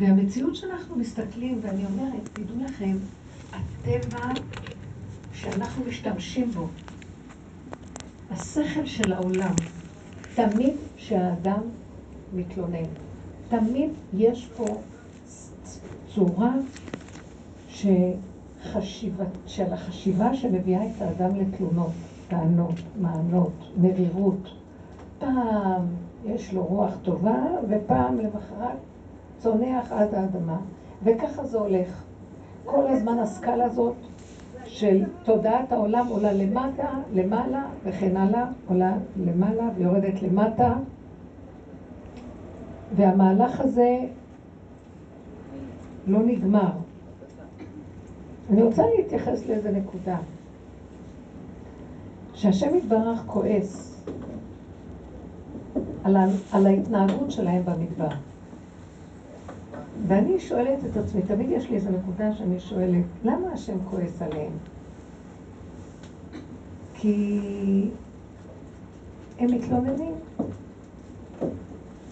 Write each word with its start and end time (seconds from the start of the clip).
והמציאות 0.00 0.56
שאנחנו 0.56 0.96
מסתכלים, 0.96 1.58
ואני 1.62 1.84
אומרת, 1.84 2.28
תדעו 2.32 2.56
לכם, 2.64 2.96
הטבע 3.52 4.32
שאנחנו 5.32 5.84
משתמשים 5.84 6.50
בו, 6.50 6.68
השכל 8.30 8.86
של 8.86 9.12
העולם, 9.12 9.54
תמיד 10.34 10.74
שהאדם 10.96 11.60
מתלונן, 12.34 12.88
תמיד 13.48 13.90
יש 14.16 14.48
פה 14.56 14.66
צורה 16.14 16.54
שחשיבה, 17.68 19.24
של 19.46 19.72
החשיבה 19.72 20.34
שמביאה 20.34 20.86
את 20.86 21.02
האדם 21.02 21.36
לתלונות, 21.36 21.92
טענות, 22.28 22.74
מענות, 23.00 23.52
מרירות. 23.80 24.48
פעם 25.18 25.86
יש 26.26 26.52
לו 26.52 26.64
רוח 26.64 26.92
טובה, 27.02 27.44
ופעם 27.68 28.18
למחרת 28.18 28.89
צונח 29.40 29.92
עד 29.92 30.14
האדמה, 30.14 30.58
וככה 31.02 31.44
זה 31.44 31.58
הולך. 31.58 32.04
כל 32.64 32.86
הזמן 32.86 33.18
הסקאלה 33.18 33.64
הזאת 33.64 33.94
של 34.64 35.04
תודעת 35.24 35.72
העולם 35.72 36.06
עולה 36.06 36.32
למטה, 36.32 36.88
למעלה 37.12 37.66
וכן 37.84 38.16
הלאה, 38.16 38.44
עולה 38.68 38.96
למעלה 39.16 39.68
ויורדת 39.76 40.22
למטה. 40.22 40.74
והמהלך 42.96 43.60
הזה 43.60 43.98
לא 46.06 46.22
נגמר. 46.22 46.70
אני 48.50 48.62
רוצה 48.62 48.82
להתייחס 48.96 49.46
לאיזה 49.46 49.70
נקודה. 49.70 50.16
שהשם 52.34 52.74
יתברך 52.74 53.22
כועס 53.26 54.04
על, 56.04 56.16
על 56.52 56.66
ההתנהגות 56.66 57.30
שלהם 57.30 57.62
במדבר. 57.64 58.08
ואני 60.06 60.40
שואלת 60.40 60.84
את 60.84 60.96
עצמי, 60.96 61.22
תמיד 61.22 61.50
יש 61.50 61.70
לי 61.70 61.76
איזו 61.76 61.90
נקודה 61.90 62.32
שאני 62.32 62.60
שואלת, 62.60 63.04
למה 63.24 63.52
השם 63.52 63.76
כועס 63.90 64.22
עליהם? 64.22 64.52
כי 66.94 67.40
הם 69.38 69.54
מתלוננים. 69.54 70.14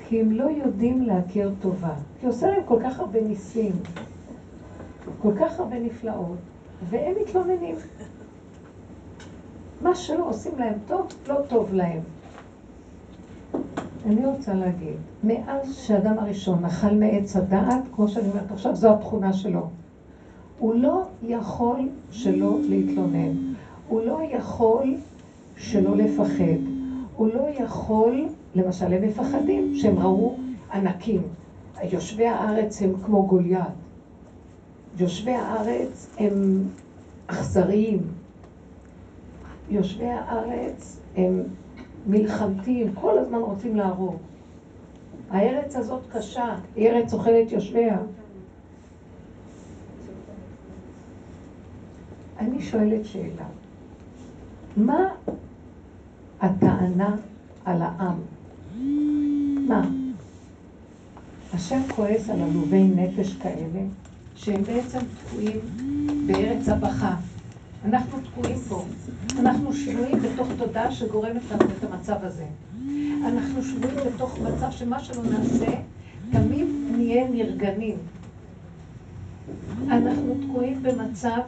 כי 0.08 0.20
הם 0.20 0.30
לא 0.30 0.44
יודעים 0.44 1.02
להכיר 1.02 1.52
טובה. 1.60 1.94
כי 2.20 2.26
עושה 2.26 2.46
להם 2.46 2.62
כל 2.66 2.78
כך 2.84 3.00
הרבה 3.00 3.20
ניסים, 3.20 3.72
כל 5.22 5.32
כך 5.40 5.60
הרבה 5.60 5.78
נפלאות, 5.78 6.38
והם 6.90 7.14
מתלוננים. 7.22 7.76
מה 9.82 9.94
שלא 9.94 10.28
עושים 10.28 10.52
להם 10.58 10.74
טוב, 10.86 11.06
לא 11.28 11.36
טוב 11.48 11.74
להם. 11.74 12.00
אני 14.06 14.26
רוצה 14.26 14.54
להגיד, 14.54 14.96
מאז 15.24 15.74
שאדם 15.74 16.18
הראשון 16.18 16.64
אכל 16.64 16.94
מעץ 16.94 17.36
הדעת, 17.36 17.82
כמו 17.94 18.08
שאני 18.08 18.28
אומרת 18.28 18.52
עכשיו, 18.52 18.76
זו 18.76 18.94
התכונה 18.94 19.32
שלו. 19.32 19.68
הוא 20.58 20.74
לא 20.74 21.02
יכול 21.22 21.88
שלא 22.10 22.58
להתלונן. 22.68 23.54
הוא 23.88 24.00
לא 24.02 24.20
יכול 24.30 24.94
שלא 25.56 25.96
לפחד. 25.96 26.58
הוא 27.16 27.28
לא 27.34 27.48
יכול, 27.58 28.28
למשל, 28.54 28.92
הם 28.92 29.02
מפחדים 29.02 29.74
שהם 29.74 29.98
ראו 29.98 30.36
ענקים. 30.72 31.22
יושבי 31.82 32.26
הארץ 32.26 32.82
הם 32.82 32.92
כמו 33.04 33.26
גוליית. 33.26 33.62
יושבי 34.98 35.30
הארץ 35.34 36.08
הם 36.18 36.62
אכזריים. 37.26 37.98
יושבי 39.70 40.06
הארץ 40.06 41.00
הם 41.16 41.42
מלחמתיים, 42.06 42.92
כל 42.94 43.18
הזמן 43.18 43.38
רוצים 43.38 43.76
להרוג. 43.76 44.16
הארץ 45.30 45.76
הזאת 45.76 46.00
קשה, 46.12 46.56
היא 46.76 46.88
ארץ 46.88 47.14
אוכלת 47.14 47.52
יושביה. 47.52 47.98
אני 52.38 52.62
שואלת 52.62 53.04
שאלה, 53.04 53.46
מה 54.76 55.08
הטענה 56.40 57.16
על 57.64 57.82
העם? 57.82 58.16
מה? 59.68 59.88
השם 61.54 61.80
כועס 61.94 62.30
על 62.30 62.42
עלובי 62.42 62.84
נפש 62.84 63.34
כאלה, 63.34 63.80
שהם 64.34 64.62
בעצם 64.62 64.98
תקועים 64.98 65.60
בארץ 66.26 66.68
הבכה. 66.68 67.16
אנחנו 67.84 68.18
תקועים 68.20 68.58
פה. 68.68 68.84
אנחנו 69.38 69.72
שבויים 69.72 70.18
בתוך 70.22 70.48
תודעה 70.58 70.92
שגורמת 70.92 71.42
לנו 71.50 71.70
את 71.78 71.84
המצב 71.84 72.16
הזה. 72.22 72.46
אנחנו 73.26 73.62
שבויים 73.62 73.96
בתוך 74.14 74.38
מצב 74.38 74.70
שמה 74.70 75.00
שלא 75.00 75.22
נעשה, 75.22 75.70
תמיד 76.32 76.66
נהיה 76.90 77.28
נרגנים. 77.28 77.96
אנחנו 79.88 80.34
תקועים 80.48 80.82
במצב 80.82 81.40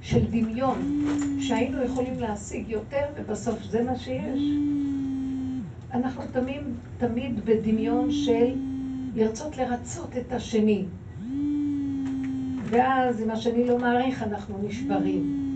של 0.00 0.24
דמיון, 0.30 1.04
שהיינו 1.40 1.82
יכולים 1.82 2.20
להשיג 2.20 2.68
יותר, 2.68 3.04
ובסוף 3.16 3.62
זה 3.62 3.82
מה 3.82 3.96
שיש. 3.98 4.40
אנחנו 5.92 6.22
תמיד, 6.32 6.62
תמיד 6.98 7.44
בדמיון 7.44 8.12
של 8.12 8.54
לרצות 9.14 9.56
לרצות 9.56 10.16
את 10.16 10.32
השני. 10.32 10.84
ואז 12.70 13.22
אם 13.22 13.30
השני 13.30 13.66
לא 13.66 13.78
מעריך, 13.78 14.22
אנחנו 14.22 14.58
נשברים. 14.62 15.46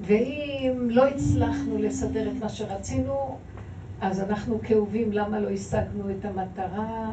ואם 0.00 0.88
לא 0.90 1.08
הצלחנו 1.08 1.78
לסדר 1.78 2.30
את 2.30 2.36
מה 2.40 2.48
שרצינו, 2.48 3.38
אז 4.00 4.20
אנחנו 4.20 4.58
כאובים 4.62 5.12
למה 5.12 5.40
לא 5.40 5.50
השגנו 5.50 6.10
את 6.10 6.24
המטרה 6.24 7.12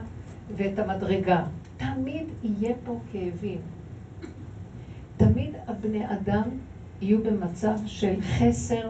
ואת 0.56 0.80
המדרגה. 0.80 1.46
תמיד 1.78 2.26
יהיה 2.44 2.76
פה 2.86 3.00
כאבים. 3.12 3.60
תמיד 5.18 5.56
הבני 5.68 6.14
אדם 6.14 6.44
יהיו 7.02 7.24
במצב 7.24 7.76
של 7.86 8.22
חסר 8.22 8.90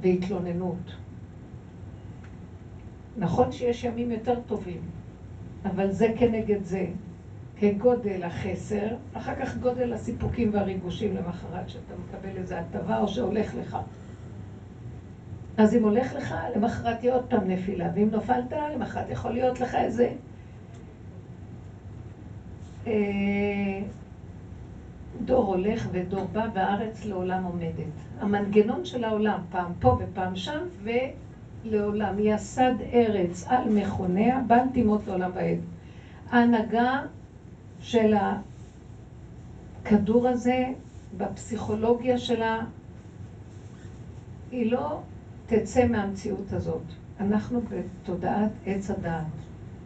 והתלוננות. 0.00 0.94
נכון 3.18 3.52
שיש 3.52 3.84
ימים 3.84 4.10
יותר 4.10 4.40
טובים, 4.46 4.80
אבל 5.64 5.90
זה 5.90 6.12
כנגד 6.18 6.64
זה. 6.64 6.86
כגודל 7.72 8.22
החסר, 8.22 8.86
אחר 9.14 9.34
כך 9.34 9.56
גודל 9.56 9.92
הסיפוקים 9.92 10.50
והריגושים 10.52 11.16
למחרת, 11.16 11.68
שאתה 11.68 11.94
מקבל 12.08 12.36
איזו 12.36 12.54
הטבה 12.54 12.98
או 12.98 13.08
שהולך 13.08 13.54
לך. 13.54 13.78
אז 15.56 15.74
אם 15.74 15.82
הולך 15.82 16.14
לך, 16.14 16.34
למחרת 16.56 16.98
תהיה 17.00 17.14
עוד 17.14 17.24
פעם 17.28 17.50
נפילה, 17.50 17.88
ואם 17.94 18.08
נפלת, 18.12 18.52
למחרת 18.74 19.10
יכול 19.10 19.30
להיות 19.30 19.60
לך 19.60 19.74
איזה... 19.74 20.12
אה, 22.86 23.80
דור 25.24 25.44
הולך 25.44 25.88
ודור 25.92 26.26
בא, 26.32 26.46
והארץ 26.54 27.04
לעולם 27.04 27.44
עומדת. 27.44 27.94
המנגנון 28.20 28.84
של 28.84 29.04
העולם, 29.04 29.40
פעם 29.50 29.72
פה 29.80 29.98
ופעם 30.00 30.36
שם, 30.36 30.60
ולעולם. 31.64 32.14
יסד 32.18 32.74
ארץ 32.92 33.44
על 33.48 33.68
מכוניה, 33.70 34.40
בל 34.46 34.64
תימות 34.72 35.00
לעולם 35.06 35.30
ועד. 35.34 35.58
ההנהגה 36.30 37.02
של 37.84 38.14
הכדור 39.82 40.28
הזה, 40.28 40.64
בפסיכולוגיה 41.16 42.18
שלה, 42.18 42.60
היא 44.50 44.72
לא 44.72 45.00
תצא 45.46 45.86
מהמציאות 45.86 46.52
הזאת. 46.52 46.82
אנחנו 47.20 47.60
בתודעת 47.60 48.50
עץ 48.66 48.90
הדעת. 48.90 49.24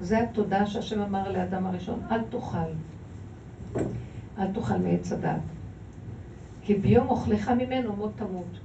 זה 0.00 0.18
התודעה 0.18 0.66
שהשם 0.66 1.00
אמר 1.00 1.32
לאדם 1.32 1.66
הראשון, 1.66 2.00
אל 2.10 2.22
תאכל. 2.22 2.70
אל 4.38 4.52
תאכל 4.52 4.78
מעץ 4.78 5.12
הדעת. 5.12 5.40
כי 6.62 6.74
ביום 6.74 7.08
אוכלך 7.08 7.48
ממנו 7.48 7.96
מות 7.96 8.12
תמות. 8.16 8.60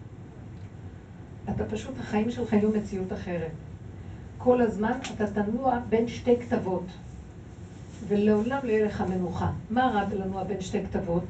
אתה 1.49 1.65
פשוט, 1.65 1.99
החיים 1.99 2.31
שלך 2.31 2.53
יהיו 2.53 2.69
מציאות 2.69 3.13
אחרת. 3.13 3.51
כל 4.37 4.61
הזמן 4.61 4.97
אתה 5.15 5.43
תנוע 5.43 5.79
בין 5.89 6.07
שתי 6.07 6.37
כתבות. 6.37 6.85
ולעולם 8.07 8.59
לא 8.63 8.71
יהיה 8.71 8.85
לך 8.85 9.03
מנוחה. 9.09 9.51
מה 9.69 9.91
רע 9.93 10.05
בלנוע 10.05 10.43
בין 10.43 10.61
שתי 10.61 10.83
כתבות? 10.83 11.23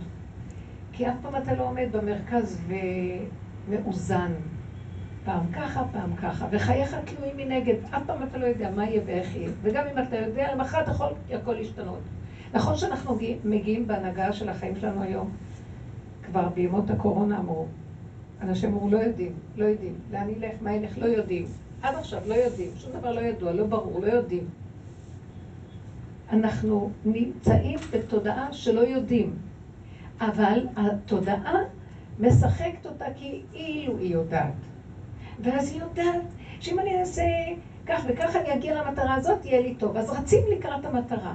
כי 0.92 1.08
אף 1.08 1.14
פעם 1.22 1.36
אתה 1.36 1.54
לא 1.54 1.64
עומד 1.64 1.88
במרכז 1.92 2.62
ומאוזן. 3.68 4.32
פעם 5.26 5.52
ככה, 5.52 5.84
פעם 5.92 6.16
ככה, 6.16 6.48
וחייך 6.52 6.96
תלויים 7.06 7.38
מנגד, 7.38 7.76
אף 7.90 8.02
פעם 8.06 8.24
אתה 8.24 8.38
לא 8.38 8.46
יודע 8.46 8.72
מה 8.72 8.86
יהיה 8.86 9.02
ואיך 9.06 9.36
יהיה. 9.36 9.50
וגם 9.62 9.84
אם 9.88 10.04
אתה 10.04 10.16
יודע, 10.16 10.56
למחרת 10.56 10.88
יכול 10.88 11.08
הכל 11.32 11.54
להשתנות. 11.54 12.00
נכון 12.54 12.76
שאנחנו 12.76 13.18
מגיעים 13.46 13.88
בהנהגה 13.88 14.34
של 14.34 14.50
החיים 14.50 14.76
שלנו 14.76 15.04
היום, 15.04 15.30
כבר 16.24 16.50
בימות 16.50 16.90
הקורונה 16.90 17.40
אמרו, 17.40 17.66
אנשים 18.42 18.74
אמרו, 18.74 18.90
לא 18.90 18.98
יודעים, 18.98 19.32
לא 19.56 19.66
יודעים, 19.66 19.94
לאן 20.12 20.30
ילך, 20.30 20.56
מה 20.62 20.74
ילך, 20.74 20.98
לא 20.98 21.06
יודעים. 21.06 21.46
עד 21.82 21.96
עכשיו 21.96 22.22
לא 22.28 22.34
יודעים, 22.34 22.70
שום 22.76 22.92
דבר 22.92 23.12
לא 23.12 23.20
ידוע, 23.20 23.52
לא 23.52 23.66
ברור, 23.66 24.00
לא 24.00 24.08
יודעים. 24.08 24.44
אנחנו 26.34 26.92
נמצאים 27.06 27.80
בתודעה 27.92 28.54
שלא 28.54 28.82
יודעים, 28.82 29.36
אבל 30.20 30.68
התודעה 30.76 31.56
משחקת 32.20 32.86
אותה 32.86 33.06
כאילו 33.52 33.98
היא 33.98 34.14
יודעת. 34.14 34.54
ואז 35.40 35.72
היא 35.72 35.82
יודעת 35.82 36.22
שאם 36.60 36.80
אני 36.80 37.00
אעשה 37.00 37.24
כך 37.86 38.04
וכך 38.08 38.36
אני 38.36 38.54
אגיע 38.54 38.84
למטרה 38.84 39.16
הזאת, 39.16 39.46
יהיה 39.46 39.62
לי 39.62 39.76
טוב. 39.76 39.98
אז 39.98 40.10
רצים 40.10 40.40
לקראת 40.58 40.86
המטרה. 40.86 41.34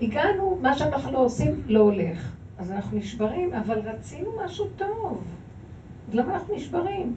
הגענו, 0.00 0.58
מה 0.62 0.78
שאנחנו 0.78 1.12
לא 1.12 1.18
עושים, 1.24 1.62
לא 1.66 1.80
הולך. 1.80 2.32
אז 2.58 2.72
אנחנו 2.72 2.98
נשברים, 2.98 3.54
אבל 3.54 3.78
רצינו 3.78 4.30
משהו 4.44 4.66
טוב. 4.76 5.24
למה 6.12 6.34
אנחנו 6.34 6.54
נשברים? 6.54 7.16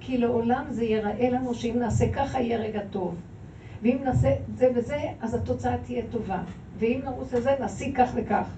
כי 0.00 0.18
לעולם 0.18 0.64
זה 0.70 0.84
ייראה 0.84 1.30
לנו 1.30 1.54
שאם 1.54 1.76
נעשה 1.78 2.12
ככה 2.12 2.40
יהיה 2.40 2.58
רגע 2.58 2.80
טוב. 2.90 3.16
ואם 3.84 4.00
נעשה 4.04 4.28
זה 4.54 4.68
וזה, 4.74 4.96
אז 5.20 5.34
התוצאה 5.34 5.76
תהיה 5.76 6.02
טובה. 6.10 6.42
ואם 6.78 7.00
נרוץ 7.04 7.32
לזה, 7.32 7.54
נשיג 7.60 7.96
כך 7.96 8.10
וכך. 8.14 8.48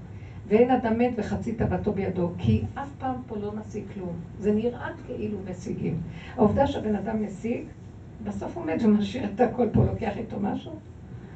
ואין 0.49 0.71
אדם 0.71 0.99
מת 0.99 1.11
וחצי 1.17 1.53
תאוותו 1.53 1.93
בידו, 1.93 2.31
כי 2.39 2.65
אף 2.75 2.89
פעם 2.99 3.15
פה 3.27 3.37
לא 3.37 3.53
נשיג 3.55 3.83
כלום. 3.95 4.13
זה 4.39 4.53
נראה 4.53 4.89
כאילו 5.07 5.39
משיגים. 5.51 6.01
העובדה 6.37 6.67
שהבן 6.67 6.95
אדם 6.95 7.25
משיג, 7.25 7.65
בסוף 8.25 8.57
עומד 8.57 8.77
ומשאיר 8.85 9.25
את 9.35 9.41
הכל 9.41 9.67
פה, 9.73 9.85
לוקח 9.85 10.17
איתו 10.17 10.37
משהו. 10.41 10.73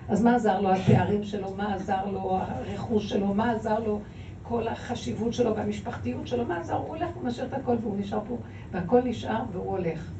אז 0.09 0.23
מה 0.23 0.35
עזר 0.35 0.61
לו 0.61 0.73
התארים 0.73 1.23
שלו, 1.23 1.55
מה 1.57 1.75
עזר 1.75 2.07
לו 2.07 2.37
הרכוש 2.37 3.09
שלו, 3.09 3.35
מה 3.35 3.53
עזר 3.53 3.79
לו 3.79 4.01
כל 4.43 4.69
החשיבות 4.69 5.33
שלו 5.33 5.57
והמשפחתיות 5.57 6.27
שלו, 6.27 6.45
מה 6.45 6.61
עזר? 6.61 6.77
הוא 6.77 6.89
הולך 6.89 7.17
ומשאיר 7.17 7.47
את 7.47 7.55
הכל 7.55 7.77
והוא 7.83 7.97
נשאר 7.99 8.21
פה, 8.29 8.37
והכל 8.73 9.01
נשאר 9.05 9.43
והוא 9.53 9.71
הולך. 9.71 10.11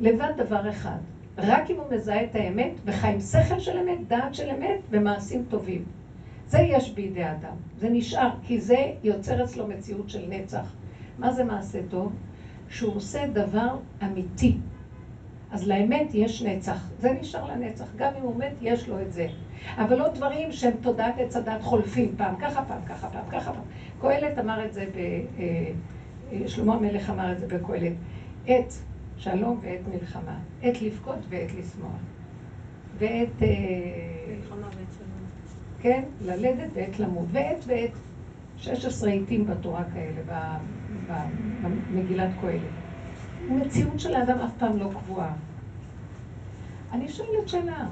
לבד 0.00 0.30
דבר 0.36 0.70
אחד, 0.70 0.98
רק 1.38 1.70
אם 1.70 1.76
הוא 1.76 1.86
מזהה 1.90 2.24
את 2.24 2.34
האמת 2.34 2.72
וחי 2.84 3.08
עם 3.08 3.20
שכל 3.20 3.60
של 3.60 3.78
אמת, 3.78 4.08
דעת 4.08 4.34
של 4.34 4.50
אמת 4.50 4.80
ומעשים 4.90 5.44
טובים. 5.48 5.84
זה 6.48 6.58
יש 6.58 6.90
בידי 6.90 7.24
אדם, 7.24 7.54
זה 7.78 7.88
נשאר, 7.90 8.30
כי 8.42 8.60
זה 8.60 8.92
יוצר 9.04 9.44
אצלו 9.44 9.66
מציאות 9.66 10.10
של 10.10 10.24
נצח. 10.28 10.72
מה 11.18 11.32
זה 11.32 11.44
מעשה 11.44 11.78
טוב? 11.90 12.12
שהוא 12.68 12.94
עושה 12.96 13.26
דבר 13.26 13.76
אמיתי. 14.04 14.56
אז 15.50 15.68
לאמת 15.68 16.08
יש 16.14 16.42
נצח, 16.42 16.90
זה 16.98 17.12
נשאר 17.20 17.44
לנצח, 17.52 17.84
גם 17.96 18.12
אם 18.18 18.22
הוא 18.22 18.36
מת 18.36 18.52
יש 18.62 18.88
לו 18.88 19.00
את 19.00 19.12
זה. 19.12 19.26
אבל 19.76 19.98
לא 19.98 20.08
דברים 20.08 20.52
שהם 20.52 20.72
תודעת 20.80 21.14
עץ 21.18 21.36
הדת 21.36 21.62
חולפים, 21.62 22.14
פעם 22.16 22.34
ככה, 22.36 22.64
פעם 22.64 22.82
ככה, 22.88 23.08
פעם 23.10 23.30
ככה, 23.30 23.52
פעם. 23.52 23.62
קהלת 24.00 24.38
אמר 24.38 24.64
את 24.64 24.72
זה, 24.72 24.86
ב, 24.94 24.98
אה, 24.98 25.70
אה, 26.32 26.48
שלמה 26.48 26.74
המלך 26.74 27.10
אמר 27.10 27.32
את 27.32 27.38
זה 27.38 27.46
בקהלת, 27.46 27.92
עת 28.46 28.72
שלום 29.18 29.60
ועת 29.62 29.80
מלחמה, 29.94 30.38
עת 30.62 30.82
לבכות 30.82 31.18
ועת 31.28 31.54
לשמוח, 31.58 32.00
ועת... 32.98 33.42
אה, 33.42 33.48
מלחמה 34.36 34.66
ועת 34.66 34.92
שלום. 34.98 35.08
כן, 35.80 36.02
ללדת 36.24 36.70
ועת 36.74 36.98
למות, 36.98 37.26
ועת 37.32 37.64
ועת, 37.66 37.90
16 38.56 39.10
עיתים 39.10 39.46
בתורה 39.46 39.84
כאלה, 39.94 40.50
במגילת 41.90 42.30
קהלת. 42.40 42.60
מציאות 43.48 44.00
של 44.00 44.14
האדם 44.14 44.38
אף 44.38 44.50
פעם 44.58 44.78
לא 44.78 44.90
קבועה. 44.94 45.32
אני 46.92 47.08
שואלת 47.08 47.48
שאלה. 47.48 47.86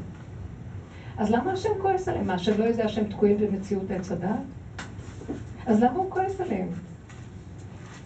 אז 1.18 1.30
למה 1.30 1.52
השם 1.52 1.70
כועס 1.82 2.08
עליהם? 2.08 2.26
מה, 2.26 2.34
השם 2.34 2.58
לא 2.58 2.64
יודע 2.64 2.88
שהם 2.88 3.04
תקועים 3.04 3.38
במציאות 3.38 3.90
עץ 3.90 4.12
הדת? 4.12 4.30
אז 5.66 5.82
למה 5.82 5.94
הוא 5.94 6.10
כועס 6.10 6.40
עליהם? 6.40 6.68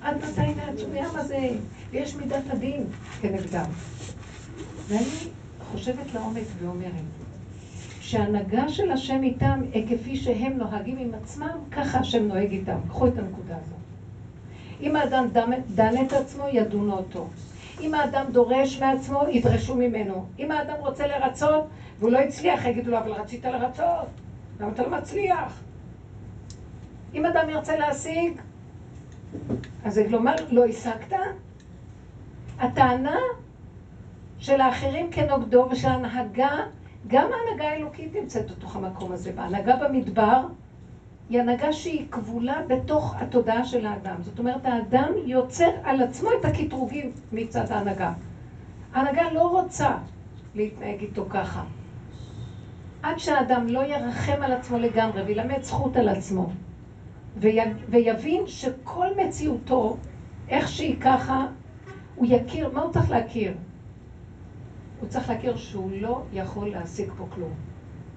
עד 0.02 0.17
מתי 0.17 0.55
נעצום 0.55 0.97
ים 0.97 1.11
הזה? 1.14 1.49
ויש 1.91 2.17
מידת 2.17 2.43
הדין 2.50 2.85
כנגדם. 3.20 3.70
ואני 4.88 5.05
חושבת 5.73 6.14
לעומק 6.14 6.44
ואומרת, 6.58 6.91
שההנהגה 8.00 8.69
של 8.69 8.91
השם 8.91 9.23
איתם, 9.23 9.61
כפי 9.88 10.17
שהם 10.17 10.52
נוהגים 10.52 10.99
עם 10.99 11.11
עצמם, 11.23 11.58
ככה 11.70 11.99
השם 11.99 12.29
נוהג 12.29 12.50
איתם. 12.50 12.79
קחו 12.88 13.06
את 13.06 13.19
הנקודה 13.19 13.56
הזאת. 13.56 13.79
אם 14.81 14.97
האדם 14.97 15.29
דן 15.75 16.06
את 16.06 16.12
עצמו, 16.12 16.44
ידונו 16.52 16.93
אותו. 16.93 17.26
אם 17.81 17.94
האדם 17.94 18.25
דורש 18.32 18.81
מעצמו, 18.81 19.23
ידרשו 19.31 19.75
ממנו. 19.75 20.25
אם 20.38 20.50
האדם 20.50 20.75
רוצה 20.79 21.06
לרצות, 21.06 21.64
והוא 21.99 22.11
לא 22.11 22.19
הצליח, 22.19 22.64
יגידו 22.64 22.91
לו, 22.91 22.99
אבל 22.99 23.12
רצית 23.12 23.44
לרצות, 23.44 24.08
למה 24.61 24.73
אתה 24.73 24.82
לא 24.82 24.91
מצליח? 24.91 25.61
אם 27.14 27.26
אדם 27.26 27.50
ירצה 27.50 27.76
להשיג, 27.76 28.41
אז 29.85 29.94
זה 29.94 30.09
לומר, 30.09 30.35
לא 30.50 30.65
השגת? 30.65 31.12
הטענה 32.59 33.17
של 34.38 34.61
האחרים 34.61 35.11
כנוגדו 35.11 35.69
ושל 35.71 35.88
ההנהגה, 35.88 36.50
גם 37.06 37.31
ההנהגה 37.32 37.69
האלוקית 37.69 38.15
נמצאת 38.15 38.50
בתוך 38.50 38.77
המקום 38.77 39.12
הזה. 39.12 39.32
וההנהגה 39.37 39.77
במדבר 39.77 40.41
היא 41.31 41.41
הנהגה 41.41 41.73
שהיא 41.73 42.06
כבולה 42.11 42.62
בתוך 42.69 43.15
התודעה 43.19 43.65
של 43.65 43.87
האדם. 43.87 44.17
זאת 44.23 44.38
אומרת, 44.38 44.67
האדם 44.67 45.12
יוצר 45.25 45.71
על 45.85 46.03
עצמו 46.03 46.29
את 46.41 46.44
הקטרוגים 46.44 47.12
מצד 47.33 47.73
ההנהגה. 47.73 48.12
ההנהגה 48.94 49.33
לא 49.33 49.49
רוצה 49.49 49.97
להתנהג 50.55 51.00
איתו 51.00 51.25
ככה. 51.31 51.65
עד 53.03 53.19
שהאדם 53.19 53.67
לא 53.69 53.85
ירחם 53.85 54.43
על 54.43 54.53
עצמו 54.53 54.79
לגמרי 54.79 55.23
וילמד 55.23 55.62
זכות 55.62 55.97
על 55.97 56.09
עצמו, 56.09 56.50
ויבין 57.88 58.46
שכל 58.46 59.06
מציאותו, 59.16 59.96
איך 60.48 60.69
שהיא 60.69 61.00
ככה, 61.00 61.46
הוא 62.14 62.26
יכיר, 62.31 62.70
מה 62.72 62.82
הוא 62.82 62.92
צריך 62.92 63.10
להכיר? 63.10 63.54
הוא 65.00 65.08
צריך 65.08 65.31
להכיר 65.31 65.56
שהוא 65.56 65.90
לא 66.00 66.22
יכול 66.32 66.70
להשיג 66.70 67.10
פה 67.19 67.26
כלום. 67.34 67.52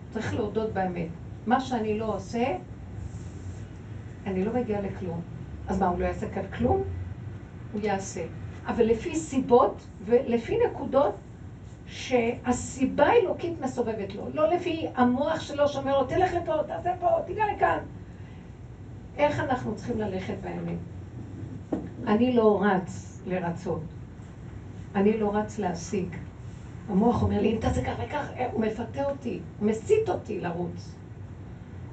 צריך 0.10 0.34
להודות 0.34 0.74
באמת. 0.74 1.08
מה 1.48 1.60
שאני 1.60 2.00
לא 2.00 2.16
עושה, 2.16 2.58
אני 4.26 4.46
לא 4.46 4.54
מגיע 4.54 4.82
לכלום. 4.82 5.22
אז 5.68 5.80
מה, 5.80 5.88
הוא 5.88 6.00
לא 6.00 6.06
יעשה 6.06 6.30
כאן 6.30 6.44
כלום? 6.58 6.84
הוא 7.74 7.82
יעשה. 7.82 8.24
אבל 8.68 8.86
לפי 8.86 9.16
סיבות 9.16 9.82
ולפי 10.06 10.58
נקודות 10.68 11.16
שהסיבה 11.86 13.06
האלוקית 13.06 13.62
מסובבת 13.62 14.16
לו, 14.16 14.30
לא 14.34 14.50
לפי 14.50 14.88
המוח 14.96 15.40
שלו 15.40 15.68
שאומר 15.68 16.02
לו, 16.02 16.08
תלך 16.08 16.34
לפה, 16.34 16.54
תעשה 16.68 16.94
פה, 17.00 17.08
תיגע 17.26 17.44
לכאן. 17.56 17.80
איך 19.18 19.40
אנחנו 19.40 19.76
צריכים 19.76 20.00
ללכת 20.00 20.36
באמת? 20.42 20.78
אני 22.08 22.34
לא 22.34 22.64
רץ 22.64 23.22
לרצות. 23.28 23.82
אני 24.96 25.20
לא 25.20 25.36
רץ 25.36 25.60
להשיג. 25.60 26.08
המוח 26.90 27.24
אומר 27.24 27.42
לי, 27.42 27.54
אם 27.54 27.58
תעשה 27.60 27.84
כך 27.84 27.94
וכך, 28.06 28.28
הוא 28.52 28.62
מפתה 28.62 29.10
אותי, 29.10 29.40
הוא 29.60 29.68
מסית 29.68 30.10
אותי 30.10 30.42
לרוץ. 30.42 30.96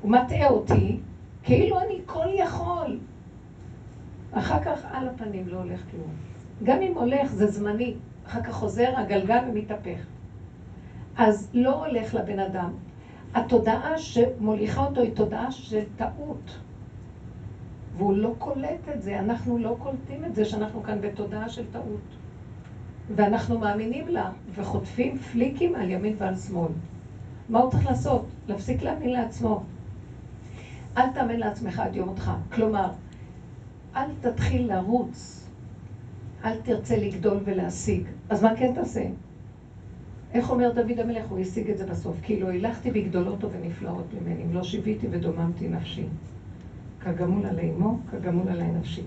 הוא 0.03 0.11
מטעה 0.11 0.49
אותי, 0.49 1.01
כאילו 1.43 1.81
אני 1.81 1.99
כל 2.07 2.27
יכול. 2.35 2.99
אחר 4.33 4.65
כך 4.65 4.85
על 4.93 5.09
הפנים 5.09 5.49
לא 5.49 5.57
הולך 5.57 5.81
כלום. 5.91 6.11
גם 6.65 6.83
אם 6.83 6.93
הולך 6.95 7.33
זה 7.33 7.47
זמני, 7.47 7.95
אחר 8.27 8.43
כך 8.43 8.53
חוזר 8.53 8.93
הגלגל 8.97 9.39
ומתהפך. 9.51 10.01
אז 11.17 11.51
לא 11.55 11.87
הולך 11.87 12.15
לבן 12.15 12.39
אדם. 12.39 12.71
התודעה 13.35 13.99
שמוליכה 13.99 14.87
אותו 14.87 15.01
היא 15.01 15.15
תודעה 15.15 15.53
של 15.53 15.83
טעות. 15.97 16.59
והוא 18.01 18.17
לא 18.17 18.35
קולט 18.39 18.89
את 18.95 19.03
זה, 19.03 19.19
אנחנו 19.19 19.59
לא 19.59 19.77
קולטים 19.83 20.25
את 20.25 20.35
זה 20.35 20.45
שאנחנו 20.45 20.83
כאן 20.83 21.01
בתודעה 21.01 21.49
של 21.49 21.65
טעות. 21.73 22.01
ואנחנו 23.17 23.59
מאמינים 23.59 24.09
לה, 24.09 24.31
וחוטפים 24.55 25.19
פליקים 25.19 25.75
על 25.75 25.91
ימין 25.91 26.15
ועל 26.19 26.37
שמאל. 26.37 26.71
מה 27.49 27.59
הוא 27.59 27.71
צריך 27.71 27.87
לעשות? 27.87 28.25
להפסיק 28.49 28.83
להאמין 28.83 29.13
לעצמו. 29.13 29.63
אל 30.97 31.11
תאמן 31.15 31.37
לעצמך 31.37 31.79
עד 31.79 31.97
יום 31.97 32.09
אותך. 32.09 32.31
כלומר, 32.53 32.91
אל 33.97 34.07
תתחיל 34.21 34.73
לרוץ, 34.73 35.49
אל 36.45 36.61
תרצה 36.61 36.97
לגדול 36.97 37.39
ולהשיג. 37.45 38.03
אז 38.31 38.43
מה 38.43 38.57
כן 38.57 38.73
תעשה? 38.75 39.05
איך 40.35 40.51
אומר 40.51 40.73
דוד 40.73 40.99
המלך? 40.99 41.25
הוא 41.29 41.39
השיג 41.39 41.71
את 41.71 41.79
זה 41.79 41.87
בסוף. 41.87 42.17
כאילו 42.23 42.49
הילכתי 42.49 42.91
בגדולות 42.91 43.45
ובנפלאות 43.45 44.07
ממני, 44.15 44.43
אם 44.43 44.55
לא 44.55 44.63
שיוויתי 44.63 45.07
ודוממתי 45.11 45.69
נפשי. 45.69 46.05
כגמול 47.05 47.47
עלי 47.47 47.71
אמו, 47.71 47.99
כגמול 48.11 48.49
עלי 48.49 48.71
נפשי. 48.71 49.03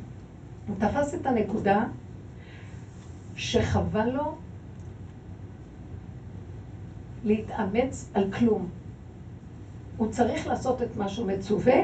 הוא 0.67 0.75
תפס 0.79 1.13
את 1.13 1.25
הנקודה 1.25 1.85
שחבל 3.35 4.09
לו 4.09 4.35
להתאמץ 7.23 8.09
על 8.13 8.31
כלום. 8.31 8.69
הוא 9.97 10.07
צריך 10.11 10.47
לעשות 10.47 10.81
את 10.81 10.97
מה 10.97 11.09
שהוא 11.09 11.27
מצווה, 11.27 11.79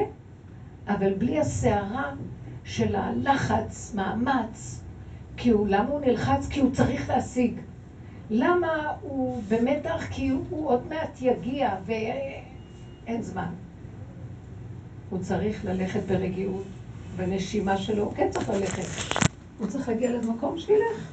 אבל 0.88 1.12
בלי 1.12 1.38
הסערה 1.38 2.12
של 2.64 2.94
הלחץ, 2.94 3.94
מאמץ, 3.94 4.82
כי 5.36 5.50
הוא, 5.50 5.66
למה 5.68 5.88
הוא 5.88 6.00
נלחץ? 6.00 6.48
כי 6.48 6.60
הוא 6.60 6.70
צריך 6.72 7.08
להשיג. 7.08 7.60
למה 8.30 8.92
הוא 9.02 9.42
במתח? 9.48 10.06
כי 10.10 10.28
הוא 10.28 10.68
עוד 10.68 10.88
מעט 10.88 11.22
יגיע 11.22 11.76
ואין 11.86 13.22
זמן. 13.22 13.52
הוא 15.10 15.18
צריך 15.18 15.64
ללכת 15.64 16.00
ברגיעות, 16.08 16.64
בנשימה 17.16 17.76
שלו, 17.76 18.04
הוא 18.04 18.12
כן 18.14 18.28
צריך 18.30 18.50
ללכת. 18.50 19.18
הוא 19.58 19.66
צריך 19.66 19.88
להגיע 19.88 20.10
למקום 20.10 20.58
שילך. 20.58 21.08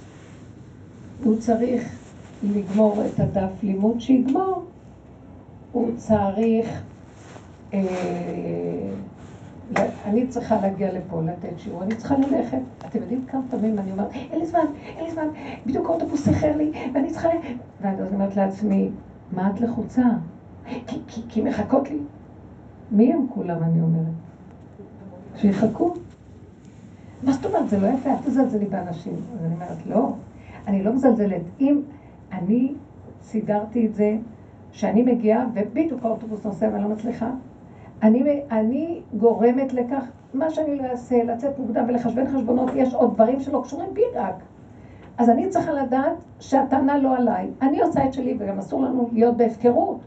הוא 1.23 1.39
צריך 1.39 1.83
לגמור 2.43 3.03
את 3.05 3.19
הדף 3.19 3.63
לימוד 3.63 4.01
שיגמור. 4.01 4.65
הוא 5.71 5.91
צריך 5.97 6.81
אה, 7.73 8.89
אני 10.05 10.27
צריכה 10.27 10.61
להגיע 10.61 10.93
לפה, 10.93 11.21
לתת 11.21 11.59
שיעור, 11.59 11.83
אני 11.83 11.95
צריכה 11.95 12.15
ללכת. 12.17 12.57
אתם 12.85 12.99
יודעים 12.99 13.25
כמה 13.25 13.41
פעמים 13.49 13.79
אני 13.79 13.91
אומרת, 13.91 14.11
אין 14.13 14.39
לי 14.39 14.45
זמן, 14.45 14.65
אין 14.97 15.05
לי 15.05 15.11
זמן, 15.11 15.27
בדיוק 15.65 15.89
האוטובוס 15.89 16.27
איחר 16.27 16.57
לי, 16.57 16.71
ואני 16.93 17.11
צריכה. 17.11 17.29
ואז 17.81 17.99
אני 17.99 18.09
אומרת 18.13 18.35
לעצמי, 18.35 18.89
מה 19.31 19.51
את 19.55 19.61
לחוצה? 19.61 20.03
כי, 20.87 20.95
כי, 21.07 21.21
כי 21.29 21.41
מחכות 21.41 21.89
לי. 21.89 21.97
מי 22.91 23.13
הם 23.13 23.25
כולם, 23.29 23.63
אני 23.63 23.81
אומרת? 23.81 24.13
שיחכו. 25.35 25.93
מה 27.23 27.31
זאת 27.31 27.45
אומרת, 27.45 27.69
זה 27.69 27.79
לא 27.79 27.87
יפה, 27.87 28.09
אל 28.09 28.15
תזלזלי 28.25 28.65
באנשים. 28.65 29.13
אז 29.33 29.45
אני 29.45 29.53
אומרת, 29.53 29.85
לא, 29.85 30.13
אני 30.67 30.83
לא 30.83 30.93
מזלזלת. 30.93 31.41
אם 31.59 31.81
אני 32.31 32.73
סידרתי 33.21 33.85
את 33.85 33.95
זה, 33.95 34.17
שאני 34.71 35.03
מגיעה, 35.03 35.45
ובדיוק 35.53 36.05
האוטובוס 36.05 36.45
נוסע 36.45 36.69
ואני 36.73 36.83
לא 36.83 36.89
מצליחה, 36.89 37.29
אני, 38.03 38.41
אני 38.51 39.01
גורמת 39.17 39.73
לכך, 39.73 40.03
מה 40.33 40.49
שאני 40.49 40.75
לא 40.75 40.83
אעשה, 40.83 41.23
לצאת 41.23 41.59
מוקדם 41.59 41.85
ולחשבן 41.87 42.27
חשבונות, 42.27 42.69
יש 42.75 42.93
עוד 42.93 43.13
דברים 43.13 43.39
שלא 43.39 43.61
קשורים 43.63 43.93
בי 43.93 44.01
רק. 44.15 44.35
אז 45.17 45.29
אני 45.29 45.49
צריכה 45.49 45.71
לדעת 45.71 46.13
שהטענה 46.39 46.97
לא 46.97 47.17
עליי. 47.17 47.49
אני 47.61 47.81
עושה 47.81 48.05
את 48.05 48.13
שלי, 48.13 48.35
וגם 48.39 48.57
אסור 48.57 48.81
לנו 48.83 49.09
להיות 49.11 49.37
בהפקרות. 49.37 49.99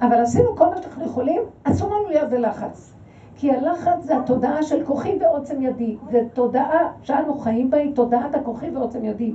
אבל 0.00 0.20
עשינו 0.20 0.56
כל 0.56 0.70
מה 0.70 0.82
שאנחנו 0.82 1.04
יכולים, 1.04 1.42
אסור 1.64 1.94
לנו 1.94 2.08
להיות 2.08 2.30
בלחץ. 2.30 2.92
כי 3.36 3.52
הלחץ 3.52 4.02
זה 4.02 4.16
התודעה 4.16 4.62
של 4.62 4.84
כוחי 4.84 5.18
ועוצם 5.20 5.62
ידי. 5.62 5.96
זו 6.10 6.18
תודעה 6.32 6.92
שאנו 7.02 7.38
חיים 7.38 7.70
בה, 7.70 7.78
היא 7.78 7.94
תודעת 7.94 8.34
הכוחי 8.34 8.70
ועוצם 8.70 9.04
ידי. 9.04 9.34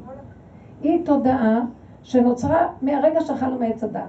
היא 0.82 1.06
תודעה 1.06 1.62
שנוצרה 2.03 2.68
מהרגע 2.82 3.22
שאכלנו 3.22 3.60
מעץ 3.60 3.84
הדת. 3.84 4.01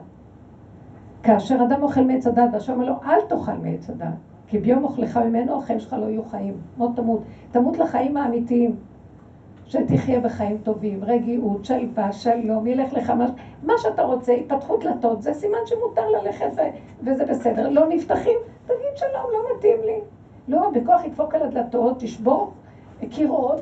כאשר 1.22 1.62
אדם 1.62 1.82
אוכל 1.82 2.04
מעץ 2.04 2.26
הדת, 2.26 2.48
והשם 2.52 2.72
אומר 2.72 2.84
לו, 2.84 2.94
אל 3.06 3.20
תאכל 3.28 3.52
מעץ 3.62 3.90
הדת, 3.90 4.14
כי 4.46 4.58
ביום 4.58 4.84
אוכלך 4.84 5.16
ממנו 5.16 5.56
החיים 5.56 5.80
שלך 5.80 5.92
לא 5.92 6.06
יהיו 6.06 6.22
חיים. 6.24 6.54
מות 6.76 6.96
תמות. 6.96 7.20
תמות 7.50 7.78
לחיים 7.78 8.16
האמיתיים. 8.16 8.76
שתחיה 9.72 10.20
בחיים 10.20 10.58
טובים, 10.58 11.04
רגיעות, 11.04 11.64
שלווה, 11.64 12.12
שלום, 12.12 12.66
ילך 12.66 12.92
לך 12.92 13.10
מה, 13.10 13.26
מה 13.62 13.72
שאתה 13.78 14.02
רוצה, 14.02 14.32
התפתחות 14.32 14.84
דלתות, 14.84 15.22
זה 15.22 15.34
סימן 15.34 15.58
שמותר 15.66 16.10
ללכת 16.10 16.50
וזה 17.02 17.24
בסדר. 17.24 17.68
לא 17.68 17.88
נפתחים, 17.88 18.38
תגיד 18.66 18.96
שלום, 18.96 19.30
לא 19.32 19.56
מתאים 19.56 19.80
לי. 19.84 20.00
לא, 20.48 20.70
בכוח 20.74 21.04
ידפוק 21.04 21.34
על 21.34 21.42
הדלתות, 21.42 21.96
תשבור 21.98 22.52
קירות, 23.10 23.60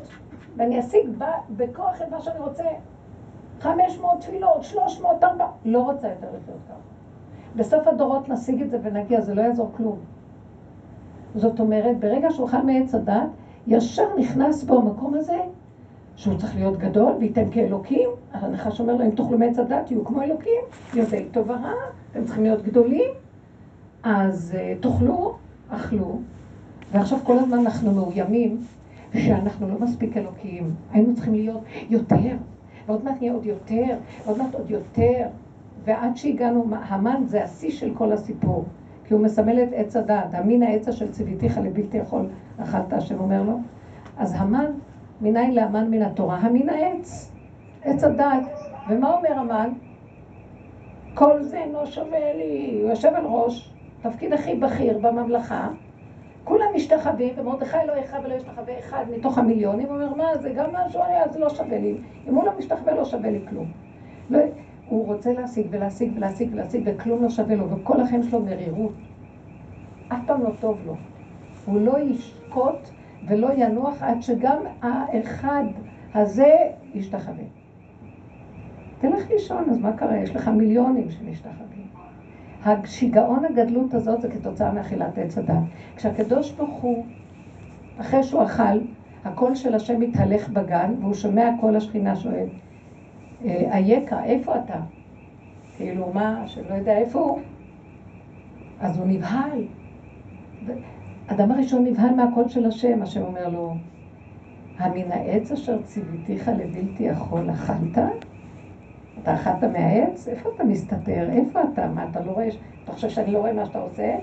ואני 0.56 0.80
אשיג 0.80 1.08
בכוח 1.50 2.02
את 2.02 2.10
מה 2.10 2.20
שאני 2.20 2.38
רוצה. 2.38 2.64
500 3.60 4.20
תפילות, 4.20 4.62
300, 4.62 5.24
400, 5.24 5.50
לא 5.64 5.82
רוצה 5.82 6.08
יותר 6.08 6.26
לחיות 6.26 6.58
ככה. 6.68 6.78
בסוף 7.56 7.88
הדורות 7.88 8.28
נשיג 8.28 8.62
את 8.62 8.70
זה 8.70 8.78
ונגיע, 8.82 9.20
זה 9.20 9.34
לא 9.34 9.42
יעזור 9.42 9.70
כלום. 9.76 9.98
זאת 11.34 11.60
אומרת, 11.60 12.00
ברגע 12.00 12.30
שהוא 12.30 12.48
אכל 12.48 12.62
מעץ 12.62 12.94
הדת, 12.94 13.28
ישר 13.66 14.16
נכנס 14.18 14.64
בו 14.64 14.78
המקום 14.78 15.14
הזה 15.14 15.36
שהוא 16.20 16.38
צריך 16.38 16.56
להיות 16.56 16.78
גדול 16.78 17.12
וייתן 17.20 17.50
כאלוקים, 17.50 18.08
הנחש 18.32 18.80
אומר 18.80 18.96
לו, 18.96 19.04
אם 19.04 19.10
תאכלו 19.10 19.38
מעץ 19.38 19.58
הדת, 19.58 19.86
תהיו 19.86 20.04
כמו 20.04 20.22
אלוקים, 20.22 20.60
יודעי 20.94 21.24
טוב 21.30 21.50
ורע, 21.50 21.72
אתם 22.12 22.24
צריכים 22.24 22.42
להיות 22.42 22.62
גדולים, 22.62 23.10
אז 24.02 24.56
uh, 24.56 24.82
תאכלו, 24.82 25.34
אכלו, 25.68 26.18
ועכשיו 26.92 27.18
כל 27.24 27.38
הזמן 27.38 27.58
אנחנו 27.58 27.92
מאוימים 27.92 28.60
שאנחנו 29.16 29.68
לא 29.68 29.74
מספיק 29.80 30.16
אלוקיים, 30.16 30.74
היינו 30.92 31.14
צריכים 31.14 31.34
להיות 31.34 31.60
יותר, 31.90 32.36
ועוד 32.86 33.04
מעט 33.04 33.20
נהיה 33.20 33.32
עוד 33.32 33.46
יותר, 33.46 33.94
ועוד 34.24 34.38
מעט 34.38 34.54
עוד 34.54 34.70
יותר, 34.70 35.26
ועד 35.84 36.16
שהגענו, 36.16 36.66
המן 36.72 37.22
זה 37.26 37.44
השיא 37.44 37.70
של 37.70 37.94
כל 37.94 38.12
הסיפור, 38.12 38.64
כי 39.04 39.14
הוא 39.14 39.22
מסמל 39.22 39.62
את 39.62 39.68
עץ 39.72 39.96
הדעת, 39.96 40.34
המין 40.34 40.62
העץ 40.62 40.88
אשר 40.88 41.08
ציוויתיך 41.08 41.58
לבלתי 41.58 41.96
יכול 41.96 42.26
אכלת, 42.58 42.92
השם 42.92 43.20
אומר 43.20 43.42
לו. 43.42 43.58
אז 44.16 44.34
המן 44.36 44.70
מניין 45.20 45.54
לאמן 45.54 45.90
מן 45.90 46.02
התורה? 46.02 46.36
המין 46.36 46.68
העץ, 46.68 47.32
עץ 47.82 48.04
הדת. 48.04 48.44
ומה 48.88 49.12
אומר 49.12 49.32
המן? 49.32 49.70
כל 51.14 51.42
זה 51.42 51.64
לא 51.72 51.86
שווה 51.86 52.34
לי, 52.34 52.78
הוא 52.82 52.90
יושב 52.90 53.12
על 53.14 53.24
ראש, 53.24 53.72
תפקיד 54.02 54.32
הכי 54.32 54.54
בכיר 54.54 54.98
בממלכה, 54.98 55.68
כולם 56.44 56.66
משתחווים, 56.74 57.34
ומרדכי 57.36 57.76
לא 57.86 57.92
יכרע 57.92 58.20
ולא 58.24 58.34
ישתחווה 58.34 58.78
אחד 58.78 59.04
מתוך 59.16 59.38
המיליונים, 59.38 59.86
הוא 59.86 59.94
אומר, 59.94 60.14
מה, 60.14 60.38
זה 60.38 60.50
גם 60.50 60.70
משהו, 60.72 61.00
אז 61.02 61.36
לא 61.36 61.48
שווה 61.48 61.78
לי. 61.78 61.96
אם 62.28 62.34
הוא 62.34 62.44
לא 62.44 62.52
משתחווה, 62.58 62.94
לא 62.94 63.04
שווה 63.04 63.30
לי 63.30 63.40
כלום. 63.48 63.66
הוא 64.88 65.06
רוצה 65.06 65.32
להשיג 65.32 65.66
ולהשיג 65.70 66.12
ולהשיג 66.14 66.48
ולהשיג, 66.52 66.82
וכלום 66.84 67.22
לא 67.22 67.30
שווה 67.30 67.54
לו, 67.54 67.70
וכל 67.70 68.00
החיים 68.00 68.22
שלו 68.22 68.40
מרירות. 68.40 68.92
אף 70.08 70.18
פעם 70.26 70.42
לא 70.42 70.50
טוב 70.60 70.78
לו. 70.86 70.96
הוא 71.64 71.80
לא 71.80 71.98
ישקוט 71.98 72.88
ולא 73.26 73.48
ינוח 73.56 74.02
עד 74.02 74.22
שגם 74.22 74.58
האחד 74.82 75.64
הזה 76.14 76.54
ישתחווה. 76.94 77.44
תלך 79.00 79.30
לישון, 79.30 79.70
אז 79.70 79.78
מה 79.78 79.92
קרה? 79.92 80.18
יש 80.18 80.36
לך 80.36 80.48
מיליונים 80.48 81.10
שמשתחווים. 81.10 81.86
השיגעון 82.64 83.44
הגדלות 83.44 83.94
הזאת 83.94 84.20
זה 84.20 84.30
כתוצאה 84.30 84.72
מאכילת 84.72 85.18
עץ 85.18 85.38
הדת. 85.38 85.54
כשהקדוש 85.96 86.52
ברוך 86.52 86.80
הוא, 86.82 87.04
אחרי 88.00 88.22
שהוא 88.22 88.42
אכל, 88.42 88.78
הקול 89.24 89.54
של 89.54 89.74
השם 89.74 90.00
מתהלך 90.00 90.48
בגן, 90.48 90.94
והוא 91.00 91.14
שומע 91.14 91.50
קול 91.60 91.76
השכינה 91.76 92.16
שואל, 92.16 92.46
אה, 93.44 93.68
אייכה, 93.72 94.24
איפה 94.24 94.54
אתה? 94.64 94.80
כאילו, 95.76 96.12
מה, 96.14 96.42
שלא 96.46 96.74
יודע 96.74 96.98
איפה 96.98 97.18
הוא? 97.18 97.40
אז 98.80 98.98
הוא 98.98 99.06
נבהל. 99.06 99.64
אדם 101.32 101.50
הראשון 101.50 101.84
נבהל 101.84 102.14
מהקול 102.14 102.49
של 102.49 102.66
השם, 102.66 103.02
השם 103.02 103.22
אומר 103.22 103.49
לו, 103.49 103.75
המן 104.78 105.12
העץ 105.12 105.52
אשר 105.52 105.82
ציוויתיך 105.82 106.49
לבלתי 106.49 107.02
יכול 107.02 107.50
אכלת? 107.50 107.99
אתה 109.22 109.34
אכלת 109.34 109.64
מהעץ? 109.64 110.28
איפה 110.28 110.49
אתה 110.54 110.64
מסתתר? 110.64 111.30
איפה 111.30 111.60
אתה? 111.72 111.88
מה, 111.88 112.06
אתה 112.10 112.20
לא 112.25 112.30
רואה? 112.30 112.49
אתה 112.84 112.92
חושב 112.92 113.08
שאני 113.08 113.32
לא 113.32 113.38
רואה 113.38 113.52
מה 113.52 113.66
שאתה 113.66 113.78
עושה? 113.78 114.16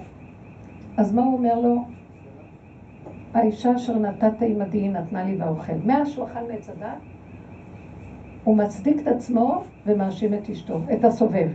אז 0.98 1.14
מה 1.14 1.22
הוא 1.22 1.34
אומר 1.38 1.60
לו? 1.60 1.84
האישה 3.34 3.76
אשר 3.76 3.98
נתת 3.98 4.42
עמדי 4.42 4.78
היא 4.78 4.92
נתנה 4.92 5.24
לי 5.24 5.38
והאוכל. 5.38 5.74
מאז 5.86 6.10
שהוא 6.10 6.26
אכל 6.26 6.40
מעץ 6.52 6.70
הדת, 6.70 6.98
הוא 8.44 8.58
מצדיק 8.58 9.02
את 9.02 9.08
עצמו 9.08 9.64
ומאשים 9.86 10.34
את 10.34 10.50
אשתו, 10.50 10.80
את 10.94 11.06
הסובב. 11.06 11.50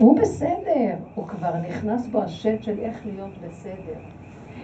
הוא 0.00 0.20
בסדר, 0.20 0.94
הוא 1.14 1.26
כבר 1.26 1.56
נכנס 1.68 2.06
בו 2.06 2.22
השד 2.22 2.62
של 2.62 2.78
איך 2.78 3.06
להיות 3.06 3.30
בסדר. 3.42 3.98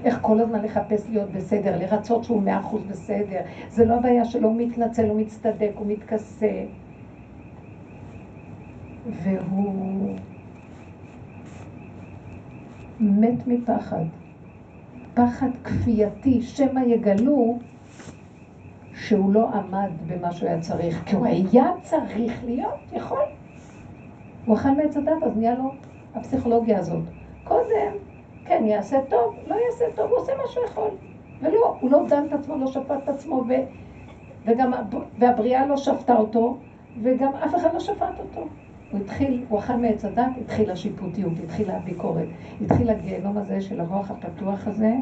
איך 0.04 0.18
כל 0.20 0.40
הזמן 0.40 0.62
לחפש 0.62 1.08
להיות 1.08 1.30
בסדר, 1.30 1.78
לרצות 1.78 2.24
שהוא 2.24 2.42
מאה 2.42 2.60
אחוז 2.60 2.82
בסדר. 2.88 3.40
זה 3.68 3.84
לא 3.84 3.94
הבעיה 3.94 4.24
שלו, 4.24 4.48
הוא 4.48 4.56
מתנצל, 4.56 5.08
הוא 5.08 5.20
מצטדק, 5.20 5.70
הוא 5.74 5.86
מתכסה. 5.86 6.64
והוא 9.22 10.16
מת 13.00 13.46
מפחד. 13.46 14.04
פחד 15.14 15.50
כפייתי, 15.64 16.42
שמא 16.42 16.80
יגלו 16.80 17.58
שהוא 18.94 19.32
לא 19.32 19.48
עמד 19.54 19.90
במה 20.06 20.32
שהוא 20.32 20.48
היה 20.48 20.60
צריך, 20.60 21.02
כי 21.06 21.16
הוא 21.16 21.26
היה 21.26 21.66
צריך 21.82 22.44
להיות, 22.44 22.92
יכול. 22.92 23.18
הוא 24.46 24.56
אכל 24.56 24.70
מעץ 24.70 24.96
הדת, 24.96 25.22
אז 25.22 25.36
נהיה 25.36 25.54
לו 25.54 25.70
הפסיכולוגיה 26.14 26.78
הזאת. 26.78 27.02
קודם, 27.44 27.92
כן, 28.44 28.64
יעשה 28.66 28.96
טוב, 29.08 29.34
לא 29.46 29.54
יעשה 29.54 29.84
טוב, 29.94 30.10
הוא 30.10 30.18
עושה 30.18 30.32
מה 30.36 30.42
שהוא 30.48 30.64
יכול. 30.64 30.90
ולא, 31.42 31.76
הוא 31.80 31.90
לא 31.90 32.06
דן 32.08 32.26
את 32.26 32.32
עצמו, 32.32 32.56
לא 32.56 32.66
שפט 32.66 33.02
את 33.04 33.08
עצמו, 33.08 33.44
ו, 33.48 33.52
וגם, 34.46 34.72
והבריאה 35.18 35.66
לא 35.66 35.76
שפטה 35.76 36.16
אותו, 36.16 36.56
וגם 37.02 37.32
אף 37.34 37.54
אחד 37.54 37.74
לא 37.74 37.80
שפט 37.80 38.18
אותו. 38.18 38.46
הוא 38.90 39.00
התחיל, 39.00 39.44
הוא 39.48 39.58
אכל 39.58 39.72
מעץ 39.72 40.04
הדת, 40.04 40.32
התחילה 40.40 40.72
השיפוטיות, 40.72 41.32
התחילה 41.44 41.76
הביקורת, 41.76 42.28
התחיל 42.60 42.90
הגיהנום 42.90 43.38
הזה 43.38 43.60
של 43.60 43.80
המוח 43.80 44.10
הפתוח 44.10 44.66
הזה, 44.66 44.92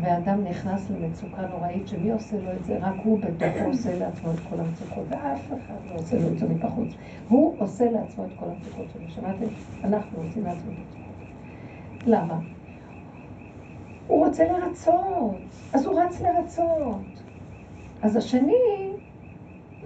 ואדם 0.00 0.44
נכנס 0.44 0.90
למצוקה 0.90 1.42
נוראית, 1.46 1.88
שמי 1.88 2.10
עושה 2.10 2.36
לו 2.36 2.52
את 2.52 2.64
זה? 2.64 2.78
רק 2.80 2.94
הוא 3.04 3.18
בתוכו 3.18 3.64
עושה 3.66 3.98
לעצמו 3.98 4.30
את 4.30 4.38
כל 4.50 4.60
המצוקות, 4.60 5.04
ואף 5.08 5.46
אחד 5.46 5.74
לא 5.90 5.94
עושה 5.94 6.16
לו 6.16 6.28
את 6.28 6.38
זה 6.38 6.48
מבחוץ. 6.48 6.88
הוא 7.28 7.54
עושה 7.58 7.90
לעצמו 7.90 8.24
את 8.24 8.30
כל 8.36 8.46
המצוקות 8.48 8.86
שלו. 8.92 9.10
שמעתם? 9.10 9.46
אנחנו 9.84 10.18
עושים 10.22 10.44
לעצמו 10.44 10.72
את 10.72 10.78
המצוקות. 10.78 11.06
למה? 12.06 12.38
הוא 14.06 14.26
רוצה 14.26 14.44
לרצות, 14.44 15.36
אז 15.72 15.86
הוא 15.86 16.00
רץ 16.00 16.20
לרצות. 16.20 17.22
אז 18.02 18.16
השני 18.16 18.92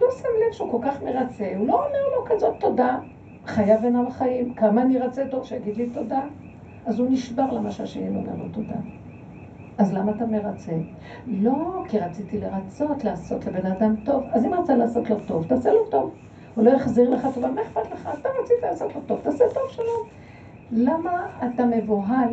לא 0.01 0.07
שם 0.11 0.29
לב 0.47 0.53
שהוא 0.53 0.71
כל 0.71 0.89
כך 0.89 1.03
מרצה, 1.03 1.53
הוא 1.57 1.67
לא 1.67 1.75
אומר 1.75 2.17
לו 2.17 2.25
כזאת 2.27 2.55
תודה. 2.61 2.99
חייו 3.47 3.85
אינם 3.85 4.07
החיים, 4.07 4.55
כמה 4.55 4.83
אני 4.83 4.99
רצה 4.99 5.27
טוב, 5.31 5.45
שיגיד 5.45 5.77
לי 5.77 5.91
תודה. 5.91 6.21
אז 6.87 6.99
הוא 6.99 7.11
נשבר 7.11 7.53
למה 7.53 7.71
שהשני 7.71 8.09
אומר 8.09 8.35
לו 8.39 8.49
תודה. 8.53 8.77
אז 9.81 9.93
למה 9.93 10.13
אתה 10.13 10.27
מרצה? 10.27 10.73
לא, 11.27 11.83
כי 11.89 11.99
רציתי 11.99 12.41
לרצות, 12.41 13.05
לעשות 13.05 13.47
לבן 13.47 13.67
אדם 13.67 13.95
טוב. 14.05 14.25
אז 14.33 14.45
אם 14.45 14.55
רצה 14.55 14.77
לעשות 14.77 15.11
לו 15.11 15.17
טוב, 15.27 15.45
תעשה 15.49 15.73
לו 15.73 15.87
טוב. 15.91 16.15
הוא 16.55 16.65
לא 16.65 16.71
יחזיר 16.71 17.11
לך 17.11 17.27
טובה, 17.35 17.51
מה 17.51 17.63
אכפת 17.63 17.93
לך? 17.93 18.09
אתה 18.21 18.29
רצית 18.43 18.57
לעשות 18.63 18.95
לו 18.95 19.01
טוב, 19.07 19.21
תעשה 19.23 19.45
טוב 19.55 19.63
שלום. 19.71 20.09
למה 20.71 21.27
אתה 21.45 21.65
מבוהל? 21.67 22.29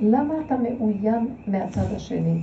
למה 0.00 0.34
אתה 0.46 0.56
מאוים 0.56 1.28
מהצד 1.46 1.94
השני? 1.96 2.38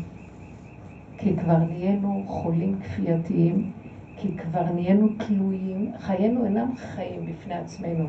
כי 1.18 1.38
כבר 1.38 1.58
נהיינו 1.58 2.24
חולים 2.26 2.80
כפייתיים, 2.80 3.72
כי 4.18 4.38
כבר 4.38 4.72
נהיינו 4.72 5.08
תלויים, 5.28 5.92
חיינו 5.98 6.46
אינם 6.46 6.76
חיים 6.76 7.26
בפני 7.26 7.54
עצמנו. 7.54 8.06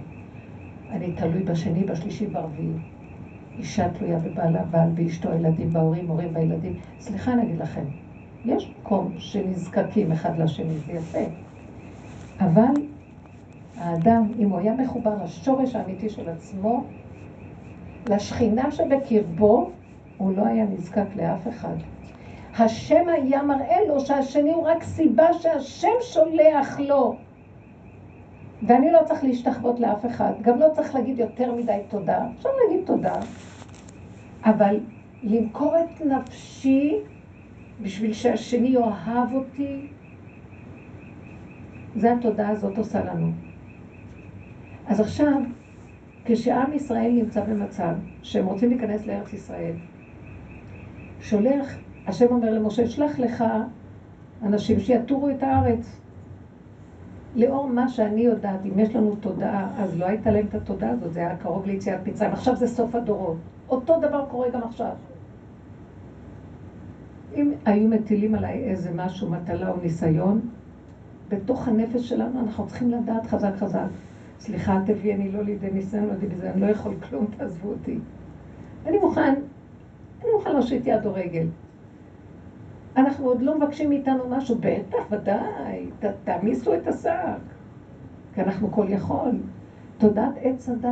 אני 0.90 1.12
תלוי 1.12 1.42
בשני, 1.42 1.84
בשלישי, 1.84 2.26
ברביעי. 2.26 2.99
אישה 3.60 3.88
תלויה 3.88 4.18
בבעלה, 4.18 4.62
בעל 4.62 4.90
באשתו, 4.94 5.34
ילדים 5.34 5.72
בהורים, 5.72 6.08
הורים 6.08 6.34
בילדים. 6.34 6.74
סליחה, 7.00 7.32
אני 7.32 7.42
אגיד 7.42 7.58
לכם, 7.58 7.84
יש 8.44 8.74
מקום 8.80 9.12
שנזקקים 9.18 10.12
אחד 10.12 10.38
לשני, 10.38 10.78
זה 10.86 10.92
יפה. 10.92 11.18
אבל 12.40 12.74
האדם, 13.76 14.32
אם 14.38 14.50
הוא 14.50 14.58
היה 14.58 14.74
מחובר 14.74 15.24
לשורש 15.24 15.74
האמיתי 15.74 16.08
של 16.08 16.28
עצמו, 16.28 16.84
לשכינה 18.10 18.70
שבקרבו, 18.70 19.70
הוא 20.18 20.36
לא 20.36 20.46
היה 20.46 20.64
נזקק 20.64 21.16
לאף 21.16 21.48
אחד. 21.48 21.74
השם 22.58 23.08
היה 23.08 23.42
מראה 23.42 23.78
לו 23.88 24.00
שהשני 24.00 24.52
הוא 24.52 24.66
רק 24.66 24.82
סיבה 24.82 25.32
שהשם 25.32 25.88
שולח 26.00 26.80
לו. 26.80 27.16
ואני 28.62 28.92
לא 28.92 29.00
צריך 29.04 29.24
להשתחוות 29.24 29.80
לאף 29.80 30.06
אחד, 30.06 30.32
גם 30.42 30.58
לא 30.58 30.66
צריך 30.74 30.94
להגיד 30.94 31.18
יותר 31.18 31.54
מדי 31.54 31.80
תודה. 31.88 32.26
אפשר 32.36 32.48
להגיד 32.64 32.86
תודה, 32.86 33.14
אבל 34.44 34.80
למכור 35.22 35.74
את 35.78 36.00
נפשי 36.00 36.96
בשביל 37.82 38.12
שהשני 38.12 38.68
יאהב 38.68 39.34
אותי, 39.34 39.86
זה 41.96 42.12
התודעה 42.12 42.48
הזאת 42.48 42.78
עושה 42.78 43.04
לנו. 43.04 43.30
אז 44.86 45.00
עכשיו, 45.00 45.40
כשעם 46.24 46.72
ישראל 46.72 47.12
נמצא 47.12 47.44
במצב 47.44 47.94
שהם 48.22 48.46
רוצים 48.46 48.70
להיכנס 48.70 49.06
לארץ 49.06 49.32
ישראל, 49.32 49.74
שולח, 51.20 51.76
השם 52.06 52.26
אומר 52.26 52.50
למשה, 52.50 52.86
שלח 52.86 53.18
לך 53.18 53.44
אנשים 54.42 54.80
שיתורו 54.80 55.30
את 55.30 55.42
הארץ. 55.42 55.99
לאור 57.34 57.68
מה 57.68 57.88
שאני 57.88 58.20
יודעת, 58.20 58.60
אם 58.64 58.78
יש 58.78 58.96
לנו 58.96 59.16
תודעה, 59.16 59.70
אז 59.76 59.98
לא 59.98 60.06
הייתה 60.06 60.30
להם 60.30 60.46
את 60.48 60.54
התודעה 60.54 60.90
הזאת, 60.90 61.12
זה 61.12 61.20
היה 61.20 61.36
קרוב 61.36 61.66
ליציאת 61.66 62.06
מצרים. 62.06 62.32
עכשיו 62.32 62.56
זה 62.56 62.66
סוף 62.66 62.94
הדורות. 62.94 63.36
אותו 63.68 64.00
דבר 64.00 64.24
קורה 64.30 64.48
גם 64.50 64.62
עכשיו. 64.62 64.92
אם 67.36 67.52
היו 67.64 67.88
מטילים 67.88 68.34
עליי 68.34 68.64
איזה 68.64 68.90
משהו, 68.94 69.30
מטלה 69.30 69.70
או 69.70 69.76
ניסיון, 69.82 70.40
בתוך 71.28 71.68
הנפש 71.68 72.08
שלנו 72.08 72.40
אנחנו 72.40 72.66
צריכים 72.66 72.90
לדעת 72.90 73.26
חזק 73.26 73.52
חזק. 73.56 73.86
סליחה, 74.40 74.76
אל 74.76 74.84
תביאי, 74.86 75.14
אני 75.14 75.32
לא 75.32 75.42
לידי 75.42 75.70
ניסיון, 75.70 76.04
לא 76.04 76.12
לידי 76.12 76.26
בזה, 76.26 76.50
אני 76.50 76.60
לא 76.60 76.66
יכול 76.66 76.94
כלום, 77.08 77.26
תעזבו 77.36 77.68
אותי. 77.68 77.98
אני 78.86 78.98
מוכן, 78.98 79.34
אני 80.22 80.30
מוכן 80.34 80.52
להושיט 80.52 80.86
יד 80.86 81.06
או 81.06 81.14
רגל. 81.14 81.46
אנחנו 82.96 83.26
עוד 83.26 83.42
לא 83.42 83.58
מבקשים 83.58 83.88
מאיתנו 83.88 84.28
משהו, 84.28 84.56
בטח, 84.60 84.98
ודאי, 85.10 85.86
ת, 86.00 86.04
תעמיסו 86.24 86.74
את 86.74 86.88
השק, 86.88 87.40
כי 88.34 88.40
אנחנו 88.40 88.70
כל 88.70 88.86
יכול. 88.88 89.30
תודעת 89.98 90.32
עץ 90.40 90.68
הדת, 90.68 90.90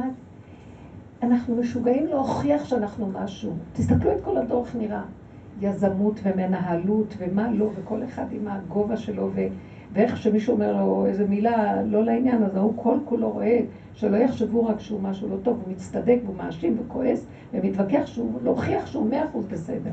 אנחנו 1.23 1.57
משוגעים 1.57 2.07
להוכיח 2.07 2.64
שאנחנו 2.64 3.07
משהו. 3.12 3.52
תסתכלו 3.73 4.12
את 4.12 4.21
כל 4.25 4.37
הדור 4.37 4.64
איך 4.64 4.76
נראה. 4.76 5.02
יזמות 5.61 6.21
ומנהלות 6.23 7.14
ומה 7.19 7.52
לא, 7.52 7.71
וכל 7.75 8.05
אחד 8.05 8.25
עם 8.31 8.49
הגובה 8.49 8.97
שלו, 8.97 9.31
ו... 9.35 9.40
ואיך 9.93 10.17
שמישהו 10.17 10.55
אומר 10.55 10.73
לו 10.73 11.07
איזה 11.07 11.26
מילה 11.26 11.83
לא 11.83 12.05
לעניין, 12.05 12.43
אז 12.43 12.57
ההוא 12.57 12.73
כל 12.76 12.99
כולו 13.05 13.31
רואה, 13.31 13.61
שלא 13.95 14.17
יחשבו 14.17 14.67
רק 14.67 14.81
שהוא 14.81 15.00
משהו 15.00 15.28
לא 15.28 15.37
טוב, 15.43 15.62
הוא 15.64 15.73
מצטדק 15.73 16.19
והוא 16.25 16.37
מאשים 16.37 16.76
וכועס 16.81 17.26
ומתווכח 17.52 18.07
שהוא, 18.07 18.40
להוכיח 18.43 18.87
שהוא 18.87 19.11
מאה 19.11 19.25
אחוז 19.25 19.47
בסדר. 19.47 19.90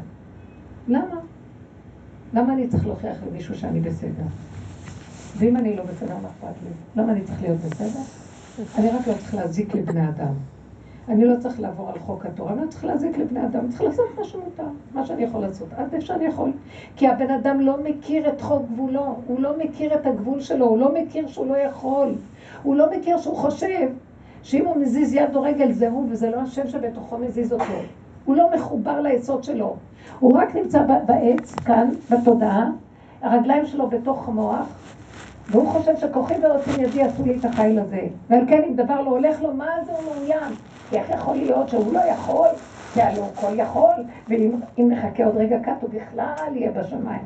למה? 0.87 1.15
למה 2.33 2.53
אני 2.53 2.67
צריך 2.67 2.87
להוכיח 2.87 3.17
למישהו 3.27 3.55
שאני 3.55 3.79
בסדר? 3.79 4.23
ואם 5.37 5.57
אני 5.57 5.75
לא 5.75 5.83
בסדר, 5.83 6.13
מה 6.21 6.29
אכפת 6.29 6.55
לי? 6.63 7.01
למה 7.01 7.11
אני 7.11 7.21
צריך 7.21 7.41
להיות 7.41 7.57
בסדר? 7.59 7.99
אני 8.77 8.89
רק 8.89 9.07
לא 9.07 9.13
צריך 9.13 9.35
להזיק 9.35 9.75
לבני 9.75 10.09
אדם. 10.09 10.33
אני 11.09 11.25
לא 11.25 11.35
צריך 11.39 11.59
לעבור 11.59 11.89
על 11.89 11.99
חוק 11.99 12.25
התורה, 12.25 12.53
אני 12.53 12.61
לא 12.61 12.67
צריך 12.67 12.85
להזיק 12.85 13.17
לבני 13.17 13.45
אדם, 13.45 13.59
אני 13.59 13.69
צריך 13.69 13.81
לעשות 13.81 14.05
מה 14.17 14.23
שמותר, 14.23 14.63
מה 14.93 15.05
שאני 15.05 15.23
יכול 15.23 15.41
לעשות, 15.41 15.67
עד 15.73 15.93
איפה 15.93 16.05
שאני 16.05 16.25
יכול. 16.25 16.51
כי 16.95 17.07
הבן 17.07 17.29
אדם 17.31 17.59
לא 17.59 17.83
מכיר 17.83 18.29
את 18.29 18.41
חוק 18.41 18.61
גבולו, 18.73 19.15
הוא 19.27 19.39
לא 19.39 19.57
מכיר 19.57 19.95
את 19.95 20.05
הגבול 20.05 20.41
שלו, 20.41 20.65
הוא 20.65 20.77
לא 20.77 20.93
מכיר 20.93 21.27
שהוא 21.27 21.47
לא 21.47 21.57
יכול, 21.57 22.15
הוא 22.63 22.75
לא 22.75 22.91
מכיר 22.97 23.17
שהוא 23.17 23.35
חושב 23.35 23.87
שאם 24.43 24.65
הוא 24.65 24.77
מזיז 24.77 25.13
יד 25.13 25.35
או 25.35 25.41
רגל 25.41 25.71
זה 25.71 25.89
הוא, 25.89 26.07
וזה 26.11 26.29
לא 26.29 26.41
השם 26.41 26.67
שבתוכו 26.67 27.17
מזיז 27.17 27.53
אותו. 27.53 27.63
הוא 28.25 28.35
לא 28.35 28.49
מחובר 28.55 29.01
ליסוד 29.01 29.43
שלו. 29.43 29.75
הוא 30.19 30.37
רק 30.37 30.55
נמצא 30.55 30.85
בעץ, 31.05 31.55
כאן, 31.55 31.89
בתודעה, 32.11 32.69
הרגליים 33.21 33.65
שלו 33.65 33.89
בתוך 33.89 34.29
המוח, 34.29 34.67
והוא 35.49 35.67
חושב 35.67 35.97
שכוחי 35.97 36.33
ורוצים 36.41 36.83
ידי 36.83 37.03
עשו 37.03 37.25
לי 37.25 37.35
את 37.39 37.45
החיל 37.45 37.79
הזה. 37.79 38.07
ועל 38.29 38.45
כן 38.47 38.61
אם 38.69 38.75
דבר 38.75 39.01
לא 39.01 39.09
הולך 39.09 39.41
לו, 39.41 39.53
מה 39.53 39.67
זה 39.85 39.91
הוא 39.91 40.01
מעוניין? 40.03 40.53
כי 40.89 40.97
איך 40.97 41.09
יכול 41.09 41.35
להיות 41.35 41.69
שהוא 41.69 41.93
לא 41.93 41.99
יכול, 41.99 42.47
כי 42.93 43.01
הלוא 43.01 43.23
הוא 43.23 43.35
כל 43.35 43.59
יכול, 43.59 43.93
ואם 44.27 44.51
נחכה 44.77 45.25
עוד 45.25 45.37
רגע 45.37 45.59
קט 45.59 45.81
הוא 45.81 45.89
בכלל 45.89 46.55
יהיה 46.55 46.71
בשמיים. 46.71 47.21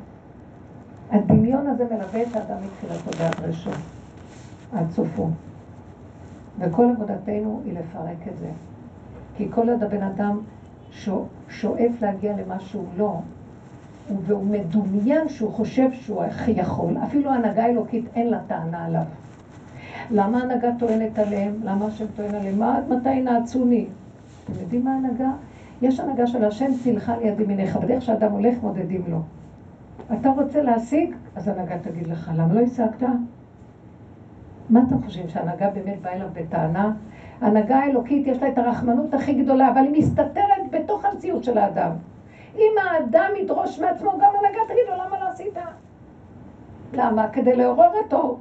הדמיון 1.11 1.67
הזה 1.67 1.83
מלווה 1.83 2.21
את 2.21 2.35
האדם 2.35 2.57
מתחילתו 2.63 3.17
ועד 3.17 3.47
ראשו, 3.47 3.69
עד 4.73 4.91
סופו. 4.91 5.27
וכל 6.59 6.85
עבודתנו 6.95 7.61
היא 7.65 7.73
לפרק 7.73 8.27
את 8.33 8.37
זה. 8.37 8.49
כי 9.37 9.47
כל 9.51 9.69
עוד 9.69 9.83
הבן 9.83 10.03
אדם 10.03 10.39
שואף 11.49 12.01
להגיע 12.01 12.33
למה 12.37 12.59
שהוא 12.59 12.85
לא, 12.97 13.19
והוא 14.25 14.45
מדומיין 14.45 15.29
שהוא 15.29 15.51
חושב 15.51 15.89
שהוא 15.93 16.23
הכי 16.23 16.51
יכול, 16.51 16.97
אפילו 17.03 17.31
הנהגה 17.31 17.65
אלוקית 17.65 18.05
אין 18.15 18.29
לה 18.29 18.39
טענה 18.47 18.85
עליו. 18.85 19.03
למה 20.11 20.41
הנהגה 20.41 20.69
טוענת 20.79 21.19
עליהם? 21.19 21.53
למה 21.63 21.85
השם 21.85 22.05
טוען 22.15 22.35
עליהם? 22.35 22.59
מה, 22.59 22.79
מתי 22.89 23.21
נעצוני? 23.21 23.85
אתם 24.43 24.53
יודעים 24.61 24.83
מה 24.83 24.95
הנהגה? 24.95 25.31
יש 25.81 25.99
הנהגה 25.99 26.27
של 26.27 26.43
השם 26.45 26.73
צילך 26.83 27.11
לידי 27.21 27.43
מניך, 27.43 27.75
בדרך 27.75 28.01
שאדם 28.01 28.31
הולך 28.31 28.61
מודדים 28.61 29.03
לו. 29.07 29.21
אתה 30.19 30.29
רוצה 30.29 30.61
להשיג? 30.61 31.15
אז 31.35 31.47
הנהגה 31.47 31.79
תגיד 31.79 32.07
לך, 32.07 32.31
למה 32.35 32.53
לא 32.53 32.59
השגת? 32.59 33.03
מה 34.69 34.83
אתם 34.87 35.03
חושבים, 35.03 35.29
שהנהגה 35.29 35.69
באמת 35.69 36.01
באה 36.01 36.13
אליו 36.13 36.27
בטענה? 36.33 36.93
הנהגה 37.41 37.79
האלוקית 37.79 38.27
יש 38.27 38.37
לה 38.37 38.47
את 38.47 38.57
הרחמנות 38.57 39.13
הכי 39.13 39.33
גדולה, 39.33 39.71
אבל 39.71 39.81
היא 39.81 39.91
מסתתרת 39.91 40.71
בתוך 40.71 41.05
המציאות 41.05 41.43
של 41.43 41.57
האדם. 41.57 41.91
אם 42.55 42.71
האדם 42.81 43.31
ידרוש 43.41 43.79
מעצמו, 43.79 44.11
גם 44.11 44.31
הנהגה 44.39 44.59
תגיד 44.67 44.83
לו, 44.89 44.95
למה 45.05 45.19
לא 45.19 45.29
עשית? 45.29 45.57
למה? 46.93 47.29
כדי 47.29 47.55
לעורר 47.55 47.91
אותו. 48.03 48.37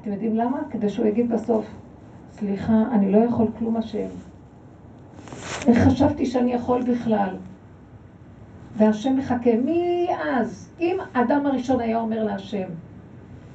אתם 0.00 0.12
יודעים 0.12 0.36
למה? 0.36 0.58
כדי 0.70 0.88
שהוא 0.88 1.06
יגיד 1.06 1.28
בסוף, 1.30 1.66
סליחה, 2.32 2.82
אני 2.92 3.12
לא 3.12 3.18
יכול 3.18 3.46
כלום 3.58 3.76
השם. 3.76 4.08
איך 5.66 5.78
חשבתי 5.78 6.26
שאני 6.26 6.52
יכול 6.52 6.82
בכלל? 6.82 7.36
והשם 8.76 9.16
מחכה 9.16 9.50
מאז. 9.64 10.70
אם 10.80 10.96
האדם 11.14 11.46
הראשון 11.46 11.80
היה 11.80 11.98
אומר 11.98 12.24
להשם, 12.24 12.68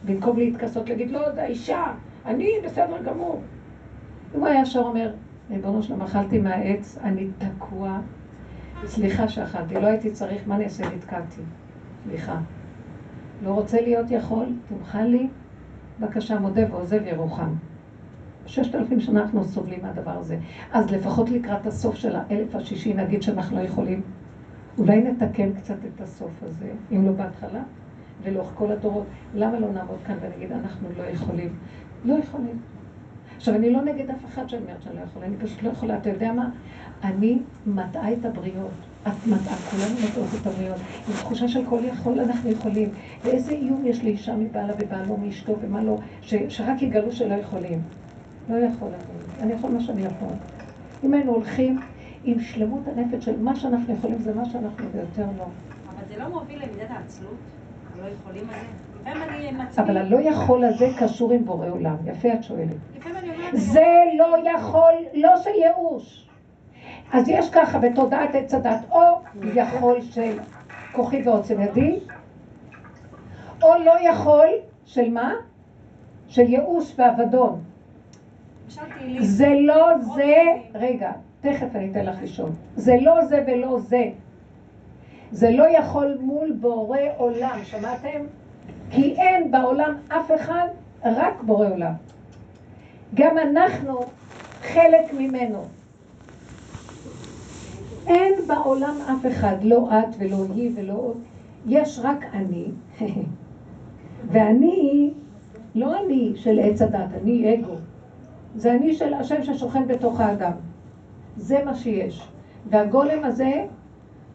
במקום 0.06 0.38
להתכסות, 0.38 0.90
להגיד, 0.90 1.12
לא, 1.12 1.32
זה 1.32 1.44
האישה, 1.44 1.84
אני 2.26 2.50
בסדר 2.66 3.02
גמור. 3.04 3.42
הוא 4.34 4.48
היה 4.48 4.62
ישר 4.62 4.80
אומר, 4.80 5.12
ריבונו 5.50 5.84
שלום, 5.84 6.02
אכלתי 6.02 6.40
מהעץ, 6.40 6.98
אני 7.04 7.28
תקוע, 7.38 8.00
סליחה 8.86 9.28
שאכלתי, 9.28 9.74
לא 9.74 9.88
הייתי 9.88 10.12
צריך, 10.12 10.48
מה 10.48 10.56
אני 10.56 10.64
אעשה? 10.64 10.84
נתקעתי. 10.96 11.42
סליחה. 12.04 12.40
לא 13.44 13.50
רוצה 13.50 13.82
להיות 13.82 14.12
יכול, 14.12 14.46
תמחל 14.70 15.04
לי, 15.04 15.28
בבקשה, 16.00 16.40
מודה 16.40 16.62
ועוזב 16.72 17.06
ירוחם. 17.06 17.50
ששת 18.46 18.76
אלפים 18.76 19.00
שנה 19.00 19.22
אנחנו 19.22 19.44
סובלים 19.44 19.80
מהדבר 19.82 20.12
הזה. 20.12 20.38
אז 20.72 20.92
לפחות 20.92 21.30
לקראת 21.30 21.66
הסוף 21.66 21.96
של 21.96 22.16
האלף 22.16 22.56
השישי 22.56 22.94
נגיד 22.94 23.22
שאנחנו 23.22 23.58
לא 23.58 23.62
יכולים. 23.62 24.02
אולי 24.78 25.04
נתקן 25.04 25.54
קצת 25.54 25.76
את 25.96 26.02
הסוף 26.02 26.44
הזה, 26.44 26.72
אם 26.92 27.06
לא 27.06 27.12
בהתחלה, 27.12 27.62
ולאורך 28.24 28.52
כל 28.54 28.72
הדורות. 28.72 29.06
למה 29.36 29.60
לא 29.60 29.72
נעמוד 29.72 29.98
כאן 30.08 30.16
ונגיד 30.22 30.52
אנחנו 30.52 30.88
לא 30.98 31.04
יכולים? 31.04 31.56
לא 32.06 32.14
יכולים. 32.14 32.73
עכשיו, 33.38 33.56
אני 33.56 33.70
לא 33.70 33.82
נגד 33.82 34.10
אף 34.10 34.26
אחד 34.26 34.50
שאני 34.50 34.62
אומרת 34.62 34.82
שאני 34.84 34.96
לא 34.96 35.02
יכולה, 35.02 35.26
אני 35.26 35.38
פשוט 35.38 35.64
לא 35.64 35.70
יכולה. 35.70 35.98
אתה 35.98 36.10
יודע 36.10 36.34
מה? 36.34 36.50
אני 37.04 37.40
מטעה 37.66 38.14
את 38.14 38.26
הבריות. 38.26 38.72
את 39.08 39.28
מטעה, 39.28 39.56
כולנו 39.56 39.96
מטעות 40.10 40.30
את 40.42 40.48
הבריות. 40.48 40.78
עם 41.08 41.14
תחושה 41.14 41.48
של 41.48 41.66
כל 41.70 41.80
יכול 41.86 42.20
אנחנו 42.20 42.50
יכולים. 42.50 42.90
ואיזה 43.24 43.52
איום 43.52 43.86
יש 43.86 44.04
לאישה 44.04 44.36
מבעלה 44.36 44.74
ובעלו 44.80 45.18
מאשתו 45.18 45.56
ומה 45.62 45.84
לא, 45.84 45.98
ש, 46.22 46.34
שרק 46.50 46.82
יגלו 46.82 47.12
שלא 47.12 47.34
יכולים. 47.34 47.82
לא 48.50 48.56
יכול 48.56 48.88
אני. 48.88 49.44
אני 49.44 49.54
יכול 49.54 49.72
מה 49.72 49.80
שאני 49.80 50.02
יכול. 50.02 50.34
אם 51.04 51.14
היינו 51.14 51.32
הולכים 51.32 51.80
עם 52.24 52.40
שלמות 52.40 52.88
הנפש 52.88 53.26
של 53.26 53.42
מה 53.42 53.56
שאנחנו 53.56 53.94
יכולים 53.94 54.18
זה 54.18 54.34
מה 54.34 54.46
שאנחנו 54.46 54.86
ויותר 54.92 55.26
לא. 55.38 55.46
אבל 55.90 56.04
זה 56.08 56.18
לא 56.18 56.30
מוביל 56.30 56.64
למידת 56.64 56.90
העצלות? 56.90 57.36
לא 58.02 58.08
יכולים 58.08 58.50
על 58.50 58.60
זה? 58.60 58.83
אבל 59.78 59.98
הלא 59.98 60.18
יכול 60.22 60.64
הזה 60.64 60.88
קשור 61.00 61.32
עם 61.32 61.46
בורא 61.46 61.68
עולם. 61.70 61.96
יפה 62.06 62.34
את 62.34 62.44
שואלת. 62.44 62.76
זה 63.54 63.86
לא 64.18 64.36
יכול, 64.56 64.94
לא 65.14 65.38
של 65.38 65.50
ייאוש. 65.50 66.30
אז 67.14 67.30
יש 67.30 67.50
ככה 67.50 67.80
בתודעת 67.80 68.36
עץ 68.36 68.54
הדת, 68.54 68.80
או 68.92 69.00
יכול 69.56 70.02
של 70.02 70.40
כוחי 70.92 71.22
ועוצם 71.26 71.62
ידי, 71.62 72.00
או 73.64 73.70
לא 73.86 73.94
יכול 74.00 74.48
של 74.86 75.12
מה? 75.12 75.34
של 76.28 76.42
ייאוש 76.42 76.94
ואבדון. 77.00 77.64
זה 79.20 79.50
לא 79.60 79.98
זה, 80.16 80.36
רגע, 80.76 81.12
תכף 81.42 81.76
אני 81.76 81.92
אתן 81.92 82.06
לך 82.06 82.16
לשאול. 82.22 82.50
זה 82.76 82.96
לא 83.02 83.26
זה 83.26 83.44
ולא 83.48 83.80
זה. 83.80 84.10
זה 85.32 85.52
לא 85.52 85.78
יכול 85.78 86.18
מול 86.22 86.52
בורא 86.52 87.00
עולם, 87.18 87.60
שמעתם? 87.64 88.20
כי 88.96 89.16
אין 89.18 89.52
בעולם 89.52 89.94
אף 90.08 90.32
אחד, 90.36 90.68
רק 91.04 91.44
בורא 91.44 91.68
עולם. 91.68 91.94
גם 93.14 93.38
אנחנו 93.38 94.00
חלק 94.62 95.14
ממנו. 95.14 95.64
אין 98.08 98.34
בעולם 98.48 98.96
אף 99.02 99.26
אחד, 99.32 99.56
לא 99.64 99.90
את 99.92 100.16
ולא 100.20 100.46
היא 100.56 100.72
ולא 100.76 100.94
עוד. 100.94 101.18
יש 101.68 102.00
רק 102.04 102.26
אני, 102.34 102.66
ואני, 104.32 105.12
לא 105.76 106.00
אני 106.00 106.34
של 106.36 106.60
עץ 106.60 106.82
הדת, 106.82 107.10
אני 107.22 107.56
אגו. 107.56 107.76
זה 108.56 108.74
אני 108.74 108.94
של 108.94 109.14
השם 109.14 109.44
ששוכן 109.44 109.88
בתוך 109.88 110.20
האדם. 110.20 110.54
זה 111.38 111.66
מה 111.66 111.76
שיש. 111.76 112.28
והגולם 112.70 113.24
הזה 113.24 113.66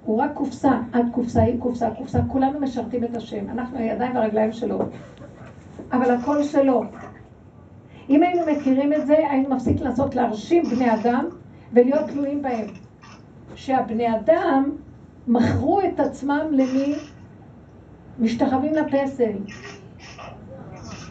הוא 0.04 0.22
רק 0.22 0.30
קופסה, 0.34 0.80
את 0.90 1.04
קופסה, 1.12 1.42
היא 1.42 1.60
קופסה, 1.60 1.90
קופסה, 1.98 2.18
כולנו 2.28 2.60
משרתים 2.60 3.04
את 3.04 3.16
השם. 3.16 3.50
אנחנו 3.50 3.78
הידיים 3.78 4.16
והרגליים 4.16 4.52
שלו. 4.52 4.78
אבל 5.92 6.10
הכל 6.10 6.42
שלו. 6.42 6.82
אם 8.08 8.22
היינו 8.22 8.40
מכירים 8.52 8.92
את 8.92 9.06
זה, 9.06 9.16
היינו 9.30 9.54
מפסיק 9.54 9.80
לעשות 9.80 10.14
להרשים 10.14 10.64
בני 10.64 10.94
אדם 10.94 11.24
ולהיות 11.72 12.10
תלויים 12.10 12.42
בהם. 12.42 12.66
שהבני 13.54 14.16
אדם 14.16 14.70
מכרו 15.26 15.80
את 15.80 16.00
עצמם 16.00 16.46
למי? 16.52 16.94
משתחווים 18.18 18.72
לפסל. 18.74 19.32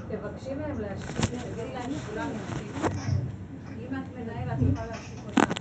תבקשי 0.08 0.50
מהם 0.56 0.80
להשאיר, 0.80 1.41
תגידי 1.41 1.73
להם 1.73 1.91
שכולם. 1.91 2.28
אם 3.80 3.95
את 3.95 4.17
מנהלת, 4.19 4.58
את 4.58 4.63
יכולה 4.73 4.95
אותם. 5.39 5.52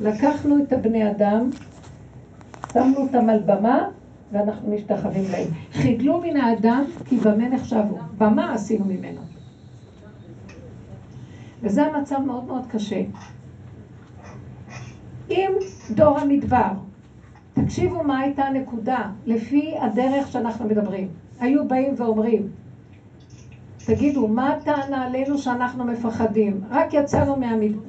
לקחנו 0.00 0.64
את 0.64 0.72
הבני 0.72 1.10
אדם, 1.10 1.50
שמנו 2.72 2.96
אותם 2.96 3.28
על 3.28 3.38
במה, 3.46 3.88
ואנחנו 4.32 4.74
משתחווים 4.74 5.24
להם. 5.32 5.46
חידלו 5.72 6.20
מן 6.20 6.36
האדם, 6.36 6.84
כי 7.04 7.16
במה 7.16 7.48
נחשבו. 7.48 7.98
במה 8.18 8.52
עשינו 8.54 8.84
ממנו. 8.84 9.20
וזה 11.62 11.86
המצב 11.86 12.18
מאוד 12.18 12.44
מאוד 12.44 12.66
קשה. 12.66 13.02
אם 15.30 15.50
דור 15.94 16.18
המדבר, 16.18 16.70
תקשיבו 17.54 18.02
מה 18.02 18.18
הייתה 18.18 18.42
הנקודה, 18.42 19.10
לפי 19.26 19.74
הדרך 19.80 20.28
שאנחנו 20.28 20.68
מדברים. 20.68 21.08
היו 21.40 21.68
באים 21.68 21.94
ואומרים, 21.96 22.48
תגידו, 23.86 24.28
מה 24.28 24.52
הטענה 24.52 25.04
עלינו 25.04 25.38
שאנחנו 25.38 25.84
מפחדים? 25.84 26.60
רק 26.70 26.94
יצאנו 26.94 27.36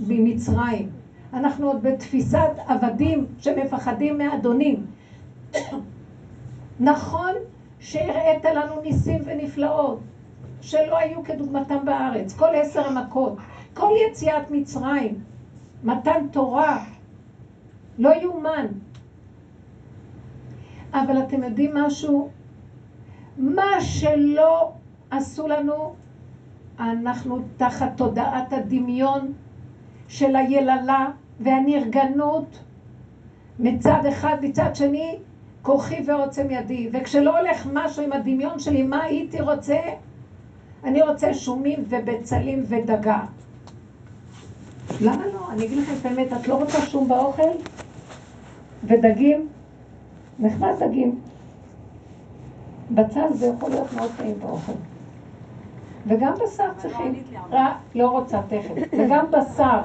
ממצרים. 0.08 1.01
אנחנו 1.34 1.68
עוד 1.68 1.84
בתפיסת 1.84 2.52
עבדים 2.68 3.26
שמפחדים 3.40 4.18
מאדונים. 4.18 4.86
נכון 6.80 7.32
שהראית 7.80 8.46
לנו 8.46 8.82
ניסים 8.82 9.22
ונפלאות 9.26 10.00
שלא 10.62 10.98
היו 10.98 11.24
כדוגמתם 11.24 11.86
בארץ, 11.86 12.34
כל 12.38 12.56
עשר 12.56 12.88
המכות, 12.88 13.38
כל 13.74 13.90
יציאת 14.08 14.52
מצרים, 14.52 15.24
מתן 15.84 16.28
תורה, 16.32 16.84
לא 18.00 18.10
יאומן. 18.22 18.66
אבל 20.94 21.20
אתם 21.20 21.44
יודעים 21.44 21.72
משהו? 21.74 22.30
מה 23.38 23.82
שלא 23.82 24.72
עשו 25.12 25.48
לנו, 25.48 25.96
אנחנו 26.80 27.40
תחת 27.58 27.92
תודעת 27.98 28.54
הדמיון 28.54 29.34
של 30.08 30.36
היללה 30.36 31.08
והנרגנות 31.44 32.60
מצד 33.60 34.06
אחד, 34.10 34.38
מצד 34.42 34.76
שני, 34.76 35.18
כוחי 35.62 36.04
ועוצם 36.06 36.48
ידי. 36.50 36.90
וכשלא 36.94 37.40
הולך 37.40 37.68
משהו 37.74 38.04
עם 38.04 38.14
הדמיון 38.14 38.60
שלי, 38.60 38.84
מה 38.84 39.04
הייתי 39.04 39.42
רוצה? 39.42 39.80
אני 40.84 41.02
רוצה 41.02 41.34
שומים 41.34 41.84
ובצלים 41.90 42.64
ודגה. 42.68 43.20
למה 45.02 45.28
לא? 45.28 45.52
אני 45.52 45.66
אגיד 45.66 45.78
לכם 45.78 45.94
את 46.02 46.06
האמת, 46.06 46.34
את 46.34 46.48
לא 46.48 46.56
רוצה 46.56 46.82
שום 46.82 47.08
באוכל? 47.08 47.50
ודגים? 48.84 49.48
נחמד 50.40 50.72
דגים. 50.80 51.20
בצל 52.92 53.34
זה 53.34 53.46
יכול 53.58 53.70
להיות 53.70 53.94
מאוד 53.94 54.12
טעים 54.18 54.40
באוכל. 54.40 54.72
וגם 56.08 56.34
בשר 56.44 56.70
צריכים. 56.78 57.24
רע, 57.52 57.76
לא 57.96 58.10
רוצה 58.10 58.42
תכף. 58.48 58.74
וגם 58.98 59.26
בשר. 59.32 59.82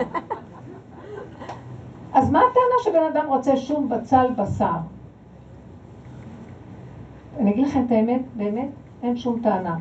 אז 2.13 2.31
מה 2.31 2.39
הטענה 2.39 2.83
שבן 2.85 3.03
אדם 3.13 3.29
רוצה 3.29 3.57
שום 3.57 3.89
בצל 3.89 4.27
בשר? 4.37 4.77
אני 7.39 7.51
אגיד 7.51 7.67
לכם 7.67 7.85
את 7.87 7.91
האמת, 7.91 8.21
באמת, 8.37 8.69
אין 9.03 9.17
שום 9.17 9.41
טענה. 9.43 9.77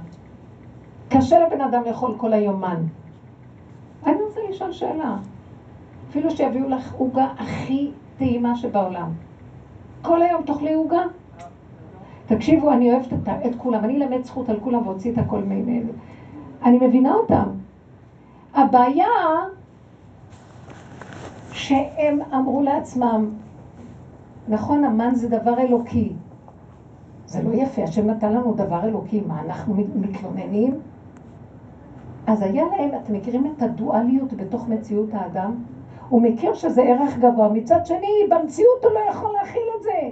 קשה 1.10 1.40
לבן 1.40 1.62
אדם 1.62 1.84
לאכול 1.86 2.14
כל 2.18 2.34
היומן. 2.34 2.84
אני 4.06 4.16
רוצה 4.22 4.40
לשאול 4.50 4.72
שאלה. 4.72 5.18
אפילו 6.10 6.32
שיביאו 6.32 6.70
לך 6.70 6.94
עוגה 6.94 7.28
הכי 7.38 7.92
טעימה 8.18 8.56
שבעולם. 8.56 9.10
כל 10.02 10.22
היום 10.22 10.44
תאכלי 10.44 10.74
עוגה? 10.74 11.02
תקשיבו, 12.26 12.72
אני 12.72 12.94
אוהבת 12.94 13.14
את, 13.14 13.30
את 13.46 13.56
כולם, 13.58 13.84
אני 13.84 14.04
אלמד 14.04 14.24
זכות 14.24 14.50
על 14.50 14.60
כולם 14.60 14.88
ואוציא 14.88 15.14
את 15.14 15.18
הכל 15.18 15.44
מעינינו. 15.44 15.92
אני 16.64 16.88
מבינה 16.88 17.14
אותם. 17.14 17.50
הבעיה 18.54 19.06
שהם 21.56 22.20
אמרו 22.34 22.62
לעצמם, 22.62 23.30
נכון, 24.48 24.84
המן 24.84 25.16
זה 25.16 25.30
דבר 25.30 25.60
אלוקי. 25.60 26.14
זה 27.26 27.44
לא 27.44 27.54
יפה, 27.54 27.84
השם 27.84 28.08
נתן 28.08 28.34
לנו 28.34 28.54
דבר 28.54 28.84
אלוקי, 28.84 29.22
מה, 29.28 29.42
אנחנו 29.42 29.76
מתלוננים? 29.96 30.80
אז 32.28 32.42
היה 32.42 32.64
להם, 32.66 32.90
אתם 33.04 33.14
מכירים 33.14 33.54
את 33.56 33.62
הדואליות 33.62 34.34
בתוך 34.34 34.68
מציאות 34.68 35.10
האדם? 35.14 35.56
הוא 36.10 36.22
מכיר 36.22 36.54
שזה 36.54 36.82
ערך 36.82 37.18
גבוה, 37.18 37.50
מצד 37.50 37.86
שני, 37.86 38.12
במציאות 38.30 38.84
הוא 38.84 38.92
לא 38.92 39.00
יכול 39.10 39.34
להכיל 39.34 39.68
את 39.78 39.84
זה. 39.84 40.10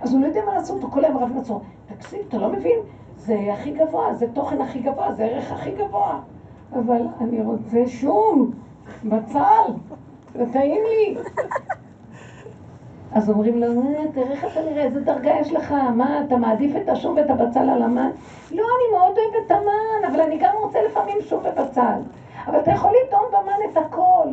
אז 0.00 0.12
הוא 0.12 0.20
לא 0.20 0.26
יודע 0.26 0.40
מה 0.46 0.54
לעשות, 0.54 0.82
הוא 0.82 0.90
כל 0.90 1.04
היום 1.04 1.16
רב 1.16 1.32
נצור. 1.36 1.60
תקשיב, 1.86 2.20
אתה 2.28 2.38
לא 2.38 2.52
מבין? 2.52 2.78
זה 3.16 3.38
הכי 3.52 3.70
גבוה, 3.70 4.14
זה 4.14 4.26
תוכן 4.32 4.60
הכי 4.60 4.78
גבוה, 4.80 5.12
זה 5.12 5.24
ערך 5.24 5.52
הכי 5.52 5.70
גבוה. 5.70 6.20
אבל 6.72 7.02
אני 7.20 7.42
רוצה 7.42 7.82
שום, 7.86 8.50
בצל, 9.04 9.72
זה 10.34 10.44
טעים 10.52 10.82
לי. 10.84 11.16
אז 13.12 13.30
אומרים 13.30 13.60
לו, 13.60 13.66
אה, 13.66 14.04
תראה 14.14 14.30
איך 14.30 14.44
אתה 14.44 14.60
נראה, 14.70 14.82
איזה 14.82 15.00
דרגה 15.00 15.30
יש 15.40 15.52
לך, 15.52 15.72
מה, 15.72 16.20
אתה 16.26 16.36
מעדיף 16.36 16.76
את 16.76 16.88
השום 16.88 17.16
ואת 17.16 17.30
הבצל 17.30 17.70
על 17.70 17.82
המן? 17.82 18.10
לא, 18.50 18.62
אני 18.62 18.98
מאוד 18.98 19.18
אוהב 19.18 19.44
את 19.46 19.50
המן, 19.50 20.12
אבל 20.12 20.20
אני 20.20 20.38
גם 20.38 20.54
רוצה 20.60 20.82
לפעמים 20.82 21.18
שום 21.20 21.40
ובצל. 21.44 22.00
אבל 22.46 22.58
אתה 22.58 22.70
יכול 22.70 22.90
לטעום 23.06 23.24
במן 23.30 23.70
את 23.72 23.76
הכל. 23.76 24.28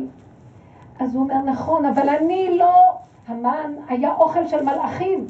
אז 1.00 1.14
הוא 1.14 1.22
אומר, 1.22 1.34
נכון, 1.34 1.84
אבל 1.84 2.08
אני 2.08 2.58
לא, 2.58 2.74
המן 3.28 3.72
היה 3.88 4.14
אוכל 4.14 4.46
של 4.46 4.64
מלאכים. 4.64 5.26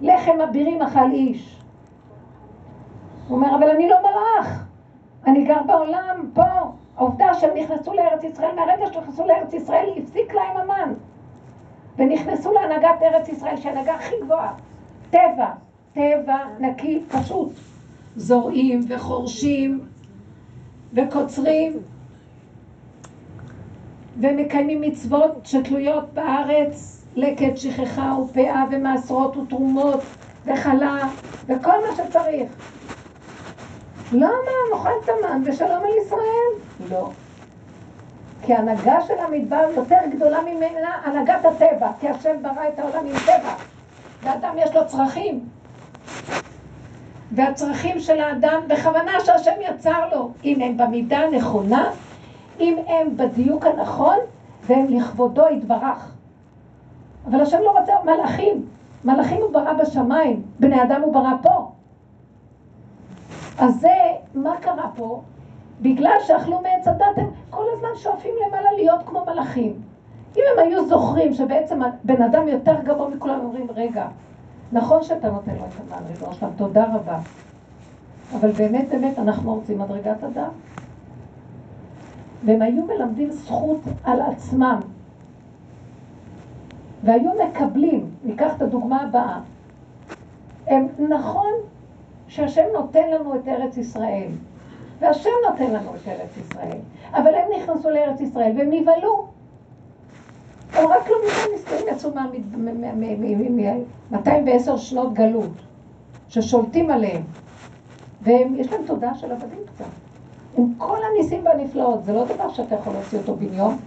לחם 0.00 0.40
אבירים 0.40 0.82
אכל 0.82 1.10
איש. 1.10 1.60
הוא 3.28 3.36
אומר, 3.36 3.56
אבל 3.56 3.70
אני 3.70 3.88
לא 3.88 3.96
מלאך, 4.00 4.64
אני 5.26 5.44
גר 5.44 5.62
בעולם, 5.66 6.30
פה. 6.34 6.42
העובדה 6.96 7.34
שהם 7.34 7.50
נכנסו 7.56 7.94
לארץ 7.94 8.24
ישראל, 8.24 8.54
מהרגע 8.54 8.86
שנכנסו 8.92 9.26
לארץ 9.26 9.52
ישראל, 9.52 9.90
הפסיק 9.96 10.34
להם 10.34 10.56
המן. 10.56 10.94
ונכנסו 11.98 12.52
להנהגת 12.52 13.02
ארץ 13.02 13.28
ישראל, 13.28 13.56
שהיא 13.56 13.72
הכי 13.72 14.14
גבוהה. 14.22 14.54
טבע, 15.10 15.50
טבע 15.92 16.38
נקי, 16.60 17.02
פשוט. 17.08 17.52
זורעים 18.16 18.80
וחורשים 18.88 19.80
וקוצרים 20.92 21.78
ומקיימים 24.20 24.80
מצוות 24.80 25.30
שתלויות 25.44 26.04
בארץ, 26.14 27.04
לקט, 27.16 27.56
שכחה 27.56 28.16
ופאה 28.20 28.64
ומעשרות 28.70 29.36
ותרומות 29.36 30.00
וחלה 30.46 31.08
וכל 31.46 31.72
מה 31.88 31.96
שצריך. 31.96 32.48
למה? 34.14 34.52
נאכל 34.72 34.90
את 35.04 35.08
המן 35.08 35.42
ושלום 35.44 35.82
על 35.84 35.90
ישראל? 36.06 36.52
לא. 36.90 37.10
כי 38.42 38.54
ההנהגה 38.54 39.00
של 39.06 39.18
המדבר 39.18 39.66
יותר 39.76 39.98
גדולה 40.10 40.40
ממנה 40.42 40.98
הנהגת 41.04 41.44
הטבע, 41.44 41.90
כי 42.00 42.08
השם 42.08 42.42
ברא 42.42 42.68
את 42.68 42.78
העולם 42.78 43.06
עם 43.06 43.18
טבע, 43.24 43.54
ואדם 44.22 44.54
יש 44.58 44.76
לו 44.76 44.86
צרכים. 44.86 45.40
והצרכים 47.32 48.00
של 48.00 48.20
האדם 48.20 48.60
בכוונה 48.68 49.20
שהשם 49.24 49.54
יצר 49.60 50.08
לו, 50.12 50.30
אם 50.44 50.60
הם 50.60 50.76
במידה 50.76 51.18
הנכונה, 51.18 51.90
אם 52.60 52.76
הם 52.86 53.16
בדיוק 53.16 53.66
הנכון, 53.66 54.18
והם 54.66 54.86
לכבודו 54.88 55.44
יתברך. 55.48 56.12
אבל 57.30 57.40
השם 57.40 57.58
לא 57.64 57.78
רוצה 57.78 57.92
מלאכים. 58.04 58.66
מלאכים 59.04 59.40
הוא 59.42 59.52
ברא 59.52 59.72
בשמיים, 59.72 60.42
בני 60.60 60.82
אדם 60.82 61.02
הוא 61.02 61.14
ברא 61.14 61.32
פה. 61.42 61.70
אז 63.58 63.80
זה, 63.80 63.96
מה 64.34 64.56
קרה 64.60 64.90
פה? 64.96 65.22
בגלל 65.80 66.16
שאכלו 66.26 66.60
מעץ 66.60 66.88
הדת, 66.88 67.18
הם 67.18 67.30
כל 67.50 67.64
הזמן 67.76 67.88
שואפים 67.96 68.34
למעלה 68.46 68.72
להיות 68.72 69.00
כמו 69.06 69.24
מלאכים. 69.26 69.72
אם 70.36 70.42
הם 70.52 70.66
היו 70.66 70.86
זוכרים 70.86 71.34
שבעצם 71.34 71.80
בן 72.04 72.22
אדם 72.22 72.48
יותר 72.48 72.74
גבוה 72.84 73.08
מכולם, 73.08 73.40
אומרים, 73.40 73.66
רגע, 73.74 74.06
נכון 74.72 75.02
שאתה 75.02 75.30
נותן 75.30 75.54
לו 75.54 75.64
את 75.64 75.80
המען 75.80 76.02
ריבונו 76.06 76.32
שלם, 76.34 76.48
תודה 76.56 76.84
רבה. 76.94 77.18
אבל 78.34 78.50
באמת 78.50 78.88
באמת 78.88 79.18
אנחנו 79.18 79.54
רוצים 79.54 79.78
מדרגת 79.78 80.24
אדם. 80.24 80.50
והם 82.44 82.62
היו 82.62 82.82
מלמדים 82.86 83.30
זכות 83.30 83.80
על 84.04 84.20
עצמם. 84.20 84.80
והיו 87.04 87.30
מקבלים, 87.48 88.10
ניקח 88.24 88.56
את 88.56 88.62
הדוגמה 88.62 89.02
הבאה, 89.02 89.38
הם 90.66 90.86
נכון 90.98 91.52
שהשם 92.34 92.64
נותן 92.72 93.10
לנו 93.10 93.34
את 93.34 93.48
ארץ 93.48 93.76
ישראל, 93.76 94.28
והשם 94.98 95.30
נותן 95.50 95.70
לנו 95.72 95.94
את 95.94 96.08
ארץ 96.08 96.36
ישראל, 96.36 96.78
אבל 97.12 97.34
הם 97.34 97.48
נכנסו 97.56 97.90
לארץ 97.90 98.20
ישראל 98.20 98.52
והם 98.56 98.70
נבהלו. 98.70 99.26
הם 100.72 100.86
רק 100.86 101.08
לא 101.08 101.16
מזמן 101.26 101.54
מסתכלים 101.54 101.86
יצאו 101.88 102.10
מ-210 104.12 104.76
שנות 104.76 105.14
גלות, 105.14 105.52
ששולטים 106.28 106.90
עליהם, 106.90 107.22
ויש 108.22 108.72
להם 108.72 108.82
תודעה 108.86 109.14
של 109.14 109.32
עבדים 109.32 109.58
קצת. 109.74 109.84
עם 110.56 110.74
כל 110.78 110.98
הניסים 111.04 111.46
והנפלאות, 111.46 112.04
זה 112.04 112.12
לא 112.12 112.24
דבר 112.24 112.48
שאתה 112.48 112.74
יכול 112.74 112.92
להוציא 112.92 113.18
אותו 113.18 113.36
בן 113.36 113.54
יום. 113.54 113.78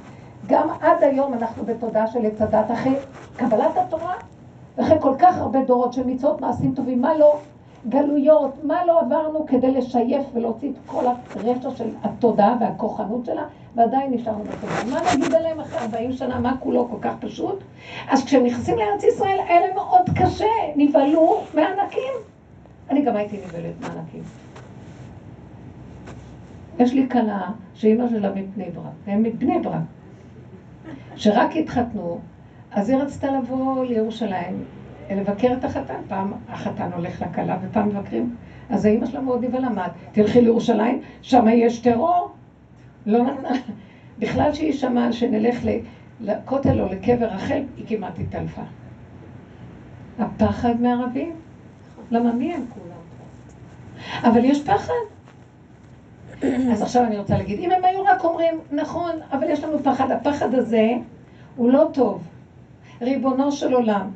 גם 0.47 0.69
עד 0.81 1.03
היום 1.03 1.33
אנחנו 1.33 1.65
בתודעה 1.65 2.07
של 2.07 2.25
עץ 2.25 2.41
הדת, 2.41 2.71
אחרי 2.71 2.95
קבלת 3.35 3.77
התורה, 3.77 4.13
ואחרי 4.77 5.01
כל 5.01 5.13
כך 5.19 5.37
הרבה 5.37 5.63
דורות 5.63 5.93
של 5.93 6.07
מצוות 6.07 6.41
מעשים 6.41 6.73
טובים, 6.75 7.01
מה 7.01 7.17
לא? 7.17 7.39
גלויות, 7.89 8.63
מה 8.63 8.85
לא 8.85 8.99
עברנו 9.01 9.45
כדי 9.45 9.71
לשייף 9.71 10.25
ולהוציא 10.33 10.69
את 10.69 10.75
כל 10.85 11.05
הרשע 11.35 11.71
של 11.75 11.89
התודעה 12.03 12.57
והכוחנות 12.59 13.25
שלה, 13.25 13.43
ועדיין 13.75 14.13
נשארנו 14.13 14.43
בתודעה. 14.43 14.85
מה 14.91 15.13
נגיד 15.15 15.33
עליהם 15.33 15.59
אחרי 15.59 15.79
40 15.79 16.13
שנה, 16.13 16.39
מה 16.39 16.57
כולו 16.59 16.87
כל 16.89 16.97
כך 17.01 17.13
פשוט? 17.19 17.63
אז 18.09 18.25
כשהם 18.25 18.45
נכנסים 18.45 18.77
לארץ 18.77 19.03
ישראל, 19.03 19.37
להם 19.49 19.75
מאוד 19.75 20.09
קשה, 20.15 20.45
נבהלו 20.75 21.41
מענקים. 21.53 22.13
אני 22.89 23.01
גם 23.01 23.15
הייתי 23.15 23.37
נבהלת 23.37 23.81
מענקים. 23.81 24.21
יש 26.79 26.93
לי 26.93 27.09
כלה 27.09 27.51
שאימא 27.73 28.09
שלה 28.09 28.31
מבני 28.35 28.69
ברק, 28.69 28.93
והם 29.05 29.23
מבני 29.23 29.59
ברק, 29.59 29.81
שרק 31.15 31.55
התחתנו, 31.55 32.19
אז 32.71 32.89
היא 32.89 32.97
רצתה 32.97 33.31
לבוא 33.31 33.85
לירושלים, 33.85 34.63
לבקר 35.15 35.53
את 35.59 35.63
החתן. 35.63 36.01
פעם 36.07 36.33
החתן 36.49 36.89
הולך 36.95 37.21
לכלה 37.21 37.57
ופעם 37.61 37.87
מבקרים. 37.87 38.35
אז 38.69 38.85
האימא 38.85 39.05
שלה 39.05 39.21
מאוד 39.21 39.45
נבהלה, 39.45 39.69
מה, 39.69 39.87
תלכי 40.11 40.41
לירושלים, 40.41 41.01
שם 41.21 41.45
יש 41.47 41.79
טרור? 41.79 42.31
לא 43.05 43.23
נתנה. 43.23 43.49
בכלל 44.19 44.53
שהיא 44.53 44.73
שמעה 44.73 45.11
שנלך 45.11 45.59
לכותל 46.21 46.81
או 46.81 46.85
לקבר 46.85 47.25
רחל, 47.25 47.61
היא 47.77 47.85
כמעט 47.87 48.19
התעלפה. 48.19 48.61
הפחד 50.19 50.81
מערבים? 50.81 51.35
למה 52.11 52.33
מי 52.33 52.53
הם 52.53 52.65
כולם? 52.69 52.97
אבל 54.23 54.45
יש 54.45 54.63
פחד. 54.63 54.93
אז 56.71 56.81
עכשיו 56.81 57.03
אני 57.03 57.17
רוצה 57.17 57.37
להגיד, 57.37 57.59
אם 57.59 57.71
הם 57.71 57.85
היו 57.85 58.03
רק 58.03 58.23
אומרים, 58.23 58.59
נכון, 58.71 59.11
אבל 59.31 59.49
יש 59.49 59.63
לנו 59.63 59.79
פחד, 59.79 60.11
הפחד 60.11 60.53
הזה 60.53 60.89
הוא 61.55 61.71
לא 61.71 61.89
טוב. 61.93 62.23
ריבונו 63.01 63.51
של 63.51 63.73
עולם. 63.73 64.09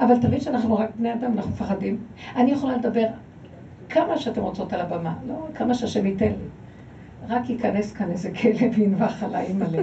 אבל 0.00 0.20
תמיד 0.20 0.42
שאנחנו 0.42 0.78
רק 0.78 0.90
בני 0.98 1.12
אדם, 1.12 1.32
אנחנו 1.32 1.50
מפחדים. 1.50 1.98
אני 2.36 2.50
יכולה 2.50 2.76
לדבר 2.76 3.06
כמה 3.88 4.18
שאתם 4.18 4.42
רוצות 4.42 4.72
על 4.72 4.80
הבמה, 4.80 5.14
לא 5.28 5.34
כמה 5.54 5.74
שהשם 5.74 6.06
ייתן 6.06 6.26
לי. 6.28 6.48
רק 7.28 7.50
ייכנס 7.50 7.92
כאן 7.92 8.10
איזה 8.10 8.30
כלב 8.30 8.72
וינבח 8.76 9.22
עליי 9.22 9.52
מלא. 9.52 9.82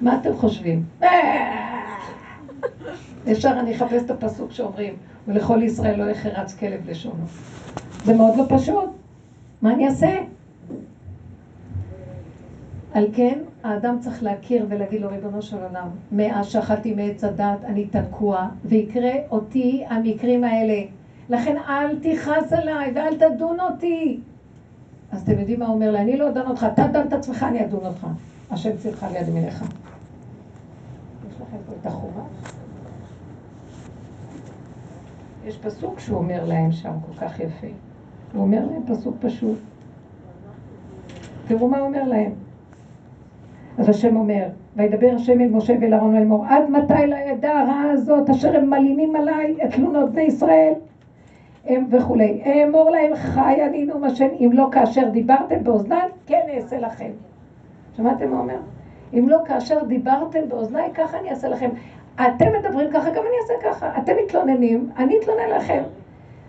מה 0.00 0.16
אתם 0.16 0.36
חושבים? 0.36 0.84
ישר 3.26 3.60
אני 3.60 3.76
אחפש 3.76 4.02
את 4.02 4.10
הפסוק 4.10 4.52
שאומרים, 4.52 4.94
ולכל 5.28 5.62
ישראל 5.62 6.04
לא 6.04 6.10
יחרץ 6.10 6.54
כלב 6.54 6.90
לשונו. 6.90 7.24
זה 8.04 8.14
מאוד 8.14 8.36
לא 8.36 8.44
פשוט. 8.48 8.90
מה 9.62 9.72
אני 9.72 9.86
אעשה? 9.86 10.16
על 12.94 13.06
כן, 13.12 13.38
האדם 13.62 13.96
צריך 14.00 14.22
להכיר 14.22 14.66
ולהגיד 14.68 15.00
לו, 15.00 15.08
ריבונו 15.08 15.42
של 15.42 15.56
עולם, 15.62 15.88
מאז 16.12 16.46
שאכלתי 16.46 16.94
מעץ 16.94 17.24
הדת, 17.24 17.64
אני 17.64 17.86
תקוע, 17.86 18.48
ויקרה 18.64 19.12
אותי 19.30 19.84
המקרים 19.88 20.44
האלה. 20.44 20.82
לכן 21.28 21.56
אל 21.68 21.98
תכעס 22.02 22.52
עליי 22.52 22.92
ואל 22.94 23.16
תדון 23.16 23.60
אותי. 23.60 24.20
אז 25.12 25.22
אתם 25.22 25.38
יודעים 25.38 25.58
מה 25.58 25.66
הוא 25.66 25.74
אומר 25.74 25.90
לי? 25.90 25.98
אני 25.98 26.16
לא 26.16 26.28
אדון 26.28 26.46
אותך, 26.46 26.66
אתה 26.72 26.86
דן 26.86 27.06
את 27.06 27.12
עצמך, 27.12 27.46
אני 27.48 27.64
אדון 27.64 27.86
אותך. 27.86 28.06
השם 28.50 28.76
צילך 28.76 29.06
ליד 29.12 29.28
ימיניך. 29.28 29.64
יש 31.28 31.34
לכם 31.34 31.56
פה 31.66 31.72
את 31.80 31.86
החובה? 31.86 32.22
יש 35.44 35.58
פסוק 35.58 36.00
שהוא 36.00 36.18
אומר 36.18 36.44
להם 36.44 36.72
שם, 36.72 36.92
כל 37.06 37.26
כך 37.26 37.40
יפה. 37.40 37.66
הוא 38.32 38.42
אומר 38.42 38.66
להם 38.66 38.82
פסוק 38.86 39.16
פשוט. 39.20 39.58
תראו 41.46 41.68
מה 41.68 41.78
הוא 41.78 41.86
אומר 41.86 42.08
להם. 42.08 42.32
אז 43.78 43.88
השם 43.88 44.16
אומר, 44.16 44.44
וידבר 44.76 45.10
השם 45.14 45.40
אל 45.40 45.48
משה 45.48 45.74
ואל 45.80 45.94
אהרון 45.94 46.14
ואל 46.14 46.24
מור, 46.24 46.44
עד 46.46 46.70
מתי 46.70 47.06
לעדה 47.06 47.60
הרעה 47.60 47.90
הזאת 47.90 48.30
אשר 48.30 48.56
הם 48.56 48.70
מלינים 48.70 49.16
עליי 49.16 49.56
את 49.64 49.74
תלונות 49.74 50.12
בני 50.12 50.22
ישראל 50.22 50.72
הם 51.66 51.86
וכולי. 51.90 52.42
אמור 52.68 52.90
להם 52.90 53.14
חי 53.14 53.58
אני 53.66 53.84
נאום 53.84 54.04
השם, 54.04 54.28
אם 54.40 54.50
לא 54.52 54.68
כאשר 54.72 55.08
דיברתם 55.08 55.64
באוזניי, 55.64 56.08
כן 56.26 56.40
אעשה 56.54 56.78
לכם. 56.78 57.10
שמעתם 57.96 58.30
מה 58.30 58.38
אומר? 58.38 58.56
אם 59.14 59.28
לא 59.28 59.38
כאשר 59.44 59.84
דיברתם 59.84 60.48
באוזניי, 60.48 60.90
ככה 60.94 61.18
אני 61.18 61.30
אעשה 61.30 61.48
לכם. 61.48 61.70
אתם 62.14 62.46
מדברים 62.58 62.90
ככה, 62.92 63.10
גם 63.10 63.22
אני 63.22 63.36
אעשה 63.42 63.54
ככה. 63.62 63.98
אתם 63.98 64.12
מתלוננים, 64.24 64.90
אני 64.98 65.18
אתלונן 65.18 65.50
לכם. 65.56 65.82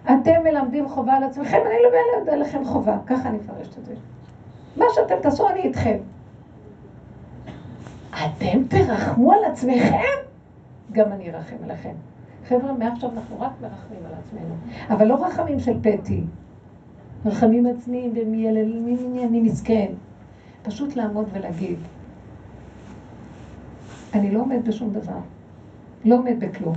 אתם 0.06 0.44
מלמדים 0.44 0.88
חובה 0.88 1.14
על 1.14 1.24
עצמכם, 1.24 1.58
אני 1.66 1.76
לא 1.84 1.90
מלמד 1.90 2.30
עליכם 2.30 2.66
חובה. 2.66 2.98
ככה 3.06 3.30
אני 3.30 3.38
מפרשת 3.38 3.78
את 3.78 3.86
זה. 3.86 3.94
מה 4.78 4.86
שאתם 4.94 5.16
תעשו, 5.22 5.50
אני 5.50 5.60
איתכם. 5.60 5.98
אתם 8.14 8.64
תרחמו 8.68 9.32
על 9.32 9.44
עצמכם? 9.52 9.98
גם 10.92 11.12
אני 11.12 11.34
ארחם 11.34 11.56
עליכם. 11.64 11.94
חבר'ה, 12.48 12.74
מעכשיו 12.74 13.10
אנחנו 13.12 13.40
רק 13.40 13.52
מרחמים 13.62 14.00
על 14.06 14.14
עצמנו. 14.20 14.56
אבל 14.90 15.08
לא 15.08 15.26
רחמים 15.26 15.60
של 15.60 15.80
פטי. 15.82 16.24
רחמים 17.26 17.66
עצמיים 17.66 18.14
ומיללים, 18.16 19.20
אני 19.24 19.42
מסכן. 19.42 19.92
פשוט 20.64 20.96
לעמוד 20.96 21.26
ולהגיד, 21.34 21.78
אני 24.14 24.32
לא 24.32 24.40
עומד 24.40 24.68
בשום 24.68 24.94
דבר. 24.94 25.20
לא 26.06 26.16
עומד 26.16 26.36
בכלום. 26.40 26.76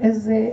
איזה 0.00 0.50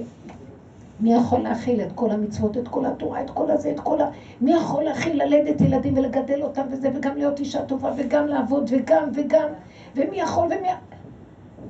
מי 0.99 1.13
יכול 1.13 1.39
להכיל 1.39 1.81
את 1.81 1.91
כל 1.91 2.11
המצוות, 2.11 2.57
את 2.57 2.67
כל 2.67 2.85
התורה, 2.85 3.21
את 3.21 3.29
כל 3.29 3.51
הזה, 3.51 3.71
את 3.71 3.79
כל 3.79 4.01
ה... 4.01 4.09
מי 4.41 4.53
יכול 4.53 4.83
להכיל 4.83 5.23
ללדת 5.23 5.61
ילדים 5.61 5.97
ולגדל 5.97 6.43
אותם 6.43 6.61
וזה, 6.69 6.89
וגם 6.95 7.17
להיות 7.17 7.39
אישה 7.39 7.65
טובה, 7.65 7.91
וגם 7.97 8.27
לעבוד, 8.27 8.63
וגם, 8.67 9.09
וגם, 9.13 9.47
ומי 9.95 10.19
יכול 10.19 10.45
ומי... 10.45 10.67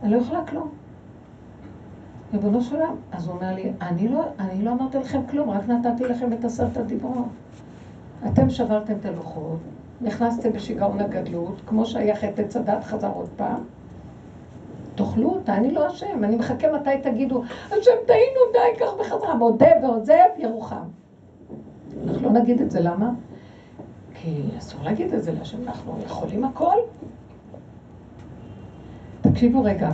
אני 0.03 0.11
לא 0.11 0.17
יכולה 0.17 0.45
כלום. 0.45 0.69
ריבונו 2.33 2.61
של 2.61 2.75
עולם. 2.75 2.95
אז 3.11 3.27
הוא 3.27 3.35
אומר 3.35 3.53
לי, 3.53 3.71
אני 3.81 4.07
לא, 4.07 4.23
אני 4.39 4.63
לא 4.63 4.71
אמרתי 4.71 4.97
לכם 4.97 5.19
כלום, 5.29 5.49
רק 5.49 5.67
נתתי 5.67 6.03
לכם 6.03 6.33
את 6.33 6.45
עשרת 6.45 6.77
הדיברות. 6.77 7.25
אתם 8.25 8.49
שברתם 8.49 8.93
את 8.93 9.05
הלוחות, 9.05 9.59
נכנסתם 10.01 10.51
בשיגעון 10.51 10.99
הגדלות, 10.99 11.61
כמו 11.67 11.85
שהיה 11.85 12.15
חטא 12.15 12.43
צדת 12.47 12.83
חזר 12.83 13.11
עוד 13.11 13.29
פעם. 13.35 13.59
תאכלו 14.95 15.29
אותה, 15.29 15.55
אני 15.55 15.71
לא 15.71 15.88
אשם, 15.88 16.23
אני 16.23 16.36
מחכה 16.36 16.67
מתי 16.71 16.89
תגידו, 17.03 17.43
השם 17.65 17.91
טעינו, 18.08 18.39
די, 18.53 18.79
קח 18.79 18.91
בחזרה, 18.99 19.36
מודה 19.36 19.69
ועוזב, 19.84 20.13
ירוחם. 20.38 20.84
אנחנו 22.08 22.34
לא 22.34 22.39
נגיד 22.39 22.62
את 22.62 22.71
זה, 22.71 22.79
למה? 22.79 23.10
כי 24.13 24.41
אסור 24.58 24.84
להגיד 24.84 25.13
את 25.13 25.23
זה 25.23 25.31
להשם, 25.31 25.58
אנחנו 25.67 25.97
יכולים 26.05 26.43
הכל. 26.43 26.75
תקשיבו 29.21 29.63
רגע, 29.63 29.91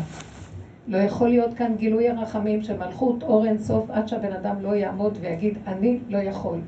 לא 0.88 0.98
יכול 0.98 1.30
להיות 1.30 1.54
כאן 1.54 1.76
גילוי 1.76 2.10
הרחמים 2.10 2.64
של 2.64 2.78
מלכות 2.78 3.24
אור 3.24 3.46
אין 3.46 3.58
סוף 3.58 3.90
עד 3.90 4.08
שהבן 4.08 4.34
אדם 4.34 4.56
לא 4.62 4.76
יעמוד 4.76 5.18
ויגיד, 5.22 5.58
אני 5.68 6.00
לא 6.10 6.18
יכול. 6.18 6.60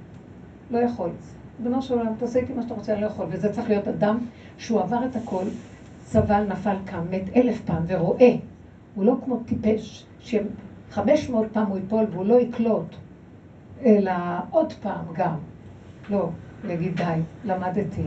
לא 0.71 0.77
יכול. 0.77 1.09
בנו 1.59 1.81
של 1.81 1.93
עולם, 1.93 2.13
תעשה 2.17 2.39
איתי 2.39 2.53
מה 2.53 2.61
שאתה 2.61 2.73
רוצה, 2.73 2.93
אני 2.93 3.01
לא 3.01 3.07
יכול. 3.07 3.25
וזה 3.29 3.53
צריך 3.53 3.69
להיות 3.69 3.87
אדם 3.87 4.17
שהוא 4.57 4.79
עבר 4.79 4.99
את 5.11 5.15
הכל, 5.15 5.43
סבל, 6.13 6.43
נפל, 6.49 6.75
קם, 6.85 7.03
מת 7.09 7.21
אלף 7.35 7.61
פעם 7.61 7.83
ורואה. 7.87 8.35
הוא 8.95 9.05
לא 9.05 9.15
כמו 9.25 9.37
טיפש, 9.45 10.05
שחמש 10.19 11.29
מאות 11.29 11.45
פעם 11.51 11.67
הוא 11.67 11.77
ייפול 11.77 12.05
והוא 12.11 12.25
לא 12.25 12.39
יקלוט 12.41 12.95
אלא 13.85 14.11
עוד 14.49 14.73
פעם 14.73 15.05
גם. 15.15 15.35
לא, 16.09 16.29
להגיד 16.63 16.95
די, 16.95 17.19
למדתי. 17.45 18.01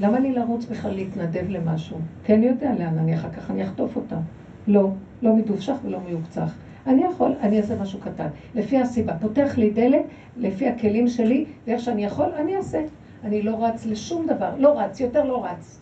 למה 0.00 0.18
לי 0.18 0.32
לרוץ 0.32 0.64
בכלל 0.64 0.94
להתנדב 0.94 1.44
למשהו? 1.48 1.96
כי 2.24 2.34
אני 2.34 2.46
יודע 2.46 2.72
לאן 2.74 2.98
אני 2.98 3.14
אחר 3.14 3.30
כך, 3.30 3.50
אני 3.50 3.64
אחטוף 3.64 3.96
אותה. 3.96 4.18
לא, 4.66 4.90
לא 5.22 5.36
מדופשך 5.36 5.74
ולא 5.84 6.00
מיוקצח. 6.00 6.54
אני 6.86 7.04
יכול, 7.04 7.32
אני 7.40 7.56
אעשה 7.56 7.82
משהו 7.82 8.00
קטן. 8.00 8.28
לפי 8.54 8.78
הסיבה, 8.78 9.18
פותח 9.20 9.54
לי 9.56 9.70
דלת, 9.70 10.02
לפי 10.36 10.68
הכלים 10.68 11.08
שלי, 11.08 11.44
ואיך 11.66 11.80
שאני 11.80 12.04
יכול, 12.04 12.28
אני 12.36 12.56
אעשה. 12.56 12.84
אני 13.24 13.42
לא 13.42 13.64
רץ 13.64 13.86
לשום 13.86 14.26
דבר, 14.26 14.50
לא 14.58 14.80
רץ, 14.80 15.00
יותר 15.00 15.24
לא 15.24 15.44
רץ. 15.44 15.80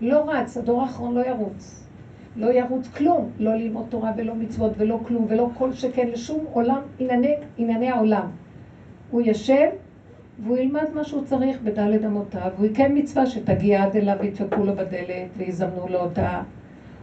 לא 0.00 0.30
רץ, 0.30 0.56
הדור 0.56 0.82
האחרון 0.82 1.14
לא 1.14 1.26
ירוץ. 1.26 1.84
לא 2.36 2.52
ירוץ 2.52 2.88
כלום, 2.88 3.30
לא 3.38 3.54
ללמוד 3.54 3.86
תורה 3.88 4.12
ולא 4.16 4.34
מצוות 4.34 4.72
ולא 4.76 4.98
כלום 5.06 5.26
ולא 5.28 5.48
כל 5.58 5.72
שכן 5.72 6.08
לשום 6.08 6.44
עולם, 6.52 6.80
ענייני, 6.98 7.34
ענייני 7.58 7.90
העולם. 7.90 8.26
הוא 9.10 9.20
יושב 9.20 9.68
והוא 10.44 10.56
ילמד 10.56 10.84
מה 10.94 11.04
שהוא 11.04 11.24
צריך 11.24 11.58
בדלת 11.62 12.04
אמותיו, 12.04 12.50
הוא 12.58 12.66
יקיים 12.66 12.94
מצווה 12.94 13.26
שתגיע 13.26 13.84
עד 13.84 13.96
אליו 13.96 14.16
וידפקו 14.20 14.64
לו 14.64 14.72
בדלת 14.72 15.28
ויזמנו 15.36 15.88
לו 15.88 15.98
אותה. 15.98 16.42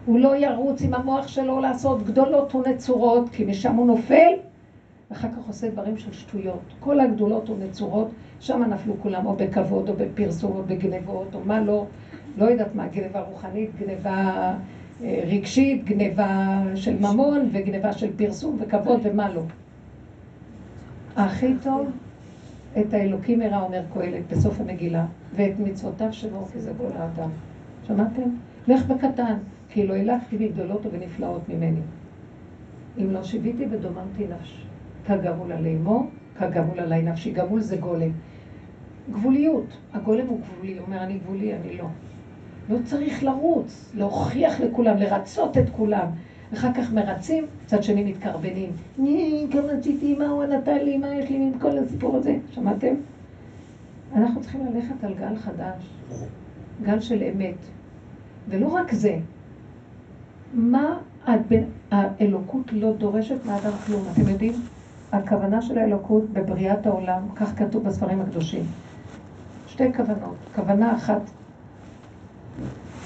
הוא 0.06 0.20
לא 0.20 0.36
ירוץ 0.36 0.82
עם 0.82 0.94
המוח 0.94 1.28
שלו 1.28 1.60
לעשות 1.60 2.04
גדולות 2.04 2.56
ונצורות, 2.56 3.30
כי 3.30 3.44
משם 3.44 3.76
הוא 3.76 3.88
נופל, 3.88 4.32
ואחר 5.12 5.28
כך 5.28 5.48
עושה 5.48 5.70
דברים 5.70 5.98
של 5.98 6.14
שטויות. 6.14 6.60
כל 6.80 7.00
הגדולות 7.00 7.50
ונצורות, 7.50 8.10
שם 8.40 8.64
נפלו 8.64 8.94
כולם, 9.02 9.26
או 9.26 9.36
בכבוד, 9.36 9.90
או 9.90 9.94
בפרסום, 9.98 10.52
או 10.52 10.64
בגנבות, 10.64 11.36
או 11.36 11.40
מה 11.46 11.62
לא, 11.62 11.86
לא 12.38 12.46
יודעת 12.46 12.76
מה, 12.76 12.88
גנבה 12.88 13.22
רוחנית, 13.22 13.70
גנבה 13.80 14.54
אה, 15.04 15.24
רגשית, 15.28 15.86
גנבה 15.86 16.62
של 16.76 16.98
ממון, 17.00 17.50
וגנבה 17.52 17.94
של 17.94 18.18
פרסום 18.18 18.58
וכבוד, 18.60 19.00
ומה 19.04 19.34
לא. 19.34 19.42
הכי 21.16 21.54
טוב, 21.64 21.90
את 22.80 22.94
האלוקים 22.94 23.42
הרע, 23.42 23.62
אומר 23.62 23.82
קהלת 23.94 24.28
בסוף 24.32 24.60
המגילה, 24.60 25.06
ואת 25.36 25.60
מצוותיו 25.60 26.14
שלו, 26.14 26.46
כי 26.54 26.60
זה 26.60 26.72
כל 26.78 26.98
האדם. 26.98 27.30
שמעתם? 27.88 28.30
לך 28.68 28.86
בקטן, 28.86 29.38
כי 29.70 29.88
לא 29.88 29.94
הילכתי 29.94 30.38
בגדולות 30.38 30.86
ובנפלאות 30.86 31.50
ממני. 31.50 31.82
אם 32.98 33.12
לא 33.12 33.24
שיוויתי 33.24 33.66
ודוממתי 33.70 34.24
נפש. 34.28 34.66
כגמול 35.08 35.52
עלי 35.52 35.76
אמו, 35.76 36.08
כגמול 36.40 36.80
עלי 36.80 37.02
נפשי. 37.02 37.32
גמול 37.32 37.62
זה 37.62 37.78
גולם. 37.78 38.12
גבוליות. 39.12 39.66
הגולם 39.94 40.28
הוא 40.28 40.40
גבולי, 40.40 40.78
הוא 40.78 40.86
אומר, 40.88 41.04
אני 41.04 41.18
גבולי, 41.18 41.54
אני 41.54 41.78
לא. 41.78 41.86
לא 42.70 42.78
צריך 42.84 43.24
לרוץ, 43.24 43.92
להוכיח 43.94 44.60
לכולם, 44.60 44.98
לרצות 44.98 45.58
את 45.58 45.70
כולם. 45.72 46.08
אחר 46.54 46.74
כך 46.74 46.94
מרצים, 46.94 47.46
צד 47.66 47.84
שני 47.84 48.04
מתקרבנים. 48.04 48.72
ני, 48.98 49.48
כמה 49.52 49.62
רציתי, 49.62 50.16
מה 50.16 50.28
הוא 50.28 50.44
נתן 50.44 50.78
לי, 50.78 50.98
מה 50.98 51.16
יש 51.16 51.30
לי 51.30 51.36
עם 51.36 51.60
כל 51.60 51.78
הסיפור 51.78 52.18
הזה. 52.18 52.38
שמעתם? 52.52 52.94
אנחנו 54.16 54.42
צריכים 54.42 54.66
ללכת 54.66 55.04
על 55.04 55.14
גל 55.14 55.36
חדש, 55.36 55.84
גל 56.84 57.00
של 57.00 57.24
אמת. 57.24 57.56
ולא 58.50 58.68
רק 58.68 58.92
זה, 58.92 59.18
מה 60.54 60.98
האלוקות 61.92 62.74
לא 62.74 62.94
דורשת 62.94 63.46
מאדם 63.46 63.72
כלום. 63.86 64.04
אתם 64.14 64.30
יודעים? 64.30 64.54
הכוונה 65.12 65.62
של 65.62 65.78
האלוקות 65.78 66.30
בבריאת 66.30 66.86
העולם, 66.86 67.22
כך 67.36 67.60
כתוב 67.60 67.84
בספרים 67.84 68.22
הקדושים. 68.22 68.64
שתי 69.68 69.94
כוונות. 69.94 70.36
כוונה 70.56 70.96
אחת, 70.96 71.22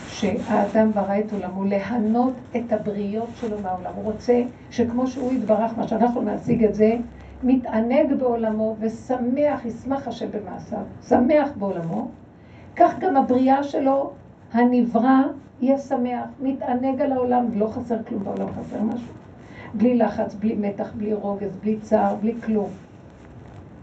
שהאדם 0.10 0.92
ברא 0.92 1.20
את 1.20 1.34
עולמו, 1.34 1.64
להנות 1.64 2.34
את 2.56 2.74
הבריות 2.74 3.30
שלו 3.36 3.58
מהעולם. 3.64 3.92
הוא 3.96 4.04
רוצה 4.04 4.44
שכמו 4.72 5.08
שהוא 5.08 5.34
יתברך, 5.34 5.78
מה 5.78 5.88
שאנחנו 5.88 6.22
נשיג 6.22 6.64
את 6.64 6.76
זה, 6.76 6.96
מתענג 7.44 8.14
בעולמו 8.14 8.76
ושמח, 8.80 9.66
ישמח 9.66 10.08
השם 10.08 10.28
במעשיו, 10.32 10.80
שמח 11.08 11.50
בעולמו, 11.60 12.08
כך 12.76 13.00
גם 13.00 13.18
הבריאה 13.18 13.64
שלו, 13.64 14.12
הנברא, 14.54 15.22
יהיה 15.62 15.78
שמח, 15.78 16.26
מתענג 16.42 17.02
על 17.02 17.12
העולם, 17.12 17.46
לא 17.54 17.68
חסר 17.68 18.04
כלום 18.08 18.24
בעולם, 18.24 18.48
חסר 18.48 18.82
משהו. 18.82 19.14
בלי 19.74 19.98
לחץ, 19.98 20.36
בלי 20.36 20.56
מתח, 20.56 20.94
בלי 20.98 21.14
רוגז, 21.14 21.56
בלי 21.62 21.78
צער, 21.82 22.16
בלי 22.16 22.36
כלום. 22.46 22.70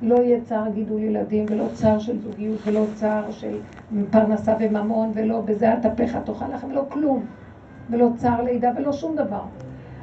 לא 0.03 0.15
יהיה 0.15 0.41
צער 0.41 0.69
גידול 0.75 1.03
ילדים, 1.03 1.47
ולא 1.49 1.65
צער 1.73 1.99
של 1.99 2.19
זוגיות, 2.19 2.59
ולא 2.67 2.85
צער 2.95 3.31
של 3.31 3.59
פרנסה 4.11 4.55
וממון, 4.61 5.11
ולא 5.15 5.41
בזה 5.41 5.75
אטפך 5.75 6.17
תאכל 6.25 6.55
לכם, 6.55 6.71
ולא 6.71 6.85
כלום. 6.89 7.27
ולא 7.91 8.09
צער 8.17 8.43
לידה, 8.43 8.71
ולא 8.77 8.93
שום 8.93 9.17
דבר. 9.17 9.43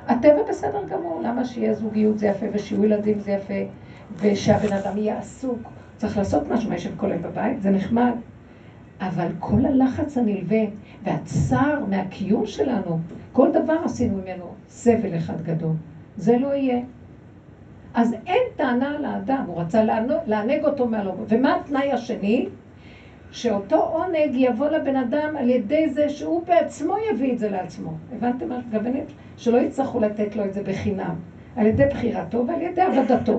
הטבע 0.07 0.43
בסדר 0.49 0.83
גמור, 0.89 1.21
למה 1.23 1.45
שיהיה 1.45 1.73
זוגיות 1.73 2.19
זה 2.19 2.27
יפה, 2.27 2.45
ושיהיו 2.53 2.85
ילדים 2.85 3.19
זה 3.19 3.31
יפה, 3.31 3.53
ושהבן 4.17 4.73
אדם 4.73 4.97
יהיה 4.97 5.17
עסוק. 5.17 5.59
צריך 5.97 6.17
לעשות 6.17 6.43
משהו, 6.51 6.69
מה 6.69 6.75
יושב 6.75 6.91
כל 6.97 7.12
היום 7.12 7.23
בבית, 7.23 7.62
זה 7.62 7.69
נחמד. 7.69 8.12
אבל 9.01 9.27
כל 9.39 9.65
הלחץ 9.65 10.17
הנלווה 10.17 10.62
והצער 11.03 11.85
מהקיום 11.89 12.45
שלנו, 12.45 12.99
כל 13.33 13.51
דבר 13.51 13.77
עשינו 13.83 14.17
ממנו 14.17 14.53
סבל 14.67 15.17
אחד 15.17 15.41
גדול. 15.41 15.73
זה 16.17 16.38
לא 16.38 16.53
יהיה. 16.53 16.79
אז 17.99 18.15
אין 18.27 18.43
טענה 18.55 18.95
על 18.95 19.05
האדם, 19.05 19.43
הוא 19.47 19.62
רצה 19.62 19.83
לענג 20.27 20.65
אותו 20.65 20.88
מהלום. 20.88 21.25
ומה 21.27 21.55
התנאי 21.55 21.91
השני? 21.91 22.47
שאותו 23.31 23.75
עונג 23.75 24.31
יבוא 24.33 24.67
לבן 24.69 24.95
אדם 24.95 25.35
על 25.38 25.49
ידי 25.49 25.89
זה 25.89 26.09
שהוא 26.09 26.43
בעצמו 26.45 26.95
יביא 27.12 27.33
את 27.33 27.39
זה 27.39 27.49
לעצמו. 27.49 27.91
הבנתם 28.15 28.49
מה 28.49 28.57
מתכוונת? 28.57 29.05
שלא 29.38 29.57
יצטרכו 29.57 29.99
לתת 29.99 30.35
לו 30.35 30.45
את 30.45 30.53
זה 30.53 30.63
בחינם. 30.63 31.15
על 31.55 31.65
ידי 31.65 31.85
בחירתו 31.85 32.47
ועל 32.47 32.62
ידי 32.62 32.81
עבודתו. 32.81 33.38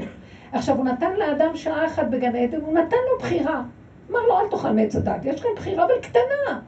עכשיו, 0.53 0.77
הוא 0.77 0.85
נתן 0.85 1.13
לאדם 1.19 1.57
שעה 1.57 1.87
אחת 1.87 2.09
בגן 2.11 2.37
עדן, 2.37 2.61
הוא 2.61 2.75
נתן 2.75 2.97
לו 3.13 3.19
בחירה. 3.19 3.63
אמר 4.11 4.21
לו, 4.29 4.41
אל 4.41 4.49
תאכל 4.51 4.71
מעץ 4.71 4.97
הדת, 4.97 5.25
יש 5.25 5.43
כאן 5.43 5.51
בחירה 5.57 5.85
אבל 5.85 5.95
קטנה. 6.03 6.61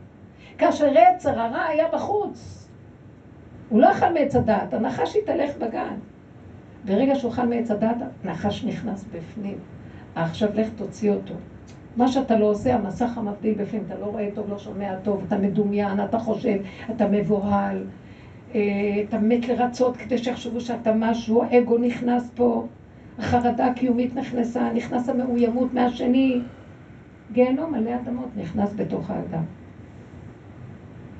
כאשר 0.59 0.93
עצר 0.99 1.41
הרע 1.41 1.65
היה 1.65 1.89
בחוץ. 1.93 2.69
הוא 3.69 3.81
לא 3.81 3.91
אכל 3.91 4.13
מעץ 4.13 4.37
הדת, 4.37 4.75
הנחש 4.75 5.17
התהלך 5.17 5.57
בגן. 5.57 5.95
ברגע 6.85 7.15
שהוא 7.15 7.33
אכל 7.33 7.47
מעץ 7.47 7.71
הדת, 7.71 7.97
הנחש 8.25 8.65
נכנס 8.65 9.05
בפנים. 9.13 9.59
עכשיו 10.15 10.49
לך 10.55 10.69
תוציא 10.77 11.11
אותו. 11.11 11.35
מה 11.97 12.09
שאתה 12.09 12.39
לא 12.39 12.45
עושה, 12.45 12.75
המסך 12.75 13.19
המבדיל 13.19 13.55
בפנים, 13.55 13.83
אתה 13.87 13.99
לא 13.99 14.05
רואה 14.07 14.29
טוב, 14.35 14.51
לא 14.51 14.59
שומע 14.59 14.97
טוב, 14.97 15.25
אתה 15.29 15.39
מדומיין, 15.39 16.05
אתה 16.05 16.19
חושב, 16.19 16.59
אתה 16.91 17.07
מבוהל, 17.09 17.85
אה, 18.55 18.61
אתה 19.09 19.19
מת 19.19 19.49
לרצות 19.49 19.97
כדי 19.97 20.19
שיחשבו 20.19 20.61
שאתה 20.61 20.93
משהו, 20.95 21.43
האגו 21.43 21.79
נכנס 21.79 22.31
פה, 22.35 22.67
החרדה 23.19 23.67
הקיומית 23.67 24.15
נכנסה, 24.15 24.73
נכנס 24.73 25.09
המאוימות 25.09 25.75
מהשני. 25.75 26.41
גיהנום 27.33 27.73
מלא 27.73 27.95
אדמות 27.95 28.29
נכנס 28.37 28.75
בתוך 28.77 29.11
האדם. 29.11 29.45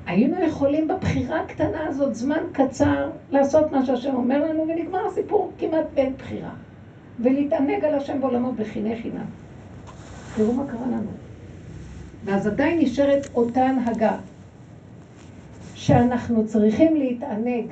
היינו 0.05 0.43
יכולים 0.43 0.87
בבחירה 0.87 1.41
הקטנה 1.41 1.87
הזאת, 1.87 2.15
זמן 2.15 2.43
קצר, 2.51 3.09
לעשות 3.31 3.71
מה 3.71 3.85
שהשם 3.85 4.15
אומר 4.15 4.49
לנו, 4.49 4.67
ונגמר 4.67 5.07
הסיפור 5.07 5.51
כמעט 5.57 5.85
בין 5.93 6.13
בחירה. 6.17 6.51
ולהתענג 7.19 7.85
על 7.85 7.95
השם 7.95 8.21
בעולמו 8.21 8.51
בחיני 8.51 9.01
חינם. 9.01 9.25
תראו 10.35 10.53
מה 10.53 10.67
קרה 10.67 10.87
לנו. 10.87 11.11
ואז 12.25 12.47
עדיין 12.47 12.79
נשארת 12.79 13.27
אותה 13.35 13.61
הנהגה, 13.61 14.17
שאנחנו 15.75 16.47
צריכים 16.47 16.95
להתענג 16.95 17.65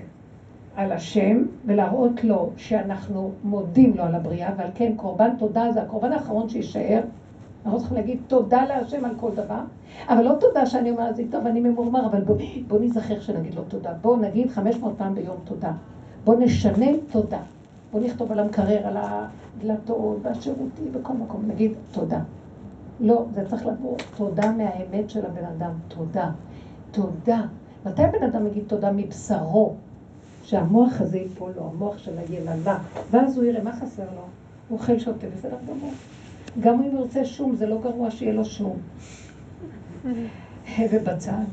על 0.76 0.92
השם 0.92 1.44
ולהראות 1.66 2.24
לו 2.24 2.52
שאנחנו 2.58 3.32
מודים 3.44 3.98
לו 3.98 4.04
על 4.04 4.16
הבריאה, 4.16 4.50
ועל 4.58 4.70
כן 4.76 4.94
קורבן 4.96 5.30
תודה 5.40 5.72
זה 5.72 5.82
הקורבן 5.82 6.14
האחרון 6.14 6.50
שיישאר. 6.50 7.02
אנחנו 7.66 7.80
צריכים 7.80 7.98
להגיד 7.98 8.20
תודה 8.28 8.66
להשם 8.66 9.06
על 9.06 9.12
כל 9.20 9.32
דבר, 9.36 9.60
אבל 10.10 10.24
לא 10.24 10.34
תודה 10.40 10.66
שאני 10.66 10.92
אומרת, 10.92 11.16
טוב, 11.32 11.48
אני 11.48 11.60
ממורמר, 11.60 12.06
אבל 12.06 12.22
בוא, 12.22 12.36
בוא 12.68 12.80
נזכר 12.82 13.20
שנגיד 13.20 13.56
לו 13.56 13.64
תודה. 13.64 13.94
בוא 14.02 14.18
נגיד 14.18 14.50
500 14.50 14.94
פעם 14.98 15.16
ביום 15.16 15.38
תודה. 15.44 15.72
בוא 16.24 16.36
נשנה 16.40 16.88
תודה. 17.12 17.40
בוא 17.92 18.00
נכתוב 18.00 18.32
על 18.32 18.40
המקרר, 18.40 18.88
על 18.88 18.98
הדלתות, 18.98 20.18
והשירותים, 20.22 20.92
בכל 20.92 21.14
מקום, 21.14 21.44
נגיד 21.48 21.72
תודה. 21.92 22.20
לא, 23.00 23.26
זה 23.34 23.50
צריך 23.50 23.66
לבוא 23.66 23.98
תודה 24.18 24.52
מהאמת 24.52 25.10
של 25.10 25.26
הבן 25.26 25.46
אדם, 25.46 25.72
תודה. 25.88 26.32
תודה. 26.92 27.42
מתי 27.86 28.04
הבן 28.04 28.24
אדם 28.24 28.48
יגיד 28.48 28.64
תודה 28.68 28.92
מבשרו? 28.92 29.74
שהמוח 30.44 31.02
הזה 31.02 31.18
ייפול 31.18 31.52
לו, 31.56 31.70
המוח 31.74 31.98
של 31.98 32.12
היללה, 32.18 32.78
ואז 33.12 33.38
הוא 33.38 33.46
יראה 33.46 33.64
מה 33.64 33.74
חסר 33.74 34.04
לו. 34.04 34.22
הוא 34.70 34.80
אוכל 34.80 35.00
שוטה, 35.00 35.28
בסדר 35.38 35.58
גמור. 35.70 35.92
גם 36.60 36.74
אם 36.84 36.90
הוא 36.90 37.02
ירצה 37.02 37.26
שום, 37.26 37.56
זה 37.56 37.68
לא 37.68 37.78
גרוע 37.82 38.12
שיהיה 38.12 38.34
לו 38.34 38.46
שום. 38.46 38.78
ובצד. 40.92 41.44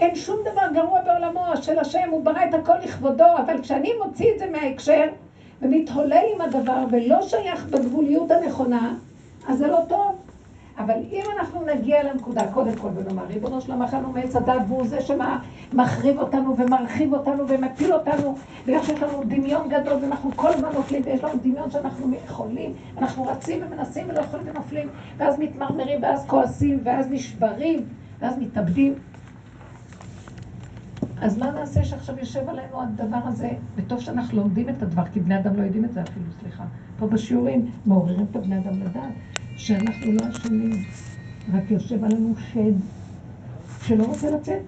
אין 0.00 0.16
שום 0.16 0.36
דבר 0.52 0.62
גרוע 0.74 1.00
בעולמו 1.02 1.56
של 1.62 1.78
השם, 1.78 2.08
הוא 2.10 2.24
ברא 2.24 2.44
את 2.48 2.54
הכל 2.54 2.76
לכבודו, 2.84 3.36
אבל 3.46 3.62
כשאני 3.62 3.92
מוציא 4.04 4.32
את 4.34 4.38
זה 4.38 4.50
מההקשר 4.50 5.04
ומתהולל 5.62 6.22
עם 6.34 6.40
הדבר 6.40 6.84
ולא 6.90 7.22
שייך 7.22 7.66
בגבוליות 7.66 8.30
הנכונה, 8.30 8.94
אז 9.48 9.58
זה 9.58 9.66
לא 9.66 9.80
טוב. 9.88 10.29
אבל 10.84 10.94
אם 11.12 11.22
אנחנו 11.38 11.66
נגיע 11.74 12.02
לנקודה, 12.02 12.52
קודם 12.52 12.76
כל, 12.76 12.88
ונאמר, 12.94 13.24
ריבונו 13.26 13.60
של 13.60 13.84
אכלנו 13.84 14.12
מעץ 14.12 14.36
הדת, 14.36 14.62
והוא 14.68 14.86
זה 14.86 14.98
שמחריב 15.00 16.18
אותנו 16.18 16.56
ומרחיב 16.56 17.14
אותנו 17.14 17.48
ומפיל 17.48 17.92
אותנו, 17.92 18.34
ויש 18.66 18.90
לנו 18.90 19.22
דמיון 19.28 19.68
גדול, 19.68 19.92
ואנחנו 20.02 20.30
כל 20.36 20.48
הזמן 20.48 20.68
נופלים, 20.74 21.02
ויש 21.04 21.24
לנו 21.24 21.34
דמיון 21.42 21.70
שאנחנו 21.70 22.14
יכולים, 22.24 22.72
אנחנו 22.98 23.26
רצים 23.26 23.62
ומנסים 23.62 24.06
ולא 24.08 24.20
יכולים 24.20 24.46
ונופלים, 24.48 24.88
ואז 25.16 25.38
מתמרמרים, 25.38 26.02
ואז 26.02 26.26
כועסים, 26.26 26.80
ואז 26.84 27.10
נשברים, 27.10 27.84
ואז 28.20 28.38
מתאבדים. 28.38 28.94
אז 31.20 31.38
מה 31.38 31.50
נעשה 31.50 31.84
שעכשיו 31.84 32.18
יושב 32.18 32.48
עלינו 32.48 32.82
הדבר 32.82 33.20
הזה, 33.24 33.50
וטוב 33.76 34.00
שאנחנו 34.00 34.38
לומדים 34.38 34.68
את 34.68 34.82
הדבר, 34.82 35.02
כי 35.12 35.20
בני 35.20 35.38
אדם 35.38 35.56
לא 35.56 35.62
יודעים 35.62 35.84
את 35.84 35.92
זה 35.92 36.02
אפילו, 36.02 36.24
סליחה. 36.40 36.64
פה 36.98 37.06
בשיעורים 37.06 37.70
מעוררים 37.86 38.26
את 38.30 38.36
הבני 38.36 38.58
אדם 38.58 38.82
לדעת 38.82 39.12
שאנחנו 39.56 40.12
לא 40.12 40.28
אשמים, 40.30 40.70
רק 41.52 41.70
יושב 41.70 42.04
עלינו 42.04 42.34
שד 42.52 42.72
שלא 43.82 44.04
רוצה 44.04 44.30
לצאת, 44.30 44.62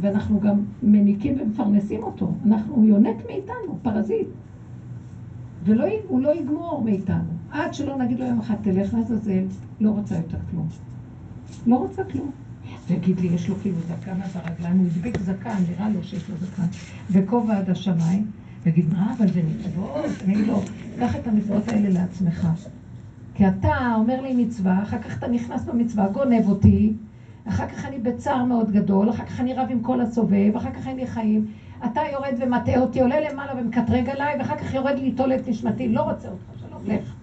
ואנחנו 0.00 0.40
גם 0.40 0.64
מניקים 0.82 1.40
ומפרנסים 1.40 2.02
אותו. 2.02 2.32
אנחנו, 2.46 2.74
הוא 2.74 2.86
יונק 2.86 3.16
מאיתנו, 3.26 3.78
פרזיט. 3.82 4.28
והוא 5.64 6.20
לא 6.20 6.40
יגמור 6.40 6.82
מאיתנו. 6.84 7.30
עד 7.50 7.74
שלא 7.74 7.96
נגיד 7.96 8.20
לו 8.20 8.26
יום 8.26 8.40
אחד, 8.40 8.54
תלך 8.62 8.94
לעזאזל, 8.94 9.44
לא 9.80 9.90
רוצה 9.90 10.16
יותר 10.16 10.38
כלום. 10.50 10.68
לא 11.66 11.76
רוצה 11.76 12.04
כלום. 12.04 12.30
ויגיד 12.88 13.20
לי, 13.20 13.26
יש 13.28 13.48
לו 13.48 13.54
כאילו 13.62 13.76
זקן 13.80 14.22
עד 14.22 14.30
הרגליים, 14.34 14.78
הוא 14.78 14.86
הדביק 14.86 15.18
זקן, 15.20 15.56
נראה 15.70 15.88
לו 15.88 16.02
שיש 16.02 16.30
לו 16.30 16.36
זקן, 16.36 16.66
וכובע 17.10 17.58
עד 17.58 17.70
השמיים, 17.70 18.26
ויגיד, 18.64 18.92
מה, 18.92 19.14
אבל 19.18 19.28
זה 19.32 19.42
מצוות? 19.42 20.04
אני 20.24 20.34
אגיד 20.34 20.46
לו, 20.46 20.60
קח 20.98 21.16
את 21.16 21.26
המצוות 21.26 21.68
האלה 21.68 21.88
לעצמך. 21.88 22.48
כי 23.36 23.48
אתה 23.48 23.94
אומר 23.94 24.20
לי 24.20 24.44
מצווה, 24.44 24.82
אחר 24.82 24.98
כך 24.98 25.18
אתה 25.18 25.28
נכנס 25.28 25.64
במצווה, 25.64 26.08
גונב 26.08 26.48
אותי, 26.48 26.92
אחר 27.48 27.68
כך 27.68 27.84
אני 27.84 27.98
בצער 27.98 28.44
מאוד 28.44 28.70
גדול, 28.70 29.10
אחר 29.10 29.24
כך 29.24 29.40
אני 29.40 29.54
רב 29.54 29.66
עם 29.70 29.80
כל 29.82 30.00
הסובב, 30.00 30.52
אחר 30.56 30.70
כך 30.70 30.86
אין 30.86 30.96
לי 30.96 31.06
חיים. 31.06 31.46
אתה 31.84 32.00
יורד 32.12 32.34
ומטעה 32.40 32.80
אותי, 32.80 33.00
עולה 33.00 33.20
למעלה 33.20 33.60
ומקטרג 33.60 34.08
עליי, 34.08 34.36
ואחר 34.38 34.56
כך 34.56 34.74
יורד 34.74 34.98
ליטול 34.98 35.32
את 35.32 35.48
נשמתי, 35.48 35.88
לא 35.88 36.00
רוצה 36.00 36.28
אותך, 36.28 36.60
שלום, 36.60 36.80
לך. 36.86 37.14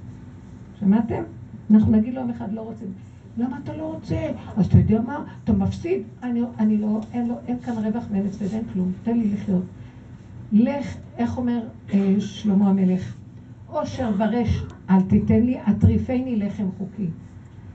שמעתם? 0.80 1.24
אנחנו 1.72 1.92
נגיד 1.92 2.14
לו 2.14 2.20
יום 2.22 2.30
אחד, 2.30 2.52
לא 2.52 2.62
רוצים. 2.62 2.88
למה 3.38 3.58
אתה 3.64 3.74
לא 3.74 3.84
רוצה? 3.84 4.30
אז 4.58 4.66
אתה 4.66 4.78
יודע 4.78 5.02
מה? 5.02 5.24
אתה 5.44 5.54
מפסיד. 5.54 6.02
אני, 6.24 6.42
אני 6.60 6.78
לא, 6.78 7.00
אין, 7.14 7.28
לו, 7.28 7.36
אין 7.48 7.60
כאן 7.60 7.74
רווח 7.78 8.04
ואין 8.12 8.26
הפסד, 8.26 8.54
אין 8.54 8.64
כלום. 8.74 8.92
תן 9.04 9.18
לי 9.18 9.30
לחיות. 9.30 9.64
לך, 10.52 10.96
איך 11.18 11.38
אומר 11.38 11.64
אה, 11.94 12.16
שלמה 12.20 12.70
המלך? 12.70 13.16
עושר 13.74 14.12
ורש 14.18 14.64
אל 14.90 15.02
תיתן 15.02 15.42
לי, 15.42 15.58
אטריפני 15.70 16.36
לחם 16.36 16.68
חוקי. 16.78 17.08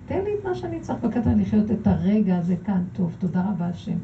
תן 0.07 0.25
לי 0.25 0.31
את 0.39 0.45
מה 0.45 0.55
שאני 0.55 0.81
צריך 0.81 1.05
בקטן 1.05 1.39
לחיות 1.39 1.71
את 1.71 1.87
הרגע 1.87 2.37
הזה 2.37 2.57
כאן. 2.65 2.83
טוב, 2.93 3.17
תודה 3.19 3.51
רבה 3.51 3.67
השם. 3.67 3.97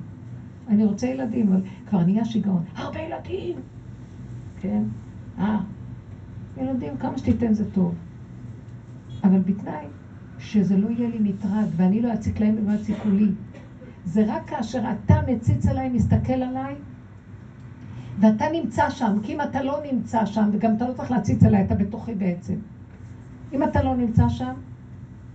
אני 0.68 0.84
רוצה 0.84 1.06
ילדים, 1.06 1.48
אבל 1.52 1.60
כבר 1.86 2.04
נהיה 2.04 2.24
שיגעון. 2.24 2.62
הרבה 2.76 3.00
ילדים! 3.00 3.56
כן? 4.60 4.82
אה, 5.38 5.60
ילדים, 6.56 6.96
כמה 6.96 7.18
שתיתן 7.18 7.52
זה 7.52 7.70
טוב. 7.70 7.94
אבל 9.24 9.38
בתנאי 9.38 9.86
שזה 10.38 10.76
לא 10.76 10.88
יהיה 10.88 11.08
לי 11.08 11.18
מטרד, 11.18 11.66
ואני 11.76 12.00
לא 12.00 12.12
אציק 12.12 12.40
להם 12.40 12.54
ולא 12.58 12.72
יציקו 12.72 13.10
לי. 13.10 13.28
זה 14.04 14.24
רק 14.26 14.46
כאשר 14.46 14.82
אתה 14.90 15.20
מציץ 15.26 15.66
עליי, 15.66 15.88
מסתכל 15.88 16.32
עליי, 16.32 16.74
ואתה 18.20 18.44
נמצא 18.52 18.90
שם, 18.90 19.16
כי 19.22 19.32
אם 19.32 19.40
אתה 19.40 19.62
לא 19.62 19.78
נמצא 19.92 20.24
שם, 20.24 20.48
וגם 20.52 20.74
אתה 20.76 20.88
לא 20.88 20.92
צריך 20.92 21.10
להציץ 21.10 21.44
עליי, 21.44 21.64
אתה 21.64 21.74
בתוכי 21.74 22.14
בעצם. 22.14 22.54
אם 23.52 23.62
אתה 23.62 23.82
לא 23.82 23.96
נמצא 23.96 24.28
שם, 24.28 24.54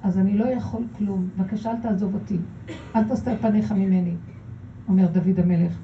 אז 0.04 0.18
אני 0.18 0.38
לא 0.38 0.46
יכול 0.46 0.84
כלום. 0.98 1.30
בבקשה, 1.38 1.72
אל 1.72 1.78
תעזוב 1.78 2.14
אותי. 2.14 2.38
אל 2.96 3.04
תסתר 3.04 3.36
פניך 3.42 3.72
ממני, 3.72 4.14
אומר 4.88 5.08
דוד 5.08 5.40
המלך. 5.40 5.78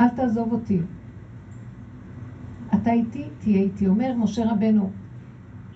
אל 0.00 0.08
תעזוב 0.08 0.52
אותי. 0.52 0.80
אתה 2.74 2.92
איתי, 2.92 3.24
תהיה 3.38 3.62
איתי. 3.62 3.86
אומר 3.86 4.14
משה 4.16 4.52
רבנו, 4.52 4.90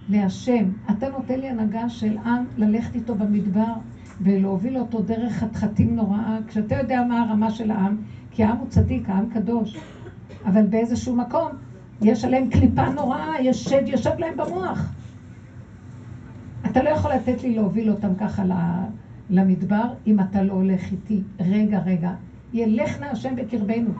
להשם, 0.09 0.65
אתה 0.91 1.09
נותן 1.09 1.41
לי 1.41 1.49
הנהגה 1.49 1.89
של 1.89 2.19
עם 2.19 2.45
ללכת 2.57 2.95
איתו 2.95 3.15
במדבר 3.15 3.73
ולהוביל 4.21 4.79
אותו 4.79 5.03
דרך 5.03 5.33
חתחתים 5.33 5.97
נוראה, 5.97 6.39
כשאתה 6.47 6.75
יודע 6.75 7.05
מה 7.05 7.23
הרמה 7.23 7.51
של 7.51 7.71
העם, 7.71 7.97
כי 8.31 8.45
העם 8.45 8.57
הוא 8.57 8.69
צדיק, 8.69 9.11
העם 9.11 9.31
קדוש, 9.31 9.77
אבל 10.45 10.67
באיזשהו 10.67 11.17
מקום 11.17 11.49
יש 12.03 12.25
עליהם 12.25 12.51
קליפה 12.51 12.89
נוראה, 12.89 13.41
יש 13.41 13.65
שד 13.65 13.89
יושב 13.89 14.19
להם 14.19 14.37
במוח. 14.37 14.93
אתה 16.71 16.83
לא 16.83 16.89
יכול 16.89 17.11
לתת 17.13 17.43
לי 17.43 17.55
להוביל 17.55 17.91
אותם 17.91 18.15
ככה 18.21 18.43
למדבר 19.31 19.85
אם 20.07 20.21
אתה 20.21 20.43
לא 20.43 20.53
הולך 20.53 20.93
איתי. 20.93 21.23
רגע, 21.41 21.79
רגע, 21.79 22.13
ילך 22.53 23.01
נא 23.01 23.05
השם 23.05 23.37
בקרבנו. 23.37 23.91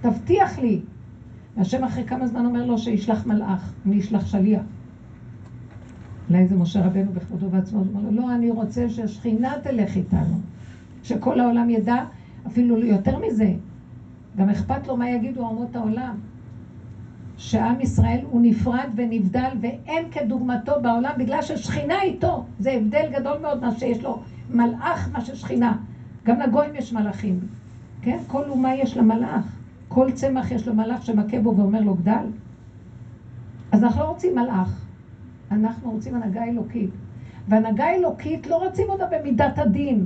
תבטיח 0.00 0.58
לי. 0.58 0.80
והשם 1.56 1.84
אחרי 1.84 2.04
כמה 2.04 2.26
זמן 2.26 2.46
אומר 2.46 2.66
לו 2.66 2.78
שישלח 2.78 3.26
מלאך, 3.26 3.72
אני 3.86 3.98
אשלח 3.98 4.26
שליח. 4.26 4.62
אולי 6.30 6.46
זה 6.46 6.56
משה 6.56 6.86
רבנו 6.86 7.12
בכבודו 7.12 7.48
בעצמו, 7.48 7.78
הוא 7.78 7.86
אומר 7.94 8.10
לו, 8.10 8.16
לא, 8.16 8.34
אני 8.34 8.50
רוצה 8.50 8.88
שהשכינה 8.88 9.54
תלך 9.62 9.96
איתנו. 9.96 10.40
שכל 11.02 11.40
העולם 11.40 11.70
ידע, 11.70 12.04
אפילו 12.48 12.78
יותר 12.78 13.18
מזה, 13.26 13.52
גם 14.36 14.48
אכפת 14.48 14.88
לו 14.88 14.96
מה 14.96 15.10
יגידו 15.10 15.40
אומות 15.46 15.76
העולם. 15.76 16.14
שעם 17.36 17.80
ישראל 17.80 18.20
הוא 18.30 18.40
נפרד 18.40 18.88
ונבדל 18.94 19.56
ואין 19.60 20.04
כדוגמתו 20.10 20.80
בעולם 20.82 21.18
בגלל 21.18 21.42
ששכינה 21.42 22.00
איתו. 22.02 22.44
זה 22.58 22.70
הבדל 22.70 23.08
גדול 23.12 23.38
מאוד 23.38 23.60
מה 23.60 23.70
שיש 23.70 24.02
לו 24.02 24.20
מלאך, 24.50 25.08
מה 25.12 25.20
ששכינה. 25.20 25.76
גם 26.24 26.40
לגויים 26.40 26.74
יש 26.74 26.92
מלאכים. 26.92 27.40
כן? 28.02 28.18
כל 28.26 28.48
אומה 28.48 28.74
יש 28.74 28.96
לה 28.96 29.02
מלאך. 29.02 29.58
כל 29.88 30.10
צמח 30.10 30.50
יש 30.50 30.68
לו 30.68 30.74
מלאך 30.74 31.02
שמכה 31.02 31.38
בו 31.38 31.54
ואומר 31.56 31.80
לו 31.80 31.94
גדל. 31.94 32.26
אז 33.72 33.84
אנחנו 33.84 34.00
לא 34.00 34.06
רוצים 34.06 34.34
מלאך. 34.34 34.86
אנחנו 35.50 35.90
רוצים 35.90 36.14
הנהגה 36.14 36.44
אלוקית. 36.44 36.90
והנהגה 37.48 37.90
אלוקית 37.90 38.46
לא 38.46 38.56
רוצים 38.56 38.86
אותה 38.88 39.04
במידת 39.06 39.58
הדין. 39.58 40.04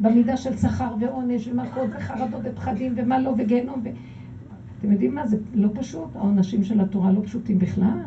במידה 0.00 0.36
של 0.36 0.56
שכר 0.56 0.94
ועונש 1.00 1.48
ומכות 1.48 1.88
וחרדות 1.96 2.40
ופחדים 2.44 2.94
ומה 2.96 3.18
לא 3.18 3.34
וגיהנום. 3.38 3.80
ו... 3.84 3.88
אתם 4.78 4.92
יודעים 4.92 5.14
מה? 5.14 5.26
זה 5.26 5.36
לא 5.54 5.68
פשוט. 5.74 6.16
העונשים 6.16 6.64
של 6.64 6.80
התורה 6.80 7.12
לא 7.12 7.20
פשוטים 7.24 7.58
בכלל. 7.58 7.98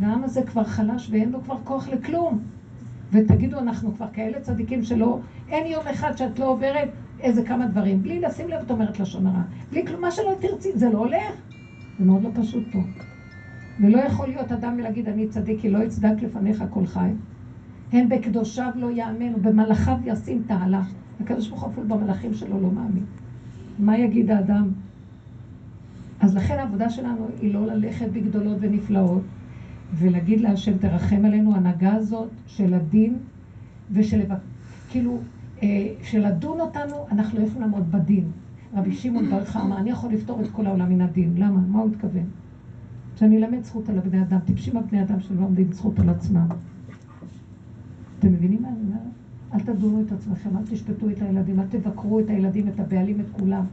והעם 0.00 0.24
הזה 0.24 0.42
כבר 0.42 0.64
חלש 0.64 1.08
ואין 1.10 1.30
לו 1.30 1.42
כבר 1.42 1.56
כוח 1.64 1.88
לכלום. 1.88 2.38
ותגידו, 3.12 3.58
אנחנו 3.58 3.94
כבר 3.94 4.06
כאלה 4.12 4.40
צדיקים 4.40 4.82
שלא, 4.82 5.18
אין 5.48 5.66
יום 5.66 5.86
אחד 5.90 6.16
שאת 6.16 6.38
לא 6.38 6.50
עוברת 6.50 6.88
איזה 7.20 7.44
כמה 7.44 7.66
דברים. 7.66 8.02
בלי 8.02 8.20
לשים 8.20 8.48
לב, 8.48 8.60
את 8.66 8.70
אומרת 8.70 9.00
לשון 9.00 9.26
הרע. 9.26 9.42
בלי 9.70 9.86
כלום, 9.86 10.00
מה 10.00 10.10
שלא 10.10 10.32
תרצי, 10.40 10.72
זה 10.74 10.90
לא 10.90 10.98
הולך. 10.98 11.34
זה 11.98 12.04
מאוד 12.04 12.22
לא 12.22 12.30
פשוט 12.34 12.64
פה. 12.72 12.78
ולא 13.80 13.98
יכול 13.98 14.28
להיות 14.28 14.52
אדם 14.52 14.74
ולהגיד 14.78 15.08
אני 15.08 15.28
צדיק, 15.28 15.60
כי 15.60 15.70
לא 15.70 15.78
יצדק 15.78 16.22
לפניך 16.22 16.64
כל 16.70 16.86
חי. 16.86 17.10
הם 17.92 18.08
בקדושיו 18.08 18.70
לא 18.76 18.90
יאמנו, 18.90 19.38
במלאכיו 19.42 19.96
ישים 20.04 20.42
תעלה. 20.46 20.82
הקדוש 21.20 21.48
ברוך 21.48 21.62
הוא 21.62 21.70
אפילו 21.72 21.88
במלאכים 21.88 22.34
שלו 22.34 22.60
לא 22.60 22.70
מאמין. 22.70 23.04
מה 23.78 23.98
יגיד 23.98 24.30
האדם? 24.30 24.68
אז 26.20 26.36
לכן 26.36 26.58
העבודה 26.58 26.90
שלנו 26.90 27.26
היא 27.40 27.54
לא 27.54 27.66
ללכת 27.66 28.08
בגדולות 28.12 28.56
ונפלאות, 28.60 29.22
ולהגיד 29.94 30.40
להשם 30.40 30.78
תרחם 30.78 31.24
עלינו, 31.24 31.56
הנהגה 31.56 31.94
הזאת 31.94 32.28
של 32.46 32.74
הדין 32.74 33.16
ושל... 33.90 34.22
כאילו, 34.90 35.18
אה, 35.62 35.88
של 36.02 36.26
לדון 36.26 36.60
אותנו, 36.60 37.06
אנחנו 37.10 37.38
לא 37.38 37.44
יכולים 37.44 37.62
לעמוד 37.62 37.92
בדין. 37.92 38.24
רבי 38.74 38.92
שמעון 38.92 39.30
ברכה 39.30 39.62
אמר, 39.62 39.78
אני 39.78 39.90
יכול 39.90 40.12
לפתור 40.12 40.40
את 40.40 40.50
כל 40.52 40.66
העולם 40.66 40.88
מן 40.88 41.00
הדין. 41.00 41.34
למה? 41.36 41.60
מה 41.68 41.78
הוא 41.78 41.90
התכוון? 41.90 42.24
שאני 43.16 43.36
אלמד 43.36 43.64
זכות 43.64 43.88
על 43.88 43.98
הבני 43.98 44.22
אדם. 44.22 44.38
טיפשים 44.44 44.76
הבני 44.76 45.02
אדם 45.02 45.20
שלא 45.20 45.44
עומדים 45.44 45.72
זכות 45.72 45.98
על 45.98 46.08
עצמם. 46.08 46.46
אתם 48.22 48.32
מבינים 48.32 48.62
מה 48.62 48.68
אני 48.68 48.76
אומרת? 48.86 49.00
אל 49.54 49.60
תדונו 49.60 50.00
את 50.00 50.12
עצמכם, 50.12 50.56
אל 50.56 50.62
תשפטו 50.70 51.10
את 51.10 51.22
הילדים, 51.22 51.60
אל 51.60 51.66
תבקרו 51.66 52.20
את 52.20 52.30
הילדים, 52.30 52.68
את 52.68 52.80
הבעלים, 52.80 53.20
את 53.20 53.26
כולם. 53.32 53.64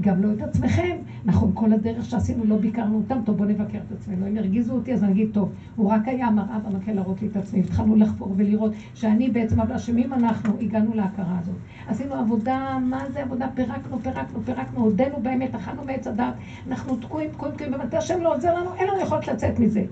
גם 0.00 0.22
לא 0.22 0.32
את 0.32 0.42
עצמכם. 0.42 0.96
נכון, 1.24 1.50
כל 1.54 1.72
הדרך 1.72 2.04
שעשינו 2.04 2.44
לא 2.44 2.56
ביקרנו 2.56 2.96
אותם, 2.96 3.18
טוב 3.24 3.36
בוא 3.36 3.46
נבקר 3.46 3.78
את 3.86 3.92
עצמנו. 3.92 4.26
אם 4.26 4.36
הרגיזו 4.36 4.74
אותי 4.74 4.92
אז 4.92 5.04
אני 5.04 5.12
אגיד, 5.12 5.28
טוב, 5.32 5.52
הוא 5.76 5.90
רק 5.90 6.08
היה 6.08 6.30
מראה 6.30 6.58
במקל 6.58 6.92
להראות 6.92 7.22
לי 7.22 7.28
את 7.28 7.36
עצמי. 7.36 7.60
התחלנו 7.60 7.96
לחפור 7.96 8.34
ולראות 8.36 8.72
שאני 8.94 9.30
בעצם, 9.30 9.60
אבל 9.60 9.74
אשמים 9.74 10.12
אנחנו, 10.12 10.52
הגענו 10.60 10.94
להכרה 10.94 11.38
הזאת. 11.38 11.54
עשינו 11.88 12.14
עבודה, 12.14 12.78
מה 12.82 13.10
זה 13.10 13.22
עבודה? 13.22 13.48
פירקנו, 13.54 13.98
פירקנו, 13.98 14.40
פירקנו, 14.44 14.80
הודינו 14.80 15.20
באמת, 15.22 15.54
אכלנו 15.54 15.84
מעץ 15.84 16.06
הדת, 16.06 16.34
אנחנו 16.68 16.96
תקועים, 16.96 17.30
תקועים, 17.30 17.54
תקועים, 17.54 17.74
ומטה 17.74 17.98
השם 17.98 18.20
לא 18.20 18.34
עוזר 18.34 18.54
לנו, 18.54 18.74
אין 18.74 18.88
לנו 18.88 19.00
יכולת 19.00 19.28
לצאת 19.28 19.58
מזה. 19.58 19.84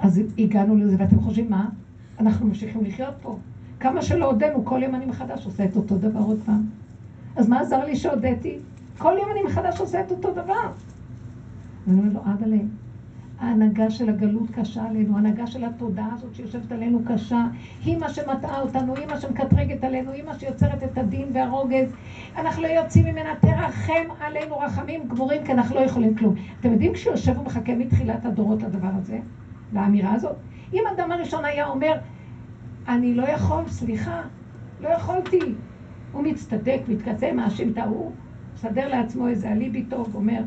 אז 0.00 0.20
הגענו 0.38 0.76
לזה, 0.76 0.96
ואתם 0.98 1.20
חושבים 1.20 1.50
מה? 1.50 1.68
אנחנו 2.20 2.46
ממשיכים 2.46 2.84
לחיות 2.84 3.14
פה. 3.22 3.36
כמה 3.80 4.02
שלא 4.02 4.30
הודינו, 4.30 4.64
כל 4.64 4.82
יום 4.82 4.94
אני 4.94 5.06
מחדש 5.06 5.46
עושה 5.46 5.64
את 5.64 5.76
אותו 5.76 5.98
דבר 5.98 6.20
עוד 6.20 6.38
פעם. 6.46 6.62
אז 7.36 7.48
מה 7.48 7.60
עזר 7.60 7.84
לי 7.84 7.96
שהודיתי? 7.96 8.58
כל 8.98 9.14
יום 9.20 9.30
אני 9.30 9.42
מחדש 9.42 9.80
עושה 9.80 10.00
את 10.00 10.10
אותו 10.10 10.32
דבר. 10.32 10.72
ואני 11.86 12.00
אומר 12.00 12.12
לו, 12.12 12.20
אבאלה, 12.20 12.56
ההנהגה 13.40 13.90
של 13.90 14.08
הגלות 14.08 14.50
קשה 14.50 14.84
עלינו, 14.84 15.16
ההנהגה 15.16 15.46
של 15.46 15.64
התודעה 15.64 16.14
הזאת 16.14 16.34
שיושבת 16.34 16.72
עלינו 16.72 17.00
קשה, 17.06 17.44
היא 17.84 17.96
מה 17.96 18.08
שמטעה 18.08 18.60
אותנו, 18.60 18.96
היא 18.96 19.06
מה 19.06 19.20
שמקטרגת 19.20 19.84
עלינו, 19.84 20.10
היא 20.12 20.24
מה 20.24 20.38
שיוצרת 20.38 20.82
את 20.82 20.98
הדין 20.98 21.28
והרוגז. 21.32 21.88
אנחנו 22.36 22.62
לא 22.62 22.68
יוצאים 22.68 23.04
ממנה, 23.04 23.30
תרחם 23.40 24.04
עלינו 24.20 24.58
רחמים 24.58 25.08
גמורים, 25.08 25.44
כי 25.44 25.52
אנחנו 25.52 25.74
לא 25.74 25.80
יכולים 25.80 26.14
כלום. 26.14 26.34
אתם 26.60 26.72
יודעים 26.72 26.92
כשיושב 26.92 27.38
ומחכה 27.38 27.74
מתחילת 27.74 28.24
הדורות 28.26 28.62
לדבר 28.62 28.90
הזה, 28.92 29.18
לאמירה 29.72 30.12
הזאת? 30.12 30.36
אם 30.72 30.82
אדם 30.96 31.12
הראשון 31.12 31.44
היה 31.44 31.66
אומר, 31.66 31.92
אני 32.88 33.14
לא 33.14 33.22
יכול, 33.22 33.66
סליחה, 33.66 34.22
לא 34.80 34.88
יכולתי. 34.88 35.54
הוא 36.12 36.22
מצטדק, 36.22 36.80
מתקצר, 36.88 37.32
מאשים 37.32 37.72
את 37.72 37.78
ההוא, 37.78 38.12
מסדר 38.54 38.88
לעצמו 38.88 39.28
איזה 39.28 39.52
אליבי 39.52 39.82
טוב, 39.82 40.14
אומר, 40.14 40.42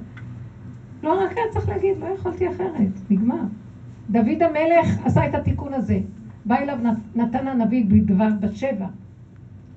לא, 1.03 1.23
רק 1.23 1.37
היה 1.37 1.45
צריך 1.49 1.69
להגיד, 1.69 1.97
לא 1.99 2.05
יכולתי 2.05 2.49
אחרת, 2.49 2.89
נגמר. 3.09 3.41
דוד 4.09 4.41
המלך 4.41 5.05
עשה 5.05 5.25
את 5.25 5.35
התיקון 5.35 5.73
הזה. 5.73 5.99
בא 6.45 6.55
אליו 6.55 6.77
נתן 7.15 7.47
הנביא 7.47 7.85
בדבר 7.87 8.29
בת 8.39 8.55
שבע. 8.55 8.87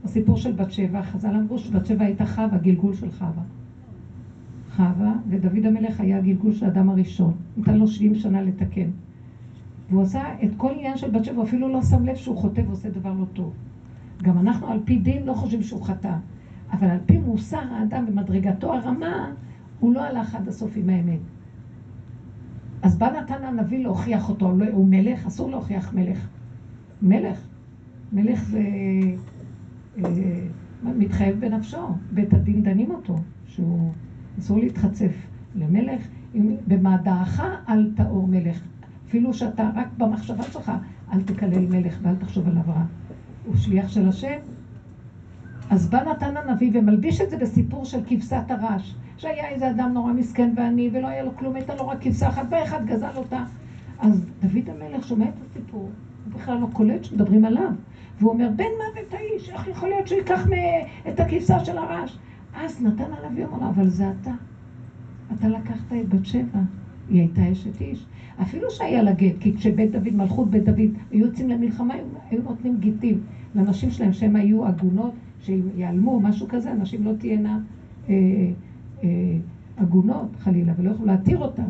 הסיפור 0.05 0.37
של 0.37 0.53
בת 0.53 0.71
שבע, 0.71 1.03
חז"ל 1.03 1.35
אמרו 1.35 1.59
שבת 1.59 1.87
שבע 1.87 2.05
הייתה 2.05 2.25
חווה, 2.25 2.59
גלגול 2.59 2.93
של 2.93 3.11
חווה. 3.11 3.43
חווה, 4.77 5.15
ודוד 5.29 5.67
המלך 5.67 6.01
היה 6.01 6.21
גלגול 6.21 6.53
של 6.53 6.65
האדם 6.65 6.89
הראשון. 6.89 7.35
ניתן 7.57 7.75
לו 7.75 7.87
70 7.87 8.15
שנה 8.15 8.43
לתקן. 8.43 8.89
והוא 9.95 10.03
עשה 10.03 10.23
את 10.45 10.51
כל 10.57 10.73
עניין 10.73 10.97
של 10.97 11.11
בת 11.11 11.25
שבע, 11.25 11.37
הוא 11.37 11.45
אפילו 11.45 11.69
לא 11.69 11.83
שם 11.83 12.05
לב 12.05 12.17
שהוא 12.17 12.37
חוטא 12.37 12.61
ועושה 12.67 12.91
דבר 12.91 13.13
לא 13.13 13.25
טוב. 13.25 13.53
גם 14.23 14.39
אנחנו 14.39 14.69
על 14.69 14.81
פי 14.85 14.99
דין 14.99 15.27
לא 15.27 15.33
חושבים 15.33 15.63
שהוא 15.63 15.83
חטא. 15.83 16.17
אבל 16.73 16.87
על 16.87 16.99
פי 17.07 17.19
מוסר 17.19 17.61
האדם 17.71 18.07
במדרגתו 18.07 18.75
הרמה, 18.75 19.31
הוא 19.81 19.95
לא 19.95 20.03
הלך 20.03 20.35
עד 20.35 20.49
הסוף 20.49 20.77
עם 20.77 20.89
האמת. 20.89 21.19
אז 22.83 22.99
בא 22.99 23.11
נתן 23.11 23.45
הנביא 23.45 23.83
להוכיח 23.83 24.29
אותו, 24.29 24.57
לא, 24.57 24.67
הוא 24.73 24.87
מלך, 24.89 25.27
אסור 25.27 25.51
להוכיח 25.51 25.95
מלך. 25.95 26.29
מלך, 27.03 27.47
מלך 28.13 28.45
זה 28.45 28.63
אה, 30.05 30.05
מתחייב 30.83 31.41
בנפשו, 31.41 31.87
בית 32.13 32.35
הדין 32.35 32.63
דנים 32.63 32.91
אותו, 32.91 33.17
שהוא 33.47 33.93
אסור 34.39 34.59
להתחצף 34.59 35.27
למלך, 35.55 36.09
במדעך 36.69 37.43
אל 37.69 37.93
תאור 37.97 38.29
מלך, 38.29 38.63
אפילו 39.15 39.35
שאתה 39.35 39.71
רק 39.75 39.87
במחשבה 39.99 40.43
שלך, 40.43 40.73
אל 41.13 41.23
תקלל 41.23 41.67
מלך 41.67 41.99
ואל 42.03 42.15
תחשוב 42.15 42.49
עליו 42.49 42.63
רע. 42.67 42.85
הוא 43.47 43.57
שליח 43.57 43.89
של 43.89 44.09
השם. 44.09 44.39
אז 45.71 45.91
בא 45.91 46.05
נתן 46.05 46.37
הנביא 46.37 46.71
ומלביש 46.75 47.21
את 47.21 47.31
זה 47.31 47.37
בסיפור 47.37 47.85
של 47.85 48.01
כבשת 48.07 48.51
הרש. 48.51 48.95
שהיה 49.17 49.49
איזה 49.49 49.71
אדם 49.71 49.91
נורא 49.95 50.13
מסכן 50.13 50.51
ועני, 50.57 50.91
ולא 50.93 51.07
היה 51.07 51.23
לו 51.23 51.37
כלום, 51.37 51.57
הייתה 51.57 51.75
לו 51.75 51.89
רק 51.89 51.99
כבשה 52.01 52.29
אחת, 52.29 52.47
ואחד 52.51 52.87
גזל 52.87 53.17
אותה. 53.17 53.45
אז 53.99 54.25
דוד 54.43 54.69
המלך 54.69 55.07
שומע 55.07 55.25
את 55.25 55.35
הסיפור, 55.51 55.91
הוא 56.25 56.33
בכלל 56.41 56.59
לא 56.59 56.67
קולט 56.73 57.05
שמדברים 57.05 57.45
עליו. 57.45 57.71
והוא 58.19 58.33
אומר, 58.33 58.49
בן 58.57 58.65
מוות 58.65 59.15
האיש, 59.15 59.51
איך 59.51 59.69
יכול 59.69 59.89
להיות 59.89 60.09
שהוא 60.09 60.19
ייקח 60.19 60.47
את 61.09 61.21
הכבשה 61.21 61.65
של 61.65 61.79
הרש? 61.79 62.19
אז 62.57 62.83
נתן 62.83 63.05
הנביא 63.13 63.45
אומר 63.45 63.59
לו, 63.59 63.69
אבל 63.69 63.89
זה 63.89 64.05
אתה. 64.21 64.33
אתה 65.39 65.49
לקחת 65.49 65.93
את 66.01 66.09
בת 66.09 66.27
שבע, 66.27 66.61
היא 67.09 67.19
הייתה 67.19 67.53
אשת 67.53 67.81
איש. 67.81 68.07
אפילו 68.43 68.71
שהיה 68.71 69.03
לה 69.03 69.13
גט, 69.13 69.35
כי 69.41 69.55
כשבית 69.57 69.91
דוד, 69.91 70.15
מלכות 70.15 70.51
בית 70.51 70.65
דוד, 70.65 70.91
היו 71.11 71.27
יוצאים 71.27 71.49
למלחמה, 71.49 71.95
היו 72.31 72.43
נותנים 72.43 72.77
גיטים 72.81 73.21
לנשים 73.55 73.91
שלהם, 73.91 74.13
שהן 74.13 74.37
היו 74.37 74.65
עגונות, 74.65 75.13
שיעלמו, 75.41 76.21
משהו 76.21 76.49
כזה, 76.49 76.71
הנשים 76.71 77.05
לא 77.05 77.13
תהיינה 77.19 77.59
אה, 78.09 78.15
אה, 79.03 79.09
עגונות 79.77 80.29
חלילה, 80.39 80.73
ולא 80.77 80.91
יכולו 80.91 81.07
להתיר 81.07 81.39
אותן. 81.39 81.69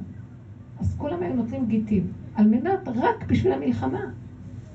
אז 0.80 0.94
כולם 0.98 1.22
היו 1.22 1.34
נותנים 1.34 1.66
גיטים, 1.66 2.06
על 2.34 2.48
מנת, 2.48 2.88
רק 2.88 3.26
בשביל 3.28 3.52
המלחמה. 3.52 4.00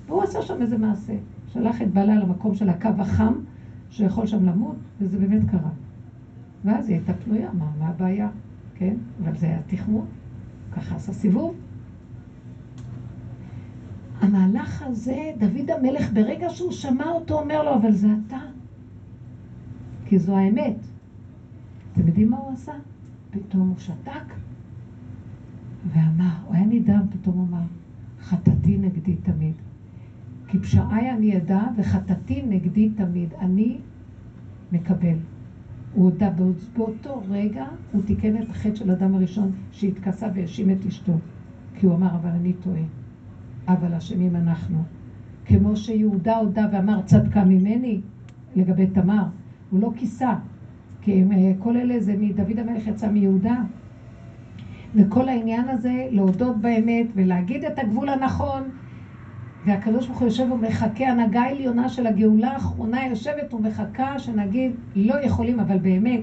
והוא 0.07 0.24
עשה 0.24 0.41
שם 0.41 0.62
איזה 0.62 0.78
מעשה. 0.78 1.14
שלח 1.53 1.82
את 1.82 1.93
בעלה 1.93 2.16
למקום 2.16 2.55
של 2.55 2.70
הקו 2.70 2.89
החם, 2.97 3.34
שיכול 3.89 4.26
שם 4.26 4.45
למות, 4.45 4.76
וזה 5.01 5.18
באמת 5.18 5.49
קרה. 5.49 5.70
ואז 6.66 6.89
היא 6.89 6.97
הייתה 6.97 7.14
פנויה, 7.14 7.49
מה, 7.53 7.66
מה 7.80 7.88
הבעיה? 7.88 8.30
כן? 8.76 8.95
אבל 9.24 9.36
זה 9.36 9.45
היה 9.45 9.60
תכמון. 9.68 10.05
ככה 10.72 10.96
עשה 10.96 11.12
סיבוב. 11.12 11.56
המהלך 14.22 14.82
הזה, 14.82 15.32
דוד 15.38 15.70
המלך, 15.70 16.12
ברגע 16.14 16.50
שהוא 16.50 16.72
שמע 16.72 17.10
אותו, 17.10 17.40
אומר 17.40 17.64
לו, 17.64 17.74
אבל 17.74 17.92
זה 17.92 18.08
אתה. 18.28 18.40
כי 20.06 20.18
זו 20.18 20.36
האמת. 20.36 20.76
אתם 21.94 22.08
יודעים 22.08 22.30
מה 22.30 22.38
הוא 22.38 22.52
עשה? 22.52 22.74
פתאום 23.32 23.68
הוא 23.68 23.78
שתק 23.78 24.34
ואמר, 25.94 26.34
הוא 26.46 26.56
היה 26.56 26.66
נדהם, 26.66 27.02
פתאום 27.10 27.36
הוא 27.38 27.46
אמר, 27.48 27.62
חטאתי 28.20 28.78
נגדי 28.78 29.16
תמיד. 29.16 29.54
כי 30.48 30.58
פשעי 30.58 31.12
אני 31.12 31.38
אדע 31.38 31.64
וחטאתי 31.78 32.42
נגדי 32.42 32.90
תמיד. 32.90 33.34
אני 33.34 33.78
מקבל. 34.72 35.18
הוא 35.94 36.04
הודה 36.06 36.30
באותו 36.76 37.24
רגע, 37.30 37.66
הוא 37.92 38.02
תיקן 38.06 38.42
את 38.42 38.50
החטא 38.50 38.76
של 38.76 38.92
אדם 38.92 39.16
הראשון 39.16 39.52
שהתכסה 39.72 40.28
והאשים 40.36 40.70
את 40.70 40.86
אשתו. 40.86 41.14
כי 41.76 41.86
הוא 41.86 41.96
אמר, 41.96 42.16
אבל 42.16 42.30
אני 42.30 42.54
טועה. 42.54 42.82
אבל 43.68 43.94
אשמים 43.94 44.36
אנחנו. 44.36 44.84
כמו 45.46 45.76
שיהודה 45.76 46.38
הודה 46.38 46.68
ואמר, 46.72 47.02
צדקה 47.02 47.44
ממני, 47.44 48.02
לגבי 48.56 48.88
תמר. 48.88 49.24
הוא 49.70 49.80
לא 49.80 49.92
כיסה, 49.96 50.36
כי 51.02 51.24
אה, 51.32 51.54
כל 51.60 51.78
אלה 51.78 52.00
זה 52.00 52.16
מדוד 52.20 52.60
המלך 52.60 52.88
יצא 52.88 53.10
מיהודה. 53.12 53.62
וכל 54.96 55.30
העניין 55.30 55.70
הזה, 55.70 56.08
להודות 56.12 56.62
באמת 56.62 57.08
ולהגיד 57.16 57.66
את 57.66 57.80
הגבול 57.80 58.10
הנכון. 58.10 58.64
והקדוש 59.66 60.07
ברוך 60.07 60.20
הוא 60.20 60.28
יושב 60.28 60.51
ומחכה, 60.51 61.07
הנהגה 61.07 61.41
העליונה 61.41 61.89
של 61.89 62.07
הגאולה 62.07 62.51
האחרונה 62.51 63.05
יושבת 63.05 63.53
ומחכה 63.53 64.20
שנגיד 64.20 64.72
לא 64.95 65.24
יכולים, 65.24 65.60
אבל 65.60 65.78
באמת, 65.78 66.22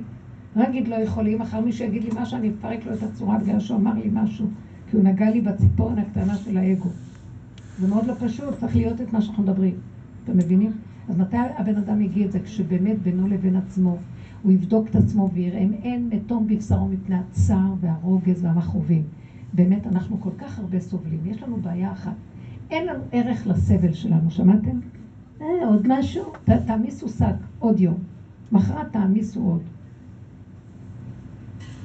אגיד 0.57 0.89
לא 0.89 0.95
יכולים, 0.95 1.43
אחר 1.43 1.61
מישהו 1.61 1.84
יגיד 1.84 2.05
לי 2.05 2.11
משהו, 2.20 2.37
אני 2.37 2.51
אפרק 2.59 2.87
לו 2.87 2.93
את 2.93 3.03
הצורה 3.03 3.39
בגלל 3.39 3.61
שהוא 3.61 3.78
אמר 3.78 3.95
לי 3.95 4.11
משהו, 4.12 4.47
כי 4.91 4.97
הוא 4.97 5.05
נגע 5.05 5.30
לי 5.30 5.41
בציפורן 5.41 5.99
הקטנה 5.99 6.37
של 6.37 6.57
האגו. 6.57 6.89
זה 7.78 7.89
מאוד 7.89 8.07
לא 8.07 8.14
פשוט, 8.18 8.59
צריך 8.61 8.76
להיות 8.76 9.01
את 9.01 9.12
מה 9.12 9.20
שאנחנו 9.20 9.43
מדברים. 9.43 9.74
אתם 10.24 10.37
מבינים? 10.37 10.72
אז 11.09 11.18
מתי 11.18 11.37
הבן 11.37 11.76
אדם 11.76 12.01
יגיד 12.01 12.26
את 12.26 12.32
זה? 12.32 12.41
כשבאמת 12.41 13.03
בינו 13.03 13.28
לבין 13.28 13.57
עצמו, 13.57 13.97
הוא 14.43 14.53
יבדוק 14.53 14.89
את 14.89 14.97
עצמו 14.97 15.30
ויראה 15.34 15.59
אם 15.59 15.72
אין 15.72 16.09
מתום 16.12 16.47
בבשרו 16.47 16.89
מפני 16.89 17.16
הצער 17.16 17.74
והרוגז 17.80 18.45
והמכאובים. 18.45 19.03
באמת, 19.53 19.87
אנחנו 19.87 20.20
כל 20.20 20.30
כך 20.39 20.59
הרבה 20.59 20.80
סובלים. 20.80 21.20
יש 21.24 21.43
לנו 21.43 21.57
בעיה 21.57 21.93
אחת. 21.93 22.14
אין 22.71 22.87
לנו 22.87 23.05
ערך 23.12 23.47
לסבל 23.47 23.93
שלנו, 23.93 24.31
שמעתם? 24.31 24.81
אה, 25.41 25.47
עוד 25.67 25.83
משהו? 25.89 26.33
ת, 26.45 26.51
תעמיסו 26.51 27.09
שק, 27.09 27.35
עוד 27.59 27.81
יום. 27.81 27.99
מחרת 28.53 28.93
תעמיסו 28.93 29.41
עוד. 29.41 29.62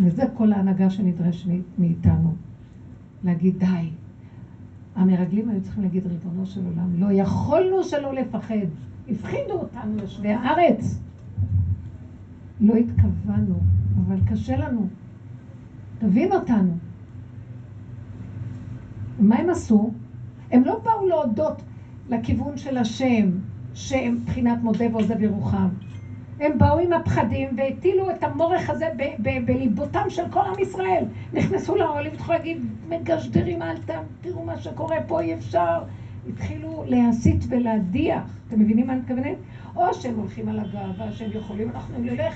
וזה 0.01 0.23
כל 0.33 0.53
ההנהגה 0.53 0.89
שנדרש 0.89 1.47
מאיתנו. 1.77 2.33
להגיד 3.23 3.59
די. 3.59 3.89
המרגלים 4.95 5.49
היו 5.49 5.61
צריכים 5.61 5.83
להגיד, 5.83 6.07
ריבונו 6.07 6.45
של 6.45 6.65
עולם, 6.65 6.89
לא 6.99 7.11
יכולנו 7.11 7.83
שלא 7.83 8.13
לפחד. 8.13 8.55
הפחידו 9.09 9.53
אותנו 9.53 9.97
יושבי 10.01 10.31
הארץ. 10.31 10.99
לא 12.61 12.75
התכוונו, 12.75 13.59
אבל 14.05 14.15
קשה 14.29 14.57
לנו. 14.57 14.87
תבין 15.99 16.31
אותנו. 16.31 16.77
מה 19.19 19.35
הם 19.35 19.49
עשו? 19.49 19.91
הם 20.51 20.63
לא 20.65 20.79
באו 20.83 21.07
להודות 21.07 21.61
לכיוון 22.09 22.57
של 22.57 22.77
השם, 22.77 23.29
שהם 23.73 24.15
מבחינת 24.15 24.63
מודה 24.63 24.85
ועוזב 24.91 25.21
ירוחם. 25.21 25.69
הם 26.39 26.57
באו 26.57 26.79
עם 26.79 26.93
הפחדים 26.93 27.49
והטילו 27.57 28.11
את 28.11 28.23
המורך 28.23 28.69
הזה 28.69 28.85
בליבותם 29.45 30.09
של 30.09 30.23
כל 30.29 30.39
עם 30.39 30.59
ישראל. 30.59 31.05
נכנסו 31.33 31.75
לאוהלים, 31.75 32.13
התחילו 32.13 32.33
להגיד, 32.33 32.65
מגשדרים 32.89 33.61
אל 33.61 33.75
תראו 34.21 34.45
מה 34.45 34.57
שקורה 34.57 34.97
פה, 35.07 35.21
אי 35.21 35.33
אפשר. 35.33 35.83
התחילו 36.29 36.83
להסית 36.87 37.45
ולהדיח. 37.49 38.23
אתם 38.47 38.59
מבינים 38.59 38.87
מה 38.87 38.93
אני 38.93 39.01
מתכוונת? 39.01 39.37
או 39.75 39.93
שהם 39.93 40.15
הולכים 40.15 40.49
על 40.49 40.59
הגאווה 40.59 41.11
שהם 41.11 41.29
יכולים, 41.33 41.69
אנחנו 41.69 41.99
נלך 41.99 42.33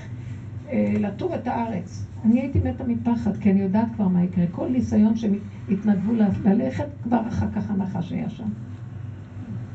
אה, 0.70 0.94
לטור 0.98 1.34
את 1.34 1.46
הארץ. 1.46 2.06
אני 2.24 2.40
הייתי 2.40 2.58
מתה 2.58 2.84
מפחד, 2.84 3.36
כי 3.36 3.50
אני 3.50 3.60
יודעת 3.60 3.86
כבר 3.94 4.08
מה 4.08 4.22
יקרה. 4.22 4.44
כל 4.50 4.68
ניסיון 4.68 5.16
שהם 5.16 5.38
התנדבו 5.70 6.12
ללכת, 6.44 6.86
כבר 7.02 7.28
אחר 7.28 7.46
כך 7.50 7.70
הנחש 7.70 8.12
היה 8.12 8.28
שם. 8.28 8.48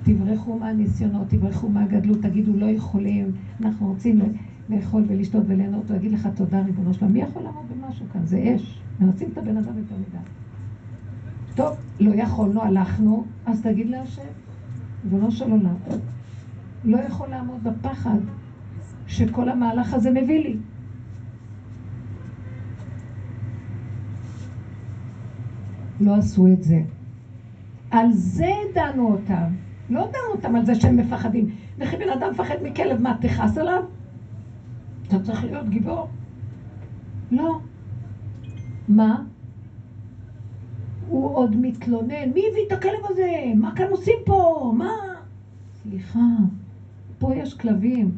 תברחו 0.04 0.60
מהניסיונות, 0.60 1.30
תברחו 1.30 1.70
מהגדלות, 1.70 2.22
תגידו 2.22 2.56
לא 2.56 2.66
יכולים, 2.66 3.32
אנחנו 3.62 3.88
רוצים 3.88 4.20
לאכול 4.70 5.04
ולשתות 5.08 5.44
וליהנות, 5.48 5.90
הוא 5.90 5.98
יגיד 5.98 6.12
לך 6.12 6.28
תודה 6.36 6.62
ריבונו 6.62 6.94
שלום. 6.94 7.12
מי 7.12 7.22
יכול 7.22 7.42
לעמוד 7.42 7.66
במשהו 7.72 8.06
כאן? 8.14 8.26
זה 8.26 8.54
אש. 8.56 8.82
מנסים 9.00 9.30
את 9.34 9.38
הבן 9.38 9.58
אדם 9.58 9.78
יותר 9.78 9.96
מדי. 9.96 10.18
טוב, 11.56 11.76
לא 12.00 12.16
יכולנו, 12.16 12.62
הלכנו, 12.62 13.26
אז 13.46 13.62
תגיד 13.62 13.90
להשם, 13.90 14.22
ריבונו 15.04 15.32
של 15.32 15.52
עולם. 15.52 15.76
לא 16.86 16.98
יכול 16.98 17.28
לעמוד 17.28 17.64
בפחד 17.64 18.18
שכל 19.08 19.50
המהלך 19.50 19.94
הזה 19.94 20.12
מביא 20.12 20.40
לי. 20.40 20.58
לא 26.02 26.16
עשו 26.16 26.48
את 26.48 26.64
זה. 26.64 26.82
על 27.92 28.12
זה 28.12 28.52
דנו 28.74 29.12
אותם. 29.12 29.48
לא 29.90 30.06
דנו 30.06 30.32
אותם 30.36 30.56
על 30.56 30.66
זה 30.66 30.76
שהם 30.76 30.98
מפחדים. 30.98 31.46
וכי 31.78 31.96
בן 31.96 32.10
אדם 32.10 32.32
מפחד 32.32 32.56
מכלב, 32.64 33.02
מה, 33.02 33.14
תכעס 33.22 33.58
עליו? 33.58 33.82
אתה 35.08 35.20
צריך 35.20 35.44
להיות 35.44 35.70
גיבור. 35.70 36.08
לא. 37.32 37.60
מה? 38.88 39.22
הוא 41.08 41.36
עוד 41.36 41.56
מתלונן, 41.56 42.30
מי 42.34 42.42
הביא 42.50 42.62
את 42.68 42.72
הכלב 42.72 43.00
הזה? 43.04 43.52
מה 43.56 43.76
כאן 43.76 43.86
עושים 43.90 44.18
פה? 44.26 44.72
מה? 44.78 44.90
סליחה, 45.74 46.28
פה 47.18 47.34
יש 47.36 47.54
כלבים. 47.54 48.12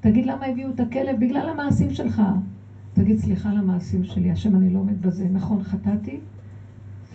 תגיד 0.00 0.26
למה 0.26 0.46
הביאו 0.46 0.68
את 0.68 0.80
הכלב? 0.80 1.20
בגלל 1.20 1.48
המעשים 1.48 1.90
שלך. 1.90 2.22
תגיד 2.92 3.18
סליחה 3.18 3.50
על 3.50 3.56
המעשים 3.56 4.04
שלי, 4.04 4.30
השם 4.30 4.54
אני 4.54 4.70
לא 4.70 4.78
עומד 4.78 5.02
בזה. 5.02 5.28
נכון, 5.32 5.62
חטאתי? 5.62 6.18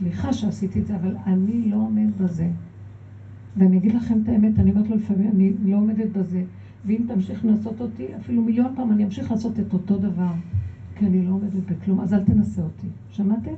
סליחה 0.02 0.34
שעשיתי 0.34 0.80
את 0.80 0.88
זה, 0.88 0.95
אבל 0.95 1.16
אני 1.26 1.70
לא 1.70 1.76
עומד 1.76 2.18
בזה. 2.18 2.49
ואני 3.58 3.78
אגיד 3.78 3.93
לכם 3.93 4.20
את 4.24 4.30
האמת, 4.30 4.60
אני 4.60 4.72
אומרת 4.72 4.89
לו 4.89 4.95
לפעמים, 4.95 5.32
אני 5.36 5.54
לא 5.64 5.78
עומדת 5.78 6.10
בזה. 6.10 6.43
ואם 6.86 7.06
תמשיך 7.08 7.45
לעשות 7.45 7.82
אותי, 7.82 8.16
אפילו 8.16 8.41
מיליון 8.41 8.74
פעם 8.76 8.91
אני 8.91 9.04
אמשיך 9.06 9.32
לעשות 9.32 9.60
את 9.60 9.74
אותו 9.74 9.97
דבר. 9.97 10.32
כי 10.95 11.06
אני 11.06 11.26
לא 11.26 11.32
עומדת 11.32 11.64
בכלום, 11.70 11.99
אז 11.99 12.14
אל 12.14 12.24
תנסה 12.24 12.62
אותי. 12.62 12.88
שמעתם? 13.10 13.52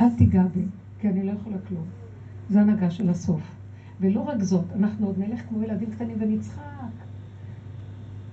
אל 0.00 0.10
תיגע 0.10 0.46
בי, 0.54 0.62
כי 1.00 1.08
אני 1.08 1.26
לא 1.26 1.30
יכולה 1.30 1.56
כלום. 1.68 1.84
זה 2.50 2.60
הנהגה 2.60 2.90
של 2.90 3.10
הסוף. 3.10 3.56
ולא 4.00 4.20
רק 4.20 4.42
זאת, 4.42 4.64
אנחנו 4.76 5.06
עוד 5.06 5.18
נלך 5.18 5.40
כמו 5.48 5.62
ילדים 5.62 5.90
קטנים 5.90 6.16
ונצחק. 6.20 6.62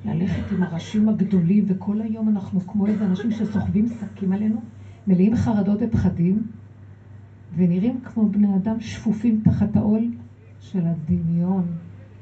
ללכת 0.06 0.52
עם 0.52 0.64
הראשים 0.64 1.10
הגדולים, 1.10 1.64
וכל 1.68 2.02
היום 2.02 2.30
אנחנו 2.30 2.60
כמו 2.60 2.88
איזה 2.88 3.06
אנשים 3.06 3.32
שסוחבים 3.32 3.88
שקים 3.88 4.34
עלינו, 4.34 4.62
מלאים 5.12 5.36
חרדות 5.36 5.80
ופחדים, 5.82 6.44
ונראים 7.56 8.02
כמו 8.04 8.28
בני 8.28 8.56
אדם 8.56 8.82
שפופים 8.82 9.42
תחת 9.44 9.76
העול 9.76 10.02
של 10.62 10.80
הדמיון. 10.86 11.64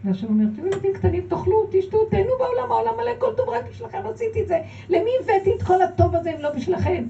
והשם 0.06 0.28
אומר, 0.30 0.46
תהיו 0.56 0.66
ילדים 0.68 0.94
קטנים, 0.94 1.24
תאכלו, 1.28 1.68
תשתו, 1.72 2.06
תהנו 2.06 2.32
בעולם, 2.40 2.72
העולם 2.72 2.94
מלא 2.98 3.12
כל 3.20 3.34
טוב 3.38 3.50
רק 3.50 3.70
בשבילכם, 3.70 3.98
עשיתי 4.14 4.42
את 4.42 4.48
זה. 4.48 4.58
למי 4.90 5.10
הבאתי 5.24 5.50
את 5.58 5.64
כל 5.64 5.82
הטוב 5.82 6.16
הזה 6.16 6.32
אם 6.32 6.42
לא 6.42 6.50
בשבילכם? 6.50 7.04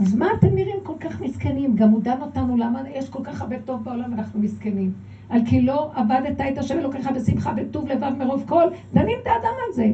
אז 0.00 0.14
מה 0.14 0.26
אתם 0.38 0.54
נראים 0.54 0.76
כל 0.82 0.94
כך 1.00 1.20
מסכנים? 1.20 1.76
גם 1.76 1.90
הוא 1.90 2.00
דן 2.02 2.20
אותנו, 2.20 2.56
למה 2.56 2.82
יש 2.88 3.08
כל 3.08 3.20
כך 3.24 3.42
הרבה 3.42 3.56
טוב 3.64 3.84
בעולם 3.84 4.10
ואנחנו 4.10 4.40
מסכנים? 4.40 4.92
על 5.28 5.40
כי 5.44 5.60
לא 5.60 5.90
עבדת 5.94 6.40
את 6.40 6.58
השם 6.58 6.78
אלוקיך 6.78 7.08
בשמחה, 7.14 7.52
בטוב 7.52 7.88
לבב 7.88 8.12
מרוב 8.18 8.44
כל, 8.48 8.64
דנים 8.94 9.18
את 9.22 9.26
האדם 9.26 9.54
על 9.66 9.74
זה. 9.74 9.90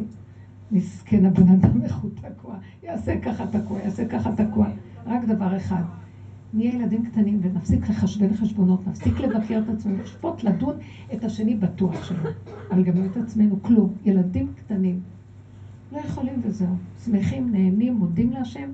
מסכן 0.71 1.25
הבן 1.25 1.49
אדם, 1.49 1.83
איך 1.83 1.97
הוא 1.97 2.11
תקוע. 2.15 2.57
יעשה 2.83 3.21
ככה 3.21 3.47
תקוע, 3.47 3.79
יעשה 3.81 4.09
ככה 4.09 4.33
תקוע. 4.37 4.67
רק 5.07 5.25
דבר 5.25 5.57
אחד, 5.57 5.83
נהיה 6.55 6.75
ילדים 6.75 7.05
קטנים 7.05 7.39
ונפסיק 7.43 7.89
לחשבן 7.89 8.35
חשבונות, 8.35 8.87
נפסיק 8.87 9.21
לבקר 9.21 9.59
את 9.65 9.69
עצמנו, 9.69 10.03
לשפוט, 10.03 10.43
לדון 10.43 10.77
את 11.13 11.25
השני 11.25 11.55
בטוח 11.55 12.05
שלו, 12.05 12.31
אבל 12.71 12.83
גם 12.83 13.05
את 13.05 13.17
עצמנו, 13.17 13.63
כלום. 13.63 13.93
ילדים 14.05 14.53
קטנים. 14.57 15.01
לא 15.93 15.99
יכולים 15.99 16.41
וזהו. 16.43 16.75
שמחים, 17.05 17.53
נהנים, 17.53 17.95
מודים 17.95 18.31
להשם, 18.31 18.71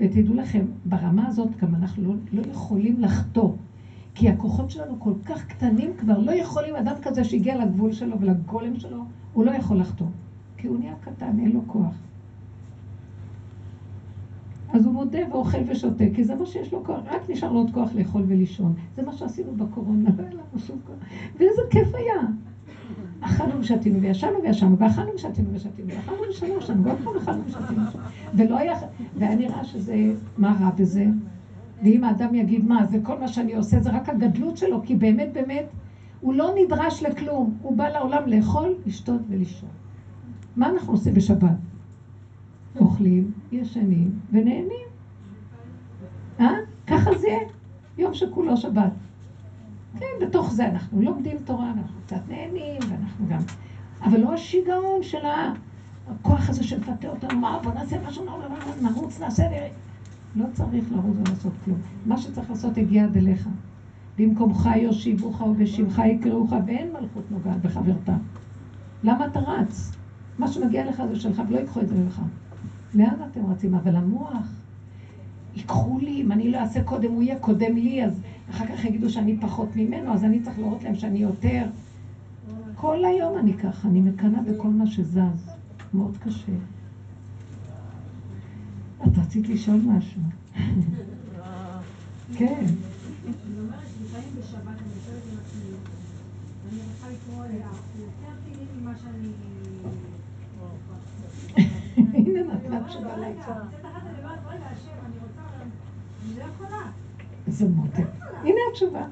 ותדעו 0.00 0.34
לכם, 0.34 0.64
ברמה 0.84 1.26
הזאת 1.26 1.56
גם 1.62 1.74
אנחנו 1.74 2.02
לא, 2.02 2.14
לא 2.32 2.42
יכולים 2.50 3.00
לחטוא. 3.00 3.52
כי 4.14 4.28
הכוחות 4.28 4.70
שלנו 4.70 5.00
כל 5.00 5.12
כך 5.24 5.46
קטנים 5.46 5.90
כבר, 5.98 6.18
לא 6.18 6.32
יכולים, 6.32 6.76
אדם 6.76 6.94
כזה 7.02 7.24
שהגיע 7.24 7.64
לגבול 7.64 7.92
שלו 7.92 8.20
ולגולם 8.20 8.76
שלו, 8.76 9.04
הוא 9.32 9.44
לא 9.44 9.50
יכול 9.50 9.80
לחטוא. 9.80 10.06
כי 10.56 10.66
הוא 10.66 10.78
נהיה 10.78 10.94
קטן, 11.00 11.38
אין 11.38 11.52
לו 11.52 11.60
כוח. 11.66 11.94
אז 14.72 14.86
הוא 14.86 14.94
מודה 14.94 15.18
ואוכל 15.30 15.58
ושותה, 15.68 16.04
כי 16.14 16.24
זה 16.24 16.34
מה 16.34 16.46
שיש 16.46 16.72
לו 16.72 16.84
כוח, 16.84 17.00
רק 17.06 17.30
נשאר 17.30 17.52
לו 17.52 17.58
עוד 17.58 17.70
כוח 17.70 17.94
לאכול 17.94 18.22
ולישון. 18.26 18.74
זה 18.96 19.02
מה 19.02 19.12
שעשינו 19.12 19.54
בקורונה, 19.54 20.10
לא 20.18 20.22
היה 20.22 20.32
לנו 20.32 20.58
שום 20.58 20.78
כוח. 20.86 20.96
ואיזה 21.36 21.62
כיף 21.70 21.94
היה. 21.94 22.22
אכלנו 23.20 23.60
ושתינו 23.60 24.00
וישנו 24.00 24.42
וישנו, 24.42 24.78
ואכלנו 24.78 25.10
ושתינו 25.14 25.52
ושתינו, 25.52 25.88
ואכלנו 25.88 26.18
ושתינו 26.30 26.54
וישנו, 26.54 26.84
ועוד 26.84 26.98
פעם 27.04 27.16
אכלנו 27.16 27.42
ושתינו. 27.46 27.82
ולא 28.34 28.58
היה, 28.58 28.74
והיה 29.18 29.34
נראה 29.34 29.64
שזה, 29.64 30.12
מה 30.38 30.56
רע 30.60 30.70
בזה? 30.70 31.06
ואם 31.82 32.04
האדם 32.04 32.34
יגיד, 32.34 32.64
מה, 32.64 32.86
זה 32.86 32.98
כל 33.02 33.18
מה 33.18 33.28
שאני 33.28 33.54
עושה, 33.54 33.80
זה 33.80 33.90
רק 33.90 34.08
הגדלות 34.08 34.56
שלו, 34.56 34.82
כי 34.82 34.96
באמת 34.96 35.28
באמת, 35.32 35.64
הוא 36.20 36.34
לא 36.34 36.50
נדרש 36.56 37.02
לכלום. 37.02 37.54
הוא 37.62 37.76
בא 37.76 37.88
לעולם 37.88 38.22
לאכול, 38.26 38.74
לשתות 38.86 39.20
ולישון. 39.28 39.68
מה 40.56 40.68
אנחנו 40.68 40.92
עושים 40.92 41.14
בשבת? 41.14 41.56
אוכלים, 42.76 43.32
ישנים 43.52 44.18
ונהנים. 44.32 44.86
אה? 46.40 46.50
ככה 46.86 47.10
זה 47.18 47.36
יום 47.98 48.14
שכולו 48.14 48.56
שבת. 48.56 48.92
כן, 49.98 50.26
בתוך 50.26 50.52
זה 50.52 50.68
אנחנו 50.68 51.02
לומדים 51.02 51.36
תורה, 51.44 51.70
אנחנו 51.70 52.00
קצת 52.06 52.20
נהנים, 52.28 52.80
ואנחנו 52.88 53.26
גם... 53.28 53.40
אבל 54.02 54.20
לא 54.20 54.34
השיגעון 54.34 55.02
של 55.02 55.26
הכוח 56.08 56.48
הזה 56.48 56.62
שמפתה 56.62 57.08
אותנו, 57.08 57.40
מה, 57.40 57.58
בוא 57.62 57.72
נעשה 57.72 57.96
משהו, 58.08 58.24
נרוץ, 58.82 59.20
נעשה... 59.20 59.42
לא 60.36 60.44
צריך 60.52 60.92
לרוץ 60.92 61.16
ולעשות 61.26 61.52
כלום. 61.64 61.78
מה 62.06 62.18
שצריך 62.18 62.50
לעשות 62.50 62.78
הגיע 62.78 63.04
עד 63.04 63.16
אליך. 63.16 63.48
במקומך 64.18 64.68
יושיבוך 64.76 65.40
ובשמך 65.40 66.02
יקראוך, 66.06 66.52
ואין 66.66 66.92
מלכות 66.92 67.30
נוגעת 67.30 67.62
בחברתה. 67.62 68.16
למה 69.04 69.26
אתה 69.26 69.40
רץ? 69.40 69.95
מה 70.38 70.48
שמגיע 70.48 70.84
לך 70.84 71.02
זה 71.08 71.16
שלך, 71.16 71.42
ולא 71.48 71.58
ייקחו 71.58 71.80
את 71.80 71.88
זה 71.88 71.94
ממך. 71.94 72.22
לאן 72.94 73.14
אתם 73.30 73.46
רצים? 73.46 73.74
אבל 73.74 73.96
המוח, 73.96 74.48
ייקחו 75.56 75.98
לי, 75.98 76.22
אם 76.22 76.32
אני 76.32 76.50
לא 76.50 76.58
אעשה 76.58 76.82
קודם, 76.82 77.12
הוא 77.12 77.22
יהיה 77.22 77.38
קודם 77.38 77.76
לי, 77.76 78.04
אז 78.04 78.20
אחר 78.50 78.66
כך 78.66 78.84
יגידו 78.84 79.10
שאני 79.10 79.36
פחות 79.40 79.68
ממנו, 79.76 80.12
אז 80.12 80.24
אני 80.24 80.40
צריך 80.40 80.58
להראות 80.58 80.82
להם 80.82 80.94
שאני 80.94 81.18
יותר. 81.18 81.66
כל 82.74 83.04
היום 83.04 83.38
אני 83.38 83.54
ככה, 83.54 83.88
אני 83.88 84.00
מקנאה 84.00 84.40
בכל 84.40 84.68
מה 84.68 84.86
שזז. 84.86 85.56
מאוד 85.94 86.16
קשה. 86.16 86.52
את 89.06 89.18
רצית 89.18 89.48
לשאול 89.48 89.80
משהו. 89.86 90.20
כן. 92.38 92.64
הנה 99.06 99.45
נתנה 102.76 102.88
תשובה 102.88 103.16
לעצה. 103.16 103.52
זה 107.46 107.68
מותק. 107.68 108.06
הנה 108.42 108.60
התשובה. 108.70 109.06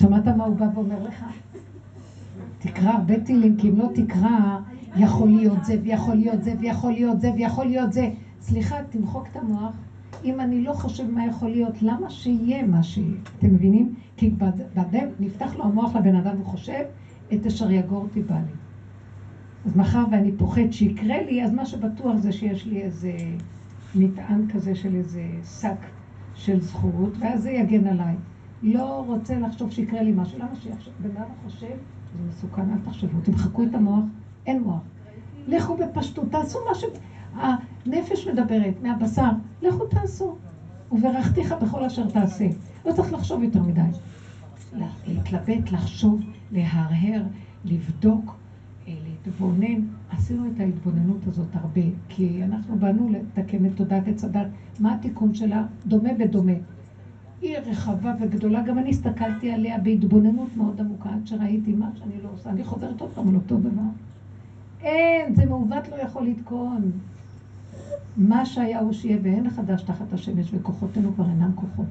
שמעת 0.00 0.28
מה 0.28 0.44
הוא 0.44 0.56
בא 0.56 0.66
ואומר 0.74 1.02
לך? 1.02 1.24
תקרא 2.58 2.90
הרבה 2.90 3.20
טילים, 3.20 3.56
כי 3.56 3.68
אם 3.68 3.78
לא 3.78 3.88
תקרא, 3.94 4.58
יכול 4.96 5.28
להיות 5.28 5.64
זה, 5.64 5.76
ויכול 5.82 6.14
להיות 6.14 6.42
זה, 6.42 6.54
ויכול 6.60 6.92
להיות 6.92 7.20
זה, 7.20 7.30
ויכול 7.36 7.66
להיות 7.66 7.92
זה. 7.92 8.08
סליחה, 8.40 8.76
תמחוק 8.90 9.26
את 9.30 9.36
המוח. 9.36 9.74
אם 10.24 10.40
אני 10.40 10.64
לא 10.64 10.72
חושב 10.72 11.10
מה 11.10 11.26
יכול 11.26 11.50
להיות, 11.50 11.82
למה 11.82 12.10
שיהיה 12.10 12.66
מה 12.66 12.82
שיהיה? 12.82 13.16
אתם 13.38 13.54
מבינים? 13.54 13.94
כי 14.16 14.30
בדם 14.74 15.08
נפתח 15.20 15.54
לו 15.56 15.64
המוח 15.64 15.96
לבן 15.96 16.14
אדם 16.14 16.40
וחושב, 16.40 16.84
את 17.34 17.46
אשר 17.46 17.70
יגור 17.70 18.08
תיבא 18.12 18.34
לי. 18.34 18.52
אז 19.64 19.76
מאחר 19.76 20.04
ואני 20.10 20.32
פוחד 20.32 20.70
שיקרה 20.70 21.22
לי, 21.22 21.44
אז 21.44 21.52
מה 21.52 21.66
שבטוח 21.66 22.16
זה 22.16 22.32
שיש 22.32 22.66
לי 22.66 22.82
איזה 22.82 23.12
מטען 23.94 24.48
כזה 24.52 24.74
של 24.74 24.94
איזה 24.94 25.24
שק 25.60 25.86
של 26.34 26.60
זכות, 26.60 27.12
ואז 27.18 27.42
זה 27.42 27.50
יגן 27.50 27.86
עליי. 27.86 28.14
לא 28.62 29.04
רוצה 29.06 29.38
לחשוב 29.38 29.70
שיקרה 29.70 30.02
לי 30.02 30.12
משהו. 30.16 30.38
למה 30.38 30.54
שיחשוב? 30.54 30.94
בן 31.02 31.16
אדם 31.16 31.28
חושב, 31.44 31.66
זה 31.66 32.28
מסוכן, 32.28 32.70
אל 32.70 32.78
תחשבו. 32.84 33.20
תמחקו 33.22 33.62
את 33.62 33.74
המוח, 33.74 34.04
אין 34.46 34.62
מוח. 34.62 34.80
לכו 35.46 35.76
בפשטות, 35.76 36.30
תעשו 36.30 36.58
מה 36.68 36.74
ש... 36.74 36.84
הנפש 37.86 38.28
מדברת, 38.28 38.74
מהבשר, 38.82 39.30
לכו 39.62 39.86
תעשו. 39.86 40.36
וברכתיך 40.92 41.54
בכל 41.62 41.84
אשר 41.84 42.10
תעשה. 42.10 42.46
לא 42.86 42.92
צריך 42.92 43.12
לחשוב 43.12 43.42
יותר 43.42 43.62
מדי. 43.62 43.80
להתלבט, 45.06 45.70
לחשוב, 45.72 46.20
להרהר, 46.52 47.22
לבדוק, 47.64 48.36
אה, 48.88 48.92
להתבונן. 49.04 49.80
עשינו 50.10 50.46
את 50.46 50.60
ההתבוננות 50.60 51.26
הזאת 51.26 51.56
הרבה, 51.56 51.80
כי 52.08 52.42
אנחנו 52.42 52.76
באנו 52.76 53.08
לתקן 53.08 53.64
את 53.64 53.70
תודעת 53.74 54.08
עץ 54.08 54.24
הדת. 54.24 54.46
מה 54.80 54.94
התיקון 54.94 55.34
שלה? 55.34 55.64
דומה 55.86 56.12
בדומה. 56.18 56.52
היא 57.42 57.58
רחבה 57.58 58.14
וגדולה, 58.20 58.62
גם 58.62 58.78
אני 58.78 58.90
הסתכלתי 58.90 59.50
עליה 59.50 59.78
בהתבוננות 59.78 60.48
מאוד 60.56 60.80
עמוקה, 60.80 61.08
עד 61.08 61.26
שראיתי 61.26 61.72
מה 61.72 61.90
שאני 61.94 62.22
לא 62.22 62.28
עושה. 62.32 62.50
אני 62.50 62.64
חוזרת 62.64 63.00
עוד 63.00 63.10
פעם 63.14 63.28
על 63.28 63.34
אותו 63.34 63.56
דבר. 63.56 63.82
אין, 64.80 65.34
זה 65.34 65.46
מעוות 65.46 65.88
לא 65.88 65.96
יכול 65.96 66.26
לתקון. 66.26 66.90
מה 68.16 68.44
שהיה 68.44 68.80
הוא 68.80 68.92
שיהיה 68.92 69.18
ואין 69.22 69.50
חדש 69.50 69.82
תחת 69.82 70.12
השמש, 70.12 70.50
וכוחותינו 70.54 71.14
כבר 71.14 71.28
אינם 71.28 71.50
כוחות. 71.54 71.86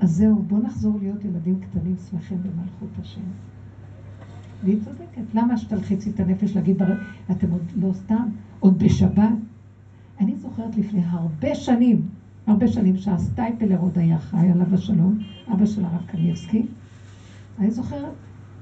אז 0.00 0.10
זהו, 0.10 0.42
בואו 0.42 0.60
נחזור 0.60 0.98
להיות 0.98 1.24
ילדים 1.24 1.60
קטנים 1.60 1.96
שמחים 2.10 2.38
במלכות 2.42 2.88
השם. 3.00 3.20
והיא 4.64 4.76
צודקת. 4.84 5.34
למה 5.34 5.56
שתלחיצי 5.56 6.10
את 6.10 6.20
הנפש 6.20 6.56
להגיד, 6.56 6.82
אתם 7.30 7.50
עוד 7.50 7.62
לא 7.76 7.92
סתם, 7.92 8.28
עוד 8.60 8.78
בשבת? 8.78 9.28
אני 10.20 10.36
זוכרת 10.36 10.76
לפני 10.76 11.00
הרבה 11.04 11.54
שנים, 11.54 12.02
הרבה 12.46 12.68
שנים 12.68 12.96
שהסטייפלר 12.96 13.78
עוד 13.78 13.98
היה 13.98 14.18
חי, 14.18 14.48
עליו 14.48 14.74
השלום, 14.74 15.18
אבא 15.52 15.66
של 15.66 15.84
הרב 15.84 16.02
קניבסקי. 16.06 16.66
אני 17.58 17.70
זוכרת 17.70 18.12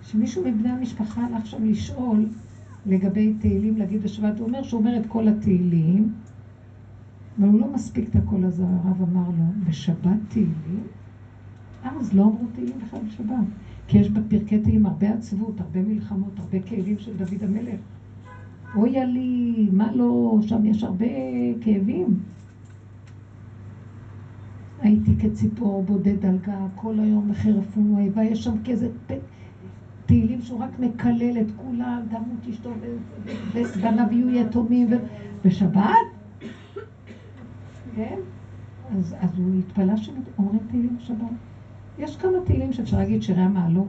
שמישהו 0.02 0.44
מבני 0.44 0.68
המשפחה 0.68 1.24
הלך 1.24 1.46
שם 1.46 1.64
לשאול 1.64 2.26
לגבי 2.86 3.34
תהילים 3.38 3.76
להגיד 3.76 4.02
בשבת, 4.02 4.38
הוא 4.38 4.46
אומר 4.46 4.62
שהוא 4.62 4.80
אומר 4.80 4.96
את 4.96 5.06
כל 5.06 5.28
התהילים, 5.28 6.12
אבל 7.38 7.48
הוא 7.48 7.60
לא 7.60 7.72
מספיק 7.72 8.08
את 8.08 8.16
הקול 8.16 8.44
הזה, 8.44 8.64
הרב 8.66 9.02
אמר 9.02 9.28
לו, 9.28 9.44
בשבת 9.68 10.18
תהילים? 10.28 10.82
אז 11.84 12.14
לא 12.14 12.22
אמרו 12.22 12.46
תהילים 12.54 12.78
בכלל 12.86 13.00
בשבת. 13.08 13.46
כי 13.88 13.98
יש 13.98 14.10
בפרקי 14.10 14.58
תהילים 14.58 14.86
הרבה 14.86 15.12
עצבות, 15.12 15.60
הרבה 15.60 15.82
מלחמות, 15.82 16.38
הרבה 16.38 16.60
כאבים 16.60 16.98
של 16.98 17.16
דוד 17.16 17.42
המלך. 17.42 17.80
אוי 18.76 19.06
לי, 19.06 19.68
מה 19.72 19.92
לא, 19.92 20.38
שם 20.42 20.64
יש 20.64 20.84
הרבה 20.84 21.06
כאבים. 21.60 22.18
הייתי 24.80 25.16
כציפור 25.18 25.82
בודד 25.82 26.24
על 26.26 26.38
גג, 26.38 26.68
כל 26.74 27.00
היום 27.00 27.28
לחרף 27.28 27.78
ומואבה, 27.78 28.24
יש 28.24 28.44
שם 28.44 28.54
כזה 28.64 28.88
תהילים 30.06 30.42
שהוא 30.42 30.60
רק 30.60 30.78
מקלל 30.78 31.40
את 31.40 31.46
כולם, 31.56 32.00
תמות 32.10 32.48
אשתו 32.50 32.70
ובניו 33.52 34.06
יהיו 34.10 34.30
יתומים, 34.30 34.88
בשבת? 35.44 35.94
כן? 37.96 38.18
אז, 38.98 39.14
אז 39.20 39.38
הוא 39.38 39.58
התפלא 39.58 39.96
שאומרים 39.96 40.60
תהילים 40.70 40.96
בשבת. 40.96 41.30
יש 41.98 42.16
כמה 42.16 42.32
תהילים 42.44 42.72
שאפשר 42.72 42.98
להגיד 42.98 43.22
שירי 43.22 43.42
המעלות. 43.42 43.88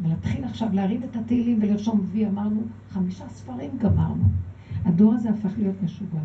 ולהתחיל 0.00 0.44
עכשיו 0.44 0.68
להרים 0.72 1.02
את 1.02 1.16
התהילים 1.16 1.58
ולרשום 1.62 2.00
וי, 2.12 2.26
אמרנו, 2.26 2.60
חמישה 2.90 3.28
ספרים 3.28 3.70
גמרנו. 3.78 4.24
הדור 4.84 5.14
הזה 5.14 5.30
הפך 5.30 5.50
להיות 5.58 5.74
משוגע. 5.84 6.20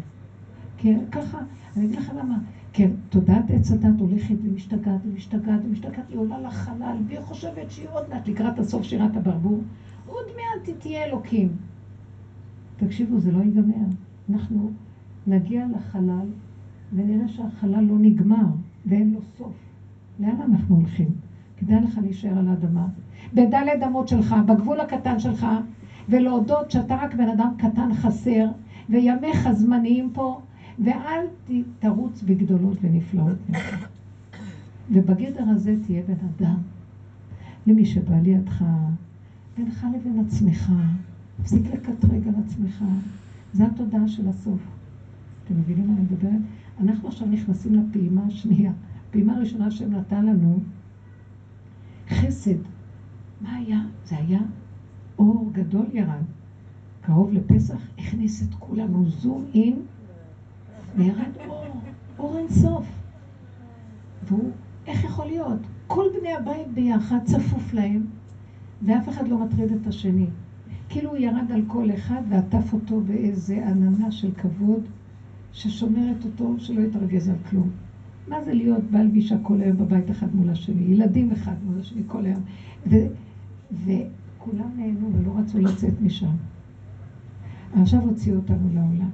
כן, 0.78 0.99
ככה, 1.12 1.38
אני 1.78 1.86
אגיד 1.86 1.97
לכם 1.97 2.18
למה. 2.18 2.38
כן, 2.74 2.89
תודעת 3.09 3.51
עץ 3.51 3.72
הדת 3.72 3.99
הולכת 3.99 4.36
ומשתגעת 4.43 4.99
ומשתגעת 5.05 5.59
ומשתגעת, 5.63 6.09
היא 6.09 6.17
עולה 6.17 6.38
לחלל, 6.38 6.97
והיא 7.07 7.19
חושבת 7.19 7.72
שהיא 7.72 7.88
עוד 7.91 8.09
מעט 8.09 8.28
לקראת 8.28 8.59
הסוף 8.59 8.84
שירת 8.84 9.15
הברבור, 9.15 9.61
עוד 10.05 10.26
מעט 10.26 10.67
היא 10.67 10.76
תהיה 10.80 11.03
אלוקים. 11.03 11.55
תקשיבו, 12.78 13.17
זה 13.17 13.32
לא 13.32 13.39
ייגמר. 13.39 13.86
אנחנו 14.30 14.69
נגיע 15.28 15.65
לחלל 15.76 16.26
ונראה 16.93 17.28
שהחלל 17.28 17.84
לא 17.84 17.97
נגמר 17.97 18.47
ואין 18.86 19.11
לו 19.11 19.22
סוף. 19.22 19.53
לאן 20.19 20.41
אנחנו 20.41 20.76
הולכים? 20.76 21.11
כדאי 21.57 21.80
לך 21.80 21.99
להישאר 22.01 22.38
על 22.38 22.47
האדמה. 22.47 22.86
בדלת 23.34 23.84
אמות 23.84 24.07
שלך, 24.07 24.36
בגבול 24.45 24.80
הקטן 24.80 25.19
שלך, 25.19 25.47
ולהודות 26.09 26.72
שאתה 26.72 26.95
רק 26.95 27.13
בן 27.13 27.28
אדם 27.28 27.51
קטן 27.57 27.93
חסר, 27.93 28.49
וימיך 28.89 29.49
זמניים 29.51 30.09
פה, 30.13 30.39
ואל 30.80 31.26
תרוץ 31.80 32.24
בגדולות 32.24 32.78
ונפלאות 32.82 33.38
ממך. 33.49 33.88
ובגדר 34.91 35.43
הזה 35.49 35.76
תהיה 35.86 36.03
בן 36.07 36.26
אדם. 36.36 36.57
למי 37.67 37.86
שבא 37.86 38.15
לידך, 38.15 38.63
בינך 39.57 39.86
לבין 39.95 40.19
עצמך, 40.26 40.72
תפסיק 41.41 41.65
לקטרג 41.74 42.28
על 42.28 42.34
עצמך. 42.45 42.84
זו 43.53 43.63
התודעה 43.63 44.07
של 44.07 44.28
הסוף. 44.28 44.59
אתם 45.43 45.59
מבינים 45.59 45.88
מה 45.88 45.93
אני 45.93 46.01
מדברת? 46.01 46.41
אנחנו 46.80 47.07
עכשיו 47.07 47.28
נכנסים 47.28 47.74
לפעימה 47.76 48.22
השנייה. 48.28 48.72
פעימה 49.11 49.36
הראשונה 49.36 49.72
שהם 49.72 49.93
נתן 49.93 50.26
לנו, 50.26 50.59
חסד. 52.09 52.57
מה 53.41 53.55
היה? 53.55 53.82
זה 54.05 54.17
היה 54.17 54.39
אור 55.19 55.49
גדול 55.53 55.86
ירד. 55.93 56.24
קרוב 57.01 57.34
לפסח, 57.34 57.82
הכניס 57.97 58.43
את 58.43 58.53
כולנו 58.59 59.09
זום 59.09 59.45
אין, 59.53 59.80
וירד 60.95 61.31
אור, 61.47 61.65
אור 62.19 62.37
אין 62.37 62.49
סוף. 62.49 62.85
והוא, 64.27 64.51
איך 64.87 65.03
יכול 65.03 65.25
להיות? 65.25 65.59
כל 65.87 66.05
בני 66.19 66.33
הבית 66.33 66.67
ביחד 66.73 67.19
צפוף 67.25 67.73
להם, 67.73 68.05
ואף 68.85 69.09
אחד 69.09 69.27
לא 69.27 69.37
מטריד 69.37 69.71
את 69.71 69.87
השני. 69.87 70.25
כאילו 70.89 71.09
הוא 71.09 71.17
ירד 71.17 71.51
על 71.51 71.61
כל 71.67 71.91
אחד 71.93 72.21
ועטף 72.29 72.73
אותו 72.73 73.01
באיזה 73.01 73.67
עננה 73.67 74.11
של 74.11 74.31
כבוד, 74.31 74.81
ששומרת 75.53 76.25
אותו 76.25 76.55
שלא 76.59 76.81
יתרגז 76.81 77.29
על 77.29 77.35
כלום. 77.49 77.69
מה 78.27 78.43
זה 78.43 78.53
להיות 78.53 78.83
בעל 78.83 79.09
ואישה 79.11 79.35
כל 79.41 79.61
היום 79.61 79.77
בבית 79.77 80.11
אחד 80.11 80.35
מול 80.35 80.49
השני, 80.49 80.83
ילדים 80.83 81.31
אחד 81.31 81.55
מול 81.65 81.79
השני 81.79 82.01
כל 82.07 82.25
היום. 82.25 82.41
ו, 82.87 82.95
וכולם 83.71 84.69
נהנו 84.77 85.09
ולא 85.13 85.31
רצו 85.37 85.59
לצאת 85.59 86.01
משם. 86.01 86.35
עכשיו 87.73 88.01
הוציאו 88.01 88.35
אותנו 88.35 88.69
לעולם. 88.73 89.09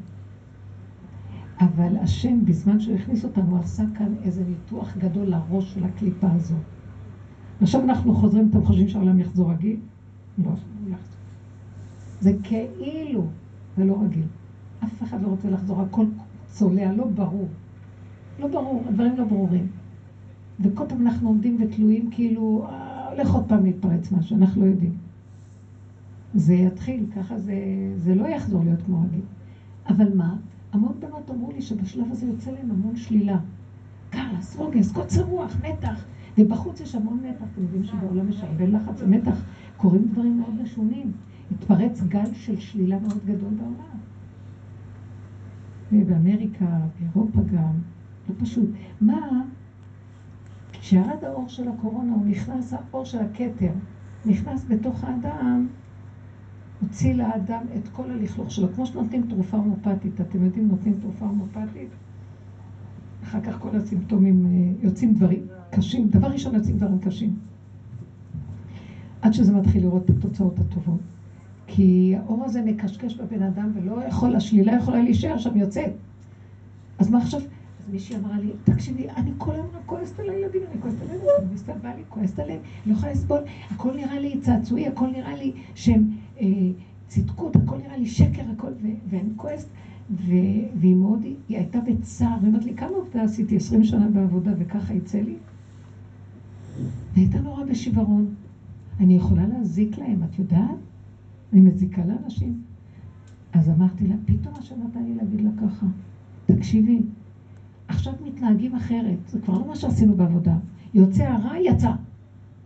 אבל 1.59 1.97
השם, 1.97 2.45
בזמן 2.45 2.79
שהוא 2.79 2.95
הכניס 2.95 3.23
אותנו, 3.23 3.57
עשה 3.57 3.83
כאן 3.97 4.13
איזה 4.23 4.43
ניתוח 4.49 4.97
גדול 4.97 5.25
לראש 5.27 5.73
של 5.73 5.83
הקליפה 5.83 6.31
הזו. 6.31 6.55
ועכשיו 7.59 7.83
אנחנו 7.83 8.13
חוזרים, 8.13 8.47
אתם 8.49 8.65
חושבים 8.65 8.87
שהעולם 8.87 9.19
יחזור 9.19 9.51
רגיל? 9.51 9.79
לא, 10.37 10.51
לא 10.51 10.91
יחזור. 10.91 11.17
זה 12.19 12.33
כאילו, 12.43 13.25
זה 13.77 13.85
לא 13.85 14.01
רגיל. 14.01 14.25
אף 14.83 15.03
אחד 15.03 15.21
לא 15.21 15.27
רוצה 15.27 15.49
לחזור, 15.49 15.81
הכל 15.81 16.05
צולע, 16.45 16.91
לא 16.93 17.07
ברור. 17.07 17.47
לא 18.39 18.47
ברור, 18.47 18.83
הדברים 18.89 19.17
לא 19.17 19.23
ברורים. 19.23 19.67
וכל 20.59 20.83
פעם 20.89 21.01
אנחנו 21.01 21.29
עומדים 21.29 21.57
ותלויים 21.59 22.09
כאילו, 22.11 22.65
אה, 22.69 23.09
הולך 23.09 23.33
עוד 23.33 23.45
פעם 23.47 23.65
להתפרץ 23.65 24.11
משהו, 24.11 24.37
אנחנו 24.37 24.61
לא 24.61 24.65
יודעים. 24.65 24.93
זה 26.35 26.53
יתחיל, 26.53 27.05
ככה 27.15 27.37
זה, 27.39 27.55
זה 27.95 28.15
לא 28.15 28.27
יחזור 28.27 28.63
להיות 28.63 28.81
כמו 28.81 29.01
רגיל. 29.01 29.21
אבל 29.89 30.15
מה? 30.15 30.35
המון 30.77 30.99
בנות 30.99 31.31
אמרו 31.31 31.51
לי 31.51 31.61
שבשלב 31.61 32.11
הזה 32.11 32.25
יוצא 32.25 32.51
להם 32.51 32.71
המון 32.71 32.95
שלילה. 32.95 33.37
כעס, 34.11 34.55
רוגז, 34.55 34.91
קוצר 34.91 35.23
רוח, 35.23 35.55
מתח. 35.63 36.05
ובחוץ 36.37 36.79
יש 36.79 36.95
המון 36.95 37.19
מתח. 37.23 37.45
אתם 37.53 37.61
יודעים 37.61 37.83
שבעולם 37.83 38.29
יש 38.29 38.43
הרבה 38.43 38.65
לחץ 38.65 39.01
ומתח. 39.01 39.43
קורים 39.77 40.07
דברים 40.07 40.39
מאוד 40.39 40.61
משונים. 40.61 41.11
התפרץ 41.51 42.01
גל 42.01 42.33
של 42.33 42.59
שלילה 42.59 42.99
מאוד 42.99 43.25
גדול 43.25 43.53
בעולם. 43.53 43.97
ובאמריקה, 45.91 46.79
באירופה 46.99 47.41
גם. 47.41 47.73
לא 48.29 48.35
פשוט. 48.39 48.69
מה? 49.01 49.41
כשירד 50.71 51.23
האור 51.23 51.49
של 51.49 51.67
הקורונה, 51.67 52.13
הוא 52.13 52.25
נכנס, 52.25 52.73
האור 52.73 53.05
של 53.05 53.19
הכתר, 53.19 53.71
נכנס 54.25 54.65
בתוך 54.69 55.03
האדם, 55.03 55.67
הוציא 56.81 57.13
לאדם 57.13 57.61
את 57.75 57.87
כל 57.87 58.11
הלכלוך 58.11 58.51
שלו. 58.51 58.67
כמו 58.75 58.85
שנותנים 58.85 59.21
תרופה 59.29 59.57
הומופטית, 59.57 60.21
אתם 60.21 60.45
יודעים, 60.45 60.67
נותנים 60.67 60.93
תרופה 61.01 61.25
הומופטית, 61.25 61.89
אחר 63.23 63.41
כך 63.41 63.59
כל 63.59 63.75
הסימפטומים 63.75 64.45
אה, 64.45 64.83
יוצאים 64.83 65.13
דברים 65.13 65.47
קשים. 65.69 66.07
דבר 66.07 66.27
ראשון 66.27 66.55
יוצאים 66.55 66.77
דברים 66.77 66.99
קשים. 66.99 67.35
עד 69.21 69.33
שזה 69.33 69.53
מתחיל 69.53 69.81
לראות 69.81 70.05
את 70.05 70.09
התוצאות 70.09 70.59
הטובות. 70.59 70.99
כי 71.67 72.15
האור 72.17 72.45
הזה 72.45 72.61
מקשקש 72.61 73.15
בבן 73.15 73.41
אדם 73.41 73.71
ולא 73.73 74.03
יכול, 74.07 74.35
השלילה 74.35 74.75
יכולה 74.75 75.01
להישאר 75.01 75.37
שם 75.37 75.57
יוצאת. 75.57 75.91
אז 76.99 77.09
מה 77.09 77.17
עכשיו? 77.17 77.41
מישהי 77.91 78.15
אמרה 78.15 78.39
לי, 78.39 78.51
תקשיבי, 78.63 79.09
אני 79.09 79.31
כל 79.37 79.53
היום 79.53 79.67
רק 79.73 79.81
כועסת 79.85 80.19
על 80.19 80.29
הילדים, 80.29 80.61
אני 80.71 80.81
כועסת 80.81 81.01
על 81.01 81.07
הילדים, 81.07 81.29
אני 81.95 82.03
כועסת 82.09 82.39
עליהם, 82.39 82.59
אני 82.59 82.91
לא 82.91 82.97
יכולה 82.97 83.11
לסבול, 83.11 83.39
הכל 83.71 83.95
נראה 83.95 84.19
לי 84.19 84.39
צעצועי, 84.41 84.87
הכל 84.87 85.07
נראה 85.07 85.35
לי 85.35 85.51
שהם 85.75 86.09
צדקות, 87.07 87.55
הכל 87.55 87.77
נראה 87.77 87.97
לי 87.97 88.05
שקר, 88.05 88.43
הכל, 88.51 88.71
ואני 89.09 89.29
כועסת, 89.35 89.67
והיא 90.15 90.95
מאוד, 90.95 91.23
היא 91.23 91.57
הייתה 91.57 91.79
בצער, 91.81 92.37
והיא 92.41 92.51
אמרת 92.51 92.65
לי, 92.65 92.75
כמה 92.75 92.95
עובדה 92.95 93.23
עשיתי? 93.23 93.55
עשרים 93.55 93.83
שנה 93.83 94.07
בעבודה 94.07 94.51
וככה 94.57 94.93
יצא 94.93 95.17
לי? 95.17 95.35
והיא 97.13 97.25
הייתה 97.25 97.39
נורא 97.39 97.63
בשיוורון. 97.63 98.35
אני 98.99 99.13
יכולה 99.13 99.47
להזיק 99.47 99.97
להם, 99.97 100.23
את 100.23 100.39
יודעת? 100.39 100.77
אני 101.53 101.61
מזיקה 101.61 102.05
לאנשים. 102.05 102.61
אז 103.53 103.69
אמרתי 103.69 104.07
לה, 104.07 104.15
פתאום 104.25 104.55
השם 104.55 104.75
נתן 104.83 105.03
לי 105.03 105.15
להגיד 105.15 105.41
לה 105.41 105.49
ככה, 105.61 105.85
תקשיבי, 106.45 107.01
עכשיו 107.87 108.13
מתנהגים 108.25 108.75
אחרת, 108.75 109.17
זה 109.27 109.39
כבר 109.39 109.53
לא 109.53 109.67
מה 109.67 109.75
שעשינו 109.75 110.15
בעבודה. 110.15 110.57
יוצא 110.93 111.23
הרע, 111.23 111.57
יצא. 111.57 111.91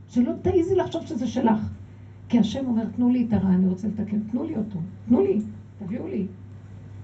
שלא 0.07 0.31
תעיזי 0.41 0.75
לחשוב 0.75 1.05
שזה 1.05 1.27
שלך. 1.27 1.80
כי 2.31 2.39
השם 2.39 2.65
אומר, 2.65 2.85
תנו 2.85 3.09
לי 3.09 3.25
את 3.27 3.33
הרע, 3.33 3.49
אני 3.49 3.67
רוצה 3.67 3.87
לתקן, 3.87 4.19
תנו 4.19 4.43
לי 4.43 4.55
אותו, 4.55 4.79
תנו 5.07 5.21
לי, 5.21 5.41
תביאו 5.79 6.07
לי. 6.07 6.27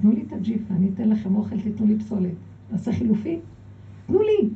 תנו 0.01 0.11
לי 0.11 0.23
את 0.27 0.33
הג'יפה, 0.33 0.73
אני 0.73 0.89
אתן 0.93 1.09
לכם 1.09 1.35
אוכל, 1.35 1.61
תיתנו 1.61 1.87
לי 1.87 1.99
פסולת. 1.99 2.33
נעשה 2.71 2.93
חילופי? 2.93 3.39
תנו 4.07 4.19
לי. 4.21 4.49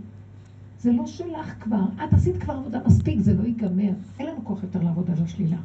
זה 0.79 0.91
לא 0.91 1.07
שלך 1.07 1.53
כבר, 1.59 1.83
את 2.03 2.13
עשית 2.13 2.37
כבר 2.37 2.53
עבודה 2.53 2.79
מספיק, 2.85 3.19
זה 3.19 3.33
לא 3.33 3.43
ייגמר. 3.43 3.91
אין 4.19 4.27
לנו 4.27 4.39
כוח 4.43 4.63
יותר 4.63 4.83
לעבוד 4.83 5.11
על 5.11 5.23
השלילה. 5.23 5.57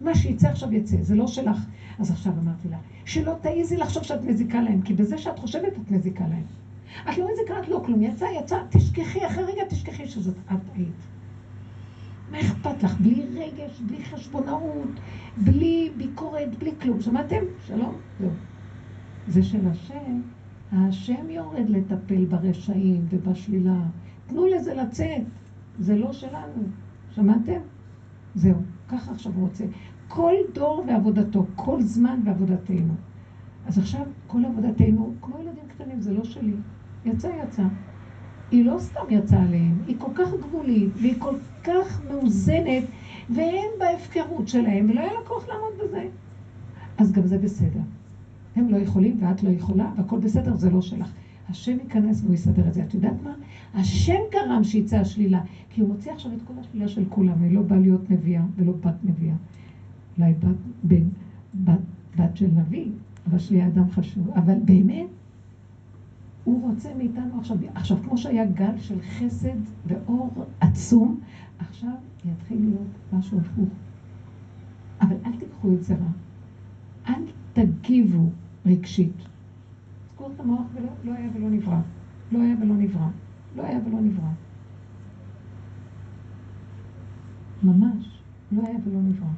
מה 0.00 0.14
שיצא 0.14 0.48
עכשיו 0.48 0.72
יצא, 0.72 1.02
זה 1.02 1.14
לא 1.14 1.26
שלך. 1.26 1.66
אז 1.98 2.10
עכשיו 2.10 2.32
אמרתי 2.42 2.68
לה, 2.68 2.78
שלא 3.04 3.34
תעיזי 3.40 3.76
לחשוב 3.76 4.02
שאת 4.02 4.24
מזיקה 4.24 4.60
להם, 4.60 4.82
כי 4.82 4.94
בזה 4.94 5.18
שאת 5.18 5.38
חושבת 5.38 5.72
את 5.82 5.90
מזיקה 5.90 6.24
להם. 6.28 6.44
את 7.10 7.18
לא 7.18 7.28
מזיקה, 7.32 7.60
את 7.60 7.68
לא 7.68 7.82
כלום, 7.86 8.02
יצא, 8.02 8.26
יצא, 8.40 8.58
תשכחי, 8.70 9.26
אחרי 9.26 9.44
רגע 9.44 9.62
תשכחי 9.68 10.08
שזאת 10.08 10.34
את 10.52 10.58
היית. 10.74 11.13
מה 12.34 12.40
אכפת 12.40 12.82
לך? 12.82 13.00
בלי 13.00 13.24
רגש, 13.34 13.80
בלי 13.80 14.04
חשבונאות, 14.04 14.88
בלי 15.36 15.90
ביקורת, 15.96 16.58
בלי 16.58 16.70
כלום. 16.82 17.00
שמעתם? 17.00 17.44
שלום? 17.66 17.94
זהו. 18.20 18.30
זה 19.28 19.42
של 19.42 19.68
השם. 19.68 20.20
השם 20.72 21.30
יורד 21.30 21.68
לטפל 21.68 22.24
ברשעים 22.24 23.06
ובשלילה. 23.10 23.82
תנו 24.26 24.46
לזה 24.46 24.74
לצאת. 24.74 25.22
זה 25.78 25.96
לא 25.96 26.12
שלנו. 26.12 26.62
שמעתם? 27.10 27.60
זהו. 28.34 28.56
ככה 28.88 29.12
עכשיו 29.12 29.32
הוא 29.32 29.42
רוצה. 29.42 29.64
כל 30.08 30.34
דור 30.54 30.84
ועבודתו, 30.88 31.46
כל 31.56 31.82
זמן 31.82 32.20
ועבודתנו. 32.24 32.94
אז 33.66 33.78
עכשיו 33.78 34.02
כל 34.26 34.44
עבודתנו, 34.44 35.14
כמו 35.20 35.38
ילדים 35.38 35.64
קטנים, 35.68 36.00
זה 36.00 36.12
לא 36.12 36.24
שלי. 36.24 36.54
יצא, 37.04 37.28
יצא. 37.44 37.62
היא 38.54 38.64
לא 38.64 38.78
סתם 38.78 39.00
יצאה 39.10 39.42
עליהם, 39.42 39.78
היא 39.86 39.96
כל 39.98 40.10
כך 40.14 40.28
גבולית, 40.34 40.90
והיא 40.96 41.14
כל 41.18 41.34
כך 41.64 42.00
מאוזנת, 42.10 42.84
ואין 43.30 43.68
בהפקרות 43.78 44.48
שלהם, 44.48 44.90
ולא 44.90 45.00
היה 45.00 45.12
לה 45.12 45.18
כוח 45.24 45.48
לעמוד 45.48 45.72
בזה. 45.84 46.08
אז 46.98 47.12
גם 47.12 47.26
זה 47.26 47.38
בסדר. 47.38 47.80
הם 48.56 48.68
לא 48.68 48.76
יכולים 48.76 49.16
ואת 49.20 49.42
לא 49.42 49.48
יכולה, 49.48 49.92
והכל 49.96 50.18
בסדר, 50.18 50.54
זה 50.54 50.70
לא 50.70 50.80
שלך. 50.80 51.12
השם 51.48 51.78
ייכנס 51.78 52.22
והוא 52.22 52.34
יסדר 52.34 52.68
את 52.68 52.74
זה. 52.74 52.82
את 52.82 52.94
יודעת 52.94 53.22
מה? 53.22 53.34
השם 53.74 54.20
גרם 54.32 54.64
שיצא 54.64 54.96
השלילה, 54.96 55.40
כי 55.70 55.80
הוא 55.80 55.88
מוציא 55.88 56.12
עכשיו 56.12 56.32
את 56.32 56.42
כל 56.44 56.54
השלילה 56.60 56.88
של 56.88 57.04
כולם, 57.08 57.42
היא 57.42 57.54
לא 57.54 57.62
באה 57.62 57.78
להיות 57.78 58.10
נביאה 58.10 58.42
ולא 58.56 58.72
בת 58.72 59.04
נביאה. 59.04 59.34
אולי 60.18 60.32
בת, 60.32 60.56
בן, 60.82 61.04
בת, 61.54 61.78
בת 62.18 62.36
של 62.36 62.48
נביא, 62.54 62.86
אבל 63.26 63.38
שלי 63.38 63.66
אדם 63.66 63.90
חשוב. 63.90 64.30
אבל 64.30 64.58
באמת, 64.64 65.06
הוא 66.44 66.70
רוצה 66.70 66.94
מאיתנו 66.94 67.38
עכשיו, 67.38 67.56
עכשיו, 67.74 67.96
כמו 68.02 68.18
שהיה 68.18 68.44
גל 68.44 68.78
של 68.78 69.00
חסד 69.02 69.56
ואור 69.86 70.44
עצום, 70.60 71.20
עכשיו 71.58 71.94
יתחיל 72.24 72.58
להיות 72.60 72.88
משהו 73.12 73.40
הפוך. 73.40 73.68
אבל 75.00 75.16
אל 75.26 75.36
תיקחו 75.38 75.72
את 75.74 75.82
זה 75.82 75.94
רע. 75.94 76.10
אל 77.08 77.22
תגיבו 77.52 78.30
רגשית. 78.66 79.16
סגור 80.14 80.30
את 80.34 80.40
המוח 80.40 80.62
ולא 80.74 80.88
לא 81.04 81.12
היה 81.12 81.28
ולא 81.34 81.50
נברא. 81.50 81.80
לא 82.32 82.42
היה 82.42 82.54
ולא 82.60 82.74
נברא. 82.74 83.08
לא 83.56 83.62
היה 83.62 83.78
ולא 83.86 84.00
נברא. 84.00 84.30
ממש, 87.62 88.22
לא 88.52 88.62
היה 88.66 88.78
ולא 88.86 89.00
נברא. 89.00 89.28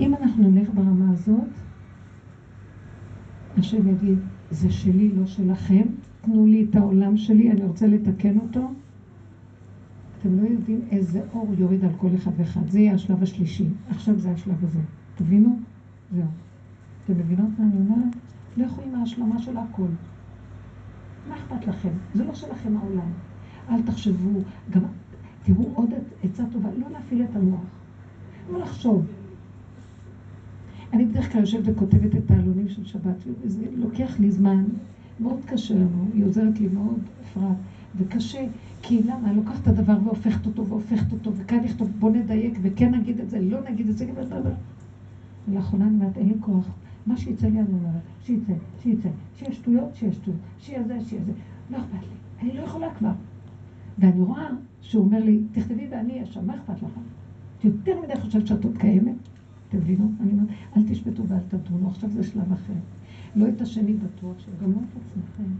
אם 0.00 0.14
אנחנו 0.14 0.50
נלך 0.50 0.68
ברמה 0.74 1.12
הזאת, 1.12 1.48
השם 3.58 3.88
יגיד, 3.88 4.18
זה 4.50 4.70
שלי, 4.70 5.12
לא 5.12 5.26
שלכם, 5.26 5.82
תנו 6.20 6.46
לי 6.46 6.66
את 6.70 6.76
העולם 6.76 7.16
שלי, 7.16 7.50
אני 7.50 7.64
רוצה 7.64 7.86
לתקן 7.86 8.38
אותו. 8.38 8.70
אתם 10.20 10.40
לא 10.40 10.48
יודעים 10.48 10.80
איזה 10.90 11.22
אור 11.34 11.54
יורד 11.58 11.84
על 11.84 11.90
כל 11.96 12.08
אחד 12.14 12.30
ואחד. 12.36 12.68
זה 12.68 12.80
יהיה 12.80 12.94
השלב 12.94 13.22
השלישי. 13.22 13.66
עכשיו 13.88 14.18
זה 14.18 14.30
השלב 14.30 14.64
הזה. 14.64 14.78
תבינו? 15.14 15.58
זהו. 16.14 16.24
אתם 17.04 17.18
מבינות 17.18 17.48
מה 17.58 17.64
אני 17.64 17.76
אומרת? 17.76 18.14
לכו 18.56 18.82
עם 18.82 18.94
ההשלמה 18.94 19.38
של 19.38 19.56
הכל. 19.56 19.88
מה 21.28 21.36
אכפת 21.36 21.66
לכם? 21.66 21.88
זה 22.14 22.24
לא 22.24 22.34
שלכם 22.34 22.76
העולם. 22.76 23.10
אל 23.70 23.82
תחשבו, 23.82 24.40
גם 24.70 24.82
תראו 25.42 25.70
עוד 25.74 25.90
עצה 26.24 26.44
טובה, 26.52 26.68
לא 26.78 26.86
להפעיל 26.90 27.22
את 27.22 27.36
המוח. 27.36 27.60
לא 28.52 28.58
לחשוב. 28.60 29.06
אני 30.92 31.04
בדרך 31.04 31.32
כלל 31.32 31.40
יושבת 31.40 31.62
וכותבת 31.64 32.16
את 32.16 32.30
העלונים 32.30 32.68
של 32.68 32.84
שבת, 32.84 33.16
וזה 33.42 33.64
לוקח 33.76 34.20
לי 34.20 34.30
זמן, 34.30 34.64
מאוד 35.20 35.38
קשה 35.46 35.74
לנו, 35.74 36.08
היא 36.14 36.24
עוזרת 36.24 36.60
לי 36.60 36.68
מאוד, 36.68 36.98
אפרת, 37.22 37.56
וקשה, 37.96 38.46
כי 38.82 39.02
למה? 39.02 39.30
אני 39.30 39.36
לוקחת 39.36 39.62
את 39.62 39.68
הדבר 39.68 39.98
והופכת 40.04 40.46
אותו 40.46 40.66
והופכת 40.66 41.12
אותו, 41.12 41.34
וכאן 41.34 41.58
לכתוב, 41.64 41.90
בוא 41.98 42.10
נדייק, 42.10 42.58
וכן 42.62 42.94
נגיד 42.94 43.20
את 43.20 43.30
זה, 43.30 43.40
לא 43.40 43.58
נגיד 43.70 43.88
את 43.88 43.98
זה, 43.98 44.06
ולאחרונה 45.48 45.86
אני 45.86 45.94
אומרת, 45.94 46.18
אין 46.18 46.28
לי 46.28 46.34
כוח. 46.40 46.68
מה 47.06 47.16
שיצא 47.16 47.46
לי 47.46 47.60
אני 47.60 47.68
אומרת, 47.72 48.02
שיצא, 48.24 48.52
שיצא, 48.82 49.08
שיהיה 49.38 49.52
שטויות, 49.52 49.94
שיהיה 49.94 50.12
שטויות, 50.12 50.38
שיהיה 50.58 50.82
זה, 50.82 50.98
שיהיה 51.00 51.22
זה. 51.24 51.32
לא 51.70 51.76
אכפת 51.76 52.02
לי, 52.02 52.48
אני 52.48 52.58
לא 52.58 52.62
יכולה 52.62 52.94
כבר. 52.94 53.12
ואני 53.98 54.20
רואה 54.20 54.48
שהוא 54.80 55.04
אומר 55.04 55.24
לי, 55.24 55.40
תכתבי 55.52 55.86
ואני 55.90 56.12
אהיה 56.12 56.26
שם, 56.26 56.46
מה 56.46 56.54
אכפת 56.54 56.82
לך? 56.82 56.92
את 57.58 57.64
יותר 57.64 58.00
מדי 58.02 58.20
חושבת 58.20 58.46
שאת 58.46 58.64
עוד 58.64 58.76
קיימת? 58.78 59.14
אתם 59.68 59.78
מבינו? 59.78 60.12
אני 60.20 60.32
אומרת, 60.32 60.48
אל 60.76 60.82
תשפטו 60.88 61.28
ואל 61.28 61.40
תדונו, 61.48 61.88
עכשיו 61.88 62.10
זה 62.10 62.22
שלב 62.22 62.52
אחר. 62.52 62.72
לא 63.36 63.48
את 63.48 63.60
השני 63.60 63.92
בטוח, 63.92 64.38
שגם 64.38 64.72
לא 64.72 64.78
את 64.78 65.02
עצמכם. 65.02 65.52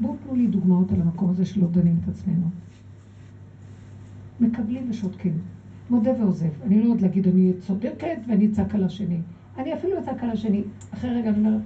בואו 0.00 0.16
תנו 0.24 0.36
לי 0.36 0.46
דוגמאות 0.46 0.92
על 0.92 1.00
המקום 1.00 1.30
הזה 1.30 1.44
שלא 1.44 1.68
דנים 1.70 2.00
את 2.04 2.08
עצמנו. 2.08 2.46
מקבלים 4.40 4.90
ושותקים. 4.90 5.38
מודה 5.90 6.10
ועוזב. 6.20 6.62
אני 6.62 6.82
לא 6.82 6.90
עוד 6.90 7.00
להגיד, 7.00 7.28
אני 7.28 7.52
צודקת 7.60 8.18
ואני 8.28 8.46
אצעק 8.46 8.74
על 8.74 8.84
השני. 8.84 9.20
אני 9.58 9.74
אפילו 9.74 9.98
אצעק 9.98 10.22
על 10.22 10.30
השני. 10.30 10.62
אחרי 10.94 11.10
רגע 11.10 11.30
אני 11.30 11.38
אומרת, 11.38 11.60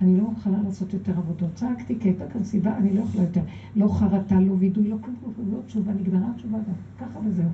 אני 0.00 0.16
לא 0.16 0.24
מוכנה 0.24 0.62
לעשות 0.62 0.92
יותר 0.92 1.12
עבודות. 1.18 1.54
צעקתי 1.54 1.98
כי 2.00 2.08
הייתה 2.08 2.28
כאן 2.28 2.44
סיבה, 2.44 2.76
אני 2.76 2.94
לא 2.96 3.00
יכולה 3.00 3.24
יותר. 3.24 3.40
לא 3.76 3.88
חרטה, 3.88 4.40
לא 4.40 4.52
וידוי, 4.58 4.88
לא 4.88 4.96
כלום, 5.00 5.16
כלום, 5.20 5.52
לא 5.52 5.58
תשובה, 5.66 5.92
נגמרה 5.92 6.30
התשובה 6.34 6.58
גם. 6.58 6.74
ככה 6.98 7.18
וזהו. 7.26 7.48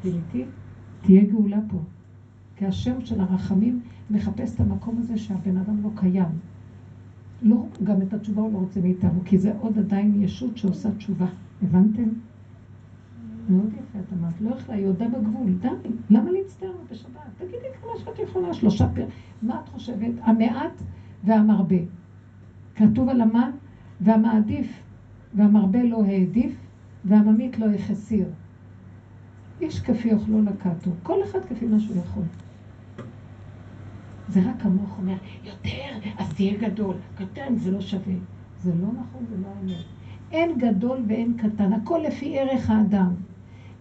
אתם 0.00 0.08
איתי? 0.08 0.44
תהיה 1.00 1.24
גאולה 1.24 1.58
פה. 1.68 1.78
כי 2.56 2.66
השם 2.66 3.00
של 3.00 3.20
הרחמים 3.20 3.80
מחפש 4.10 4.54
את 4.54 4.60
המקום 4.60 4.98
הזה 4.98 5.18
שהבן 5.18 5.56
אדם 5.56 5.82
לא 5.82 5.90
קיים. 5.94 6.28
לא, 7.42 7.66
גם 7.84 8.02
את 8.02 8.12
התשובה 8.12 8.42
הוא 8.42 8.52
לא 8.52 8.58
רוצה 8.58 8.80
מאיתנו, 8.80 9.20
כי 9.24 9.38
זה 9.38 9.52
עוד 9.60 9.78
עדיין 9.78 10.22
ישות 10.22 10.56
שעושה 10.56 10.90
תשובה. 10.90 11.26
הבנתם? 11.62 12.08
מאוד 13.50 13.68
יפה 13.72 13.98
את 13.98 14.12
אמרת, 14.12 14.40
לא 14.40 14.50
יכולה, 14.50 14.78
היא 14.78 14.86
עודה 14.86 15.08
בגבול, 15.08 15.52
די, 15.60 15.68
למה 16.10 16.30
להצטער 16.30 16.72
בשבת? 16.90 17.20
תגידי 17.38 17.66
כמה 17.82 17.90
שאת 17.98 18.18
יכולה, 18.18 18.54
שלושה 18.54 18.88
פר... 18.94 19.06
מה 19.42 19.60
את 19.64 19.68
חושבת? 19.68 20.12
המעט 20.22 20.82
והמרבה. 21.24 21.76
כתוב 22.76 23.08
על 23.08 23.20
המן 23.20 23.50
והמעדיף 24.00 24.82
והמרבה 25.34 25.84
לא 25.84 26.04
העדיף 26.04 26.56
והממית 27.04 27.58
לא 27.58 27.66
החסיר. 27.66 28.26
איש 29.60 29.80
כפי 29.80 30.12
אוכלו 30.12 30.42
לקטו, 30.42 30.90
כל 31.02 31.24
אחד 31.24 31.38
כפי 31.44 31.66
מה 31.66 31.80
שהוא 31.80 31.96
יכול. 31.96 32.22
זה 34.28 34.40
רק 34.40 34.66
המוח 34.66 34.98
אומר, 34.98 35.16
יותר, 35.44 36.08
אז 36.18 36.34
תהיה 36.34 36.68
גדול, 36.68 36.96
קטן 37.14 37.56
זה 37.56 37.70
לא 37.70 37.80
שווה. 37.80 38.14
זה 38.62 38.72
לא 38.74 38.88
נכון, 38.88 39.24
זה 39.30 39.36
לא 39.42 39.48
האמת. 39.48 39.84
אין 40.32 40.58
גדול 40.58 41.02
ואין 41.08 41.36
קטן, 41.36 41.72
הכל 41.72 42.00
לפי 42.06 42.38
ערך 42.38 42.70
האדם. 42.70 43.14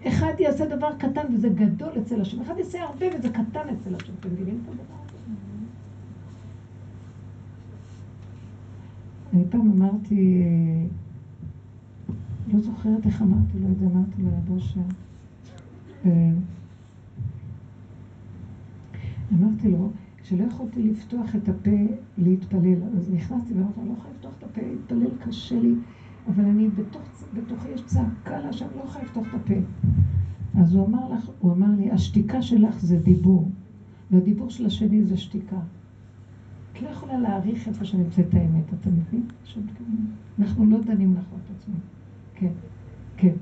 אחד 0.07 0.33
יעשה 0.39 0.65
דבר 0.65 0.95
קטן 0.97 1.33
וזה 1.33 1.49
גדול 1.49 1.89
אצל 2.01 2.21
השם, 2.21 2.41
אחד 2.41 2.57
יעשה 2.57 2.83
הרבה 2.83 3.05
וזה 3.17 3.29
קטן 3.29 3.69
אצל 3.69 3.95
השם. 3.95 4.13
אתם 4.19 4.29
מבינים 4.33 4.61
את 4.63 4.69
הדבר 4.69 4.93
הזה? 5.05 5.17
אני 9.33 9.43
פעם 9.49 9.71
אמרתי, 9.71 10.43
לא 12.53 12.59
זוכרת 12.59 13.05
איך 13.05 13.21
אמרתי, 13.21 13.59
לא 13.59 13.67
יודע, 13.67 13.85
אמרתי 13.85 14.21
לרב 14.21 14.51
אושר. 14.51 14.79
אה, 16.05 16.31
אמרתי 19.33 19.71
לו, 19.71 19.89
כשלא 20.21 20.43
יכולתי 20.43 20.83
לפתוח 20.83 21.35
את 21.35 21.49
הפה 21.49 21.77
להתפלל, 22.17 22.83
אז 22.97 23.13
נכנסתי 23.13 23.53
ואמרתי, 23.53 23.79
אני 23.79 23.89
לא 23.89 23.93
יכולה 23.93 24.13
לפתוח 24.15 24.33
את 24.37 24.43
הפה, 24.43 24.61
להתפלל 24.61 25.17
קשה 25.25 25.59
לי, 25.59 25.73
אבל 26.27 26.45
אני, 26.45 26.67
בתוך, 26.67 27.01
בתוכי 27.33 27.69
יש 27.69 27.83
צעקה 27.85 28.39
לה 28.39 28.53
שאני 28.53 28.69
לא 28.77 28.83
יכולה 28.83 29.05
לפתוח 29.05 29.27
את 29.29 29.33
הפה. 29.33 29.53
אז 30.57 30.75
הוא 30.75 30.85
אמר 30.87 31.13
לך, 31.13 31.29
הוא 31.39 31.51
אמר 31.51 31.67
לי, 31.77 31.91
השתיקה 31.91 32.41
שלך 32.41 32.79
זה 32.79 32.99
דיבור, 32.99 33.51
והדיבור 34.11 34.49
של 34.49 34.65
השני 34.65 35.03
זה 35.03 35.17
שתיקה. 35.17 35.59
את 36.71 36.81
לא 36.81 36.89
יכולה 36.89 37.19
להעריך 37.19 37.67
איפה 37.67 37.85
שנמצאת 37.85 38.33
האמת, 38.33 38.73
אתה 38.73 38.89
מבין? 38.89 39.23
אנחנו 40.39 40.65
לא 40.65 40.81
דנים 40.81 41.13
נכון 41.13 41.39
את 41.45 41.55
עצמנו. 41.57 41.79
כן, 42.35 42.51
כן. 43.17 43.33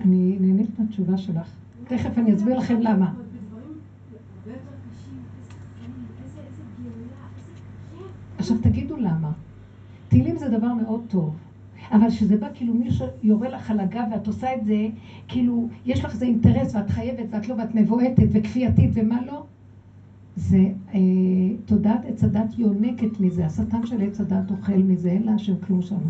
אני 0.00 0.38
נהנית 0.40 0.78
מהתשובה 0.78 1.18
שלך. 1.18 1.48
תכף 1.84 2.18
אני 2.18 2.34
אסביר 2.34 2.58
לכם 2.58 2.80
למה. 2.80 3.25
עכשיו 8.46 8.62
תגידו 8.62 8.96
למה. 8.96 9.32
תהילים 10.08 10.36
זה 10.38 10.48
דבר 10.48 10.72
מאוד 10.72 11.00
טוב. 11.08 11.36
אבל 11.90 12.08
כשזה 12.08 12.36
בא 12.36 12.46
כאילו 12.54 12.74
מישהו 12.74 13.06
יורה 13.22 13.48
לך 13.48 13.70
על 13.70 13.80
הגב 13.80 14.06
ואת 14.10 14.26
עושה 14.26 14.54
את 14.54 14.64
זה, 14.64 14.88
כאילו 15.28 15.68
יש 15.86 16.04
לך 16.04 16.12
איזה 16.14 16.24
אינטרס 16.24 16.74
ואת 16.74 16.90
חייבת 16.90 17.26
ואת 17.30 17.48
לא 17.48 17.54
ואת 17.58 17.74
מבועטת 17.74 18.26
וכפייתית 18.30 18.90
ומה 18.94 19.20
לא, 19.20 19.44
זה 20.36 20.68
אה, 20.94 20.98
תודעת 21.64 22.04
עץ 22.04 22.24
הדת 22.24 22.58
יונקת 22.58 23.20
מזה, 23.20 23.46
השטן 23.46 23.86
של 23.86 24.02
עץ 24.02 24.20
הדת 24.20 24.50
אוכל 24.50 24.76
מזה, 24.76 25.08
אין 25.08 25.22
לה 25.22 25.32
השם 25.32 25.56
כלום 25.56 25.82
שם. 25.82 26.00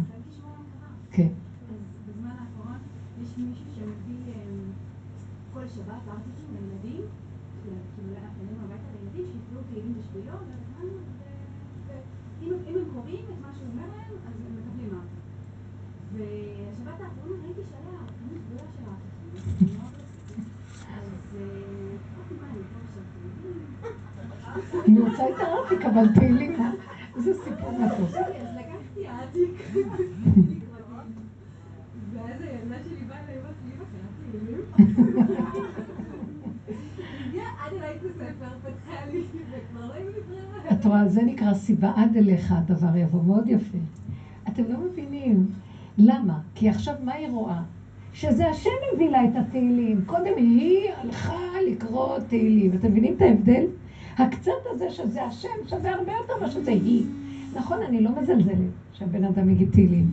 כן. 1.11 1.28
רוצה 25.23 25.37
את 25.37 25.41
הארטיק, 25.49 25.85
אבל 25.85 26.09
תהילים, 26.14 26.57
זה 27.17 27.33
סיפור 27.45 27.73
מטוס. 27.73 28.14
אז 28.14 28.25
לקחתי 28.57 29.09
ארטיק, 29.09 29.51
ואז 32.14 32.41
הילדה 32.41 32.77
שלי 32.85 33.05
באה 33.09 33.19
אליי 33.25 33.39
ואמרת 33.39 33.57
את 40.73 40.87
רואה, 40.87 41.09
זה 41.09 41.23
נקרא 41.23 41.55
סיבה 41.55 41.93
עד 41.97 42.17
אליך 42.17 42.53
הדבר 42.53 42.97
יבוא, 42.97 43.23
מאוד 43.23 43.49
יפה. 43.49 43.79
אתם 44.49 44.62
לא 44.69 44.79
מבינים. 44.79 45.47
למה? 45.99 46.41
כי 46.55 46.69
עכשיו 46.69 46.95
מה 47.05 47.12
היא 47.12 47.29
רואה? 47.29 47.62
שזה 48.12 48.49
השם 48.49 48.71
הביא 48.93 49.11
לה 49.11 49.25
את 49.25 49.31
התהילים. 49.37 50.05
קודם 50.07 50.33
היא 50.37 50.91
הלכה 50.97 51.37
לקרוא 51.71 52.19
תהילים. 52.19 52.73
אתם 52.75 52.91
מבינים 52.91 53.14
את 53.17 53.23
ההבדל? 53.23 53.64
הקצת 54.19 54.53
הזה 54.71 54.91
שזה 54.91 55.25
השם 55.25 55.49
שווה 55.69 55.95
הרבה 55.95 56.12
יותר 56.12 56.33
ממה 56.39 56.51
שזה 56.51 56.71
היא. 56.71 57.07
נכון, 57.55 57.83
אני 57.83 58.01
לא 58.01 58.11
מזלזלת 58.21 58.71
שהבן 58.93 59.25
אדם 59.25 59.51
יגיד 59.51 59.69
תהילים, 59.71 60.11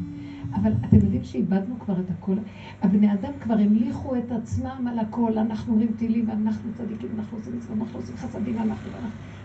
אבל 0.55 0.71
אתם 0.85 0.95
יודעים 0.95 1.23
שאיבדנו 1.23 1.79
כבר 1.79 1.99
את 1.99 2.09
הכל. 2.09 2.35
הבני 2.81 3.13
אדם 3.13 3.31
כבר 3.39 3.53
המליכו 3.53 4.15
את 4.15 4.31
עצמם 4.31 4.87
על 4.89 4.99
הכל. 4.99 5.37
אנחנו 5.37 5.73
אומרים 5.73 5.91
תהילים, 5.97 6.29
ואנחנו 6.29 6.71
צדיקים, 6.73 7.09
אנחנו 7.17 7.37
עושים 7.37 7.53
מצוות, 7.57 7.77
אנחנו 7.79 7.99
עושים 7.99 8.15
חסדים, 8.17 8.57
אנחנו... 8.57 8.91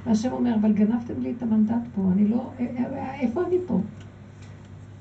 והשם 0.07 0.33
אומר, 0.33 0.55
אבל 0.55 0.73
גנבתם 0.73 1.21
לי 1.21 1.35
את 1.37 1.43
המנדט 1.43 1.83
פה, 1.95 2.03
אני 2.13 2.29
לא... 2.29 2.51
אה, 2.61 2.67
אה, 2.79 2.99
אה, 2.99 3.21
איפה 3.21 3.47
אני 3.47 3.57
פה? 3.67 3.81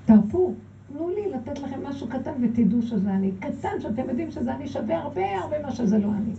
תרפו. 0.05 0.53
תנו 0.87 1.09
לי 1.09 1.31
לתת 1.31 1.59
לכם 1.59 1.79
משהו 1.83 2.07
קטן 2.07 2.31
ותדעו 2.41 2.81
שזה 2.81 3.13
אני. 3.13 3.31
קטן, 3.39 3.79
שאתם 3.79 4.09
יודעים 4.09 4.31
שזה 4.31 4.55
אני 4.55 4.67
שווה 4.67 4.97
הרבה 4.97 5.39
הרבה 5.39 5.61
מה 5.61 5.71
שזה 5.71 5.97
לא 5.97 6.07
אני. 6.07 6.33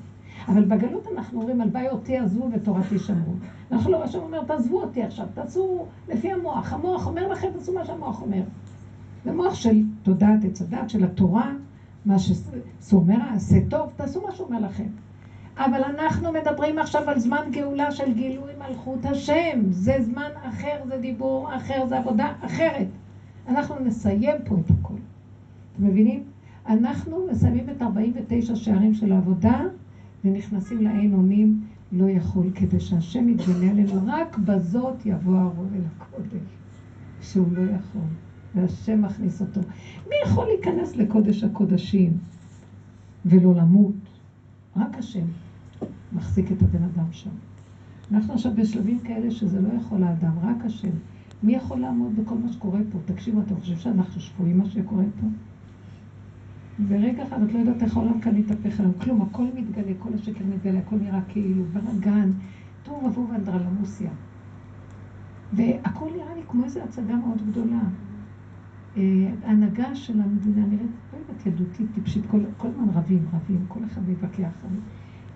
אבל 0.49 0.64
בגלות 0.64 1.07
אנחנו 1.14 1.41
אומרים, 1.41 1.61
הלוואי 1.61 1.89
אותי 1.89 2.18
עזבו 2.18 2.49
ותורתי 2.53 2.99
שמרו. 2.99 3.32
אנחנו 3.72 3.91
לא, 3.91 4.05
השם 4.05 4.18
אומר, 4.18 4.43
תעזבו 4.43 4.80
אותי 4.80 5.03
עכשיו, 5.03 5.26
תעשו 5.34 5.86
לפי 6.09 6.32
המוח. 6.32 6.72
המוח 6.72 7.07
אומר 7.07 7.28
לכם, 7.28 7.49
תעשו 7.53 7.72
מה 7.72 7.84
שהמוח 7.84 8.22
אומר. 8.22 8.43
זה 9.24 9.32
מוח 9.32 9.55
של 9.55 9.82
תודעת 10.03 10.45
עץ 10.45 10.62
הדת, 10.62 10.91
של 10.91 11.05
התורה, 11.05 11.53
מה 12.05 12.16
שאומר, 12.18 13.18
עשה 13.34 13.57
טוב, 13.68 13.91
תעשו 13.97 14.22
מה 14.26 14.32
שאומר 14.32 14.59
לכם. 14.59 14.86
אבל 15.57 15.84
אנחנו 15.84 16.32
מדברים 16.32 16.78
עכשיו 16.78 17.11
על 17.11 17.18
זמן 17.18 17.49
גאולה 17.51 17.91
של 17.91 18.12
גילוי 18.12 18.53
מלכות 18.59 19.05
השם. 19.05 19.61
זה 19.70 19.97
זמן 20.01 20.30
אחר, 20.43 20.76
זה 20.89 20.97
דיבור 20.97 21.57
אחר, 21.57 21.86
זה 21.86 21.99
עבודה 21.99 22.32
אחרת. 22.41 22.86
אנחנו 23.49 23.80
נסיים 23.80 24.36
פה 24.45 24.57
את 24.64 24.70
הכל. 24.70 24.95
אתם 25.72 25.86
מבינים? 25.86 26.22
אנחנו 26.66 27.26
מסיימים 27.30 27.70
את 27.70 27.82
49 27.82 28.57
שערים 28.57 28.95
של 28.95 29.12
העבודה 29.12 29.61
ונכנסים 30.25 30.83
לעין 30.83 31.14
אונים 31.14 31.61
לא 31.93 32.11
יכול, 32.11 32.51
כדי 32.55 32.81
שהשם 32.81 33.29
יתגלה 33.29 33.71
עלינו. 33.71 33.93
רק 34.07 34.39
בזאת 34.39 35.07
יבוא 35.07 35.39
הרוב 35.39 35.69
אל 35.75 35.81
הקודש, 35.97 36.49
שהוא 37.23 37.47
לא 37.53 37.62
יכול, 37.62 38.09
והשם 38.55 39.03
מכניס 39.03 39.41
אותו. 39.41 39.61
מי 40.09 40.14
יכול 40.25 40.47
להיכנס 40.47 40.97
לקודש 40.97 41.45
הקודשים 41.45 42.19
ולא 43.27 43.55
למות? 43.55 43.95
רק 44.77 44.99
השם 44.99 45.25
מחזיק 46.12 46.53
את 46.53 46.62
הבן 46.62 46.83
אדם 46.83 47.12
שם. 47.12 47.31
אנחנו 48.12 48.35
עכשיו 48.35 48.53
בשלבים 48.57 48.99
כאלה 48.99 49.31
שזה 49.31 49.61
לא 49.61 49.69
יכול 49.69 50.03
האדם, 50.03 50.33
רק 50.43 50.64
השם. 50.64 50.91
מי 51.43 51.53
יכול 51.53 51.79
לעמוד 51.79 52.16
בכל 52.16 52.35
מה 52.35 52.53
שקורה 52.53 52.81
פה? 52.93 52.99
תקשיבו, 53.05 53.41
אתם 53.41 53.57
חושבים 53.61 53.79
שאנחנו 53.79 54.21
שפויים 54.21 54.59
מה 54.59 54.71
שקורה 54.71 55.05
פה? 55.21 55.27
ברגע 56.79 57.22
אחד 57.22 57.43
את 57.43 57.53
לא 57.53 57.59
יודעת 57.59 57.83
איך 57.83 57.97
העולם 57.97 58.20
כאן 58.20 58.35
מתהפך 58.35 58.81
עליו, 58.81 58.93
כלום, 58.99 59.22
הכל 59.22 59.45
מתגלה, 59.55 59.93
כל 59.99 60.14
השקר 60.14 60.45
מתגלה, 60.55 60.79
הכל 60.79 60.97
נראה 60.97 61.20
כאילו, 61.29 61.64
בלאגן, 61.72 62.33
טוב 62.83 63.05
עבור 63.07 63.29
ואנדרלמוסיה. 63.31 64.11
והכל 65.53 66.09
נראה 66.16 66.35
לי 66.35 66.43
כמו 66.49 66.64
איזו 66.64 66.81
הצגה 66.81 67.16
מאוד 67.16 67.43
גדולה. 67.51 67.81
אה, 68.97 69.03
ההנהגה 69.45 69.95
של 69.95 70.20
המדינה 70.20 70.66
נראית, 70.66 70.91
לא 71.12 71.18
יודעת, 71.18 71.47
ילדותית, 71.47 71.87
טיפשית, 71.95 72.26
כל 72.57 72.68
הזמן 72.68 72.89
רבים, 72.95 73.24
רבים, 73.33 73.64
כל 73.68 73.85
אחד 73.85 74.09
מתווכח. 74.09 74.51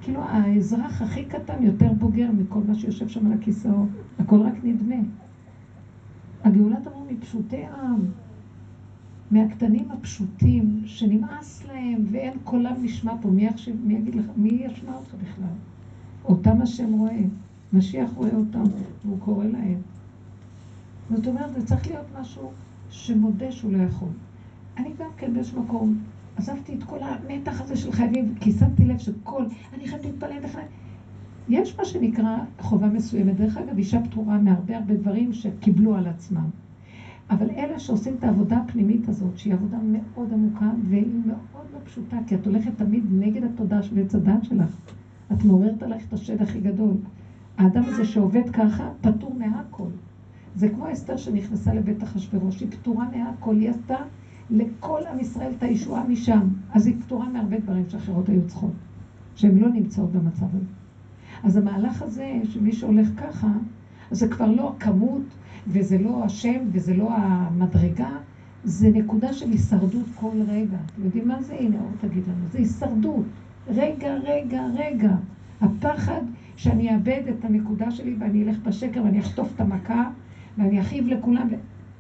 כאילו 0.03 0.23
האזרח 0.23 1.03
הכי 1.03 1.25
קטן 1.25 1.63
יותר 1.63 1.93
בוגר 1.93 2.31
מכל 2.33 2.61
מה 2.69 2.75
שיושב 2.75 3.09
שם 3.09 3.27
על 3.27 3.33
הכיסאות, 3.33 3.89
הכל 4.19 4.41
רק 4.41 4.55
נדמה. 4.63 4.97
הגאולה 6.45 6.77
תבוא 6.81 7.07
מפשוטי 7.11 7.65
עם, 7.65 8.01
מהקטנים 9.33 9.91
הפשוטים, 9.91 10.83
שנמאס 10.85 11.65
להם 11.67 12.05
ואין 12.11 12.33
קולם 12.45 12.75
נשמע 12.83 13.13
פה. 13.23 13.29
מי, 13.29 13.47
יחשב, 13.47 13.73
מי 13.85 13.95
יגיד 13.95 14.15
לך, 14.15 14.25
מי 14.37 14.49
ישמע 14.49 14.95
אותך 14.95 15.15
בכלל? 15.15 15.55
אותם 16.25 16.63
השם 16.63 16.93
רואה. 16.93 17.21
משיח 17.73 18.11
רואה 18.15 18.35
אותם, 18.35 18.63
והוא 19.05 19.19
קורא 19.19 19.45
להם. 19.45 19.81
זאת 21.11 21.27
אומרת, 21.27 21.55
זה 21.55 21.67
צריך 21.67 21.87
להיות 21.87 22.07
משהו 22.21 22.51
שמודה 22.91 23.53
שהוא 23.53 23.73
לא 23.73 23.83
יכול. 23.83 24.09
אני 24.77 24.91
גם 24.99 25.11
כן 25.17 25.35
באיזשהו 25.35 25.63
מקום, 25.63 25.99
עזבתי 26.37 26.75
את 26.75 26.85
כל 26.85 26.99
המתח 27.01 27.61
הזה 27.61 27.77
של 27.77 27.93
חייבים, 27.93 28.35
כי 28.41 28.53
שמתי 28.53 28.85
לב 28.85 28.99
שכל, 28.99 29.45
אני 29.75 29.89
חייבת 29.89 30.05
להתפלל 30.05 30.41
בכלל. 30.41 30.63
יש 31.49 31.79
מה 31.79 31.85
שנקרא 31.85 32.39
חובה 32.59 32.87
מסוימת. 32.87 33.37
דרך 33.37 33.57
אגב, 33.57 33.79
אישה 33.79 34.01
פטורה 34.03 34.39
מהרבה 34.39 34.77
הרבה 34.77 34.95
דברים 34.95 35.33
שקיבלו 35.33 35.97
על 35.97 36.07
עצמם. 36.07 36.51
אבל 37.31 37.51
אלה 37.51 37.79
שעושים 37.79 38.15
את 38.19 38.25
העבודה 38.25 38.57
הפנימית 38.57 39.09
הזאת, 39.09 39.39
שהיא 39.39 39.55
עבודה 39.55 39.79
מאוד 39.83 40.33
עמוקה, 40.33 40.71
והיא 40.89 41.07
מאוד 41.27 41.67
לא 41.73 41.79
פשוטה, 41.85 42.17
כי 42.27 42.35
את 42.35 42.47
הולכת 42.47 42.71
תמיד 42.77 43.05
נגד 43.11 43.45
התודעה 43.45 43.81
ועץ 43.95 44.15
הדת 44.15 44.45
שלך. 44.45 44.77
את 45.33 45.45
מעוררת 45.45 45.83
עליך 45.83 46.09
את 46.09 46.13
השד 46.13 46.43
הכי 46.43 46.61
גדול. 46.61 46.95
האדם 47.59 47.83
הזה 47.87 48.05
שעובד 48.05 48.51
ככה, 48.53 48.91
פטור 49.01 49.35
מהכל. 49.39 49.89
זה 50.55 50.69
כמו 50.69 50.93
אסתר 50.93 51.17
שנכנסה 51.17 51.75
לבית 51.75 52.03
אחשוורוש, 52.03 52.61
היא 52.61 52.71
פטורה 52.71 53.07
מהכל, 53.17 53.57
היא 53.57 53.71
עשתה 53.71 53.97
לכל 54.51 55.01
עם 55.13 55.21
ישראל 55.21 55.53
את 55.59 55.63
הישועה 55.63 56.05
משם. 56.09 56.49
אז 56.73 56.87
היא 56.87 57.01
פטורה 57.01 57.29
מהרבה 57.29 57.59
דברים 57.59 57.85
שאחרות 57.89 58.29
היו 58.29 58.47
צריכות, 58.47 58.73
שהן 59.35 59.59
לא 59.59 59.69
נמצאות 59.69 60.13
במצב 60.13 60.47
הזה. 60.55 60.67
אז 61.43 61.57
המהלך 61.57 62.03
הזה, 62.03 62.41
שמי 62.45 62.73
שהולך 62.73 63.09
ככה, 63.17 63.49
אז 64.11 64.19
זה 64.19 64.29
כבר 64.29 64.51
לא 64.51 64.73
הכמות, 64.77 65.23
וזה 65.67 65.99
לא 65.99 66.25
השם, 66.25 66.59
וזה 66.73 66.95
לא 66.95 67.09
המדרגה, 67.17 68.11
זה 68.65 68.89
נקודה 68.89 69.33
של 69.33 69.51
הישרדות 69.51 70.07
כל 70.15 70.43
רגע. 70.49 70.77
אתם 70.87 71.05
יודעים 71.05 71.29
מה 71.29 71.43
זה? 71.43 71.55
הנה, 71.55 71.77
אור 71.81 71.91
תגיד 72.01 72.23
לנו. 72.29 72.49
זה 72.51 72.59
הישרדות. 72.59 73.25
רגע, 73.69 74.15
רגע, 74.15 74.63
רגע. 74.75 75.15
הפחד 75.61 76.21
שאני 76.57 76.95
אאבד 76.95 77.23
את 77.29 77.45
הנקודה 77.45 77.91
שלי 77.91 78.17
ואני 78.19 78.43
אלך 78.43 78.59
בשקר 78.59 79.05
ואני 79.05 79.21
אחטוף 79.21 79.53
את 79.55 79.61
המכה 79.61 80.11
ואני 80.59 80.81
אכאיב 80.81 81.07
לכולם. 81.07 81.49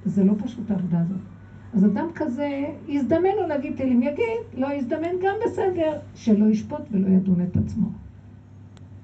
זה 0.04 0.24
לא 0.24 0.32
פשוט 0.38 0.70
העבודה 0.70 1.00
הזאת. 1.00 1.20
אז 1.74 1.84
אדם 1.84 2.06
כזה, 2.14 2.64
יזדמן 2.88 3.30
לו 3.40 3.46
להגיד 3.48 3.76
תהילים, 3.76 4.02
יגיד, 4.02 4.42
לא 4.54 4.72
יזדמן 4.72 5.12
גם 5.22 5.34
בסדר, 5.46 5.98
שלא 6.14 6.44
ישפוט 6.44 6.80
ולא 6.90 7.08
ידון 7.08 7.42
את 7.42 7.56
עצמו. 7.56 7.88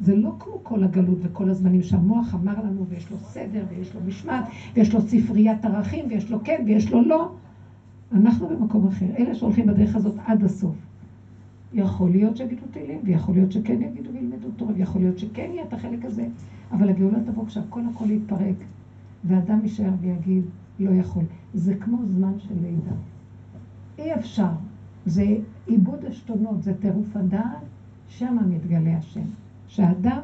זה 0.00 0.14
לא 0.14 0.32
כמו 0.38 0.60
כל 0.62 0.82
הגלות 0.82 1.18
וכל 1.22 1.48
הזמנים 1.48 1.82
שהמוח 1.82 2.34
אמר 2.34 2.60
לנו, 2.64 2.86
ויש 2.88 3.10
לו 3.10 3.16
סדר, 3.16 3.64
ויש 3.68 3.94
לו 3.94 4.00
משמעת, 4.06 4.44
ויש 4.74 4.94
לו 4.94 5.00
ספריית 5.00 5.64
ערכים, 5.64 6.04
ויש 6.08 6.30
לו 6.30 6.38
כן, 6.44 6.62
ויש 6.66 6.92
לו 6.92 7.02
לא. 7.02 7.28
אנחנו 8.12 8.48
במקום 8.48 8.86
אחר. 8.86 9.06
אלה 9.18 9.34
שהולכים 9.34 9.66
בדרך 9.66 9.94
הזאת 9.96 10.14
עד 10.24 10.44
הסוף. 10.44 10.76
יכול 11.72 12.10
להיות 12.10 12.36
שיגידו 12.36 12.66
תהילים, 12.70 13.00
ויכול 13.04 13.34
להיות 13.34 13.52
שכן 13.52 13.82
יגידו 13.82 14.10
וילמדו 14.12 14.48
תורה, 14.56 14.72
ויכול 14.76 15.00
להיות 15.00 15.18
שכן 15.18 15.50
יהיה 15.52 15.64
את 15.64 15.72
החלק 15.72 16.04
הזה, 16.04 16.26
אבל 16.72 16.88
הגאולה 16.88 17.18
תבוא 17.24 17.46
כשהכל 17.46 17.80
הכל 17.94 18.10
יתפרק, 18.10 18.54
ואדם 19.24 19.58
יישאר 19.62 19.90
ויגיד, 20.00 20.42
לא 20.78 20.90
יכול. 20.90 21.24
זה 21.54 21.74
כמו 21.74 22.04
זמן 22.04 22.32
של 22.38 22.54
לידה. 22.62 22.94
אי 23.98 24.14
אפשר. 24.14 24.50
זה 25.06 25.36
עיבוד 25.66 26.04
עשתונות, 26.04 26.62
זה 26.62 26.74
טירוף 26.74 27.16
הדעת, 27.16 27.64
שם 28.08 28.36
מתגלה 28.48 28.96
השם. 28.96 29.24
שהאדם 29.68 30.20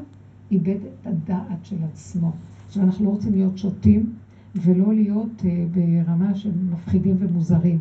איבד 0.50 0.76
את 0.84 1.06
הדעת 1.06 1.64
של 1.64 1.76
עצמו. 1.84 2.32
עכשיו, 2.66 2.82
אנחנו 2.82 3.04
לא 3.04 3.10
רוצים 3.10 3.32
להיות 3.32 3.58
שוטים 3.58 4.12
ולא 4.56 4.94
להיות 4.94 5.44
אה, 5.44 5.66
ברמה 5.70 6.34
של 6.34 6.50
מפחידים 6.70 7.16
ומוזרים. 7.18 7.78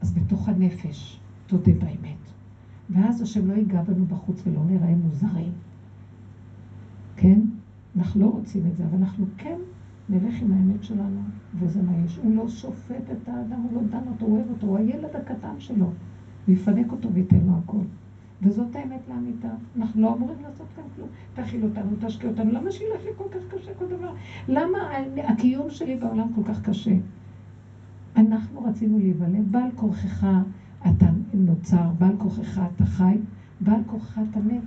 אז 0.00 0.12
בתוך 0.12 0.48
הנפש, 0.48 1.20
תודה 1.46 1.72
באמת. 1.72 2.30
ואז 2.90 3.22
השם 3.22 3.48
לא 3.48 3.54
ייגע 3.54 3.82
בנו 3.82 4.04
בחוץ 4.04 4.42
ולא 4.46 4.64
נראה 4.64 4.94
מוזרים. 4.94 5.52
כן? 7.16 7.40
אנחנו 7.96 8.20
לא 8.20 8.26
רוצים 8.26 8.66
את 8.66 8.76
זה, 8.76 8.84
אבל 8.84 8.98
אנחנו 8.98 9.26
כן 9.36 9.58
נלך 10.08 10.42
עם 10.42 10.52
האמת 10.52 10.84
שלנו, 10.84 11.20
וזה 11.54 11.82
מה 11.82 11.92
יש. 12.04 12.16
הוא 12.16 12.34
לא 12.34 12.48
שופט 12.48 13.10
את 13.12 13.28
האדם, 13.28 13.60
הוא 13.60 13.82
לא 13.82 13.88
דן 13.90 14.08
אותו, 14.08 14.26
הוא 14.26 14.36
אוהב 14.36 14.50
אותו, 14.50 14.66
הוא 14.66 14.78
הילד 14.78 15.16
הקטן 15.16 15.54
שלו. 15.58 15.86
הוא 16.46 16.54
יפנק 16.54 16.92
אותו 16.92 17.12
וייתן 17.12 17.40
לו 17.46 17.52
הכל. 17.64 17.82
וזאת 18.42 18.76
האמת 18.76 19.00
לאמיתה. 19.08 19.48
אנחנו 19.76 20.02
לא 20.02 20.12
אמורים 20.12 20.36
לעשות 20.42 20.66
כאן 20.76 20.84
כלום. 20.96 21.08
תאכיל 21.34 21.64
אותנו, 21.64 21.90
תשקיע 22.00 22.30
אותנו. 22.30 22.50
למה 22.52 22.70
שילך 22.70 23.04
לי 23.04 23.10
כל 23.16 23.24
כך 23.30 23.54
קשה 23.54 23.74
כל 23.74 23.86
דבר? 23.86 24.12
למה 24.48 24.78
הקיום 25.16 25.70
שלי 25.70 25.96
בעולם 25.96 26.26
כל 26.34 26.42
כך 26.44 26.62
קשה? 26.62 26.94
אנחנו 28.16 28.64
רצינו 28.64 28.98
להיוולד, 28.98 29.52
בעל 29.52 29.70
כורכך 29.74 30.26
אתה 30.86 31.06
נוצר, 31.34 31.90
בעל 31.98 32.14
כורכך 32.18 32.60
אתה 32.74 32.84
חי, 32.84 33.16
בעל 33.60 33.80
כורכך 33.86 34.20
אתה 34.30 34.40
מת, 34.40 34.62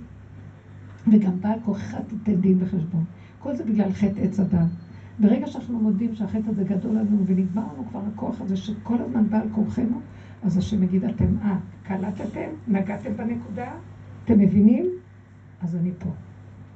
וגם 1.12 1.40
בעל 1.40 1.58
כורכך 1.64 1.94
תיתן 2.06 2.40
דין 2.40 2.56
וחשבון. 2.60 3.04
כל 3.38 3.56
זה 3.56 3.64
בגלל 3.64 3.90
חטא 3.90 4.20
עץ 4.20 4.40
הדת. 4.40 4.66
ברגע 5.18 5.46
שאנחנו 5.46 5.78
מודים 5.78 6.14
שהחטא 6.14 6.50
הזה 6.50 6.64
גדול 6.64 6.96
לנו 6.96 7.26
ונגמר 7.26 7.62
לנו 7.62 7.84
כבר 7.90 8.00
הכוח 8.14 8.40
הזה 8.40 8.56
שכל 8.56 9.00
הזמן 9.00 9.28
בעל 9.30 9.48
כורחנו, 9.52 10.00
אז 10.44 10.56
השם 10.58 10.82
יגיד 10.82 11.04
אתם, 11.04 11.36
אה, 11.42 11.56
קלטתם? 11.82 12.50
נגעתם 12.66 13.16
בנקודה? 13.16 13.72
אתם 14.24 14.38
מבינים? 14.38 14.86
אז 15.60 15.76
אני 15.76 15.90
פה. 15.98 16.10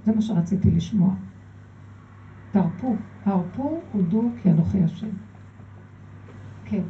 זה 0.05 0.13
מה 0.13 0.21
שרציתי 0.21 0.71
לשמוע. 0.71 1.15
תרפו, 2.51 2.95
הרפו, 3.25 3.83
הודו 3.93 4.31
כי 4.43 4.51
אנוכי 4.51 4.83
השם. 4.83 5.09
כן. 6.65 6.83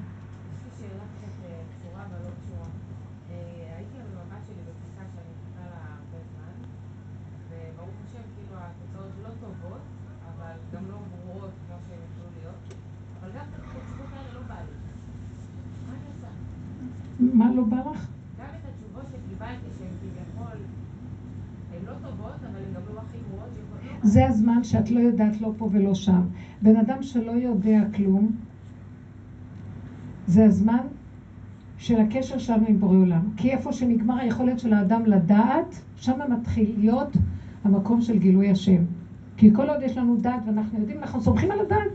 לא 17.58 17.64
בא 17.64 17.76
לך? 17.76 18.08
גם 18.38 18.44
את 18.44 18.68
התשובות 18.68 19.02
שקיבלתי, 19.06 19.66
שהן 19.78 19.88
כביכול, 20.00 20.58
הן 21.72 21.86
לא 21.86 21.92
טובות, 21.92 22.34
אבל 22.50 22.58
הן 22.58 22.74
גם 22.74 22.94
לא 22.94 23.00
הכי 23.00 23.18
גרועות. 23.28 23.48
זה 24.02 24.26
הזמן 24.26 24.64
שאת 24.64 24.90
לא 24.90 25.00
יודעת 25.00 25.40
לא 25.40 25.52
פה 25.56 25.68
ולא 25.72 25.94
שם. 25.94 26.20
בן 26.62 26.76
אדם 26.76 27.02
שלא 27.02 27.32
יודע 27.32 27.84
כלום, 27.94 28.32
זה 30.26 30.44
הזמן 30.44 30.86
של 31.78 31.98
הקשר 31.98 32.38
שלנו 32.38 32.66
עם 32.66 32.78
בורא 32.80 32.96
עולם. 32.96 33.28
כי 33.36 33.52
איפה 33.52 33.72
שנגמר 33.72 34.16
היכולת 34.18 34.58
של 34.58 34.72
האדם 34.72 35.06
לדעת, 35.06 35.80
שם 35.96 36.18
מתחיל 36.30 36.74
להיות 36.78 37.16
המקום 37.64 38.00
של 38.00 38.18
גילוי 38.18 38.50
השם. 38.50 38.82
כי 39.36 39.54
כל 39.54 39.70
עוד 39.70 39.82
יש 39.82 39.98
לנו 39.98 40.16
דעת 40.16 40.40
ואנחנו 40.46 40.78
יודעים, 40.78 40.98
אנחנו 40.98 41.20
סומכים 41.20 41.50
על 41.50 41.60
הדעת. 41.60 41.90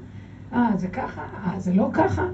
אה, 0.53 0.75
זה 0.75 0.87
ככה? 0.87 1.21
אה, 1.21 1.59
זה 1.59 1.73
לא 1.73 1.89
ככה? 1.93 2.27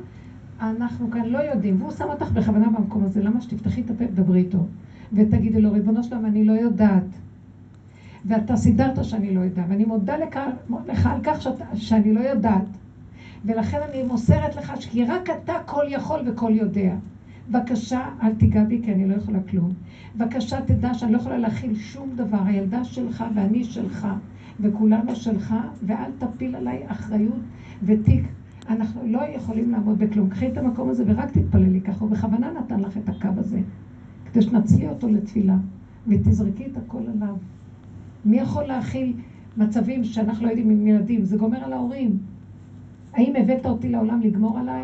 אנחנו 0.62 1.12
כאן 1.12 1.26
לא 1.26 1.38
יודעים, 1.38 1.82
והוא 1.82 1.92
שם 1.92 2.06
אותך 2.10 2.32
בכוונה 2.32 2.70
במקום 2.70 3.04
הזה, 3.04 3.22
למה 3.24 3.42
שתפתחי 3.42 3.82
את 3.82 3.90
הפה 3.90 4.04
ודברי 4.04 4.40
איתו, 4.40 4.66
ותגידי 5.14 5.62
לו, 5.62 5.72
ריבונו 5.72 6.04
שלום, 6.04 6.26
אני 6.26 6.44
לא 6.44 6.54
יודעת. 6.54 7.04
ואתה 8.26 8.56
סידרת 8.56 9.04
שאני 9.04 9.36
לא 9.36 9.40
יודעת, 9.40 9.66
ואני 9.70 9.86
מודה 9.86 10.18
לך, 10.18 10.40
לך 10.86 11.06
על 11.06 11.20
כך 11.24 11.42
שאת, 11.42 11.62
שאני 11.74 12.14
לא 12.14 12.20
יודעת. 12.20 12.66
ולכן 13.46 13.78
אני 13.90 14.04
מוסרת 14.04 14.56
לך, 14.56 14.74
כי 14.80 15.04
רק 15.04 15.30
אתה 15.30 15.54
כל 15.66 15.86
יכול 15.90 16.20
וכל 16.26 16.52
יודע. 16.56 16.96
בבקשה, 17.50 18.10
אל 18.22 18.32
תיגע 18.32 18.64
בי, 18.64 18.80
כי 18.84 18.92
אני 18.92 19.06
לא 19.06 19.14
יכולה 19.14 19.40
כלום. 19.50 19.70
בבקשה, 20.16 20.62
תדע 20.62 20.94
שאני 20.94 21.12
לא 21.12 21.18
יכולה 21.18 21.38
להכיל 21.38 21.76
שום 21.76 22.10
דבר. 22.16 22.42
הילדה 22.46 22.84
שלך 22.84 23.24
ואני 23.34 23.64
שלך, 23.64 24.08
וכולנו 24.60 25.16
שלך, 25.16 25.56
ואל 25.86 26.12
תפיל 26.18 26.56
עליי 26.56 26.84
אחריות 26.88 27.40
ותיק 27.84 28.24
אנחנו 28.70 29.02
לא 29.06 29.20
יכולים 29.26 29.72
לעמוד 29.72 30.00
בכלום. 30.00 30.30
קחי 30.30 30.48
את 30.48 30.58
המקום 30.58 30.90
הזה 30.90 31.04
ורק 31.06 31.32
תתפללי 31.32 31.82
ככה. 31.82 32.00
הוא 32.06 32.10
בכוונה 32.10 32.52
נתן 32.52 32.80
לך 32.80 32.98
את 32.98 33.10
הקו 33.10 33.28
הזה, 33.38 33.60
כדי 34.26 34.42
שנצלי 34.42 34.88
אותו 34.88 35.08
לתפילה, 35.08 35.58
ותזרקי 36.08 36.66
את 36.66 36.78
הכל 36.78 37.02
עליו. 37.16 37.36
מי 38.26 38.38
יכול 38.38 38.64
להכיל 38.64 39.14
מצבים 39.58 40.04
שאנחנו 40.04 40.46
לא 40.46 40.50
יודעים 40.50 40.70
עם 40.70 40.88
ילדים? 40.88 41.24
זה 41.24 41.38
גומר 41.38 41.58
על 41.58 41.74
ההורים. 41.74 42.18
האם 43.14 43.36
הבאת 43.36 43.66
אותי 43.66 43.90
לעולם 43.90 44.22
לגמור 44.22 44.60
עליי? 44.60 44.84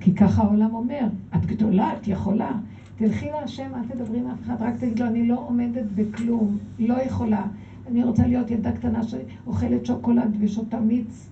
כי 0.00 0.14
ככה 0.14 0.42
העולם 0.42 0.74
אומר, 0.74 1.06
את 1.34 1.46
גדולה, 1.46 1.92
את 1.92 2.08
יכולה. 2.08 2.58
תלכי 2.96 3.30
להשם, 3.30 3.74
אל 3.74 3.84
תדברי 3.88 4.18
עם 4.18 4.26
אף 4.26 4.42
אחד, 4.42 4.56
רק 4.60 4.76
תגיד 4.76 4.98
לו, 4.98 5.06
אני 5.06 5.28
לא 5.28 5.46
עומדת 5.46 5.84
בכלום, 5.94 6.58
לא 6.78 7.02
יכולה. 7.02 7.46
אני 7.86 8.02
רוצה 8.02 8.26
להיות 8.26 8.50
ילדה 8.50 8.72
קטנה 8.72 9.02
שאוכלת 9.02 9.86
שוקולד 9.86 10.36
ושותה 10.40 10.80
מיץ, 10.80 11.30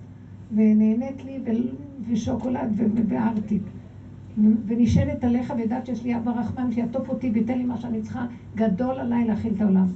ונהנית 0.54 1.24
לי 1.24 1.40
ושוקולד 2.08 2.68
ובארטיק. 2.76 3.62
ונשענת 4.66 5.24
עליך 5.24 5.52
ויודעת 5.56 5.86
שיש 5.86 6.04
לי 6.04 6.16
אבא 6.16 6.30
רחמן 6.30 6.72
שיעטוף 6.72 7.08
אותי 7.08 7.30
וייתן 7.30 7.58
לי 7.58 7.64
מה 7.64 7.76
שאני 7.76 8.00
צריכה, 8.00 8.24
גדול 8.54 8.98
עליי 8.98 9.24
להכיל 9.24 9.52
את 9.56 9.60
העולם. 9.60 9.86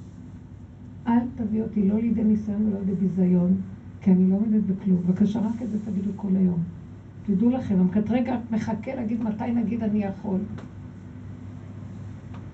אל 1.06 1.24
תביא 1.34 1.62
אותי 1.62 1.88
לא 1.88 1.98
לידי 1.98 2.24
ניסיון 2.24 2.66
ולא 2.66 2.78
לידי 2.78 2.94
ביזיון, 2.94 3.54
כי 4.00 4.10
אני 4.10 4.30
לא 4.30 4.34
עומדת 4.34 4.62
בכלום. 4.62 4.98
בבקשה, 5.06 5.40
רק 5.40 5.62
את 5.62 5.70
זה 5.70 5.76
תגידו 5.84 6.10
כל 6.16 6.36
היום. 6.36 6.58
תדעו 7.26 7.50
לכם, 7.50 7.78
המקטרגע 7.78 8.36
מחכה 8.50 8.94
להגיד 8.94 9.22
מתי 9.22 9.52
נגיד 9.52 9.82
אני 9.82 10.04
יכול. 10.04 10.38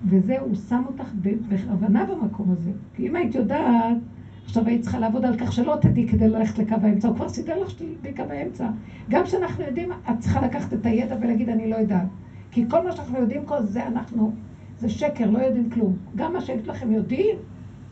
וזה, 0.05 0.37
הוא 0.39 0.55
שם 0.55 0.83
אותך 0.85 1.11
בכוונה 1.49 2.03
במקום 2.05 2.49
הזה. 2.49 2.71
כי 2.93 3.07
אם 3.07 3.15
היית 3.15 3.35
יודעת, 3.35 3.97
עכשיו 4.43 4.67
היית 4.67 4.81
צריכה 4.81 4.97
לעבוד 4.97 5.25
על 5.25 5.33
כך 5.33 5.51
שלא 5.51 5.77
תדעי 5.81 6.07
כדי 6.07 6.27
ללכת 6.27 6.57
לקו 6.57 6.75
האמצע, 6.81 7.07
הוא 7.07 7.15
כבר 7.15 7.27
סידר 7.27 7.57
לך 7.57 7.69
שתלכי 7.69 7.95
בקו 8.01 8.23
האמצע. 8.29 8.69
גם 9.09 9.23
כשאנחנו 9.23 9.63
יודעים, 9.63 9.91
את 10.09 10.19
צריכה 10.19 10.39
לקחת 10.39 10.73
את 10.73 10.85
הידע 10.85 11.15
ולהגיד, 11.19 11.49
אני 11.49 11.69
לא 11.69 11.75
יודעת. 11.75 12.07
כי 12.51 12.63
כל 12.69 12.83
מה 12.83 12.91
שאנחנו 12.91 13.17
יודעים 13.17 13.43
כל 13.45 13.61
זה 13.61 13.87
אנחנו, 13.87 14.31
זה 14.77 14.89
שקר, 14.89 15.29
לא 15.29 15.37
יודעים 15.37 15.69
כלום. 15.69 15.95
גם 16.15 16.33
מה 16.33 16.41
שיש 16.41 16.67
לכם 16.67 16.91
יודעים, 16.91 17.35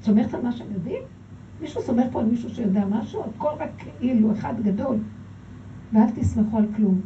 סומכת 0.02 0.34
על 0.34 0.42
מה 0.42 0.52
שהם 0.52 0.72
יודעים? 0.72 1.02
מישהו 1.62 1.82
סומך 1.82 2.08
פה 2.12 2.20
על 2.20 2.26
מישהו 2.26 2.50
שיודע 2.50 2.86
משהו? 2.86 3.24
הכל 3.24 3.52
רק 3.60 3.70
כאילו 4.00 4.32
אחד 4.32 4.60
גדול. 4.62 4.98
ואל 5.94 6.10
תסמכו 6.10 6.58
על 6.58 6.66
כלום. 6.76 7.02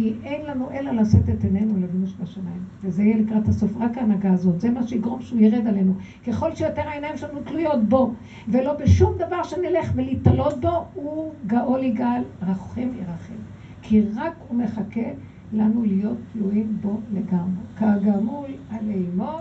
כי 0.00 0.14
אין 0.24 0.46
לנו 0.46 0.70
אלא 0.70 0.92
לשאת 0.92 1.28
את 1.28 1.44
עינינו 1.44 1.80
לאבינו 1.80 2.06
שבשמיים. 2.06 2.62
וזה 2.82 3.02
יהיה 3.02 3.16
לקראת 3.16 3.48
הסוף, 3.48 3.76
רק 3.80 3.98
ההנהגה 3.98 4.32
הזאת. 4.32 4.60
זה 4.60 4.70
מה 4.70 4.86
שיגרום 4.86 5.20
שהוא 5.20 5.40
ירד 5.40 5.66
עלינו. 5.66 5.92
ככל 6.26 6.54
שיותר 6.54 6.82
העיניים 6.88 7.16
שלנו 7.16 7.40
תלויות 7.40 7.88
בו, 7.88 8.12
ולא 8.48 8.72
בשום 8.72 9.12
דבר 9.18 9.42
שנלך 9.42 9.92
ולהתעלות 9.94 10.60
בו, 10.60 10.84
הוא 10.94 11.32
גאול 11.46 11.82
יגאל, 11.82 12.22
רחם 12.42 12.88
ירחם. 12.98 13.34
כי 13.82 14.02
רק 14.14 14.32
הוא 14.48 14.58
מחכה 14.58 15.10
לנו 15.52 15.82
להיות 15.82 16.18
תלויים 16.32 16.76
בו 16.80 17.00
לגמרי. 17.14 17.62
כגמול 17.76 18.50
עלי 18.70 19.04
אמו, 19.14 19.38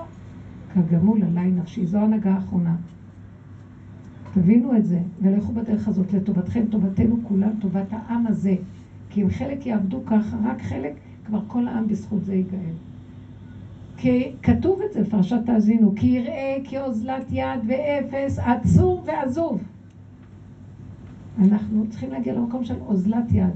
כגמול 0.74 1.23
עלי 1.23 1.52
נפשי. 1.52 1.86
זו 1.86 1.98
ההנהגה 1.98 2.34
האחרונה. 2.34 2.76
תבינו 4.34 4.77
את 4.77 4.86
זה, 4.86 4.99
ולכו 5.22 5.53
בדרך 5.53 5.88
הזאת 5.88 6.14
לטובתכם, 6.14 6.65
טובתנו 6.69 7.18
כולם, 7.23 7.52
טובת 7.60 7.88
העם 7.94 8.27
הזה. 8.27 8.56
כי 9.10 9.22
אם 9.23 9.30
חלק 9.30 9.65
יעבדו 9.65 10.02
ככה, 10.06 10.38
רק 10.44 10.61
חלק, 10.61 10.94
כבר 11.26 11.40
כל 11.48 11.68
העם 11.68 11.88
בזכות 11.88 12.26
זה 12.26 12.34
ייגאל. 12.36 12.73
כי 13.98 14.31
כתוב 14.44 14.81
את 14.81 14.94
זה 14.94 15.03
בפרשת 15.03 15.40
תאזינו, 15.45 15.94
כי 15.95 16.07
יראה 16.07 16.57
כאוזלת 16.64 17.26
יד 17.31 17.60
ואפס, 17.68 18.40
עצור 18.40 19.03
ועזוב. 19.07 19.64
אנחנו 21.40 21.86
צריכים 21.90 22.11
להגיע 22.11 22.34
למקום 22.34 22.64
של 22.64 22.76
אוזלת 22.88 23.31
יד, 23.31 23.53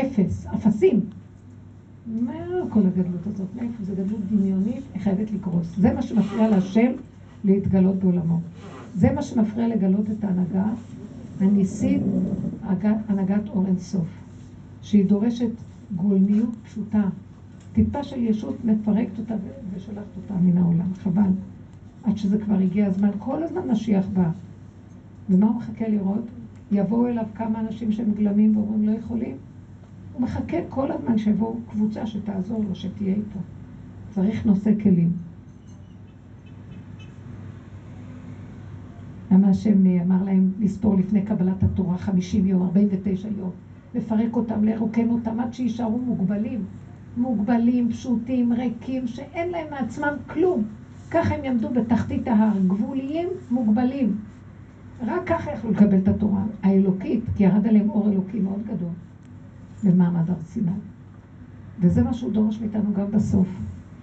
אפס, 0.00 0.46
אפסים. 0.46 1.00
מה 2.06 2.32
כל 2.68 2.80
הגדלות 2.80 3.26
הזאת? 3.26 3.46
מאיפה 3.56 3.84
זה 3.84 3.94
גדלות 3.94 4.20
דמיונית? 4.30 4.82
היא 4.94 5.02
חייבת 5.02 5.30
לקרוס. 5.30 5.76
זה 5.76 5.92
מה 5.92 6.02
שמפריע 6.02 6.48
להשם 6.48 6.92
להתגלות 7.44 7.96
בעולמו. 7.96 8.40
זה 8.94 9.12
מה 9.12 9.22
שמפריע 9.22 9.68
לגלות 9.68 10.10
את 10.10 10.24
ההנהגה 10.24 10.64
הניסית, 11.40 12.00
הנהגת 13.08 13.48
אור 13.48 13.66
אינסוף. 13.66 14.27
שהיא 14.82 15.06
דורשת 15.06 15.50
גולמיות 15.96 16.56
פשוטה. 16.64 17.08
טיפה 17.72 18.04
של 18.04 18.22
ישות 18.22 18.64
מפרקת 18.64 19.18
אותה 19.18 19.34
ושולחת 19.74 20.16
אותה 20.16 20.34
מן 20.34 20.58
העולם, 20.58 20.94
חבל. 21.02 21.30
עד 22.02 22.16
שזה 22.16 22.38
כבר 22.38 22.54
הגיע 22.54 22.86
הזמן, 22.86 23.10
כל 23.18 23.42
הזמן 23.42 23.68
משיח 23.70 24.06
בא. 24.12 24.30
ומה 25.30 25.46
הוא 25.46 25.56
מחכה 25.56 25.88
לראות? 25.88 26.24
יבואו 26.72 27.06
אליו 27.06 27.24
כמה 27.34 27.60
אנשים 27.60 27.92
שהם 27.92 28.12
גלמים 28.14 28.56
ואומרים 28.56 28.88
לא 28.88 28.92
יכולים. 28.92 29.36
הוא 30.12 30.22
מחכה 30.22 30.56
כל 30.68 30.90
הזמן 30.90 31.18
שיבואו 31.18 31.56
קבוצה 31.70 32.06
שתעזור 32.06 32.64
לו, 32.68 32.74
שתהיה 32.74 33.14
איתו. 33.14 33.38
צריך 34.10 34.46
נושא 34.46 34.70
כלים. 34.82 35.12
למה 39.30 39.48
השם 39.48 39.86
אמר 39.86 40.24
להם 40.24 40.52
לספור 40.60 40.94
לפני 40.94 41.22
קבלת 41.22 41.62
התורה 41.62 41.98
50 41.98 42.46
יום, 42.46 42.62
49 42.62 43.28
יום, 43.38 43.50
לפרק 43.94 44.36
אותם, 44.36 44.64
לרוקן 44.64 45.10
אותם, 45.10 45.40
עד 45.40 45.54
שיישארו 45.54 45.98
מוגבלים. 45.98 46.64
מוגבלים, 47.16 47.90
פשוטים, 47.90 48.52
ריקים, 48.52 49.06
שאין 49.06 49.50
להם 49.50 49.66
מעצמם 49.70 50.14
כלום. 50.26 50.62
ככה 51.10 51.34
הם 51.34 51.44
יעמדו 51.44 51.68
בתחתית 51.70 52.28
ההר, 52.28 52.58
גבוליים, 52.66 53.28
מוגבלים. 53.50 54.16
רק 55.06 55.26
ככה 55.26 55.52
יכלו 55.52 55.70
לקבל 55.70 55.98
את 55.98 56.08
התורה 56.08 56.42
האלוקית, 56.62 57.24
כי 57.36 57.44
ירד 57.44 57.66
עליהם 57.66 57.90
אור 57.90 58.08
אלוקי 58.08 58.40
מאוד 58.40 58.62
גדול 58.66 58.90
במעמד 59.84 60.30
הר 60.30 60.40
סיני. 60.40 60.70
וזה 61.80 62.02
מה 62.02 62.12
שהוא 62.12 62.32
דורש 62.32 62.60
מאיתנו 62.60 62.92
גם 62.92 63.10
בסוף, 63.10 63.48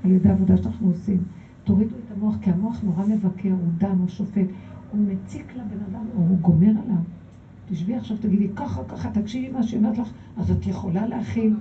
על 0.04 0.12
ידי 0.12 0.30
העבודה 0.30 0.58
שאנחנו 0.58 0.88
עושים. 0.88 1.24
תורידו 1.64 1.96
את 1.96 2.18
המוח, 2.18 2.38
כי 2.42 2.52
המוח 2.52 2.82
נורא 2.84 3.06
מבקר, 3.06 3.50
הוא 3.50 3.72
דן, 3.78 3.96
הוא 4.00 4.08
שופט, 4.08 4.48
הוא 4.92 5.02
מציק 5.08 5.56
לבן 5.56 5.84
אדם, 5.92 6.06
או 6.18 6.22
הוא 6.22 6.38
גומר 6.38 6.70
עליו. 6.70 7.02
תשבי 7.66 7.96
עכשיו, 7.96 8.18
תגידי, 8.18 8.48
ככה, 8.56 8.84
ככה, 8.84 9.10
תקשיבי 9.10 9.50
מה 9.50 9.64
שהיא 9.64 9.78
אומרת 9.78 9.98
לך, 9.98 10.12
אז 10.38 10.52
את 10.52 10.68
יכולה 10.68 11.06
להכיל. 11.06 11.54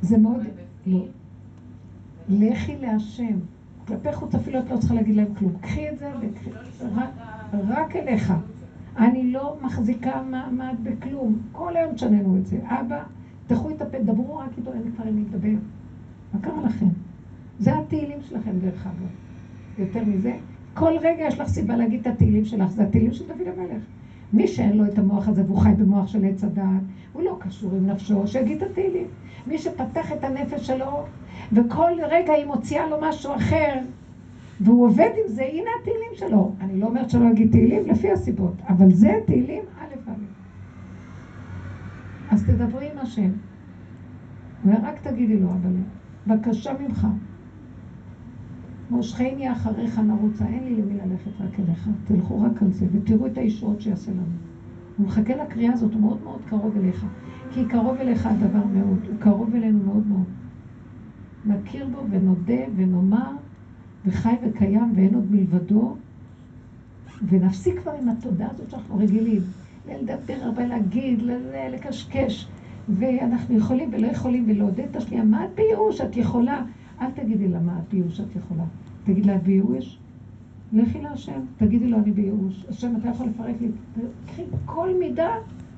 זה 0.00 0.16
מאוד, 0.16 0.40
לא. 0.86 1.04
לכי 2.28 2.76
להשם. 2.76 3.38
כלפי 3.86 4.12
חוץ 4.12 4.34
אפילו 4.34 4.58
את 4.58 4.70
לא 4.70 4.76
צריכה 4.76 4.94
להגיד 4.94 5.14
להם 5.14 5.34
כלום. 5.38 5.52
קחי 5.60 5.88
את 5.88 5.98
זה 5.98 6.12
רק 7.52 7.96
אליך. 7.96 8.32
אני 8.96 9.32
לא 9.32 9.56
מחזיקה 9.62 10.22
מעמד 10.22 10.74
בכלום. 10.82 11.38
כל 11.52 11.76
היום 11.76 11.94
תשננו 11.94 12.36
את 12.36 12.46
זה. 12.46 12.58
אבא, 12.64 13.02
תחו 13.46 13.70
את 13.70 13.82
הפה, 13.82 13.98
דברו 13.98 14.38
רק 14.38 14.50
איתו, 14.58 14.72
אין 14.72 14.90
כבר 14.96 15.04
עם 15.04 15.18
לדבר. 15.18 15.54
מה 16.34 16.40
קרה 16.40 16.62
לכם? 16.62 16.88
זה 17.58 17.78
התהילים 17.78 18.18
שלכם 18.22 18.58
דרך 18.58 18.86
אגב. 18.86 19.25
יותר 19.78 20.04
מזה, 20.04 20.34
כל 20.74 20.92
רגע 21.00 21.24
יש 21.26 21.40
לך 21.40 21.48
סיבה 21.48 21.76
להגיד 21.76 22.00
את 22.00 22.06
התהילים 22.06 22.44
שלך, 22.44 22.70
זה 22.70 22.82
התהילים 22.82 23.12
של 23.12 23.24
דוד 23.26 23.46
המלך. 23.46 23.80
מי 24.32 24.46
שאין 24.48 24.76
לו 24.76 24.86
את 24.86 24.98
המוח 24.98 25.28
הזה 25.28 25.42
והוא 25.46 25.56
חי 25.56 25.72
במוח 25.78 26.06
של 26.06 26.24
עץ 26.24 26.44
הדעת, 26.44 26.82
הוא 27.12 27.22
לא 27.22 27.36
קשור 27.38 27.74
עם 27.74 27.86
נפשו, 27.86 28.26
שיגיד 28.26 28.62
את 28.62 28.70
התהילים. 28.70 29.06
מי 29.46 29.58
שפתח 29.58 30.12
את 30.12 30.24
הנפש 30.24 30.66
שלו, 30.66 31.04
וכל 31.52 31.92
רגע 32.08 32.32
היא 32.32 32.44
מוציאה 32.44 32.86
לו 32.86 32.96
משהו 33.00 33.34
אחר, 33.34 33.80
והוא 34.60 34.84
עובד 34.84 35.10
עם 35.24 35.28
זה, 35.28 35.42
הנה 35.42 35.70
התהילים 35.80 36.10
שלו. 36.14 36.50
אני 36.60 36.80
לא 36.80 36.86
אומרת 36.86 37.10
שלא 37.10 37.28
אגיד 37.28 37.50
תהילים 37.50 37.86
לפי 37.86 38.10
הסיבות, 38.10 38.52
אבל 38.68 38.90
זה 38.90 39.12
תהילים 39.24 39.62
א' 39.80 40.10
א'. 40.10 40.12
אז 42.30 42.42
תדברי 42.42 42.90
עם 42.90 42.98
השם, 42.98 43.30
ורק 44.64 44.98
תגידי 44.98 45.36
לו, 45.36 45.48
אבל 45.52 45.70
בקשה 46.26 46.72
ממך. 46.72 47.06
מושכני 48.90 49.52
אחריך 49.52 49.98
נרוצה, 49.98 50.46
אין 50.46 50.64
לי 50.64 50.74
למי 50.74 50.94
ללכת 50.94 51.40
רק 51.40 51.60
אליך. 51.60 51.90
תלכו 52.04 52.40
רק 52.40 52.62
על 52.62 52.72
זה, 52.72 52.86
ותראו 52.92 53.26
את 53.26 53.38
הישועות 53.38 53.80
שיעשה 53.80 54.10
לנו. 54.10 54.22
הוא 54.96 55.06
מחכה 55.06 55.34
לקריאה 55.36 55.72
הזאת, 55.72 55.94
הוא 55.94 56.00
מאוד 56.00 56.22
מאוד 56.24 56.40
קרוב 56.48 56.76
אליך. 56.76 57.06
כי 57.50 57.64
קרוב 57.64 57.96
אליך 58.00 58.26
הדבר 58.26 58.64
מאוד, 58.74 58.98
הוא 59.08 59.16
קרוב 59.18 59.54
אלינו 59.54 59.78
מאוד 59.84 60.06
מאוד. 60.06 60.24
נכיר 61.46 61.88
בו 61.92 61.98
ונודה 62.10 62.62
ונאמר, 62.76 63.32
וחי 64.06 64.34
וקיים 64.42 64.92
ואין 64.94 65.14
עוד 65.14 65.30
מלבדו, 65.30 65.94
ונפסיק 67.28 67.80
כבר 67.80 67.92
עם 67.92 68.08
התודעה 68.08 68.50
הזאת 68.50 68.70
שאנחנו 68.70 68.98
רגילים. 68.98 69.42
לדבר 69.88 70.34
הרבה, 70.42 70.66
להגיד, 70.66 71.22
לקשקש, 71.72 72.48
ואנחנו 72.88 73.56
יכולים 73.56 73.90
ולא 73.92 74.06
יכולים 74.06 74.44
ולעודד 74.48 74.84
את 74.90 74.96
השנייה. 74.96 75.24
מה 75.24 75.46
בייאוש? 75.54 76.00
את 76.00 76.16
יכולה. 76.16 76.62
אל 77.00 77.10
תגידי 77.10 77.48
לה 77.48 77.60
מה 77.60 77.78
את 77.78 77.94
בייאוש 77.94 78.20
את 78.20 78.36
יכולה. 78.36 78.64
תגיד 79.04 79.26
לה, 79.26 79.38
בייאוש? 79.38 79.98
לכי 80.72 81.00
להשם, 81.00 81.40
תגידי 81.56 81.86
לו, 81.86 81.98
אני 81.98 82.12
בייאוש. 82.12 82.66
השם, 82.68 82.96
אתה 82.96 83.08
יכול 83.08 83.26
לפרק 83.26 83.54
לי. 83.60 83.68
קחי 84.26 84.42
כל 84.64 84.90
מידה 84.98 85.30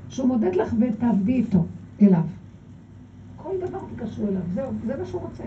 שהוא 0.09 0.28
מודד 0.28 0.55
לך 0.55 0.74
ותעבדי 0.81 1.32
איתו, 1.32 1.65
אליו. 2.03 2.23
כל 3.36 3.55
דבר 3.61 3.78
תקשרו 3.97 4.28
אליו, 4.28 4.43
זהו, 4.55 4.73
זה 4.86 4.97
מה 4.97 5.07
שהוא 5.07 5.20
רוצה. 5.20 5.45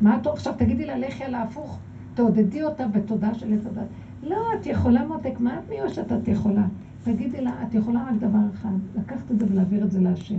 מה 0.00 0.16
את 0.16 0.26
עכשיו 0.26 0.54
תגידי 0.58 0.86
לה, 0.86 0.98
לכי 0.98 1.24
על 1.24 1.34
ההפוך, 1.34 1.78
תעודדי 2.14 2.62
אותה 2.62 2.88
בתודה 2.88 3.34
של 3.34 3.52
עץ 3.52 3.66
הדת. 3.66 3.86
לא, 4.22 4.36
את 4.60 4.66
יכולה 4.66 5.06
מותק, 5.06 5.34
מה 5.40 5.58
את 5.58 5.68
מיושת 5.68 6.12
את 6.12 6.28
יכולה? 6.28 6.66
תגידי 7.04 7.40
לה, 7.40 7.62
את 7.62 7.74
יכולה 7.74 8.04
רק 8.10 8.16
דבר 8.20 8.38
אחד, 8.54 8.74
לקחת 8.96 9.30
את 9.30 9.38
זה 9.38 9.46
ולהעביר 9.50 9.84
את 9.84 9.90
זה 9.90 10.00
להשם. 10.00 10.38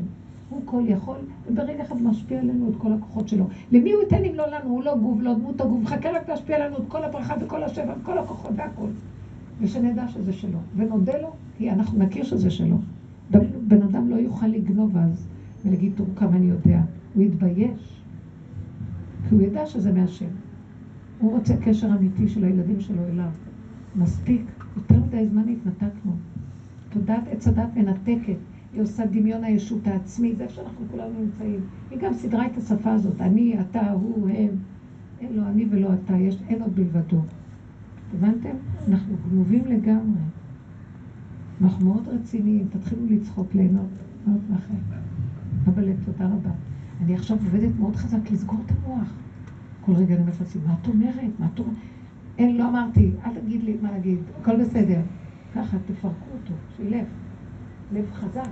הוא 0.49 0.61
כל 0.65 0.81
יכול, 0.85 1.17
וברגע 1.47 1.81
אחד 1.81 2.01
משפיע 2.01 2.39
עלינו 2.39 2.67
את 2.67 2.75
כל 2.75 2.91
הכוחות 2.91 3.27
שלו. 3.27 3.45
למי 3.71 3.91
הוא 3.91 4.01
ייתן 4.01 4.23
אם 4.23 4.33
לא 4.35 4.47
לנו? 4.47 4.69
הוא 4.69 4.83
לא 4.83 4.95
גוף, 4.95 5.19
לא 5.21 5.33
דמות 5.33 5.61
הגוף, 5.61 5.85
חכה 5.85 6.09
רק 6.09 6.29
להשפיע 6.29 6.55
עלינו 6.55 6.77
את 6.77 6.83
כל 6.87 7.03
הברכה 7.03 7.33
וכל 7.39 7.63
השבע 7.63 7.93
וכל 8.01 8.17
הכוחות 8.17 8.51
והכל. 8.55 8.87
ושנדע 9.61 10.07
שזה 10.07 10.33
שלו. 10.33 10.57
ונודה 10.75 11.17
לו, 11.17 11.31
כי 11.57 11.71
אנחנו 11.71 11.99
נכיר 11.99 12.23
שזה 12.23 12.49
שלו. 12.49 12.77
בן 13.67 13.81
אדם 13.81 14.09
לא 14.09 14.15
יוכל 14.15 14.47
לגנוב 14.47 14.97
אז 14.97 15.27
ולהגיד, 15.65 15.91
תראו 15.95 16.07
כמה 16.15 16.35
אני 16.35 16.45
יודע. 16.45 16.81
הוא 17.13 17.23
יתבייש. 17.23 18.01
כי 19.29 19.35
הוא 19.35 19.41
ידע 19.41 19.65
שזה 19.65 19.91
מהשם. 19.91 20.25
הוא 21.19 21.31
רוצה 21.31 21.57
קשר 21.57 21.87
אמיתי 21.93 22.27
של 22.27 22.43
הילדים 22.43 22.79
שלו 22.79 23.03
אליו. 23.13 23.29
מספיק. 23.95 24.41
יותר 24.75 25.01
מדי 25.07 25.25
זמן 25.25 25.47
התנתקנו. 25.47 26.11
תודעת 26.89 27.23
עץ 27.27 27.47
הדת 27.47 27.69
מנתקת. 27.75 28.37
היא 28.73 28.81
עושה 28.81 29.05
דמיון 29.05 29.43
הישות 29.43 29.87
העצמי, 29.87 30.35
זה 30.35 30.43
איפה 30.43 30.53
שאנחנו 30.53 30.85
כולנו 30.91 31.19
נמצאים. 31.19 31.59
היא 31.91 31.99
גם 31.99 32.13
סידרה 32.13 32.45
את 32.45 32.57
השפה 32.57 32.91
הזאת, 32.91 33.21
אני, 33.21 33.59
אתה, 33.59 33.91
הוא, 33.91 34.29
הם. 34.29 34.49
אין 35.19 35.33
לו 35.33 35.47
אני 35.47 35.65
ולא 35.69 35.89
אתה, 35.93 36.17
יש, 36.17 36.37
אין 36.49 36.61
עוד 36.61 36.75
בלבדו. 36.75 37.21
הבנתם? 38.13 38.55
אנחנו 38.87 39.15
גנובים 39.29 39.65
לגמרי. 39.65 40.21
אנחנו 41.61 41.85
מאוד 41.85 42.07
רציניים, 42.07 42.67
תתחילו 42.69 43.01
לצחוק, 43.09 43.55
ליהנות, 43.55 43.89
מאוד 44.27 44.39
מהחיים. 44.49 44.83
אבל 45.65 45.89
תודה 46.05 46.25
רבה. 46.25 46.51
אני 47.01 47.13
עכשיו 47.13 47.37
עובדת 47.37 47.79
מאוד 47.79 47.95
חזק 47.95 48.31
לסגור 48.31 48.59
את 48.65 48.71
המוח. 48.71 49.13
כל 49.81 49.93
רגע 49.93 50.15
אני 50.15 50.21
אומרת 50.21 50.35
מה 50.65 50.75
את 50.81 50.87
אומרת? 50.87 51.39
מה 51.39 51.47
את 51.53 51.59
אומרת? 51.59 51.75
אין, 52.37 52.57
לא 52.57 52.69
אמרתי, 52.69 53.11
אל 53.25 53.33
תגיד 53.33 53.63
לי 53.63 53.77
מה 53.81 53.91
להגיד, 53.91 54.17
הכל 54.41 54.61
בסדר. 54.61 55.01
ככה, 55.55 55.77
תפרקו 55.85 56.25
אותו, 56.33 56.53
שילך. 56.77 57.07
לב 57.91 58.11
חזק, 58.13 58.49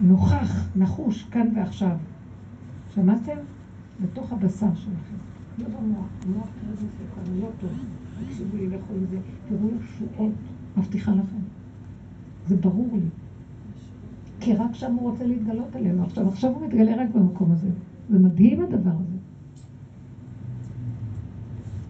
נוכח, 0.00 0.76
נחוש, 0.76 1.24
כאן 1.24 1.48
ועכשיו. 1.56 1.96
שמעתם? 2.94 3.36
בתוך 4.02 4.32
הבשר 4.32 4.74
שלכם. 4.74 5.16
לא 5.58 5.64
במוח, 5.64 6.06
המוח 6.26 6.48
כרגע 6.60 6.76
זה 6.76 7.04
כבר 7.14 7.32
לא 7.40 7.48
טוב. 7.60 7.70
תקשיבו 8.26 8.56
לי, 8.56 8.66
לכו 8.66 8.94
עם 8.94 9.06
זה, 9.10 9.18
תראו 9.48 9.68
ישועות, 9.80 10.32
מבטיחה 10.76 11.12
לכם. 11.12 11.38
זה 12.46 12.56
ברור 12.56 12.88
לי. 12.92 13.08
כי 14.40 14.54
רק 14.54 14.74
שם 14.74 14.94
הוא 14.94 15.10
רוצה 15.10 15.26
להתגלות 15.26 15.76
עלינו. 15.76 16.04
עכשיו, 16.04 16.28
עכשיו 16.28 16.50
הוא 16.50 16.66
מתגלה 16.66 17.02
רק 17.02 17.08
במקום 17.14 17.52
הזה. 17.52 17.68
זה 18.10 18.18
מדהים 18.18 18.62
הדבר 18.62 18.90
הזה. 18.90 19.16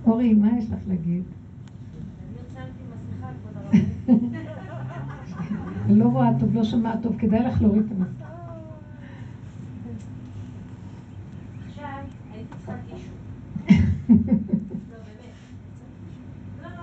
אורי, 0.06 0.34
מה 0.34 0.58
יש 0.58 0.70
לך 0.70 0.78
להגיד? 0.88 1.22
אני 1.22 2.40
יצאתי 2.40 2.82
מסכה, 2.88 3.28
כבוד 3.42 3.56
הרב. 3.56 4.44
לא 5.88 6.04
רואה 6.04 6.30
טוב, 6.40 6.54
לא 6.54 6.64
שומעת 6.64 7.02
טוב, 7.02 7.16
כדאי 7.18 7.40
לך 7.40 7.62
להוריד 7.62 7.82
את 7.86 7.90
המסך. 7.90 8.20
לא. 8.20 8.26
לא, 16.62 16.68
לא. 16.76 16.82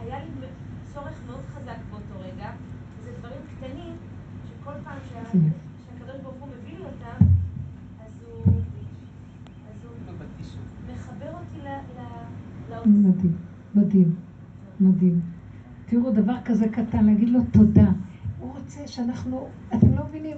היה 0.00 0.18
לי 0.24 0.30
אז 0.94 1.00
צורך 1.00 1.20
מאוד 1.26 1.40
חזק 1.54 1.76
באותו 1.90 2.20
רגע, 2.20 2.50
זה 3.04 3.10
דברים 3.18 3.40
קטנים, 3.56 3.96
שכל 4.48 4.72
פעם 4.84 4.98
שהקדוש 5.10 6.20
ברוך 6.22 6.36
הוא 6.40 6.48
מביא 6.48 6.78
לי 6.78 6.84
אותם, 6.84 7.24
אז 8.06 8.12
הוא 8.26 8.62
מחבר 10.94 11.32
אותי 11.32 11.58
מדהים, 12.86 13.36
מדהים, 13.74 14.14
מדהים. 14.80 15.20
תראו, 15.86 16.10
דבר 16.10 16.34
כזה 16.44 16.68
קטן, 16.68 17.06
להגיד 17.06 17.28
לו 17.28 17.40
תודה. 17.52 17.90
הוא 18.38 18.52
רוצה 18.52 18.88
שאנחנו, 18.88 19.48
אתם 19.74 19.94
לא 19.94 20.04
מבינים, 20.08 20.36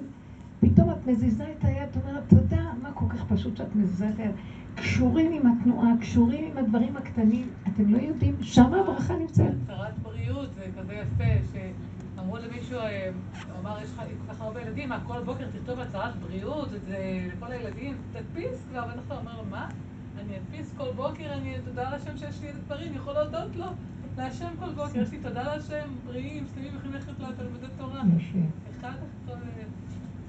פתאום 0.60 0.90
את 0.90 1.06
מזיזה 1.06 1.44
את 1.58 1.64
היד, 1.64 1.88
אומרת, 2.02 2.22
תודה, 2.28 2.72
מה 2.82 2.92
כל 2.94 3.06
כך 3.08 3.24
פשוט 3.24 3.56
שאת 3.56 3.76
מזיזה 3.76 4.08
את 4.08 4.18
היד? 4.18 4.30
קשורים 4.76 5.32
עם 5.32 5.52
התנועה, 5.52 5.90
קשורים 6.00 6.50
עם 6.50 6.64
הדברים 6.64 6.96
הקטנים, 6.96 7.48
אתם 7.68 7.94
לא 7.94 7.98
יודעים, 7.98 8.36
שם 8.42 8.74
הברכה 8.74 9.16
נמצאת. 9.16 9.54
צרת 9.66 9.98
בריאות 9.98 10.54
זה 10.54 10.64
כזה 10.78 10.94
יפה, 10.94 11.58
אמרו 12.18 12.36
למישהו, 12.36 12.78
אה, 12.78 13.10
הוא 13.32 13.60
אמר, 13.60 13.78
יש 13.82 13.90
לך 13.90 13.96
כל 13.98 14.32
כך 14.32 14.40
הרבה 14.40 14.60
ילדים, 14.60 14.88
מה, 14.88 15.00
כל 15.06 15.22
בוקר 15.24 15.44
תכתוב 15.50 15.80
הצהרת 15.80 16.16
בריאות 16.16 16.68
לכל 16.88 17.52
הילדים, 17.52 17.94
תדפיס 18.12 18.64
כבר, 18.70 18.84
ואנחנו 18.88 19.14
אומר 19.14 19.36
לו, 19.36 19.44
מה? 19.50 19.68
אני 20.20 20.36
אדפיס 20.36 20.74
כל 20.76 20.92
בוקר, 20.96 21.32
אני 21.32 21.54
תודה 21.64 21.90
להשם 21.90 22.16
שיש 22.16 22.42
לי 22.42 22.50
את 22.50 22.54
הדברים, 22.54 22.94
יכול 22.94 23.12
להודות 23.12 23.56
לו, 23.56 23.66
להשם 24.18 24.48
כל 24.58 24.70
בוקר, 24.74 25.00
יש 25.00 25.10
לי 25.10 25.18
תודה 25.18 25.42
להשם, 25.42 25.88
בריאים, 26.06 26.44
שלמים, 26.54 26.74
יכולים 26.74 26.92
ללכת 26.92 27.18
לתלמודי 27.20 27.66
תורה. 27.78 28.02
אחד 28.80 28.92
אחר 29.26 29.34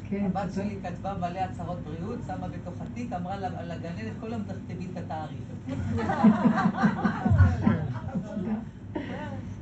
כן. 0.09 0.25
הבת 0.25 0.53
שלי 0.55 0.77
כתבה 0.83 1.13
מלא 1.13 1.39
הצהרות 1.39 1.79
בריאות, 1.79 2.19
שמה 2.27 2.47
בתוך 2.47 2.73
התיק, 2.81 3.13
אמרה 3.13 3.37
לגננת, 3.37 4.13
כל 4.19 4.31
יום 4.31 4.43
תכתבי 4.43 4.87
את 4.93 4.97
התאריך. 4.97 5.67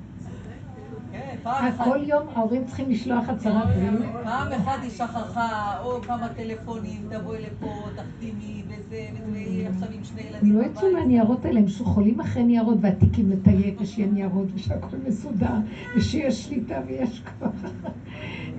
כן, 1.45 1.83
כל 1.83 1.99
יום 2.03 2.23
ההורים 2.35 2.65
צריכים 2.65 2.89
לשלוח 2.89 3.29
הצהרת 3.29 3.67
בריאות. 3.67 4.01
פעם 4.23 4.51
אחת 4.51 4.79
היא 4.81 4.89
שכחה, 4.89 5.79
או 5.83 6.01
כמה 6.01 6.27
טלפונים, 6.29 7.01
תבואי 7.09 7.41
לפה, 7.41 7.71
תחתימי, 7.95 8.63
וזה, 8.67 9.07
וזה, 9.13 9.39
עכשיו 9.69 9.87
עם 9.91 10.03
שני 10.03 10.21
ילדים 10.21 10.55
לא 10.55 10.63
יצאו 10.63 10.91
מהניירות 10.93 11.45
האלה, 11.45 11.59
הם 11.59 11.65
חולים 11.83 12.19
אחרי 12.19 12.43
ניירות, 12.43 12.77
והתיקים 12.81 13.29
לתייק, 13.29 13.75
ושיהיה 13.81 14.07
ניירות, 14.07 14.47
ושהכול 14.53 14.99
מסודר, 14.99 15.55
ושיש 15.95 16.43
שליטה 16.43 16.79
ויש 16.85 17.21
כוח. 17.39 17.51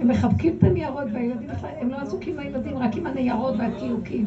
הם 0.00 0.08
מחבקים 0.08 0.54
את 0.58 0.64
הניירות, 0.64 1.06
והילדים 1.12 1.48
הם 1.80 1.90
לא 1.90 1.96
עסוקים 1.96 2.36
מהילדים, 2.36 2.78
רק 2.78 2.96
עם 2.96 3.06
הניירות 3.06 3.54
והתיוקים. 3.58 4.24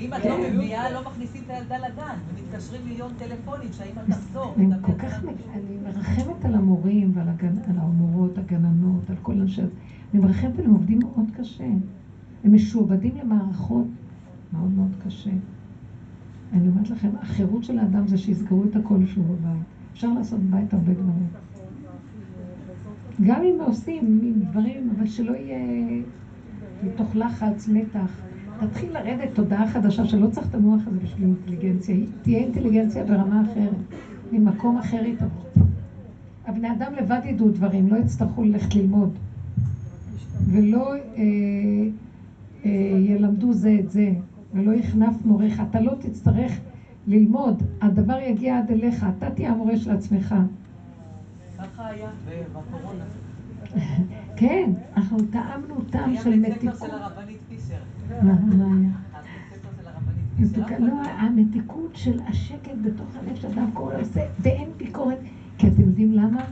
ואם 0.00 0.14
את 0.14 0.24
לא 0.24 0.36
כן. 0.36 0.56
מביאה, 0.56 0.90
לא 0.90 1.00
מכניסים 1.10 1.42
את 1.46 1.50
הילדה 1.50 1.78
לגן, 1.78 2.16
ומתקשרים 2.34 2.80
מיליון 2.84 3.12
טלפונים 3.18 3.72
שהאימא 3.72 4.00
תחזור. 4.08 4.54
אני 4.58 4.66
כל 4.82 4.92
כך, 4.92 5.24
אני 5.54 5.76
מרחמת 5.84 6.44
על 6.44 6.54
המורים 6.54 7.12
ועל 7.14 7.28
המורות, 7.66 8.38
הגננות, 8.38 9.10
על 9.10 9.16
כל 9.22 9.40
אנשי... 9.40 9.62
אני 10.14 10.22
מרחמת 10.22 10.58
עליהם, 10.58 10.72
עובדים 10.72 10.98
מאוד 10.98 11.26
קשה. 11.36 11.64
הם 12.44 12.54
משועבדים 12.54 13.14
למערכות 13.22 13.86
מאוד 14.52 14.70
מאוד 14.70 14.90
קשה. 15.06 15.30
אני 16.52 16.68
אומרת 16.68 16.90
לכם, 16.90 17.10
החירות 17.20 17.64
של 17.64 17.78
האדם 17.78 18.06
זה 18.06 18.18
שיסגרו 18.18 18.64
את 18.64 18.76
הכל 18.76 19.06
שהוא 19.06 19.24
בבית. 19.24 19.62
אפשר 19.92 20.12
לעשות 20.12 20.40
בבית 20.40 20.74
הרבה 20.74 20.92
דברים. 20.92 21.28
גם 23.22 23.42
אם 23.42 23.58
עושים 23.60 24.34
דברים, 24.50 24.90
אבל 24.96 25.06
שלא 25.06 25.32
יהיה 25.32 25.58
מתוך 26.82 27.16
לחץ, 27.16 27.68
מתח. 27.68 28.29
תתחיל 28.60 28.92
לרדת 28.92 29.28
תודעה 29.34 29.66
חדשה 29.66 30.04
שלא 30.04 30.26
צריך 30.26 30.48
את 30.48 30.54
המוח 30.54 30.80
הזה 30.86 30.98
בשביל 30.98 31.24
אינטליגנציה. 31.26 31.96
תהיה 32.22 32.38
אינטליגנציה 32.38 33.04
ברמה 33.04 33.42
אחרת, 33.42 33.76
ממקום 34.32 34.76
אחר 34.76 35.02
היא 35.04 35.14
תבוא. 35.14 35.64
הבני 36.46 36.72
אדם 36.72 36.94
לבד 36.94 37.20
ידעו 37.24 37.50
דברים, 37.50 37.88
לא 37.88 37.96
יצטרכו 37.96 38.42
ללכת 38.42 38.74
ללמוד. 38.74 39.10
ולא 40.46 40.94
אה, 40.94 40.98
אה, 42.64 42.70
ילמדו 42.98 43.52
זה 43.52 43.78
את 43.84 43.90
זה, 43.90 44.12
ולא 44.54 44.70
יכנף 44.70 45.14
מורך. 45.24 45.60
אתה 45.60 45.80
לא 45.80 45.92
תצטרך 45.98 46.58
ללמוד, 47.06 47.62
הדבר 47.80 48.18
יגיע 48.18 48.58
עד 48.58 48.70
אליך, 48.70 49.06
אתה 49.18 49.30
תהיה 49.30 49.50
המורה 49.50 49.76
של 49.76 49.90
עצמך. 49.90 50.34
ככה 51.58 51.86
היה 51.86 52.08
בקורונה. 52.52 53.04
כן, 54.36 54.70
אנחנו 54.96 55.18
טעמנו 55.30 55.80
טעם 55.90 56.16
של 56.22 56.38
מתיקות. 56.38 56.90
לא, 60.78 61.02
המתיקות 61.18 61.90
של 61.96 62.18
השקט 62.26 62.72
בתוך 62.82 63.16
הלב 63.16 63.34
שאדם 63.34 63.70
קורא 63.72 63.94
עושה, 64.00 64.20
ואין 64.38 64.68
ביקורת. 64.76 65.18
כי 65.58 65.66
אתם 65.66 65.80
יודעים 65.80 66.12
למה? 66.12 66.44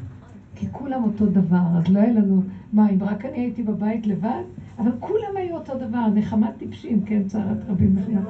כי 0.54 0.66
כולם 0.72 1.02
אותו 1.04 1.26
דבר, 1.26 1.66
אז 1.76 1.88
לא 1.88 1.98
היה 1.98 2.10
לנו, 2.10 2.42
מה, 2.72 2.88
אם 2.88 3.02
רק 3.02 3.24
אני 3.24 3.38
הייתי 3.38 3.62
בבית 3.62 4.06
לבד? 4.06 4.42
אבל 4.78 4.90
כולם 5.00 5.36
היו 5.36 5.54
אותו 5.54 5.78
דבר, 5.78 6.08
נחמת 6.14 6.52
טיפשים, 6.58 7.02
כן, 7.04 7.22
צערת 7.26 7.58
רבים 7.68 7.94
בכלל. 7.94 8.22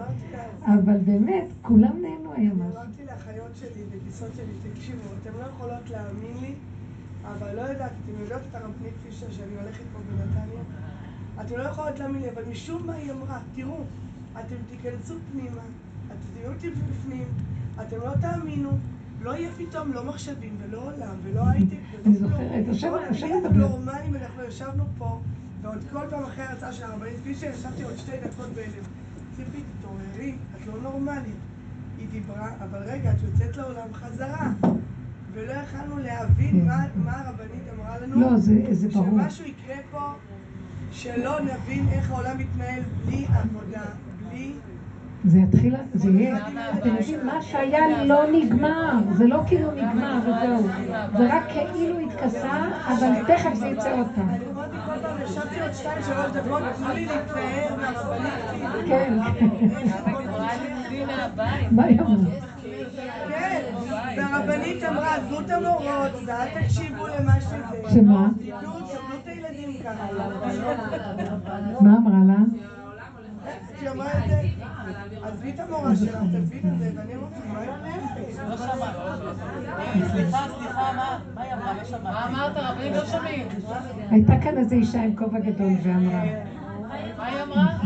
אבל 0.64 0.96
באמת, 1.05 1.44
כולם 1.62 1.92
נהנו 2.02 2.32
היום. 2.32 2.62
אמרתי 2.62 3.02
לאחיות 3.06 3.56
שלי 3.56 3.82
בטיסות 3.94 4.30
שלי, 4.36 4.70
תקשיבו, 4.72 5.02
אתן 5.22 5.30
לא 5.38 5.44
יכולות 5.44 5.90
להאמין 5.90 6.36
לי 6.40 6.52
אבל 7.24 7.56
לא 7.56 7.60
יודעת, 7.60 7.90
אתם 8.05 8.20
יודעות 8.20 8.42
את 8.50 8.55
הרבנית 8.55 8.92
פישר 9.02 9.30
שאני 9.30 9.56
הולכת 9.60 9.84
פה 9.92 9.98
בנתניה? 9.98 10.62
אתם 11.40 11.56
לא 11.56 11.62
יכולות 11.62 11.98
להאמין 11.98 12.23
לי, 12.23 12.31
אבל 12.31 12.43
משום 12.51 12.86
מה 12.86 12.94
היא 12.94 13.12
אמרה, 13.12 13.39
תראו, 13.55 13.85
אתם 14.32 14.56
תיכנסו 14.70 15.15
פנימה, 15.32 15.62
אתם 16.06 16.16
תהיו 16.35 16.52
אותי 16.52 16.70
בפנים, 16.70 17.24
אתם 17.81 17.97
לא 17.97 18.10
תאמינו, 18.20 18.70
לא 19.23 19.36
יהיה 19.36 19.51
פתאום 19.59 19.93
לא 19.93 20.05
מחשבים 20.05 20.56
ולא 20.62 20.82
עולם 20.85 21.15
ולא 21.23 21.43
הייטק 21.48 21.77
אני 22.06 22.15
זוכרת, 22.15 22.66
יושבת 22.66 23.01
אנחנו 23.44 23.59
נורמלים, 23.59 24.16
אנחנו 24.16 24.43
ישבנו 24.44 24.85
פה, 24.98 25.20
ועוד 25.62 25.78
כל 25.93 26.06
פעם 26.10 26.23
אחרי 26.23 26.44
ההרצאה 26.44 26.73
של 26.73 26.85
הרבנית 26.85 27.16
פישר 27.24 27.47
ישבתי 27.47 27.82
עוד 27.82 27.97
שתי 27.97 28.12
דקות 28.24 28.48
בהלם. 28.55 28.85
ציפי, 29.36 29.62
תתעוררי, 29.78 30.35
את 30.56 30.66
לא 30.66 30.82
נורמלית. 30.82 31.35
היא 31.98 32.09
דיברה, 32.10 32.51
אבל 32.65 32.78
רגע, 32.78 33.12
את 33.12 33.16
יוצאת 33.23 33.56
לעולם 33.56 33.93
חזרה. 33.93 34.52
ולא 35.32 35.52
יכלנו 35.52 35.98
להבין 35.98 36.51
כן. 36.51 36.66
מה 37.05 37.20
הרבנית 37.20 37.62
אמרה 37.77 37.98
לנו. 37.98 38.20
לא. 38.20 38.28
שמשהו 38.90 39.44
יקרה 39.44 39.77
פה, 39.90 40.12
שלא 40.99 41.41
נבין 41.41 41.89
איך 41.93 42.11
העולם 42.11 42.39
מתנהל 42.39 42.83
בלי 43.07 43.27
עבודה, 43.35 43.83
בלי... 44.31 44.53
זה 45.25 45.39
יתחיל, 45.39 45.75
זה 45.95 46.11
יהיה, 46.11 46.37
אתם 46.79 46.89
יודעים, 46.89 47.27
מה 47.27 47.43
שהיה 47.43 48.05
לא 48.05 48.23
נגמר, 48.33 48.93
זה 49.16 49.27
לא 49.27 49.43
כאילו 49.47 49.70
נגמר 49.73 50.19
וזהו, 50.23 50.69
זה 51.19 51.37
רק 51.37 51.43
כאילו 51.73 51.99
התכסה, 51.99 52.69
אבל 52.89 53.25
תכף 53.27 53.55
זה 53.55 53.66
יצא 53.66 53.99
עוד 53.99 54.07
פעם. 54.15 54.29
אני 54.29 54.45
אמרתי 54.53 54.77
כל 54.87 55.01
פעם, 55.03 55.23
ישבתי 55.23 55.61
עוד 55.61 55.73
שתיים, 55.73 56.03
שלוש 56.03 56.33
דקות, 56.33 56.62
תנו 56.77 56.95
לי 56.95 57.07
להתנער 57.07 57.77
מהרבנית. 57.77 58.33
כן. 58.87 59.19
מה 61.70 61.85
היא 61.85 62.01
אמרה? 62.01 62.31
כן, 63.29 63.62
והרבנית 64.16 64.85
אמרה, 64.85 65.15
עזבו 65.16 65.41
את 65.41 65.51
המורות, 65.51 66.12
ואל 66.27 66.62
תקשיבו 66.62 67.07
למה 67.07 67.41
שזה. 67.41 67.95
שמה? 67.95 68.29
כאן. 69.82 69.97
מה 71.81 71.97
אמרה 71.97 72.24
לה? 72.27 72.43
לא? 73.82 73.95
לא 73.95 73.95
לא. 73.97 74.05
הייתה 84.11 84.32
כאן 84.43 84.59
איזו 84.59 84.74
אישה 84.74 85.03
עם 85.03 85.16
כובע 85.16 85.39
גדול 85.39 85.73
ואמרה. 85.82 86.23
מה 87.19 87.27
היא 87.27 87.43
אמרה? 87.43 87.78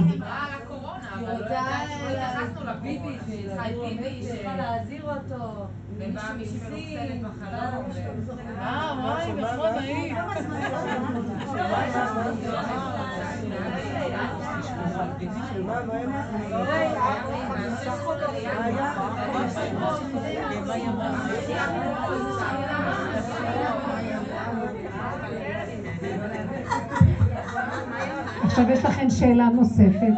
היא 1.17 1.29
רוצה 1.29 1.63
לקחנו 2.11 2.65
לה 2.65 2.75
ביבי, 2.75 3.19
שצריכה 3.27 3.69
את 3.69 3.75
ביבי, 3.75 4.23
שצריכה 4.23 4.57
להזהיר 4.57 5.03
אותו. 5.03 5.67
אה, 8.61 8.95
וואי, 9.03 9.33
נכון. 9.33 9.71
עכשיו 28.43 28.71
יש 28.71 28.85
לכם 28.85 29.11
שאלה 29.11 29.49
נוספת. 29.49 30.13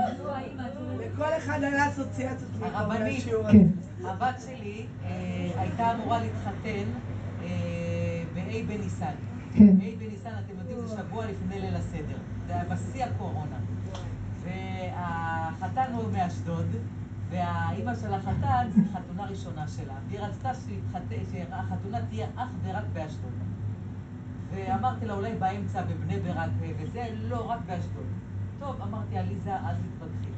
כל 1.16 1.24
אחד 1.36 1.62
היה 1.62 1.86
אסוציאציות 1.86 2.50
הרבנית, 2.60 3.24
כן. 3.50 3.66
הבת 4.06 4.40
שלי 4.46 4.86
אה, 5.04 5.50
הייתה 5.56 5.94
אמורה 5.94 6.18
להתחתן 6.20 6.84
אה, 7.42 8.22
באי 8.34 8.62
בניסן. 8.62 9.14
כן. 9.54 9.78
באי 9.78 9.96
בניסן, 9.96 10.30
אתם 10.46 10.58
יודעים, 10.58 10.78
זה 10.86 10.96
שבוע 10.96 11.26
לפני 11.26 11.60
ליל 11.60 11.76
הסדר. 11.76 12.16
זה 12.46 12.54
היה 12.54 12.64
בשיא 12.64 13.04
הקורונה. 13.04 13.56
והחתן 14.42 15.92
הוא 15.92 16.12
מאשדוד, 16.12 16.66
והאימא 17.30 17.94
של 17.94 18.14
החתן 18.14 18.68
זו 18.74 18.80
חתונה 18.92 19.26
ראשונה 19.26 19.68
שלה. 19.68 19.94
והיא 20.08 20.20
רצתה 20.20 20.50
שהחתונה 20.54 21.98
תהיה 22.08 22.26
אך 22.36 22.48
ורק 22.64 22.84
באשדוד. 22.92 23.32
ואמרתי 24.54 25.06
לה, 25.06 25.14
אולי 25.14 25.34
באמצע, 25.34 25.82
בבני 25.82 26.20
ברק 26.20 26.50
וזה, 26.78 27.06
לא, 27.28 27.50
רק 27.50 27.58
באשדוד. 27.66 28.06
טוב, 28.58 28.76
אמרתי, 28.82 29.18
עליזה, 29.18 29.56
אל 29.56 29.74
תתווכחי. 29.74 30.34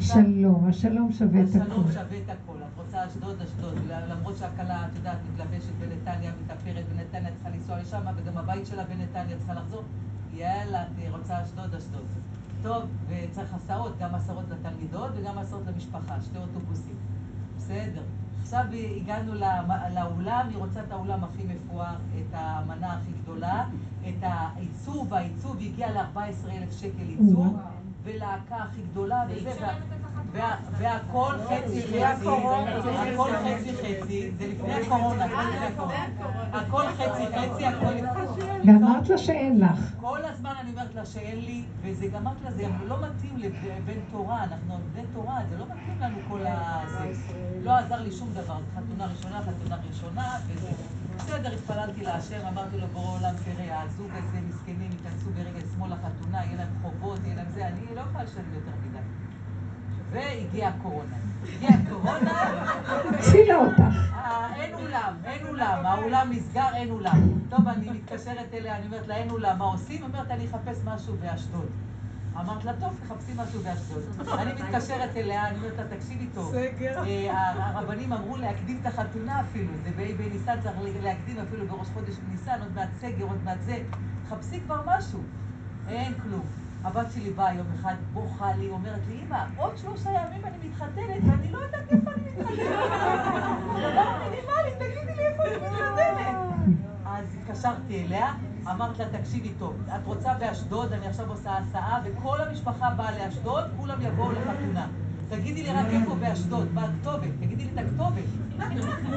שלום, 0.00 0.68
השלום 0.68 1.12
שווה 1.12 1.42
את 1.42 1.48
הכול. 1.48 1.62
השלום 1.62 1.92
שווה 1.92 2.18
את 2.18 2.30
הכול. 2.30 2.56
רוצה 2.88 3.06
אשדוד, 3.06 3.42
אשדוד. 3.42 3.74
למרות 4.08 4.36
שהכלה, 4.36 4.86
את 4.86 4.96
יודעת, 4.96 5.18
מתלבשת 5.32 5.72
בנתניה, 5.80 6.32
מתאפרת 6.44 6.84
בנתניה, 6.88 7.32
צריכה 7.32 7.48
לנסוע 7.50 7.78
לשם, 7.78 8.00
וגם 8.16 8.38
הבית 8.38 8.66
שלה 8.66 8.84
בנתניה 8.84 9.36
צריכה 9.38 9.54
לחזור. 9.54 9.82
יאללה, 10.34 10.82
את 10.82 10.88
רוצה 11.10 11.44
אשדוד, 11.44 11.74
אשדוד. 11.74 12.06
טוב, 12.62 12.84
וצריך 13.08 13.54
הסעות, 13.54 13.98
גם 13.98 14.14
הסעות 14.14 14.44
לתלמידות 14.50 15.10
וגם 15.16 15.38
הסעות 15.38 15.62
למשפחה, 15.66 16.20
שתי 16.20 16.38
אוטובוסים. 16.38 16.94
בסדר. 17.56 18.02
עכשיו 18.42 18.64
הגענו 18.96 19.34
לאולם, 19.94 20.46
היא 20.48 20.58
רוצה 20.58 20.80
את 20.80 20.92
האולם 20.92 21.24
הכי 21.24 21.42
מפואר, 21.44 21.94
את 21.94 22.32
המנה 22.32 22.92
הכי 22.92 23.10
גדולה, 23.22 23.64
את 24.08 24.22
העיצוב, 24.22 25.14
העיצוב 25.14 25.56
הגיע 25.56 25.90
ל-14,000 25.90 26.70
שקל 26.70 27.08
עיצוב, 27.08 27.56
ולהקה 28.04 28.56
הכי 28.56 28.82
גדולה, 28.90 29.24
וזה, 29.28 29.66
והכל 30.32 31.34
חצי 31.44 31.82
חצי, 31.82 32.00
הכל 32.02 33.30
חצי 33.44 33.72
חצי, 33.76 34.30
זה 34.38 34.46
לפני 34.46 34.74
הקורונה, 34.74 35.24
הכל 35.24 35.42
לפני 35.42 35.66
הקורונה, 35.66 36.06
הכל 36.52 36.82
חצי 36.88 37.26
חצי, 37.26 37.66
הכל 37.66 37.94
ואמרת 38.66 39.08
לה 39.08 39.18
שאין 39.18 39.60
לך. 39.60 39.92
כל 40.00 40.24
הזמן 40.24 40.52
אני 40.60 40.70
אומרת 40.70 40.94
לה 40.94 41.06
שאין 41.06 41.38
לי, 41.38 41.64
וזה 41.82 42.06
גם 42.06 42.20
אמרתי 42.20 42.44
לה, 42.44 42.50
זה 42.50 42.66
לא 42.86 42.96
מתאים 43.02 43.36
לבן 43.36 44.00
תורה, 44.12 44.44
אנחנו 44.44 44.78
בני 44.92 45.02
תורה, 45.14 45.40
זה 45.50 45.58
לא 45.58 45.64
מתאים 45.64 46.00
לנו 46.00 46.16
כל 46.28 46.46
ה... 46.46 46.80
זה 46.88 47.38
לא 47.62 47.76
עזר 47.76 48.00
לי 48.02 48.12
שום 48.12 48.28
דבר, 48.32 48.58
חתונה 48.76 49.06
ראשונה, 49.06 49.40
חתונה 49.42 49.76
ראשונה, 49.88 50.36
וזה... 50.46 50.68
בסדר, 51.16 51.52
התפללתי 51.52 52.02
להשם, 52.02 52.46
אמרתי 52.52 52.78
לו, 52.78 52.86
בורא 52.92 53.18
עולם, 53.18 53.34
תראה, 53.44 53.82
הזוג 53.82 54.10
הזה, 54.10 54.38
מסכנים, 54.48 54.90
ייכנסו 54.92 55.30
ברגע 55.30 55.60
שמאל 55.74 55.90
לחתונה, 55.92 56.44
יהיה 56.44 56.56
להם 56.56 56.68
חובות, 56.82 57.18
יהיה 57.24 57.36
להם 57.36 57.46
זה, 57.54 57.66
אני 57.66 57.80
לא 57.94 58.00
יכולה 58.00 58.24
לשלם 58.24 58.54
יותר. 58.54 58.70
והגיעה 60.12 60.70
הקורונה. 60.70 61.16
הגיעה 61.42 61.74
הקורונה, 61.74 62.42
הצילה 63.18 63.56
אותך. 63.56 63.80
אה, 64.14 64.54
אין 64.56 64.74
אולם, 64.74 65.14
אין 65.24 65.46
אולם, 65.46 65.86
האולם 65.86 66.30
נסגר, 66.32 66.68
אין 66.74 66.90
אולם. 66.90 67.20
טוב, 67.50 67.68
אני 67.68 67.90
מתקשרת 67.90 68.54
אליה, 68.54 68.76
אני 68.76 68.86
אומרת 68.86 69.06
לה, 69.06 69.16
אין 69.16 69.30
אולם, 69.30 69.58
מה 69.58 69.64
עושים? 69.64 70.02
אומרת, 70.02 70.30
אני 70.30 70.46
אחפש 70.46 70.78
משהו 70.84 71.14
באשדוד. 71.20 71.66
אמרת 72.40 72.64
לה, 72.64 72.72
טוב, 72.80 72.96
תחפשי 73.02 73.32
משהו 73.36 73.60
באשדוד. 73.60 74.02
אני 74.38 74.52
מתקשרת 74.52 75.16
אליה, 75.16 75.48
אני 75.48 75.58
אומרת 75.58 75.78
לה, 75.78 75.96
תקשיבי 75.96 76.26
טוב. 76.34 76.52
סגר. 76.52 77.02
אה, 77.06 77.52
הרבנים 77.56 78.12
אמרו 78.12 78.36
להקדים 78.36 78.78
את 78.82 78.86
החתונה 78.86 79.40
אפילו, 79.40 79.72
זה 79.84 79.90
בניסן 80.16 80.60
צריך 80.62 80.76
להקדים 81.02 81.38
אפילו 81.38 81.66
בראש 81.66 81.88
חודש 81.94 82.14
בניסן, 82.16 82.60
עוד 82.60 82.74
מעט 82.74 82.88
סגר, 83.00 83.24
עוד 83.24 83.38
מעט 83.44 83.58
זה. 83.66 83.78
תחפשי 84.28 84.60
כבר 84.60 84.82
משהו. 84.86 85.20
אין 85.88 86.12
כלום. 86.22 86.44
הבת 86.84 87.12
שלי 87.12 87.30
באה 87.30 87.54
יום 87.54 87.66
אחד, 87.74 87.94
בוכה 88.12 88.52
לי, 88.52 88.68
אומרת 88.68 89.00
לי, 89.08 89.20
אמא, 89.26 89.44
עוד 89.56 89.76
שלושה 89.76 90.10
ימים 90.10 90.44
אני 90.44 90.68
מתחתנת, 90.68 91.22
ואני 91.30 91.52
לא 91.52 91.58
יודעת 91.58 91.92
איפה 91.92 92.10
אני 92.10 92.22
מתחתנת. 92.22 92.58
דבר 93.92 94.18
מינימלי, 94.18 94.72
תגידי 94.78 95.16
לי 95.16 95.26
איפה 95.26 95.42
אני 95.42 95.56
מתחתנת. 95.56 96.36
אז 97.06 97.24
התקשרתי 97.42 98.04
אליה, 98.04 98.32
אמרת 98.70 98.98
לה, 98.98 99.04
תקשיבי 99.18 99.52
טוב, 99.58 99.76
את 99.96 100.06
רוצה 100.06 100.34
באשדוד, 100.34 100.92
אני 100.92 101.06
עכשיו 101.06 101.30
עושה 101.30 101.58
הסעה, 101.58 102.00
וכל 102.04 102.40
המשפחה 102.40 102.90
באה 102.90 103.18
לאשדוד, 103.18 103.64
כולם 103.76 103.98
יבואו 104.02 104.32
לחתונה. 104.32 104.86
תגידי 105.28 105.62
לי 105.62 105.72
רק 105.72 105.86
איפה 105.90 106.14
באשדוד, 106.14 106.72
מה 106.72 106.84
הכתובת? 106.84 107.28
תגידי 107.40 107.64
לי 107.64 107.70
את 107.72 107.78
הכתובת. 107.78 108.24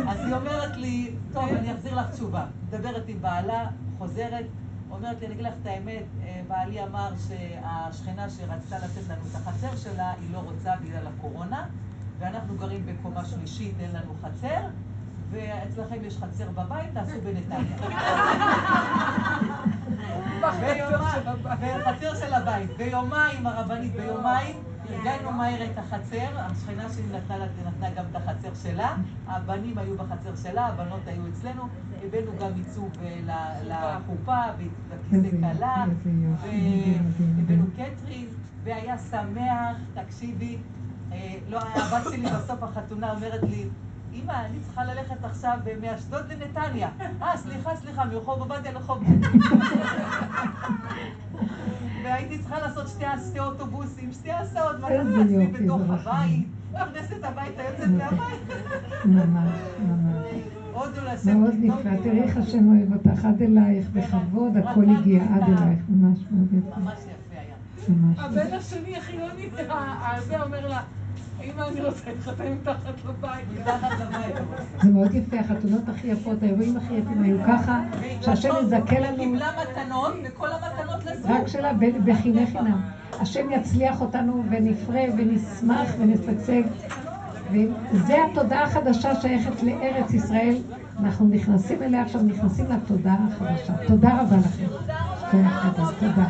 אז 0.08 0.26
היא 0.26 0.34
אומרת 0.34 0.78
לי, 0.78 1.16
טוב, 1.34 1.50
אני 1.50 1.74
אחזיר 1.74 2.00
לך 2.00 2.10
תשובה. 2.10 2.46
מדברת 2.68 3.04
עם 3.08 3.22
בעלה, 3.22 3.68
חוזרת, 3.98 4.46
אומרת 4.92 5.20
לי, 5.22 5.26
אני 5.26 5.34
אגיד 5.36 5.46
לך 5.46 5.54
את 5.62 5.68
האמת, 5.68 6.04
אה, 6.24 6.42
בעלי 6.48 6.84
אמר 6.84 7.14
שהשכנה 7.28 8.30
שרצתה 8.30 8.78
לתת 8.78 9.10
לנו 9.10 9.22
את 9.32 9.36
החצר 9.36 9.76
שלה, 9.76 10.14
היא 10.22 10.34
לא 10.34 10.38
רוצה 10.38 10.72
בגלל 10.84 11.08
הקורונה, 11.08 11.66
ואנחנו 12.20 12.58
גרים 12.58 12.86
בקומה 12.86 13.26
שלישית, 13.26 13.76
אין 13.80 13.92
לנו 13.92 14.14
חצר, 14.22 14.68
ואצלכם 15.32 15.96
יש 16.04 16.18
חצר 16.18 16.50
בבית, 16.50 16.94
תעשו 16.94 17.22
בנתניה. 17.24 17.78
בחצר 21.80 22.16
של 22.16 22.34
הבית. 22.34 22.78
ביומיים, 22.78 23.48
הרבנית, 23.48 23.94
ביומיים, 23.94 24.64
ארגנו 24.94 25.32
מהר 25.32 25.66
את 25.72 25.78
החצר, 25.78 26.18
השכנה 26.40 26.90
שלי 26.90 27.04
נתנה, 27.18 27.38
לה- 27.38 27.46
נתנה 27.68 27.90
גם 27.90 28.04
את 28.12 28.16
החצר 28.16 28.50
שלה, 28.64 28.96
הבנים 29.28 29.78
היו 29.78 29.98
בחצר 29.98 30.36
שלה, 30.36 30.68
הבנות 30.68 31.00
היו 31.08 31.22
אצלנו, 31.28 31.64
הבאנו 32.04 32.32
גם 32.42 32.52
עיצוב 32.56 32.92
אה, 33.04 33.20
לחופה, 33.64 34.38
וכיסא 34.90 35.16
מדהים, 35.18 35.44
והבאנו. 37.38 37.66
קטרין, 37.76 38.28
והיה 38.64 38.98
שמח, 38.98 39.78
תקשיבי, 39.94 40.58
אה, 41.12 41.18
לא, 41.50 41.60
הבת 41.60 42.04
שלי 42.12 42.26
בסוף 42.30 42.64
החתונה 42.64 43.12
אומרת 43.12 43.44
לי, 43.44 43.66
אמא, 44.14 44.32
אני 44.46 44.60
צריכה 44.60 44.84
ללכת 44.84 45.24
עכשיו 45.24 45.58
אה, 45.68 45.74
מאשדוד 45.82 46.22
לנתניה. 46.32 46.90
אה, 47.22 47.38
סליחה, 47.38 47.76
סליחה, 47.76 48.06
מרחוב 48.06 48.40
עובדיה 48.40 48.72
לרחוב... 48.72 49.04
והייתי 52.04 52.38
צריכה 52.38 52.60
לעשות 52.60 52.88
שתי, 52.88 53.06
אוטובוסים, 53.40 54.12
שתי 54.12 54.32
הסעות, 54.32 54.76
לעשות 54.80 55.06
לעצמי 55.18 55.48
בתוך 55.48 55.82
זה. 55.88 55.94
הבית, 55.94 56.48
נכנסת 56.74 57.24
הביתה, 57.24 57.62
יוצאת 57.64 57.88
מהבית. 57.90 58.40
ממש, 59.06 59.50
ממש. 59.80 60.26
לא 61.26 61.34
מאוד 61.34 61.54
נפלא. 61.60 61.92
תראי 62.04 62.22
איך 62.22 62.38
השם 62.38 62.68
אוהב 62.70 62.94
אותך, 62.94 63.26
עד 63.26 63.42
אלייך 63.42 63.88
בכבוד, 63.94 64.58
הכל 64.58 64.84
הגיע 64.98 65.24
עד 65.24 65.44
אלייך, 65.44 65.80
ממש 65.90 66.18
מאוד 66.32 66.54
יפה, 66.54 66.80
ממש 66.80 66.94
יפה 67.00 67.40
היה. 67.40 67.56
הבן 68.26 68.54
השני 68.54 68.98
החילוני, 68.98 69.50
ה- 69.70 70.16
הזה 70.18 70.42
אומר 70.44 70.68
לה, 70.68 70.82
אמא, 71.44 71.62
אני 71.68 71.82
רוצה 71.82 72.02
להתחתן 72.08 72.44
מתחת 72.54 72.94
לבית. 73.10 73.46
זה 74.82 74.90
מאוד 74.90 75.14
יפה, 75.14 75.40
החתונות 75.40 75.90
הכי 75.90 76.08
יפות, 76.08 76.44
האירועים 76.44 76.78
הכי 76.78 76.94
יפים 76.94 77.24
היו 77.24 77.38
ככה, 77.48 77.80
שהשם 78.22 78.50
יזכה 78.62 79.00
לנו 79.00 79.18
קיבלה 79.18 79.50
מתנות, 79.62 80.14
וכל 80.24 80.48
המתנות 80.52 81.06
לזוג. 81.06 81.32
רק 81.32 81.48
שלה 81.48 81.74
ב- 81.74 82.10
בחינם 82.12 82.46
חינם. 82.46 82.82
השם 83.20 83.52
יצליח 83.52 84.02
אותנו 84.02 84.44
ונפרה 84.50 85.02
ונשמח 85.18 85.90
ונשגשג. 86.00 86.62
וזה 87.52 88.16
התודעה 88.32 88.64
החדשה 88.64 89.16
שייכת 89.22 89.64
לארץ 89.64 90.14
ישראל. 90.14 90.56
אנחנו 91.00 91.28
נכנסים 91.28 91.84
אליה 91.84 92.02
עכשיו, 92.02 92.22
נכנסים 92.24 92.66
לתודעה 92.72 93.18
החדשה. 93.28 93.74
תודה 93.88 94.22
רבה 94.22 94.38
לכם. 94.38 94.66
תודה, 95.32 95.50
תודה, 96.00 96.28